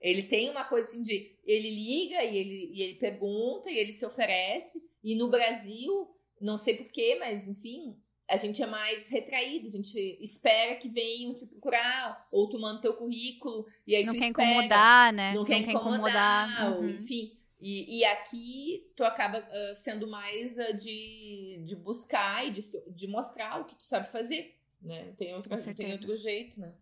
Ele 0.00 0.22
tem 0.22 0.48
uma 0.48 0.64
coisa 0.64 0.88
assim 0.88 1.02
de. 1.02 1.36
Ele 1.44 1.70
liga 1.70 2.24
e 2.24 2.36
ele, 2.38 2.70
e 2.72 2.82
ele 2.82 2.94
pergunta 2.94 3.70
e 3.70 3.76
ele 3.76 3.92
se 3.92 4.06
oferece. 4.06 4.82
E 5.04 5.14
no 5.14 5.28
Brasil, 5.28 6.08
não 6.40 6.56
sei 6.56 6.74
porquê, 6.76 7.16
mas 7.18 7.46
enfim, 7.46 7.96
a 8.28 8.36
gente 8.36 8.62
é 8.62 8.66
mais 8.66 9.08
retraído. 9.08 9.66
A 9.66 9.70
gente 9.70 9.98
espera 10.20 10.76
que 10.76 10.88
venham 10.88 11.34
te 11.34 11.46
procurar, 11.46 12.26
ou 12.30 12.48
tu 12.48 12.58
manda 12.58 12.80
teu 12.80 12.94
currículo, 12.94 13.66
e 13.86 13.94
aí 13.96 14.04
Não 14.04 14.14
tu 14.14 14.18
quer 14.18 14.28
espera 14.28 14.50
incomodar, 14.50 15.12
né? 15.12 15.34
não 15.34 15.44
quer 15.44 15.58
incomodar, 15.58 16.72
ou, 16.72 16.82
Uhum. 16.82 16.90
enfim. 16.90 17.36
E, 17.60 17.98
e 17.98 18.04
aqui 18.04 18.90
tu 18.96 19.04
acaba 19.04 19.38
ah, 19.38 19.74
sendo 19.74 20.06
mais 20.08 20.58
ah, 20.58 20.72
de, 20.72 21.60
de 21.62 21.76
buscar 21.76 22.46
e 22.46 22.52
de, 22.52 22.60
de 22.90 23.06
mostrar 23.06 23.60
o 23.60 23.64
que 23.66 23.74
tu 23.76 23.84
sabe 23.84 24.10
fazer, 24.10 24.56
né? 24.80 25.04
Não 25.06 25.14
tem, 25.14 25.34
outra, 25.34 25.56
não 25.56 25.74
tem 25.74 25.92
outro 25.92 26.16
jeito, 26.16 26.58
né? 26.58 26.72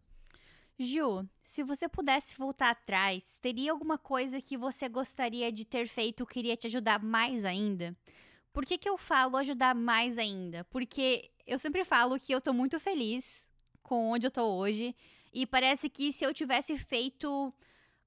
Ju, 0.79 1.29
se 1.43 1.65
você 1.65 1.89
pudesse 1.89 2.37
voltar 2.37 2.71
atrás, 2.71 3.39
teria 3.43 3.73
alguma 3.73 3.99
coisa 3.99 4.41
que 4.41 4.57
você 4.57 4.89
gostaria 4.89 5.51
de 5.51 5.65
ter 5.65 5.89
feito 5.89 6.25
que 6.25 6.35
queria 6.35 6.57
te 6.57 6.69
ajudar 6.69 7.03
mais 7.03 7.45
ainda? 7.45 7.97
Por 8.53 8.65
que, 8.65 8.79
que 8.79 8.89
eu 8.89 8.99
falo 8.99 9.37
ajudar 9.37 9.75
mais 9.75 10.19
ainda? 10.19 10.65
Porque 10.65 11.31
eu 11.47 11.59
sempre 11.59 11.85
falo 11.85 12.19
que 12.19 12.33
eu 12.33 12.41
tô 12.41 12.53
muito 12.53 12.79
feliz 12.81 13.47
com 13.83 14.11
onde 14.11 14.27
eu 14.27 14.31
tô 14.31 14.45
hoje. 14.45 14.95
E 15.33 15.47
parece 15.47 15.89
que 15.89 16.13
se 16.13 16.25
eu 16.25 16.35
tivesse 16.35 16.77
feito 16.77 17.53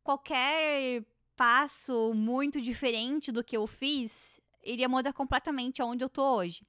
qualquer 0.04 1.04
passo 1.36 2.14
muito 2.14 2.62
diferente 2.62 3.32
do 3.32 3.44
que 3.44 3.58
eu 3.58 3.66
fiz, 3.66 4.40
iria 4.64 4.90
mudar 4.90 5.14
completamente 5.14 5.82
aonde 5.82 6.04
eu 6.04 6.10
tô 6.10 6.36
hoje. 6.36 6.64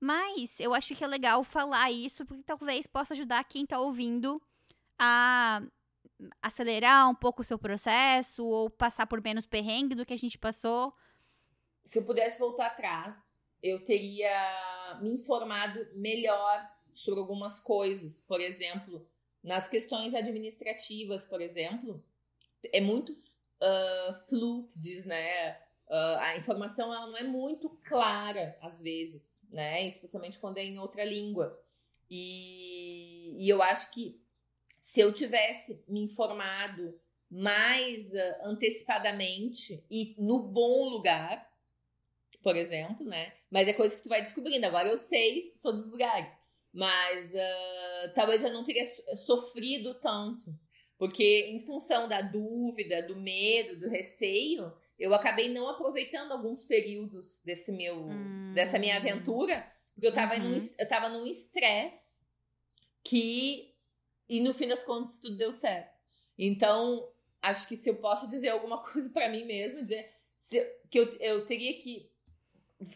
Mas 0.00 0.60
eu 0.60 0.74
acho 0.74 0.94
que 0.94 1.04
é 1.04 1.06
legal 1.06 1.42
falar 1.42 1.90
isso, 1.90 2.24
porque 2.24 2.42
talvez 2.42 2.86
possa 2.86 3.14
ajudar 3.14 3.44
quem 3.44 3.66
tá 3.66 3.78
ouvindo 3.78 4.40
a 4.98 5.62
acelerar 6.42 7.08
um 7.08 7.14
pouco 7.14 7.42
o 7.42 7.44
seu 7.44 7.58
processo 7.58 8.44
ou 8.44 8.68
passar 8.68 9.06
por 9.06 9.22
menos 9.22 9.46
perrengue 9.46 9.94
do 9.94 10.04
que 10.04 10.12
a 10.12 10.18
gente 10.18 10.38
passou. 10.38 10.94
Se 11.88 11.98
eu 11.98 12.04
pudesse 12.04 12.38
voltar 12.38 12.66
atrás, 12.66 13.42
eu 13.62 13.82
teria 13.82 14.30
me 15.00 15.10
informado 15.10 15.88
melhor 15.94 16.70
sobre 16.92 17.18
algumas 17.18 17.60
coisas. 17.60 18.20
Por 18.20 18.42
exemplo, 18.42 19.08
nas 19.42 19.68
questões 19.68 20.12
administrativas, 20.14 21.24
por 21.24 21.40
exemplo, 21.40 22.04
é 22.74 22.78
muito 22.78 23.10
uh, 23.12 24.14
flu, 24.28 24.68
que 24.68 24.78
diz, 24.78 25.06
né? 25.06 25.52
Uh, 25.88 26.18
a 26.18 26.36
informação 26.36 26.92
ela 26.92 27.06
não 27.06 27.16
é 27.16 27.22
muito 27.22 27.70
clara 27.82 28.54
às 28.60 28.82
vezes, 28.82 29.40
né? 29.50 29.86
Especialmente 29.86 30.38
quando 30.38 30.58
é 30.58 30.64
em 30.64 30.78
outra 30.78 31.02
língua. 31.02 31.58
E, 32.10 33.34
e 33.42 33.48
eu 33.48 33.62
acho 33.62 33.90
que 33.92 34.20
se 34.82 35.00
eu 35.00 35.10
tivesse 35.10 35.82
me 35.88 36.02
informado 36.02 37.00
mais 37.30 38.12
uh, 38.12 38.44
antecipadamente 38.44 39.82
e 39.90 40.14
no 40.18 40.42
bom 40.42 40.90
lugar, 40.90 41.47
por 42.42 42.56
exemplo, 42.56 43.04
né? 43.04 43.32
Mas 43.50 43.66
é 43.68 43.72
coisa 43.72 43.96
que 43.96 44.02
tu 44.02 44.08
vai 44.08 44.22
descobrindo. 44.22 44.66
Agora 44.66 44.88
eu 44.88 44.96
sei 44.98 45.54
todos 45.62 45.84
os 45.84 45.90
lugares. 45.90 46.28
Mas 46.72 47.32
uh, 47.34 48.12
talvez 48.14 48.44
eu 48.44 48.52
não 48.52 48.62
teria 48.64 48.84
sofrido 49.16 49.94
tanto. 49.94 50.54
Porque 50.96 51.46
em 51.50 51.60
função 51.60 52.08
da 52.08 52.20
dúvida, 52.20 53.02
do 53.02 53.16
medo, 53.16 53.78
do 53.78 53.88
receio, 53.88 54.72
eu 54.98 55.14
acabei 55.14 55.48
não 55.48 55.68
aproveitando 55.68 56.32
alguns 56.32 56.64
períodos 56.64 57.40
desse 57.44 57.70
meu, 57.72 57.96
Hum. 58.08 58.52
dessa 58.52 58.78
minha 58.78 58.96
aventura, 58.96 59.64
porque 59.94 60.06
eu 60.06 60.12
tava, 60.12 60.34
Uhum. 60.34 60.50
num, 60.50 60.58
eu 60.78 60.88
tava 60.88 61.08
num 61.08 61.26
estresse 61.26 62.26
que. 63.04 63.74
E 64.28 64.40
no 64.40 64.52
fim 64.52 64.68
das 64.68 64.84
contas 64.84 65.18
tudo 65.18 65.36
deu 65.36 65.52
certo. 65.52 65.96
Então, 66.36 67.10
acho 67.40 67.66
que 67.66 67.76
se 67.76 67.88
eu 67.88 67.96
posso 67.96 68.28
dizer 68.28 68.48
alguma 68.48 68.82
coisa 68.84 69.08
pra 69.10 69.28
mim 69.28 69.44
mesma, 69.44 69.82
dizer 69.82 70.12
que 70.90 70.98
eu, 70.98 71.06
eu 71.18 71.46
teria 71.46 71.78
que 71.78 72.10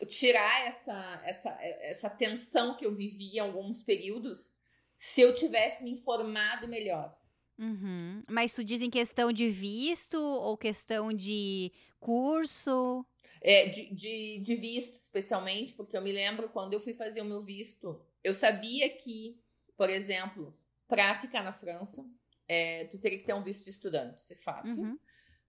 tirar 0.09 0.67
essa, 0.67 1.23
essa, 1.25 1.51
essa 1.61 2.11
tensão 2.11 2.77
que 2.77 2.87
eu 2.87 2.95
vivi 2.95 3.37
em 3.37 3.39
alguns 3.41 3.83
períodos 3.83 4.57
se 4.97 5.21
eu 5.21 5.35
tivesse 5.35 5.83
me 5.83 5.91
informado 5.91 6.69
melhor. 6.69 7.17
Uhum. 7.59 8.23
Mas 8.29 8.55
tu 8.55 8.65
diz 8.65 8.81
em 8.81 8.91
questão 8.91 9.33
de 9.33 9.49
visto 9.49 10.17
ou 10.17 10.57
questão 10.57 11.13
de 11.13 11.73
curso? 11.99 13.05
É, 13.41 13.69
de, 13.69 13.93
de, 13.93 14.39
de 14.41 14.55
visto, 14.55 14.95
especialmente, 14.95 15.75
porque 15.75 15.97
eu 15.97 16.03
me 16.03 16.13
lembro 16.13 16.49
quando 16.49 16.73
eu 16.75 16.81
fui 16.81 16.95
fazer 16.95 17.21
o 17.21 17.25
meu 17.25 17.43
visto, 17.43 18.01
eu 18.23 18.33
sabia 18.33 18.89
que, 18.89 19.41
por 19.77 19.91
exemplo, 19.91 20.57
para 20.87 21.15
ficar 21.17 21.43
na 21.43 21.53
França, 21.53 22.05
é, 22.47 22.85
tu 22.85 22.99
teria 22.99 23.19
que 23.19 23.25
ter 23.25 23.35
um 23.35 23.43
visto 23.43 23.65
de 23.65 23.71
estudante, 23.71 24.33
é 24.33 24.37
fato. 24.37 24.69
Uhum. 24.69 24.99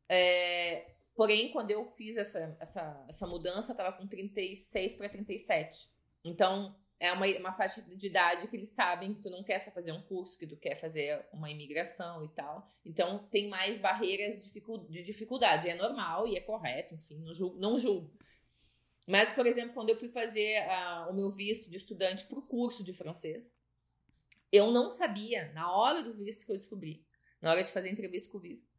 É, 0.09 0.95
porém, 1.15 1.51
quando 1.51 1.71
eu 1.71 1.83
fiz 1.83 2.17
essa, 2.17 2.55
essa, 2.59 3.05
essa 3.07 3.27
mudança, 3.27 3.71
eu 3.71 3.75
tava 3.75 3.97
com 3.97 4.07
36 4.07 4.95
para 4.95 5.09
37. 5.09 5.89
Então, 6.23 6.75
é 6.99 7.11
uma, 7.11 7.25
uma 7.37 7.53
faixa 7.53 7.81
de 7.81 8.07
idade 8.07 8.47
que 8.47 8.55
eles 8.55 8.69
sabem 8.69 9.13
que 9.13 9.21
tu 9.21 9.29
não 9.29 9.43
quer 9.43 9.59
só 9.59 9.71
fazer 9.71 9.91
um 9.91 10.01
curso, 10.01 10.37
que 10.37 10.47
tu 10.47 10.55
quer 10.55 10.77
fazer 10.77 11.25
uma 11.33 11.51
imigração 11.51 12.23
e 12.23 12.29
tal. 12.29 12.67
Então, 12.85 13.27
tem 13.29 13.49
mais 13.49 13.77
barreiras 13.77 14.45
de 14.45 15.03
dificuldade. 15.03 15.69
É 15.69 15.75
normal 15.75 16.27
e 16.27 16.37
é 16.37 16.41
correto, 16.41 16.95
enfim, 16.95 17.19
não 17.19 17.33
julgo. 17.33 17.59
Não 17.59 17.77
julgo. 17.77 18.17
Mas, 19.07 19.33
por 19.33 19.45
exemplo, 19.45 19.73
quando 19.73 19.89
eu 19.89 19.97
fui 19.97 20.07
fazer 20.07 20.59
ah, 20.69 21.07
o 21.09 21.13
meu 21.13 21.29
visto 21.29 21.69
de 21.69 21.75
estudante 21.75 22.25
para 22.25 22.39
o 22.39 22.47
curso 22.47 22.83
de 22.83 22.93
francês, 22.93 23.61
eu 24.49 24.71
não 24.71 24.89
sabia, 24.89 25.51
na 25.51 25.75
hora 25.75 26.03
do 26.03 26.13
visto 26.13 26.45
que 26.45 26.51
eu 26.51 26.57
descobri, 26.57 27.05
na 27.41 27.51
hora 27.51 27.63
de 27.63 27.71
fazer 27.71 27.89
entrevista 27.89 28.31
com 28.31 28.37
o 28.37 28.41
visto, 28.41 28.72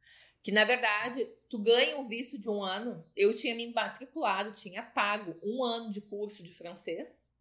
que 0.45 0.53
na 0.53 0.63
verdade 0.63 1.27
tu 1.49 1.59
ganha 1.59 1.97
um 1.97 2.07
visto 2.07 2.39
de 2.39 2.51
um 2.51 2.63
ano. 2.63 3.03
Eu 3.17 3.35
tinha 3.35 3.55
me 3.55 3.73
matriculado, 3.73 4.53
tinha 4.53 4.83
pago 4.83 5.35
um 5.43 5.65
ano 5.65 5.91
de 5.91 6.03
curso 6.03 6.43
de 6.43 6.53
francês, 6.53 7.33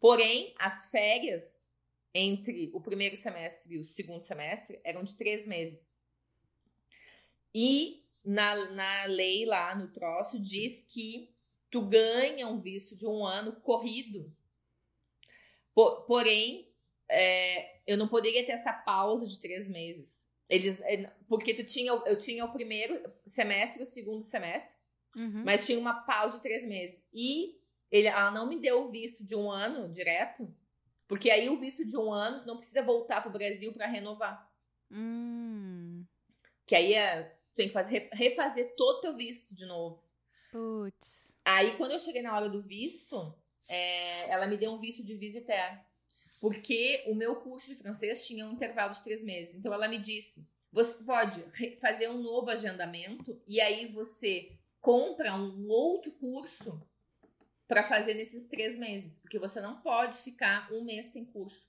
porém 0.00 0.52
as 0.58 0.90
férias 0.90 1.68
entre 2.12 2.70
o 2.74 2.80
primeiro 2.80 3.16
semestre 3.16 3.76
e 3.76 3.78
o 3.78 3.84
segundo 3.84 4.24
semestre 4.24 4.80
eram 4.82 5.04
de 5.04 5.14
três 5.14 5.46
meses. 5.46 5.96
E 7.54 8.04
na, 8.24 8.68
na 8.72 9.04
lei 9.04 9.46
lá 9.46 9.72
no 9.76 9.92
troço 9.92 10.36
diz 10.40 10.82
que 10.82 11.32
tu 11.70 11.82
ganha 11.82 12.48
um 12.48 12.60
visto 12.60 12.96
de 12.96 13.06
um 13.06 13.24
ano 13.24 13.52
corrido. 13.60 14.34
Po- 15.72 16.02
porém, 16.02 16.68
é, 17.08 17.80
eu 17.86 17.96
não 17.96 18.08
poderia 18.08 18.44
ter 18.44 18.52
essa 18.52 18.72
pausa 18.72 19.28
de 19.28 19.38
três 19.38 19.68
meses. 19.68 20.28
Eles, 20.48 20.78
é, 20.82 21.10
porque 21.28 21.54
tu 21.54 21.64
tinha, 21.64 21.90
eu 21.90 22.18
tinha 22.18 22.44
o 22.44 22.52
primeiro 22.52 23.10
semestre 23.26 23.82
o 23.82 23.86
segundo 23.86 24.22
semestre, 24.22 24.74
Uhum. 25.16 25.44
mas 25.44 25.64
tinha 25.64 25.78
uma 25.78 26.02
pausa 26.02 26.36
de 26.36 26.42
três 26.42 26.66
meses. 26.66 27.02
E 27.12 27.56
ele, 27.90 28.08
ela 28.08 28.30
não 28.30 28.48
me 28.48 28.58
deu 28.60 28.84
o 28.84 28.90
visto 28.90 29.24
de 29.24 29.34
um 29.36 29.50
ano 29.50 29.88
direto, 29.88 30.52
porque 31.06 31.30
aí 31.30 31.48
o 31.48 31.58
visto 31.58 31.84
de 31.84 31.96
um 31.96 32.12
ano 32.12 32.44
não 32.46 32.56
precisa 32.58 32.82
voltar 32.82 33.22
pro 33.22 33.30
Brasil 33.30 33.72
para 33.72 33.86
renovar. 33.86 34.50
Hum. 34.90 36.04
Que 36.66 36.74
aí 36.74 36.94
é, 36.94 37.36
tem 37.54 37.68
que 37.68 37.72
fazer, 37.72 38.08
refazer 38.12 38.74
todo 38.76 38.98
o 38.98 39.00
teu 39.00 39.16
visto 39.16 39.54
de 39.54 39.66
novo. 39.66 40.02
Putz. 40.50 41.36
Aí, 41.44 41.76
quando 41.76 41.92
eu 41.92 41.98
cheguei 41.98 42.22
na 42.22 42.34
hora 42.34 42.48
do 42.48 42.62
visto, 42.62 43.34
é, 43.68 44.30
ela 44.30 44.46
me 44.46 44.56
deu 44.56 44.72
um 44.72 44.78
visto 44.80 45.04
de 45.04 45.14
visitar. 45.14 45.84
Porque 46.44 47.02
o 47.06 47.14
meu 47.14 47.36
curso 47.36 47.70
de 47.70 47.74
francês 47.74 48.26
tinha 48.26 48.46
um 48.46 48.52
intervalo 48.52 48.92
de 48.92 49.02
três 49.02 49.24
meses. 49.24 49.54
Então, 49.54 49.72
ela 49.72 49.88
me 49.88 49.96
disse: 49.96 50.46
você 50.70 50.94
pode 51.02 51.42
fazer 51.80 52.10
um 52.10 52.20
novo 52.20 52.50
agendamento 52.50 53.40
e 53.46 53.62
aí 53.62 53.90
você 53.90 54.52
compra 54.78 55.34
um 55.34 55.66
outro 55.68 56.12
curso 56.12 56.86
para 57.66 57.82
fazer 57.82 58.12
nesses 58.12 58.44
três 58.44 58.76
meses, 58.76 59.18
porque 59.20 59.38
você 59.38 59.58
não 59.58 59.80
pode 59.80 60.18
ficar 60.18 60.70
um 60.70 60.84
mês 60.84 61.06
sem 61.06 61.24
curso, 61.24 61.66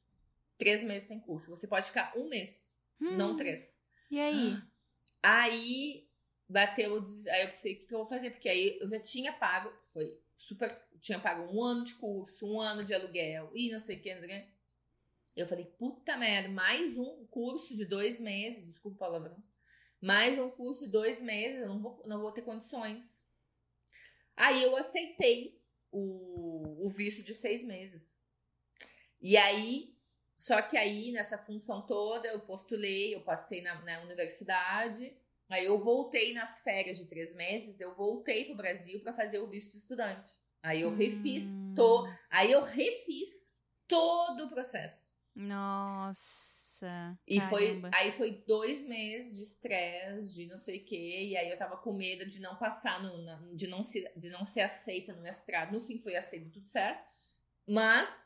três 0.57 0.83
meses 0.83 1.07
sem 1.07 1.21
curso. 1.21 1.49
Você 1.51 1.67
pode 1.67 1.87
ficar 1.87 2.11
um 2.17 2.27
mês, 2.27 2.69
hum. 2.99 3.15
não 3.15 3.37
três. 3.37 3.65
E 4.11 4.19
aí? 4.19 4.57
Aí 5.23 6.07
bateu, 6.47 7.01
aí 7.31 7.41
eu 7.41 7.49
pensei, 7.49 7.73
o 7.73 7.79
que, 7.79 7.87
que 7.87 7.93
eu 7.95 7.97
vou 7.97 8.05
fazer? 8.05 8.29
Porque 8.29 8.47
aí 8.47 8.77
eu 8.79 8.87
já 8.87 8.99
tinha 8.99 9.33
pago, 9.33 9.73
foi 9.91 10.15
super, 10.37 10.79
tinha 11.01 11.19
pago 11.19 11.51
um 11.51 11.63
ano 11.63 11.83
de 11.83 11.95
curso, 11.95 12.45
um 12.45 12.61
ano 12.61 12.85
de 12.85 12.93
aluguel 12.93 13.49
e 13.55 13.71
não 13.71 13.79
sei 13.79 13.97
o 13.97 14.01
que, 14.01 14.13
não 14.13 14.21
sei 14.21 14.37
o 14.37 14.41
que. 14.43 14.54
Eu 15.35 15.47
falei, 15.47 15.65
puta 15.77 16.15
merda, 16.15 16.47
mais 16.47 16.97
um 16.97 17.25
curso 17.27 17.75
de 17.75 17.85
dois 17.85 18.21
meses, 18.21 18.67
desculpa 18.67 18.95
o 18.95 18.99
palavrão, 18.99 19.43
mais 20.01 20.39
um 20.39 20.49
curso 20.49 20.85
de 20.85 20.91
dois 20.91 21.21
meses, 21.21 21.61
eu 21.61 21.67
não 21.67 21.81
vou, 21.81 22.01
não 22.05 22.21
vou 22.21 22.31
ter 22.31 22.41
condições. 22.41 23.19
Aí 24.35 24.63
eu 24.63 24.77
aceitei 24.77 25.61
o, 25.91 26.85
o 26.85 26.89
visto 26.89 27.23
de 27.23 27.33
seis 27.33 27.65
meses. 27.65 28.15
E 29.21 29.35
aí, 29.35 29.97
só 30.35 30.61
que 30.61 30.77
aí, 30.77 31.11
nessa 31.11 31.37
função 31.37 31.85
toda, 31.85 32.27
eu 32.27 32.41
postulei, 32.41 33.15
eu 33.15 33.21
passei 33.21 33.61
na, 33.61 33.81
na 33.81 34.03
universidade, 34.03 35.17
aí 35.49 35.65
eu 35.65 35.83
voltei 35.83 36.33
nas 36.33 36.61
férias 36.61 36.97
de 36.97 37.07
três 37.07 37.33
meses, 37.35 37.81
eu 37.81 37.93
voltei 37.95 38.45
para 38.45 38.53
o 38.53 38.57
Brasil 38.57 39.01
para 39.01 39.13
fazer 39.13 39.39
o 39.39 39.49
visto 39.49 39.71
de 39.71 39.79
estudante. 39.79 40.31
Aí 40.61 40.81
eu 40.81 40.95
refiz, 40.95 41.43
hum. 41.49 41.73
to, 41.75 42.07
aí 42.29 42.51
eu 42.51 42.63
refiz 42.63 43.29
todo 43.87 44.45
o 44.45 44.49
processo. 44.49 45.14
Nossa. 45.35 47.17
E 47.27 47.39
foi 47.41 47.81
aí 47.93 48.11
foi 48.11 48.43
dois 48.47 48.83
meses 48.83 49.35
de 49.35 49.43
estresse, 49.43 50.33
de 50.33 50.47
não 50.47 50.57
sei 50.57 50.77
o 50.79 50.85
quê, 50.85 51.27
e 51.29 51.37
aí 51.37 51.49
eu 51.49 51.57
tava 51.57 51.77
com 51.77 51.93
medo 51.93 52.25
de 52.25 52.39
não 52.39 52.55
passar 52.57 53.01
no, 53.01 53.17
na, 53.23 53.35
de 53.53 53.67
não 53.67 53.83
ser 53.83 54.11
de 54.15 54.29
não 54.29 54.45
ser 54.45 54.61
aceita 54.61 55.13
no 55.13 55.21
mestrado. 55.21 55.71
No 55.71 55.81
fim 55.81 55.99
foi 55.99 56.15
aceito 56.15 56.51
tudo 56.51 56.65
certo. 56.65 57.03
Mas 57.67 58.25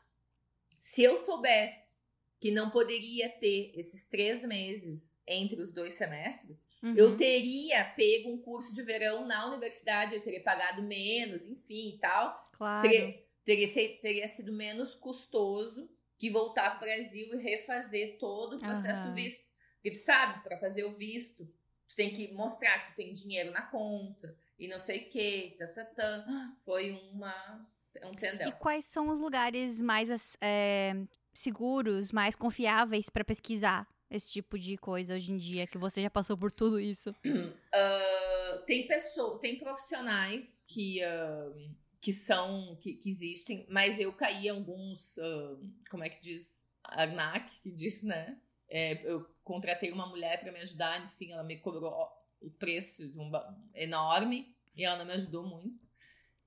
se 0.80 1.02
eu 1.02 1.16
soubesse 1.18 1.98
que 2.40 2.50
não 2.50 2.70
poderia 2.70 3.28
ter 3.28 3.72
esses 3.74 4.04
três 4.08 4.42
meses 4.44 5.20
entre 5.26 5.60
os 5.60 5.72
dois 5.72 5.94
semestres, 5.94 6.64
uhum. 6.82 6.94
eu 6.96 7.16
teria 7.16 7.84
pego 7.84 8.30
um 8.30 8.38
curso 8.38 8.74
de 8.74 8.82
verão 8.82 9.26
na 9.26 9.46
universidade, 9.46 10.14
eu 10.14 10.22
teria 10.22 10.42
pagado 10.42 10.82
menos, 10.82 11.44
enfim 11.46 11.96
e 11.96 11.98
tal. 11.98 12.42
Claro. 12.52 12.88
Teria, 12.88 13.24
teria, 13.44 14.00
teria 14.00 14.28
sido 14.28 14.52
menos 14.52 14.94
custoso 14.94 15.88
que 16.20 16.28
voltar 16.28 16.78
para 16.78 16.86
o 16.86 16.90
Brasil 16.90 17.32
e 17.32 17.36
refazer 17.38 18.18
todo 18.18 18.56
o 18.56 18.58
processo 18.58 19.00
uhum. 19.00 19.08
do 19.08 19.14
visto. 19.14 19.42
Porque 19.76 19.92
tu 19.92 19.98
sabe, 19.98 20.42
para 20.42 20.58
fazer 20.58 20.84
o 20.84 20.94
visto, 20.94 21.46
tu 21.88 21.96
tem 21.96 22.12
que 22.12 22.30
mostrar 22.34 22.78
que 22.80 22.92
tu 22.92 22.96
tem 22.96 23.14
dinheiro 23.14 23.50
na 23.50 23.62
conta 23.62 24.36
e 24.58 24.68
não 24.68 24.78
sei 24.78 25.06
o 25.06 25.08
que, 25.08 25.56
tá, 25.58 25.66
tá, 25.68 25.84
tá. 25.86 26.52
Foi 26.62 26.90
uma, 27.14 27.66
um 28.04 28.10
tendel. 28.10 28.50
E 28.50 28.52
quais 28.52 28.84
são 28.84 29.08
os 29.08 29.18
lugares 29.18 29.80
mais 29.80 30.36
é, 30.42 30.92
seguros, 31.32 32.12
mais 32.12 32.36
confiáveis 32.36 33.08
para 33.08 33.24
pesquisar 33.24 33.88
esse 34.10 34.30
tipo 34.30 34.58
de 34.58 34.76
coisa 34.76 35.14
hoje 35.14 35.32
em 35.32 35.38
dia, 35.38 35.66
que 35.66 35.78
você 35.78 36.02
já 36.02 36.10
passou 36.10 36.36
por 36.36 36.52
tudo 36.52 36.78
isso? 36.78 37.14
Uh, 37.24 38.64
tem 38.66 38.86
pessoas, 38.86 39.40
tem 39.40 39.58
profissionais 39.58 40.62
que... 40.68 41.00
Uh, 41.02 41.89
que 42.00 42.12
são, 42.12 42.76
que, 42.80 42.94
que 42.94 43.10
existem, 43.10 43.66
mas 43.68 44.00
eu 44.00 44.12
caí 44.12 44.46
em 44.46 44.50
alguns, 44.50 45.18
uh, 45.18 45.60
como 45.90 46.02
é 46.02 46.08
que 46.08 46.20
diz, 46.20 46.66
Arnac, 46.82 47.60
que 47.60 47.70
diz, 47.70 48.02
né? 48.02 48.40
É, 48.68 49.04
eu 49.04 49.26
contratei 49.44 49.92
uma 49.92 50.06
mulher 50.06 50.40
para 50.40 50.52
me 50.52 50.60
ajudar, 50.60 51.02
enfim, 51.04 51.32
ela 51.32 51.42
me 51.42 51.58
cobrou 51.58 52.08
o 52.40 52.50
preço 52.50 53.02
um, 53.16 53.30
enorme 53.74 54.56
e 54.74 54.84
ela 54.84 54.96
não 54.96 55.04
me 55.04 55.12
ajudou 55.12 55.44
muito. 55.44 55.90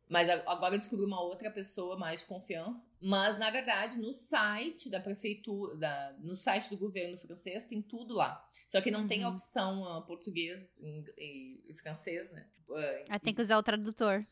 Mas 0.10 0.30
agora 0.30 0.76
eu 0.76 0.80
descobri 0.80 1.06
uma 1.06 1.22
outra 1.22 1.50
pessoa 1.50 1.98
mais 1.98 2.22
de 2.22 2.28
confiança. 2.28 2.86
Mas, 3.02 3.38
na 3.38 3.50
verdade, 3.50 3.98
no 3.98 4.14
site 4.14 4.90
da 4.90 5.00
prefeitura, 5.00 5.76
da, 5.76 6.14
no 6.20 6.36
site 6.36 6.70
do 6.70 6.78
governo 6.78 7.18
francês, 7.18 7.66
tem 7.66 7.82
tudo 7.82 8.14
lá. 8.14 8.48
Só 8.68 8.80
que 8.82 8.92
não 8.92 9.02
uhum. 9.02 9.08
tem 9.08 9.24
a 9.24 9.30
opção 9.30 9.82
uh, 9.82 10.06
português 10.06 10.78
e, 10.82 11.64
e, 11.68 11.74
francês, 11.76 12.32
né? 12.32 12.48
Uh, 12.70 13.06
ah, 13.10 13.20
tem 13.20 13.34
que 13.34 13.42
usar 13.42 13.58
o 13.58 13.64
tradutor. 13.64 14.26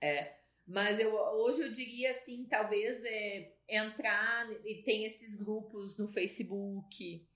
É. 0.00 0.34
Mas 0.66 1.00
eu, 1.00 1.14
hoje 1.14 1.62
eu 1.62 1.72
diria 1.72 2.10
assim, 2.10 2.46
talvez 2.46 3.02
é, 3.04 3.52
entrar 3.68 4.48
e 4.64 4.82
tem 4.82 5.04
esses 5.04 5.34
grupos 5.34 5.96
no 5.96 6.06
Facebook 6.06 7.26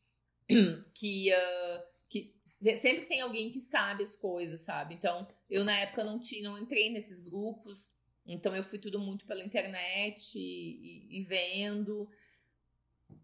que, 0.95 1.33
uh, 1.33 1.83
que 2.09 2.33
sempre 2.81 3.07
tem 3.07 3.21
alguém 3.21 3.51
que 3.51 3.61
sabe 3.61 4.03
as 4.05 4.15
coisas, 4.15 4.61
sabe? 4.61 4.95
Então, 4.95 5.27
eu 5.51 5.65
na 5.65 5.77
época 5.81 6.05
não 6.05 6.21
tinha, 6.21 6.49
não 6.49 6.59
entrei 6.59 6.91
nesses 6.91 7.21
grupos, 7.21 7.93
então 8.27 8.55
eu 8.55 8.63
fui 8.63 8.79
tudo 8.79 8.99
muito 8.99 9.27
pela 9.27 9.45
internet 9.45 10.39
e, 10.39 11.19
e, 11.19 11.23
vendo. 11.23 12.09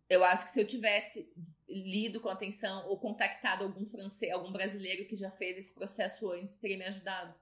Eu 0.09 0.25
acho 0.25 0.45
que 0.45 0.51
se 0.51 0.61
eu 0.61 0.67
tivesse 0.67 1.33
lido 1.69 2.21
com 2.21 2.29
atenção 2.29 2.87
ou 2.89 2.99
contactado 2.99 3.65
algum 3.65 3.87
francês, 3.87 4.33
algum 4.33 4.53
brasileiro 4.53 5.07
que 5.07 5.17
já 5.17 5.31
fez 5.31 5.57
esse 5.57 5.73
processo 5.73 6.31
antes, 6.31 6.57
teria 6.57 6.77
me 6.77 6.85
ajudado. 6.85 7.35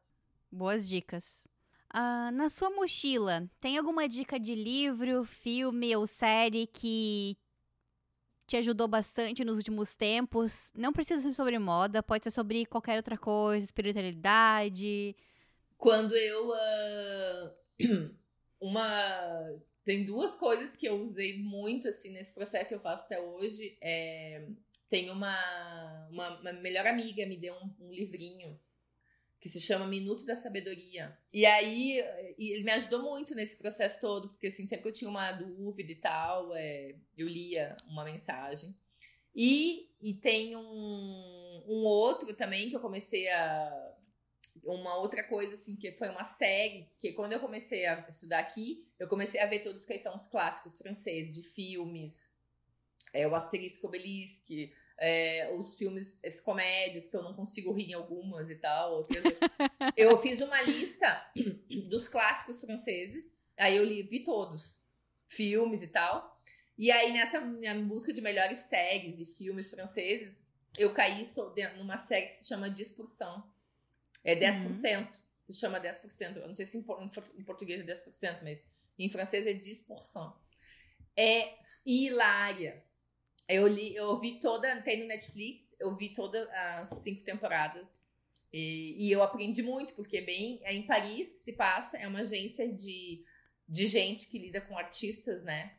Boas 0.53 0.89
dicas. 0.89 1.49
Uh, 1.94 2.31
na 2.32 2.51
sua 2.51 2.69
mochila, 2.69 3.48
tem 3.59 3.78
alguma 3.78 4.06
dica 4.06 4.39
de 4.39 4.55
livro, 4.55 5.24
filme 5.24 5.97
ou 5.97 6.06
série 6.06 6.66
que 6.66 7.36
te 8.47 8.56
ajudou 8.59 8.86
bastante 8.86 9.44
nos 9.44 9.56
últimos 9.56 9.94
tempos? 9.94 10.70
Não 10.74 10.93
precisa 10.93 11.23
ser 11.23 11.32
sobre 11.32 11.59
moda, 11.59 12.02
pode 12.02 12.24
ser 12.24 12.31
sobre 12.31 12.66
qualquer 12.66 12.97
outra 12.97 13.16
coisa, 13.16 13.65
espiritualidade. 13.65 15.16
Quando 15.78 16.15
eu. 16.15 16.51
Uh, 16.51 18.15
uma. 18.60 19.59
Tem 19.85 20.05
duas 20.05 20.35
coisas 20.35 20.77
que 20.77 20.86
eu 20.86 21.01
usei 21.02 21.39
muito 21.39 21.89
assim 21.89 22.10
nesse 22.10 22.35
processo, 22.35 22.74
eu 22.74 22.81
faço 22.81 23.06
até 23.06 23.19
hoje. 23.19 23.78
É, 23.81 24.47
tem 24.90 25.10
uma, 25.10 26.09
uma, 26.10 26.40
uma 26.40 26.52
melhor 26.52 26.86
amiga 26.86 27.24
me 27.27 27.39
deu 27.39 27.55
um, 27.55 27.86
um 27.86 27.90
livrinho 27.90 28.59
que 29.40 29.48
se 29.48 29.60
chama 29.60 29.86
Minuto 29.86 30.24
da 30.24 30.36
Sabedoria. 30.36 31.16
E 31.32 31.47
aí, 31.47 32.02
e 32.36 32.52
ele 32.52 32.65
me 32.65 32.73
ajudou 32.73 33.02
muito 33.02 33.35
nesse 33.35 33.56
processo 33.56 34.01
todo, 34.01 34.28
porque 34.31 34.48
assim, 34.48 34.66
sempre 34.66 34.82
que 34.82 34.89
eu 34.89 34.93
tinha 34.93 35.10
uma 35.10 35.32
dúvida 35.32 35.93
e 35.93 35.97
tal, 35.97 36.55
é, 36.55 36.97
eu 37.16 37.28
lia 37.28 37.77
uma 37.86 38.05
mensagem. 38.05 38.74
E, 39.35 39.89
e 40.01 40.15
tem 40.15 40.56
um, 40.56 41.65
um 41.69 41.85
outro 41.85 42.35
também 42.35 42.69
que 42.69 42.77
eu 42.77 42.81
comecei 42.81 43.28
a. 43.28 43.94
Uma 44.65 44.97
outra 44.97 45.23
coisa, 45.23 45.55
assim, 45.55 45.77
que 45.77 45.93
foi 45.93 46.09
uma 46.09 46.24
série, 46.24 46.90
que 46.98 47.12
quando 47.12 47.32
eu 47.32 47.40
comecei 47.40 47.86
a 47.86 48.05
estudar 48.09 48.40
aqui, 48.40 48.85
eu 48.98 49.09
comecei 49.09 49.40
a 49.40 49.47
ver 49.47 49.60
todos 49.60 49.86
quais 49.86 50.02
são 50.02 50.15
os 50.15 50.27
clássicos 50.27 50.77
franceses 50.77 51.36
de 51.36 51.43
filmes. 51.43 52.28
É, 53.12 53.27
o 53.27 53.35
Asterisco 53.35 53.86
Obelisk, 53.86 54.51
é, 54.99 55.51
os 55.55 55.77
filmes, 55.77 56.19
as 56.25 56.41
comédias, 56.41 57.07
que 57.07 57.16
eu 57.16 57.23
não 57.23 57.35
consigo 57.35 57.73
rir 57.73 57.91
em 57.91 57.95
algumas 57.95 58.51
e 58.51 58.57
tal. 58.57 58.97
Outras. 58.97 59.23
eu 59.97 60.16
fiz 60.19 60.41
uma 60.41 60.61
lista 60.62 61.25
dos 61.89 62.09
clássicos 62.09 62.61
franceses, 62.61 63.43
aí 63.57 63.77
eu 63.77 63.85
li, 63.85 64.03
vi 64.03 64.25
todos, 64.25 64.77
filmes 65.27 65.83
e 65.83 65.89
tal. 65.89 66.37
E 66.77 66.93
aí, 66.93 67.12
nessa 67.12 67.41
minha 67.41 67.75
busca 67.83 68.12
de 68.12 68.20
melhores 68.20 68.59
séries 68.59 69.19
e 69.19 69.27
filmes 69.27 69.69
franceses, 69.70 70.47
eu 70.79 70.93
caí 70.93 71.23
numa 71.77 71.97
série 71.97 72.27
que 72.27 72.35
se 72.35 72.47
chama 72.47 72.70
Discussão. 72.70 73.45
É 74.25 74.37
10%. 74.37 74.65
Uhum. 74.65 75.09
Se 75.41 75.55
chama 75.55 75.81
10%. 75.81 76.37
Eu 76.37 76.47
não 76.47 76.55
sei 76.55 76.66
se 76.66 76.79
em 76.79 77.45
português 77.45 77.81
é 77.81 77.85
10%, 77.85 78.43
mas 78.43 78.65
em 78.99 79.09
francês 79.09 79.47
é 79.47 79.55
10%. 79.55 80.35
É 81.16 81.59
hilária. 81.85 82.85
Eu 83.49 83.66
li, 83.66 83.97
eu 83.97 84.19
vi 84.19 84.39
toda, 84.39 84.81
tem 84.83 85.01
no 85.01 85.07
Netflix, 85.07 85.75
eu 85.81 85.97
vi 85.97 86.12
todas 86.12 86.47
as 86.51 86.91
cinco 87.03 87.25
temporadas. 87.25 88.05
E, 88.53 89.07
e, 89.07 89.11
eu 89.11 89.23
aprendi 89.23 89.62
muito, 89.62 89.95
porque 89.95 90.20
bem, 90.20 90.61
é 90.62 90.75
em 90.75 90.87
Paris 90.87 91.33
que 91.33 91.39
se 91.39 91.53
passa, 91.53 91.97
é 91.97 92.07
uma 92.07 92.20
agência 92.20 92.70
de, 92.70 93.25
de 93.66 93.87
gente 93.87 94.29
que 94.29 94.39
lida 94.39 94.61
com 94.61 94.77
artistas, 94.77 95.43
né? 95.45 95.75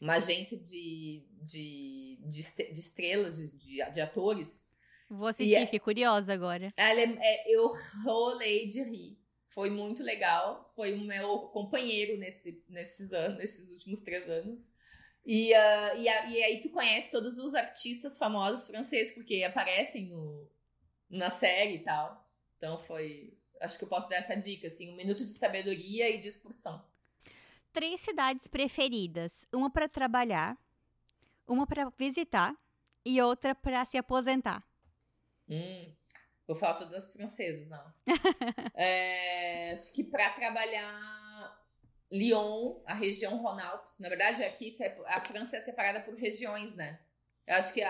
Uma 0.00 0.14
agência 0.14 0.58
de, 0.58 1.24
de, 1.42 2.18
de, 2.22 2.72
de 2.72 2.80
estrelas, 2.80 3.36
de, 3.36 3.50
de, 3.50 3.92
de, 3.92 4.00
atores. 4.00 4.68
Vou 5.08 5.28
assistir, 5.28 5.54
é, 5.54 5.64
fiquei 5.64 5.80
curiosa 5.80 6.32
agora. 6.32 6.68
Ela 6.76 7.00
é, 7.00 7.18
é, 7.18 7.54
eu 7.54 7.72
rolei 8.04 8.66
de 8.66 8.82
rir. 8.82 9.18
Foi 9.44 9.70
muito 9.70 10.02
legal. 10.02 10.68
Foi 10.74 10.92
o 10.92 11.00
meu 11.00 11.38
companheiro 11.48 12.18
nesse, 12.18 12.62
nesses 12.68 13.12
anos, 13.12 13.38
nesses 13.38 13.70
últimos 13.70 14.00
três 14.00 14.28
anos. 14.28 14.66
E, 15.26 15.52
uh, 15.52 15.98
e, 15.98 16.08
a, 16.08 16.26
e, 16.26 16.42
aí 16.44 16.60
tu 16.60 16.70
conhece 16.70 17.10
todos 17.10 17.36
os 17.36 17.52
artistas 17.52 18.16
famosos 18.16 18.68
franceses, 18.68 19.12
porque 19.12 19.42
aparecem 19.42 20.06
no, 20.06 20.48
na 21.10 21.30
série 21.30 21.74
e 21.74 21.78
tal. 21.80 22.24
Então 22.56 22.78
foi. 22.78 23.36
Acho 23.60 23.76
que 23.76 23.84
eu 23.84 23.88
posso 23.88 24.08
dar 24.08 24.16
essa 24.16 24.36
dica, 24.36 24.68
assim, 24.68 24.88
um 24.88 24.94
minuto 24.94 25.24
de 25.24 25.30
sabedoria 25.30 26.08
e 26.10 26.18
de 26.18 26.28
expulsão. 26.28 26.80
Três 27.72 28.00
cidades 28.02 28.46
preferidas: 28.46 29.44
uma 29.52 29.68
para 29.68 29.88
trabalhar, 29.88 30.56
uma 31.44 31.66
para 31.66 31.90
visitar 31.98 32.54
e 33.04 33.20
outra 33.20 33.52
para 33.52 33.84
se 33.84 33.98
aposentar. 33.98 34.62
Hum. 35.48 35.92
Vou 36.46 36.54
falar 36.54 36.74
todas 36.74 37.04
as 37.04 37.12
francesas, 37.12 37.68
não. 37.68 37.92
é, 38.74 39.72
acho 39.72 39.92
que 39.92 40.04
para 40.04 40.30
trabalhar 40.30 41.25
Lyon, 42.10 42.80
a 42.86 42.94
região 42.94 43.36
Rhône-Alpes, 43.38 43.98
na 43.98 44.08
verdade 44.08 44.42
aqui 44.44 44.68
a 45.06 45.24
França 45.24 45.56
é 45.56 45.60
separada 45.60 46.00
por 46.00 46.14
regiões, 46.14 46.74
né? 46.74 47.00
Eu 47.46 47.56
acho 47.56 47.72
que 47.72 47.80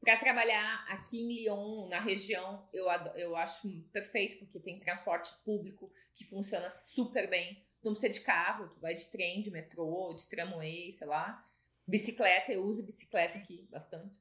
para 0.00 0.16
trabalhar 0.16 0.84
aqui 0.88 1.20
em 1.20 1.28
Lyon, 1.28 1.88
na 1.88 1.98
região, 2.00 2.68
eu, 2.72 2.86
eu 3.16 3.36
acho 3.36 3.68
perfeito, 3.92 4.38
porque 4.38 4.60
tem 4.60 4.78
transporte 4.78 5.34
público 5.44 5.92
que 6.14 6.24
funciona 6.24 6.70
super 6.70 7.28
bem. 7.28 7.62
Não 7.82 7.92
precisa 7.92 8.12
de 8.12 8.20
carro, 8.20 8.68
tu 8.68 8.80
vai 8.80 8.94
de 8.94 9.06
trem, 9.06 9.42
de 9.42 9.50
metrô, 9.50 10.14
de 10.14 10.26
tramway, 10.26 10.92
sei 10.92 11.06
lá. 11.06 11.42
Bicicleta, 11.86 12.52
eu 12.52 12.64
uso 12.64 12.84
bicicleta 12.84 13.38
aqui 13.38 13.66
bastante. 13.70 14.14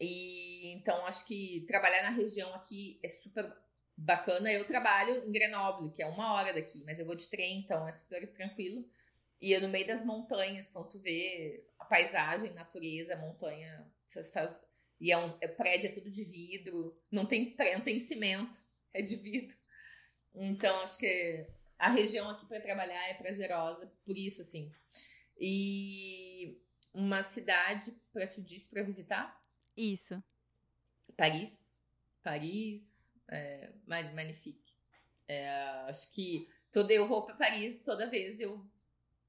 E 0.00 0.72
então 0.74 1.04
acho 1.06 1.24
que 1.26 1.64
trabalhar 1.66 2.02
na 2.02 2.10
região 2.10 2.54
aqui 2.54 2.98
é 3.02 3.08
super 3.08 3.52
bacana. 3.98 4.50
Eu 4.52 4.64
trabalho 4.64 5.26
em 5.26 5.32
Grenoble, 5.32 5.90
que 5.90 6.02
é 6.02 6.06
uma 6.06 6.32
hora 6.32 6.54
daqui, 6.54 6.84
mas 6.84 7.00
eu 7.00 7.06
vou 7.06 7.16
de 7.16 7.28
trem, 7.28 7.60
então 7.60 7.86
é 7.86 7.92
super 7.92 8.32
tranquilo. 8.32 8.88
E 9.40 9.54
é 9.54 9.60
no 9.60 9.68
meio 9.68 9.86
das 9.86 10.04
montanhas, 10.04 10.68
então 10.68 10.88
tu 10.88 10.98
vê 10.98 11.64
a 11.78 11.84
paisagem, 11.84 12.54
natureza, 12.54 13.16
montanha, 13.16 13.86
você 14.06 14.24
faz 14.24 14.60
e 15.00 15.12
é 15.12 15.16
um 15.18 15.32
é, 15.40 15.46
prédio 15.46 15.90
é 15.90 15.92
tudo 15.92 16.10
de 16.10 16.24
vidro, 16.24 17.00
não 17.08 17.24
tem 17.24 17.54
não 17.72 17.80
tem 17.80 17.98
cimento, 18.00 18.60
é 18.92 19.00
de 19.00 19.14
vidro. 19.14 19.56
Então 20.34 20.80
acho 20.80 20.98
que 20.98 21.46
a 21.78 21.88
região 21.88 22.28
aqui 22.28 22.46
para 22.46 22.60
trabalhar 22.60 23.08
é 23.08 23.14
prazerosa, 23.14 23.92
por 24.04 24.16
isso 24.16 24.42
assim. 24.42 24.72
E 25.38 26.60
uma 26.92 27.22
cidade 27.22 27.92
para 28.12 28.26
tu 28.26 28.42
disse 28.42 28.68
para 28.68 28.82
visitar? 28.82 29.40
Isso. 29.76 30.20
Paris. 31.16 31.72
Paris. 32.24 32.97
É, 33.28 33.70
magnifique. 33.86 34.74
É, 35.26 35.50
acho 35.86 36.10
que 36.12 36.48
toda, 36.72 36.92
eu 36.92 37.06
vou 37.06 37.22
para 37.22 37.34
Paris 37.34 37.78
toda 37.82 38.08
vez 38.08 38.40
eu 38.40 38.64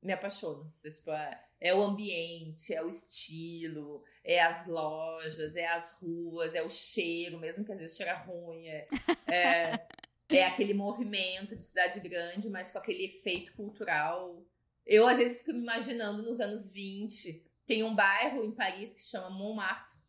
me 0.01 0.13
apaixono. 0.13 0.73
Tipo, 0.84 1.11
é, 1.11 1.43
é, 1.59 1.73
o 1.73 1.81
ambiente, 1.81 2.73
é 2.73 2.81
o 2.81 2.88
estilo, 2.88 4.03
é 4.23 4.41
as 4.41 4.65
lojas, 4.65 5.55
é 5.55 5.67
as 5.67 5.91
ruas, 5.99 6.55
é 6.55 6.63
o 6.63 6.69
cheiro, 6.69 7.38
mesmo 7.38 7.65
que 7.65 7.71
às 7.71 7.80
vezes 7.80 7.97
cheira 7.97 8.15
ruim. 8.15 8.67
É, 8.67 8.88
é, 9.27 9.88
é 10.30 10.45
aquele 10.45 10.73
movimento 10.73 11.55
de 11.55 11.63
cidade 11.63 11.99
grande, 11.99 12.49
mas 12.49 12.71
com 12.71 12.77
aquele 12.77 13.05
efeito 13.05 13.53
cultural. 13.53 14.41
Eu, 14.85 15.07
às 15.07 15.17
vezes, 15.17 15.39
fico 15.39 15.53
me 15.53 15.59
imaginando 15.59 16.23
nos 16.23 16.39
anos 16.39 16.71
20. 16.71 17.43
Tem 17.67 17.84
um 17.84 17.93
bairro 17.93 18.43
em 18.43 18.51
Paris 18.51 18.93
que 18.93 19.01
chama 19.01 19.30
Montmartre. 19.30 19.99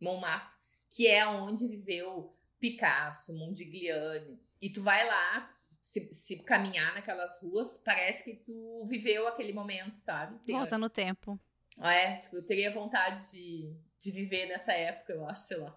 Montmartre, 0.00 0.56
que 0.88 1.06
é 1.06 1.26
onde 1.26 1.66
viveu 1.66 2.34
Picasso, 2.60 3.32
Mondigliani. 3.34 4.38
E 4.60 4.70
tu 4.70 4.82
vai 4.82 5.06
lá, 5.06 5.52
se, 5.80 6.12
se, 6.12 6.36
caminhar 6.36 6.94
naquelas 6.94 7.40
ruas, 7.42 7.78
parece 7.78 8.22
que 8.22 8.34
tu 8.34 8.86
viveu 8.86 9.26
aquele 9.26 9.52
momento, 9.52 9.96
sabe? 9.96 10.38
Tem, 10.44 10.54
Volta 10.54 10.76
no 10.76 10.90
tempo. 10.90 11.40
É, 11.80 12.16
tipo, 12.16 12.36
eu 12.36 12.44
teria 12.44 12.72
vontade 12.72 13.30
de, 13.30 13.74
de 13.98 14.10
viver 14.10 14.46
nessa 14.46 14.72
época, 14.72 15.14
eu 15.14 15.26
acho, 15.26 15.40
sei 15.40 15.56
lá. 15.56 15.76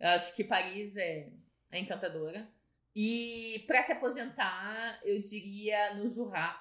Eu 0.00 0.08
acho 0.08 0.34
que 0.34 0.42
Paris 0.42 0.96
é, 0.96 1.30
é 1.70 1.78
encantadora. 1.78 2.48
E 2.96 3.62
para 3.66 3.84
se 3.84 3.92
aposentar, 3.92 5.00
eu 5.04 5.20
diria 5.20 5.94
no 5.94 6.08
Jurá, 6.08 6.60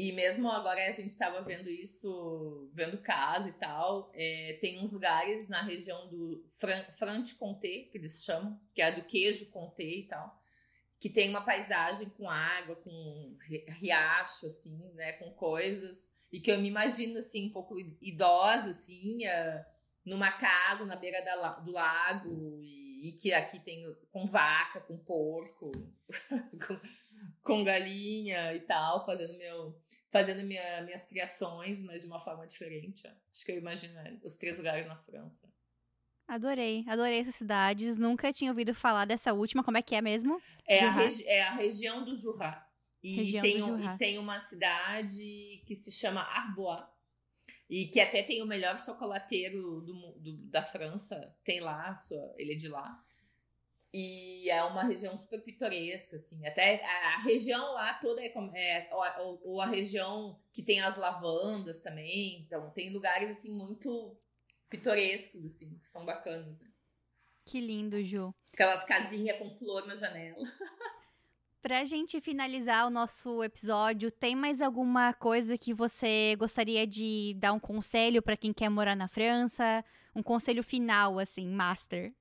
e 0.00 0.12
mesmo 0.12 0.50
agora 0.50 0.88
a 0.88 0.90
gente 0.90 1.10
estava 1.10 1.42
vendo 1.42 1.68
isso, 1.68 2.70
vendo 2.72 2.96
casa 3.02 3.50
e 3.50 3.52
tal, 3.52 4.10
é, 4.14 4.56
tem 4.58 4.82
uns 4.82 4.92
lugares 4.92 5.46
na 5.46 5.60
região 5.60 6.08
do 6.08 6.42
Fran 6.58 6.82
Franche-Comté, 6.94 7.88
que 7.90 7.98
eles 7.98 8.24
chamam, 8.24 8.58
que 8.74 8.80
é 8.80 8.90
do 8.90 9.04
queijo 9.04 9.50
Comté 9.50 9.84
e 9.84 10.06
tal, 10.06 10.40
que 10.98 11.10
tem 11.10 11.28
uma 11.28 11.44
paisagem 11.44 12.08
com 12.08 12.30
água, 12.30 12.76
com 12.76 13.36
riacho, 13.78 14.46
assim, 14.46 14.90
né, 14.94 15.12
com 15.12 15.30
coisas, 15.32 16.10
e 16.32 16.40
que 16.40 16.50
eu 16.50 16.58
me 16.58 16.68
imagino, 16.68 17.18
assim, 17.18 17.48
um 17.48 17.52
pouco 17.52 17.78
idosa, 18.00 18.70
assim, 18.70 19.26
uh, 19.26 19.64
numa 20.02 20.32
casa 20.32 20.86
na 20.86 20.96
beira 20.96 21.22
da, 21.22 21.58
do 21.58 21.72
lago, 21.72 22.58
e, 22.62 23.10
e, 23.10 23.12
que 23.12 23.34
aqui 23.34 23.60
tem 23.60 23.84
com 24.10 24.24
vaca, 24.24 24.80
com 24.80 24.96
porco, 24.96 25.70
com 26.66 26.80
com 27.42 27.64
galinha 27.64 28.54
e 28.54 28.60
tal, 28.60 29.04
fazendo 29.04 29.36
meu 29.38 29.80
fazendo 30.10 30.44
minha, 30.44 30.82
minhas 30.82 31.06
criações, 31.06 31.82
mas 31.82 32.02
de 32.02 32.08
uma 32.08 32.18
forma 32.18 32.46
diferente. 32.46 33.06
Acho 33.06 33.44
que 33.44 33.52
eu 33.52 33.58
imagino 33.58 33.98
é, 33.98 34.18
os 34.24 34.34
três 34.34 34.58
lugares 34.58 34.86
na 34.86 34.96
França. 34.96 35.48
Adorei, 36.26 36.84
adorei 36.86 37.20
essas 37.20 37.36
cidades. 37.36 37.96
Nunca 37.96 38.32
tinha 38.32 38.50
ouvido 38.50 38.74
falar 38.74 39.04
dessa 39.04 39.32
última. 39.32 39.64
Como 39.64 39.78
é 39.78 39.82
que 39.82 39.94
é 39.94 40.00
mesmo? 40.00 40.40
É, 40.66 40.84
a, 40.84 40.92
regi 40.92 41.26
é 41.26 41.42
a, 41.42 41.54
região 41.54 42.04
do 42.04 42.14
Jura. 42.14 42.64
E, 43.02 43.16
região 43.16 43.42
tem, 43.42 43.58
do 43.58 43.66
Jura. 43.66 43.94
e 43.94 43.98
tem 43.98 44.18
uma 44.18 44.38
cidade 44.38 45.62
que 45.66 45.74
se 45.74 45.90
chama 45.90 46.20
Arbois. 46.20 46.84
E 47.68 47.86
que 47.86 48.00
até 48.00 48.22
tem 48.22 48.42
o 48.42 48.46
melhor 48.46 48.78
chocolateiro 48.78 49.80
do, 49.80 50.12
do, 50.18 50.36
da 50.48 50.64
França. 50.64 51.36
Tem 51.44 51.60
lá, 51.60 51.94
sua, 51.94 52.34
ele 52.36 52.54
é 52.54 52.56
de 52.56 52.68
lá. 52.68 53.00
E 53.92 54.48
é 54.48 54.62
uma 54.62 54.84
região 54.84 55.16
super 55.18 55.42
pitoresca, 55.42 56.16
assim. 56.16 56.46
Até 56.46 56.84
a, 56.84 57.16
a 57.16 57.22
região 57.22 57.72
lá 57.74 57.94
toda 57.94 58.22
é, 58.22 58.28
é 58.28 58.88
ou, 59.20 59.40
ou, 59.44 59.60
a 59.60 59.66
região 59.66 60.38
que 60.52 60.62
tem 60.62 60.80
as 60.80 60.96
lavandas 60.96 61.80
também. 61.80 62.40
Então, 62.40 62.70
tem 62.70 62.92
lugares, 62.92 63.30
assim, 63.30 63.50
muito 63.52 64.16
pitorescos, 64.68 65.44
assim, 65.44 65.76
que 65.82 65.88
são 65.88 66.04
bacanas. 66.04 66.60
Né? 66.60 66.68
Que 67.44 67.60
lindo, 67.60 68.02
Ju. 68.04 68.32
Aquelas 68.52 68.84
casinhas 68.84 69.38
com 69.38 69.50
flor 69.56 69.86
na 69.86 69.96
janela. 69.96 70.38
Pra 71.62 71.84
gente 71.84 72.22
finalizar 72.22 72.86
o 72.86 72.90
nosso 72.90 73.44
episódio, 73.44 74.10
tem 74.10 74.34
mais 74.34 74.62
alguma 74.62 75.12
coisa 75.12 75.58
que 75.58 75.74
você 75.74 76.34
gostaria 76.38 76.86
de 76.86 77.36
dar 77.38 77.52
um 77.52 77.60
conselho 77.60 78.22
para 78.22 78.34
quem 78.34 78.50
quer 78.50 78.70
morar 78.70 78.96
na 78.96 79.08
França? 79.08 79.84
Um 80.14 80.22
conselho 80.22 80.62
final, 80.62 81.18
assim, 81.18 81.46
master. 81.46 82.14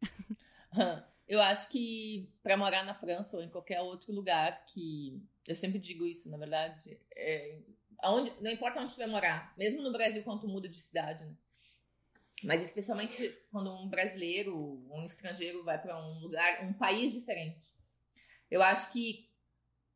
Eu 1.29 1.39
acho 1.39 1.69
que 1.69 2.27
para 2.41 2.57
morar 2.57 2.83
na 2.83 2.95
França 2.95 3.37
ou 3.37 3.43
em 3.43 3.49
qualquer 3.49 3.79
outro 3.81 4.11
lugar 4.11 4.65
que 4.65 5.23
eu 5.47 5.53
sempre 5.53 5.77
digo 5.77 6.03
isso, 6.03 6.27
na 6.27 6.37
verdade, 6.37 6.99
é, 7.15 7.59
aonde, 7.99 8.33
não 8.41 8.49
importa 8.49 8.81
onde 8.81 8.95
tu 8.95 8.97
vai 8.97 9.05
morar, 9.05 9.53
mesmo 9.55 9.83
no 9.83 9.91
Brasil 9.91 10.23
quando 10.23 10.41
tu 10.41 10.47
muda 10.47 10.67
de 10.67 10.77
cidade, 10.77 11.23
né? 11.23 11.35
Mas 12.43 12.65
especialmente 12.65 13.29
quando 13.51 13.71
um 13.71 13.87
brasileiro, 13.87 14.83
um 14.89 15.05
estrangeiro 15.05 15.63
vai 15.63 15.79
para 15.79 16.01
um 16.03 16.19
lugar, 16.19 16.65
um 16.65 16.73
país 16.73 17.13
diferente. 17.13 17.67
Eu 18.49 18.63
acho 18.63 18.91
que 18.91 19.29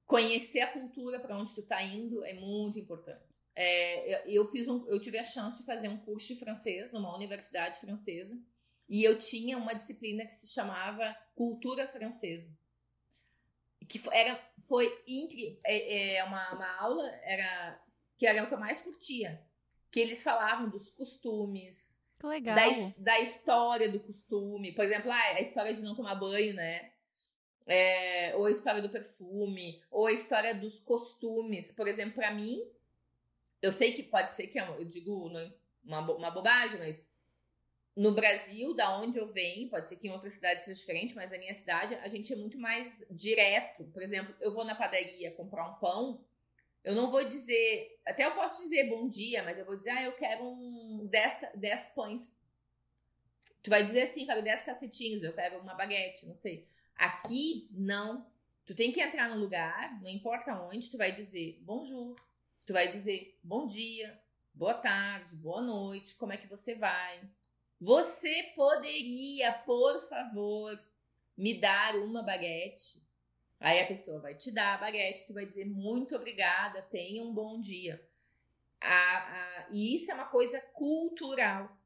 conhecer 0.06 0.60
a 0.60 0.72
cultura 0.72 1.20
para 1.20 1.36
onde 1.36 1.56
tu 1.56 1.62
está 1.62 1.82
indo 1.82 2.24
é 2.24 2.34
muito 2.34 2.78
importante. 2.78 3.34
É, 3.56 4.28
eu, 4.28 4.44
eu, 4.44 4.52
fiz 4.52 4.68
um, 4.68 4.86
eu 4.88 5.00
tive 5.00 5.18
a 5.18 5.24
chance 5.24 5.58
de 5.58 5.66
fazer 5.66 5.88
um 5.88 5.98
curso 5.98 6.28
de 6.28 6.40
francês 6.40 6.92
numa 6.92 7.16
universidade 7.16 7.80
francesa 7.80 8.40
e 8.88 9.04
eu 9.04 9.18
tinha 9.18 9.58
uma 9.58 9.74
disciplina 9.74 10.26
que 10.26 10.34
se 10.34 10.54
chamava 10.54 11.16
Cultura 11.36 11.88
Francesa. 11.88 12.50
Que 13.88 14.02
era, 14.12 14.40
foi 14.62 15.04
incrível. 15.08 15.60
É, 15.66 16.16
é 16.16 16.24
uma, 16.24 16.54
uma 16.54 16.78
aula 16.78 17.08
era, 17.24 17.82
que 18.18 18.26
era 18.26 18.44
o 18.44 18.48
que 18.48 18.54
eu 18.54 18.60
mais 18.60 18.82
curtia. 18.82 19.42
Que 19.92 20.00
eles 20.00 20.24
falavam 20.24 20.70
dos 20.70 20.90
costumes, 20.90 21.94
Legal. 22.24 22.56
Da, 22.56 22.64
da, 22.98 23.20
história 23.20 23.92
do 23.92 24.00
costume. 24.00 24.72
Por 24.72 24.86
exemplo, 24.86 25.12
ah, 25.12 25.36
a 25.36 25.42
história 25.42 25.74
de 25.74 25.84
não 25.84 25.94
tomar 25.94 26.16
banho, 26.16 26.54
né? 26.54 26.92
É, 27.66 28.34
ou 28.36 28.46
a 28.46 28.52
história 28.52 28.82
do 28.82 28.90
perfume, 28.90 29.82
ou 29.92 30.08
a 30.08 30.12
história 30.12 30.56
dos 30.56 30.80
costumes. 30.80 31.72
Por 31.74 31.88
exemplo, 31.88 32.16
para 32.16 32.32
mim, 32.32 32.62
eu 33.62 33.72
sei 33.74 33.94
que 33.94 34.04
pode 34.04 34.32
ser 34.32 34.48
que 34.48 34.58
é 34.58 34.68
eu 34.68 34.86
digo 34.86 35.30
uma, 35.84 36.00
uma 36.00 36.32
bobagem, 36.32 36.80
mas 36.80 37.06
no 37.96 38.14
Brasil, 38.14 38.74
da 38.76 38.98
onde 38.98 39.20
eu 39.20 39.28
venho, 39.28 39.70
pode 39.70 39.88
ser 39.88 39.98
que 39.98 40.08
em 40.08 40.12
outras 40.12 40.34
cidades 40.34 40.66
seja 40.66 40.80
diferente, 40.80 41.14
mas 41.16 41.30
na 41.30 41.38
minha 41.38 41.54
cidade 41.54 41.94
a 41.96 42.08
gente 42.08 42.34
é 42.34 42.36
muito 42.36 42.58
mais 42.58 43.06
direto. 43.10 43.84
Por 43.86 44.02
exemplo, 44.02 44.36
eu 44.42 44.52
vou 44.52 44.64
na 44.64 44.74
padaria 44.74 45.32
comprar 45.32 45.70
um 45.70 45.76
pão, 45.76 46.26
eu 46.84 46.96
não 46.96 47.10
vou 47.10 47.24
dizer, 47.24 48.00
até 48.06 48.26
eu 48.26 48.32
posso 48.34 48.64
dizer 48.64 48.90
bom 48.90 49.08
dia, 49.08 49.44
mas 49.44 49.58
eu 49.58 49.66
vou 49.66 49.78
dizer, 49.78 49.92
ah, 49.92 50.04
eu 50.04 50.12
quero 50.14 50.44
um 50.44 51.04
10, 51.06 51.90
pães. 51.96 52.34
Tu 53.62 53.70
vai 53.70 53.84
dizer 53.84 54.02
assim, 54.02 54.26
quero 54.26 54.44
10 54.44 54.64
cacetinhos, 54.64 55.24
eu 55.24 55.34
quero 55.34 55.60
uma 55.60 55.76
baguete, 55.76 56.26
não 56.26 56.34
sei. 56.34 56.68
Aqui, 56.96 57.70
não. 57.72 58.28
Tu 58.66 58.76
tem 58.76 58.92
que 58.92 59.02
entrar 59.02 59.30
no 59.30 59.40
lugar, 59.40 60.02
não 60.02 60.10
importa 60.10 60.62
onde, 60.62 60.90
tu 60.90 60.98
vai 60.98 61.12
dizer 61.12 61.60
bonjour, 61.62 62.16
tu 62.66 62.74
vai 62.74 62.88
dizer 62.88 63.38
bom 63.44 63.66
dia, 63.66 64.20
boa 64.54 64.74
tarde, 64.74 65.36
boa 65.36 65.62
noite, 65.62 66.16
como 66.16 66.34
é 66.34 66.38
que 66.38 66.48
você 66.48 66.74
vai? 66.74 67.22
Você 67.84 68.54
poderia, 68.56 69.52
por 69.52 70.02
favor, 70.08 70.80
me 71.36 71.60
dar 71.60 71.98
uma 71.98 72.24
baguete? 72.24 73.04
Aí 73.60 73.82
a 73.82 73.86
pessoa 73.88 74.22
vai 74.22 74.36
te 74.36 74.52
dar 74.52 74.76
a 74.76 74.78
baguete, 74.78 75.28
tu 75.28 75.34
vai 75.34 75.46
dizer 75.46 75.66
muito 75.66 76.16
obrigada, 76.16 76.82
tenha 76.82 77.22
um 77.22 77.34
bom 77.34 77.60
dia. 77.60 78.02
e 79.70 79.96
isso 79.96 80.10
é 80.12 80.14
uma 80.14 80.28
coisa 80.28 80.62
cultural. 80.62 81.78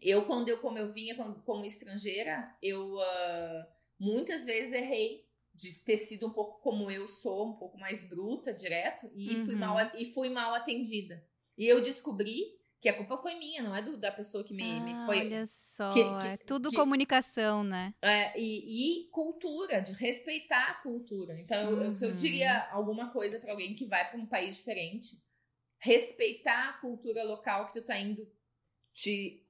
Eu, 0.00 0.24
quando 0.24 0.48
eu, 0.48 0.58
como 0.58 0.78
eu 0.78 0.88
vinha 0.88 1.14
como, 1.14 1.34
como 1.42 1.66
estrangeira, 1.66 2.56
eu 2.62 2.94
uh, 2.94 3.66
muitas 3.98 4.46
vezes 4.46 4.72
errei 4.72 5.28
de 5.54 5.78
ter 5.80 5.98
sido 5.98 6.28
um 6.28 6.32
pouco 6.32 6.62
como 6.62 6.90
eu 6.90 7.06
sou, 7.06 7.48
um 7.48 7.56
pouco 7.56 7.76
mais 7.78 8.02
bruta, 8.02 8.54
direto, 8.54 9.10
e, 9.14 9.44
fui, 9.44 9.52
Uhum. 9.54 9.60
mal, 9.60 9.76
e 9.98 10.04
fui 10.06 10.30
mal 10.30 10.54
atendida. 10.54 11.22
E 11.58 11.66
eu 11.66 11.82
descobri 11.82 12.55
que 12.80 12.88
a 12.88 12.96
culpa 12.96 13.16
foi 13.18 13.34
minha, 13.34 13.62
não 13.62 13.74
é 13.74 13.82
do, 13.82 13.96
da 13.96 14.12
pessoa 14.12 14.44
que 14.44 14.54
me, 14.54 14.80
me 14.80 14.92
Ah, 14.92 15.06
foi. 15.06 15.18
olha 15.20 15.44
só, 15.46 15.90
que- 15.90 16.02
que- 16.20 16.26
é 16.28 16.36
tudo 16.36 16.70
que- 16.70 16.76
comunicação, 16.76 17.64
né? 17.64 17.94
É, 18.02 18.38
e, 18.38 19.04
e 19.06 19.08
cultura, 19.10 19.80
de 19.80 19.92
respeitar 19.92 20.70
a 20.70 20.74
cultura. 20.82 21.38
Então, 21.40 21.58
eu- 21.70 21.82
eu, 21.84 21.92
se 21.92 22.04
eu 22.04 22.10
Uhum. 22.10 22.16
diria 22.16 22.68
alguma 22.70 23.10
coisa 23.10 23.40
pra 23.40 23.52
alguém 23.52 23.74
que 23.74 23.86
vai 23.86 24.08
pra 24.08 24.18
um 24.18 24.26
país 24.26 24.56
diferente, 24.56 25.18
respeitar 25.78 26.70
a 26.70 26.72
cultura 26.74 27.22
local 27.24 27.66
que 27.66 27.72
tu 27.74 27.82
tá 27.82 27.98
indo 27.98 28.26
te 28.92 29.44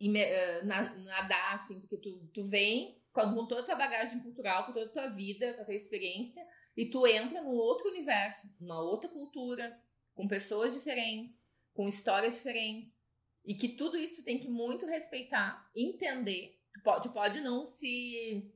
na- 0.64 0.94
nadar, 0.96 1.54
assim, 1.54 1.80
porque 1.80 1.96
tu, 1.98 2.26
tu 2.32 2.44
vem 2.44 3.00
com, 3.12 3.34
com 3.34 3.46
toda 3.46 3.60
a 3.62 3.64
tua 3.64 3.74
bagagem 3.76 4.20
cultural, 4.20 4.66
com 4.66 4.72
toda 4.72 4.86
a 4.86 4.92
tua 4.92 5.06
vida, 5.08 5.54
com 5.54 5.62
a 5.62 5.64
tua 5.64 5.74
experiência, 5.74 6.44
e 6.76 6.86
tu 6.90 7.06
entra 7.06 7.40
num 7.42 7.54
outro 7.54 7.88
universo, 7.88 8.48
numa 8.60 8.80
outra 8.80 9.08
cultura, 9.08 9.80
com 10.14 10.26
pessoas 10.28 10.74
diferentes, 10.74 11.48
com 11.72 11.88
histórias 11.88 12.34
diferentes, 12.34 13.14
e 13.46 13.54
que 13.54 13.68
tudo 13.68 13.96
isso 13.96 14.24
tem 14.24 14.38
que 14.38 14.48
muito 14.48 14.86
respeitar, 14.86 15.70
entender. 15.74 16.58
Tu 16.74 16.82
pode, 16.82 17.08
pode 17.10 17.40
não 17.40 17.66
se 17.66 18.52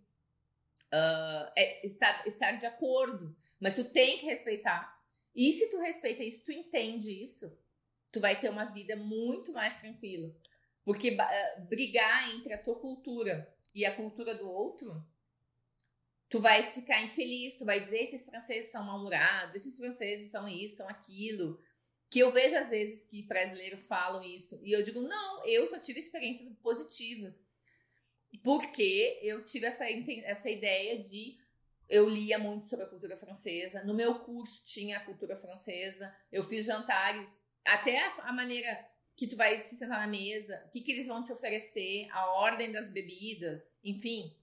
ah, 0.93 1.53
é, 1.57 1.87
estar, 1.87 2.27
estar 2.27 2.53
de 2.53 2.67
acordo, 2.67 3.37
mas 3.61 3.75
tu 3.75 3.85
tem 3.85 4.19
que 4.19 4.27
respeitar. 4.27 4.99
E 5.35 5.53
se 5.53 5.71
tu 5.71 5.79
respeita 5.79 6.25
isso, 6.25 6.45
tu 6.45 6.51
entende 6.51 7.23
isso, 7.23 7.57
tu 8.13 8.21
vai 8.21 8.41
ter 8.41 8.51
uma 8.51 8.65
vida 8.65 8.97
muito 8.97 9.53
mais 9.53 9.77
tranquila. 9.77 10.35
Porque 10.85 11.17
ah, 11.19 11.65
brigar 11.69 12.35
entre 12.35 12.53
a 12.53 12.63
tua 12.63 12.75
cultura 12.75 13.49
e 13.73 13.87
a 13.87 13.95
cultura 13.95 14.35
do 14.35 14.51
outro, 14.51 15.07
tu 16.29 16.41
vai 16.41 16.73
ficar 16.73 17.01
infeliz, 17.05 17.55
tu 17.55 17.65
vai 17.65 17.81
dizer 17.81 17.99
esses 17.99 18.27
franceses 18.27 18.73
são 18.73 18.83
mal-humorados, 18.83 19.55
esses 19.55 19.77
franceses 19.79 20.33
são 20.33 20.49
isso, 20.49 20.79
são 20.79 20.89
aquilo. 20.89 21.61
Que 22.11 22.19
eu 22.19 22.33
vejo 22.33 22.57
às 22.57 22.71
vezes 22.71 23.05
que 23.05 23.23
brasileiros 23.23 23.87
falam 23.87 24.23
isso. 24.23 24.61
E 24.63 24.73
eu 24.73 24.83
digo, 24.83 25.01
não, 25.01 25.47
eu 25.47 25.67
só 25.67 25.79
tive 25.79 26.01
experiências 26.01 26.53
positivas. 26.57 27.47
Porque 28.43 29.19
eu 29.23 29.43
tive 29.45 29.67
essa, 29.67 29.85
essa 29.89 30.51
ideia 30.51 30.99
de. 30.99 31.39
Eu 31.89 32.09
lia 32.09 32.39
muito 32.39 32.67
sobre 32.67 32.85
a 32.85 32.89
cultura 32.89 33.17
francesa. 33.17 33.83
No 33.85 33.95
meu 33.95 34.21
curso 34.21 34.63
tinha 34.65 34.99
a 34.99 35.05
cultura 35.05 35.37
francesa. 35.37 36.15
Eu 36.31 36.43
fiz 36.43 36.65
jantares. 36.67 37.41
Até 37.65 37.99
a, 37.99 38.29
a 38.29 38.33
maneira 38.33 38.89
que 39.21 39.27
tu 39.27 39.37
vai 39.37 39.59
se 39.59 39.77
sentar 39.77 40.01
na 40.01 40.07
mesa, 40.07 40.63
o 40.67 40.71
que, 40.71 40.81
que 40.81 40.93
eles 40.93 41.07
vão 41.07 41.23
te 41.23 41.31
oferecer, 41.31 42.09
a 42.11 42.31
ordem 42.31 42.73
das 42.73 42.91
bebidas, 42.91 43.77
enfim. 43.85 44.35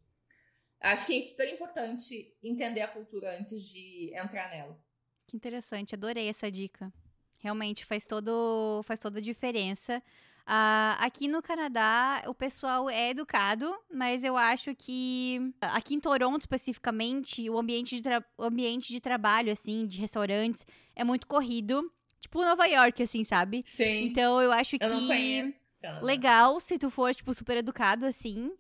Acho 0.79 1.07
que 1.07 1.17
é 1.17 1.21
super 1.21 1.51
importante 1.51 2.31
entender 2.43 2.81
a 2.81 2.87
cultura 2.87 3.39
antes 3.39 3.67
de 3.67 4.11
entrar 4.13 4.51
nela. 4.51 4.79
Que 5.25 5.35
interessante, 5.35 5.95
adorei 5.95 6.29
essa 6.29 6.51
dica. 6.51 6.93
Realmente 7.39 7.85
faz, 7.85 8.05
todo, 8.05 8.81
faz 8.83 8.99
toda 8.99 9.19
a 9.19 9.21
diferença. 9.21 10.01
Ah, 10.49 10.97
aqui 11.01 11.27
no 11.27 11.41
Canadá, 11.41 12.23
o 12.25 12.33
pessoal 12.33 12.89
é 12.89 13.09
educado, 13.09 13.75
mas 13.93 14.23
eu 14.23 14.37
acho 14.37 14.73
que 14.73 15.53
aqui 15.59 15.93
em 15.93 15.99
Toronto, 15.99 16.41
especificamente, 16.41 17.49
o 17.49 17.59
ambiente 17.59 17.99
de, 17.99 18.09
o 18.37 18.43
ambiente 18.43 18.87
de 18.93 19.01
trabalho, 19.01 19.51
assim, 19.51 19.85
de 19.85 19.99
restaurantes, 19.99 20.65
é 20.95 21.03
muito 21.03 21.27
corrido. 21.27 21.91
Tipo 22.19 22.41
Nova 22.41 22.65
York, 22.65 23.03
assim, 23.03 23.25
sabe? 23.25 23.61
Sim. 23.65 24.05
Então 24.05 24.41
eu 24.41 24.51
acho 24.51 24.77
eu 24.77 24.79
que 24.79 25.07
conheço. 25.07 25.53
Legal 26.01 26.59
se 26.59 26.77
tu 26.77 26.89
for, 26.89 27.13
tipo, 27.13 27.33
super 27.33 27.57
educado, 27.57 28.05
assim. 28.05 28.51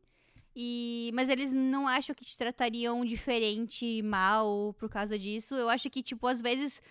E... 0.53 1.09
Mas 1.13 1.29
eles 1.29 1.53
não 1.53 1.87
acham 1.87 2.13
que 2.13 2.25
te 2.25 2.37
tratariam 2.37 3.03
diferente, 3.05 4.01
mal, 4.01 4.75
por 4.77 4.89
causa 4.89 5.17
disso. 5.17 5.55
Eu 5.55 5.69
acho 5.69 5.89
que, 5.89 6.03
tipo, 6.03 6.27
às 6.27 6.41
vezes 6.41 6.81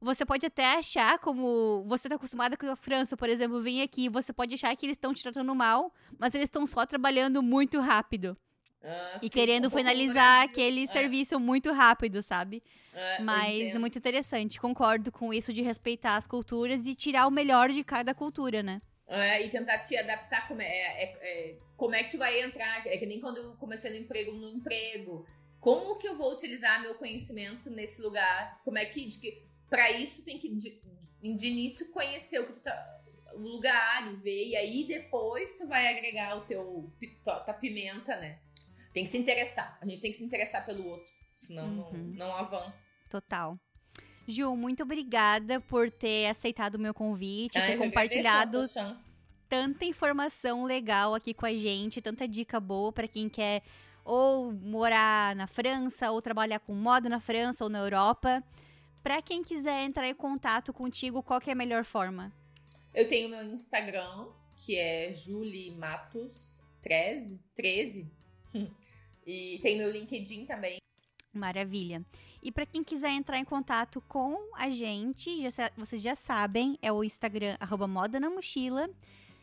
você 0.00 0.24
pode 0.24 0.46
até 0.46 0.74
achar, 0.76 1.18
como 1.18 1.84
você 1.86 2.08
tá 2.08 2.14
acostumada 2.14 2.56
com 2.56 2.66
a 2.70 2.76
França, 2.76 3.16
por 3.16 3.28
exemplo, 3.28 3.60
vem 3.60 3.82
aqui, 3.82 4.08
você 4.08 4.32
pode 4.32 4.54
achar 4.54 4.74
que 4.76 4.86
eles 4.86 4.96
estão 4.96 5.12
te 5.12 5.22
tratando 5.22 5.54
mal, 5.54 5.92
mas 6.18 6.34
eles 6.34 6.46
estão 6.46 6.66
só 6.66 6.86
trabalhando 6.86 7.42
muito 7.42 7.80
rápido. 7.80 8.36
Ah, 8.82 9.18
E 9.20 9.22
sim, 9.24 9.28
querendo 9.28 9.66
um 9.66 9.70
finalizar 9.70 10.44
aquele 10.44 10.84
É, 10.84 10.86
serviço 10.86 11.40
muito 11.40 11.72
rápido, 11.72 12.22
sabe? 12.22 12.62
é, 12.94 13.20
Mas 13.22 13.74
é 13.74 13.78
muito 13.78 13.98
interessante. 13.98 14.60
Concordo 14.60 15.10
com 15.10 15.34
isso 15.34 15.52
de 15.52 15.62
respeitar 15.62 16.16
as 16.16 16.26
culturas 16.26 16.86
e 16.86 16.94
tirar 16.94 17.26
o 17.26 17.30
melhor 17.30 17.68
de 17.70 17.82
cada 17.82 18.14
cultura, 18.14 18.62
né? 18.62 18.80
É, 19.08 19.44
e 19.44 19.50
tentar 19.50 19.78
te 19.78 19.96
adaptar 19.96 20.46
como 20.46 20.60
é, 20.60 20.66
é- 20.66 21.18
é- 21.22 21.58
como 21.76 21.94
é 21.94 22.04
que 22.04 22.10
tu 22.12 22.18
vai 22.18 22.40
entrar. 22.42 22.86
É 22.86 22.96
que 22.98 23.06
nem 23.06 23.20
quando 23.20 23.38
eu 23.38 23.56
comecei 23.56 23.90
no 23.90 23.96
emprego, 23.96 24.32
no 24.32 24.48
emprego. 24.48 25.26
Como 25.60 25.96
que 25.96 26.06
eu 26.06 26.16
vou 26.16 26.32
utilizar 26.32 26.80
meu 26.80 26.94
conhecimento 26.94 27.68
nesse 27.70 28.00
lugar? 28.00 28.60
Como 28.64 28.78
é 28.78 28.84
que. 28.84 29.08
Que 29.18 29.47
pra 29.68 29.90
isso 29.92 30.24
tem 30.24 30.38
que, 30.38 30.48
de, 30.48 30.80
de 31.22 31.46
início, 31.46 31.90
conhecer 31.90 32.40
o 32.40 32.46
que 32.46 32.52
tu 32.54 32.60
tá. 32.60 32.94
O 33.34 33.40
lugar 33.40 34.10
e 34.12 34.16
ver, 34.16 34.48
e 34.48 34.56
aí 34.56 34.84
depois 34.84 35.54
tu 35.54 35.66
vai 35.66 35.86
agregar 35.88 36.36
o 36.38 36.40
teu 36.42 36.90
tua, 37.22 37.40
tua 37.40 37.54
pimenta, 37.54 38.16
né? 38.16 38.38
Tem 38.92 39.04
que 39.04 39.10
se 39.10 39.18
interessar. 39.18 39.78
A 39.80 39.86
gente 39.86 40.00
tem 40.00 40.10
que 40.10 40.16
se 40.18 40.24
interessar 40.24 40.64
pelo 40.66 40.84
outro. 40.86 41.12
Senão 41.34 41.68
não- 41.70 41.90
Uhum. 41.90 42.12
não 42.16 42.32
avança. 42.34 42.88
Total. 43.08 43.56
Ju, 44.26 44.56
muito 44.56 44.82
obrigada 44.82 45.60
por 45.60 45.90
ter 45.90 46.26
aceitado 46.26 46.74
o 46.74 46.78
meu 46.78 46.92
convite, 46.92 47.58
Ai, 47.58 47.66
ter 47.66 47.72
eu 47.76 47.82
agradeço 47.84 47.90
compartilhado 47.90 48.62
tanta 49.48 49.84
informação 49.84 50.64
legal 50.64 51.14
aqui 51.14 51.32
com 51.32 51.46
a 51.46 51.54
gente, 51.54 52.02
tanta 52.02 52.26
dica 52.28 52.58
boa 52.60 52.92
pra 52.92 53.08
quem 53.08 53.28
quer 53.28 53.62
ou 54.04 54.52
morar 54.52 55.34
na 55.36 55.46
França, 55.46 56.10
ou 56.10 56.20
trabalhar 56.20 56.58
com 56.60 56.74
moda 56.74 57.08
na 57.08 57.20
França 57.20 57.62
ou 57.64 57.70
na 57.70 57.78
Europa. 57.78 58.42
Pra 59.08 59.22
quem 59.22 59.42
quiser 59.42 59.84
entrar 59.84 60.06
em 60.06 60.14
contato 60.14 60.70
contigo, 60.70 61.22
qual 61.22 61.40
que 61.40 61.48
é 61.48 61.54
a 61.54 61.56
melhor 61.56 61.82
forma? 61.82 62.30
Eu 62.92 63.08
tenho 63.08 63.30
meu 63.30 63.42
Instagram, 63.42 64.26
que 64.54 64.76
é 64.76 65.10
Julie 65.10 65.70
Matos 65.70 66.60
13, 66.82 67.42
13. 67.56 68.06
E 69.26 69.58
tem 69.62 69.78
meu 69.78 69.90
LinkedIn 69.90 70.44
também. 70.44 70.76
Maravilha. 71.32 72.04
E 72.42 72.52
pra 72.52 72.66
quem 72.66 72.84
quiser 72.84 73.08
entrar 73.12 73.38
em 73.38 73.46
contato 73.46 74.02
com 74.02 74.36
a 74.54 74.68
gente, 74.68 75.40
já 75.40 75.70
vocês 75.74 76.02
já 76.02 76.14
sabem, 76.14 76.78
é 76.82 76.92
o 76.92 77.02
Instagram 77.02 77.56
arroba 77.60 77.88
Moda 77.88 78.20
na 78.20 78.28
Mochila. 78.28 78.90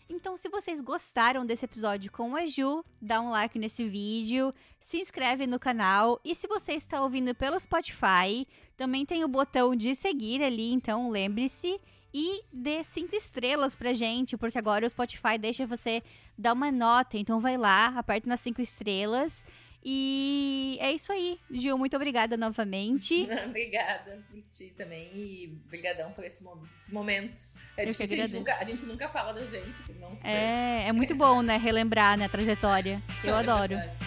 Então, 0.08 0.38
se 0.38 0.48
vocês 0.50 0.80
gostaram 0.82 1.46
desse 1.46 1.66
episódio 1.66 2.12
com 2.12 2.36
a 2.36 2.46
Ju, 2.46 2.86
dá 3.02 3.20
um 3.20 3.30
like 3.30 3.58
nesse 3.58 3.86
vídeo, 3.86 4.54
se 4.80 5.00
inscreve 5.00 5.48
no 5.48 5.60
canal. 5.60 6.20
E 6.24 6.36
se 6.36 6.48
você 6.48 6.74
está 6.74 7.02
ouvindo 7.02 7.34
pelo 7.34 7.60
Spotify, 7.60 8.48
também 8.78 9.04
tem 9.06 9.24
o 9.24 9.28
botão 9.28 9.76
de 9.76 9.96
seguir 9.96 10.44
ali, 10.44 10.72
então 10.72 11.10
lembre-se. 11.10 11.82
E 12.14 12.44
dê 12.54 12.84
cinco 12.84 13.14
estrelas 13.16 13.76
pra 13.76 13.94
gente, 13.94 14.38
porque 14.38 14.58
agora 14.58 14.86
o 14.86 14.90
Spotify 14.90 15.38
deixa 15.38 15.68
você 15.68 16.02
dar 16.38 16.54
uma 16.54 16.72
nota. 16.72 17.18
Então 17.18 17.40
vai 17.40 17.58
lá, 17.58 17.88
aperta 17.88 18.30
nas 18.30 18.40
cinco 18.40 18.62
estrelas. 18.62 19.44
E 19.88 20.80
é 20.82 20.92
isso 20.92 21.12
aí. 21.12 21.40
Gil, 21.52 21.78
muito 21.78 21.96
obrigada 21.96 22.36
novamente. 22.36 23.28
Obrigada 23.46 24.20
por 24.32 24.42
ti 24.50 24.74
também. 24.76 25.12
E 25.14 25.48
brigadão 25.70 26.12
por 26.12 26.26
esse, 26.26 26.44
mo- 26.44 26.68
esse 26.76 26.92
momento. 26.92 27.44
É 27.78 27.84
Eu 27.84 27.92
difícil, 27.92 28.16
a 28.24 28.26
gente, 28.28 28.36
nunca, 28.36 28.56
a 28.58 28.64
gente 28.66 28.86
nunca 28.88 29.08
fala 29.10 29.32
da 29.34 29.44
gente. 29.46 29.92
Não. 30.00 30.18
É, 30.24 30.86
é 30.88 30.92
muito 30.92 31.14
bom, 31.14 31.44
né? 31.44 31.58
Relembrar, 31.58 32.18
né? 32.18 32.26
A 32.26 32.30
trajetória. 32.30 33.00
Eu 33.24 33.36
É 33.38 33.40
adoro. 33.40 33.78
verdade. 33.78 34.04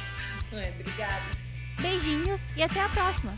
É, 0.53 0.71
obrigada. 0.71 1.25
Beijinhos 1.81 2.41
e 2.57 2.63
até 2.65 2.81
a 2.81 2.89
próxima. 2.89 3.33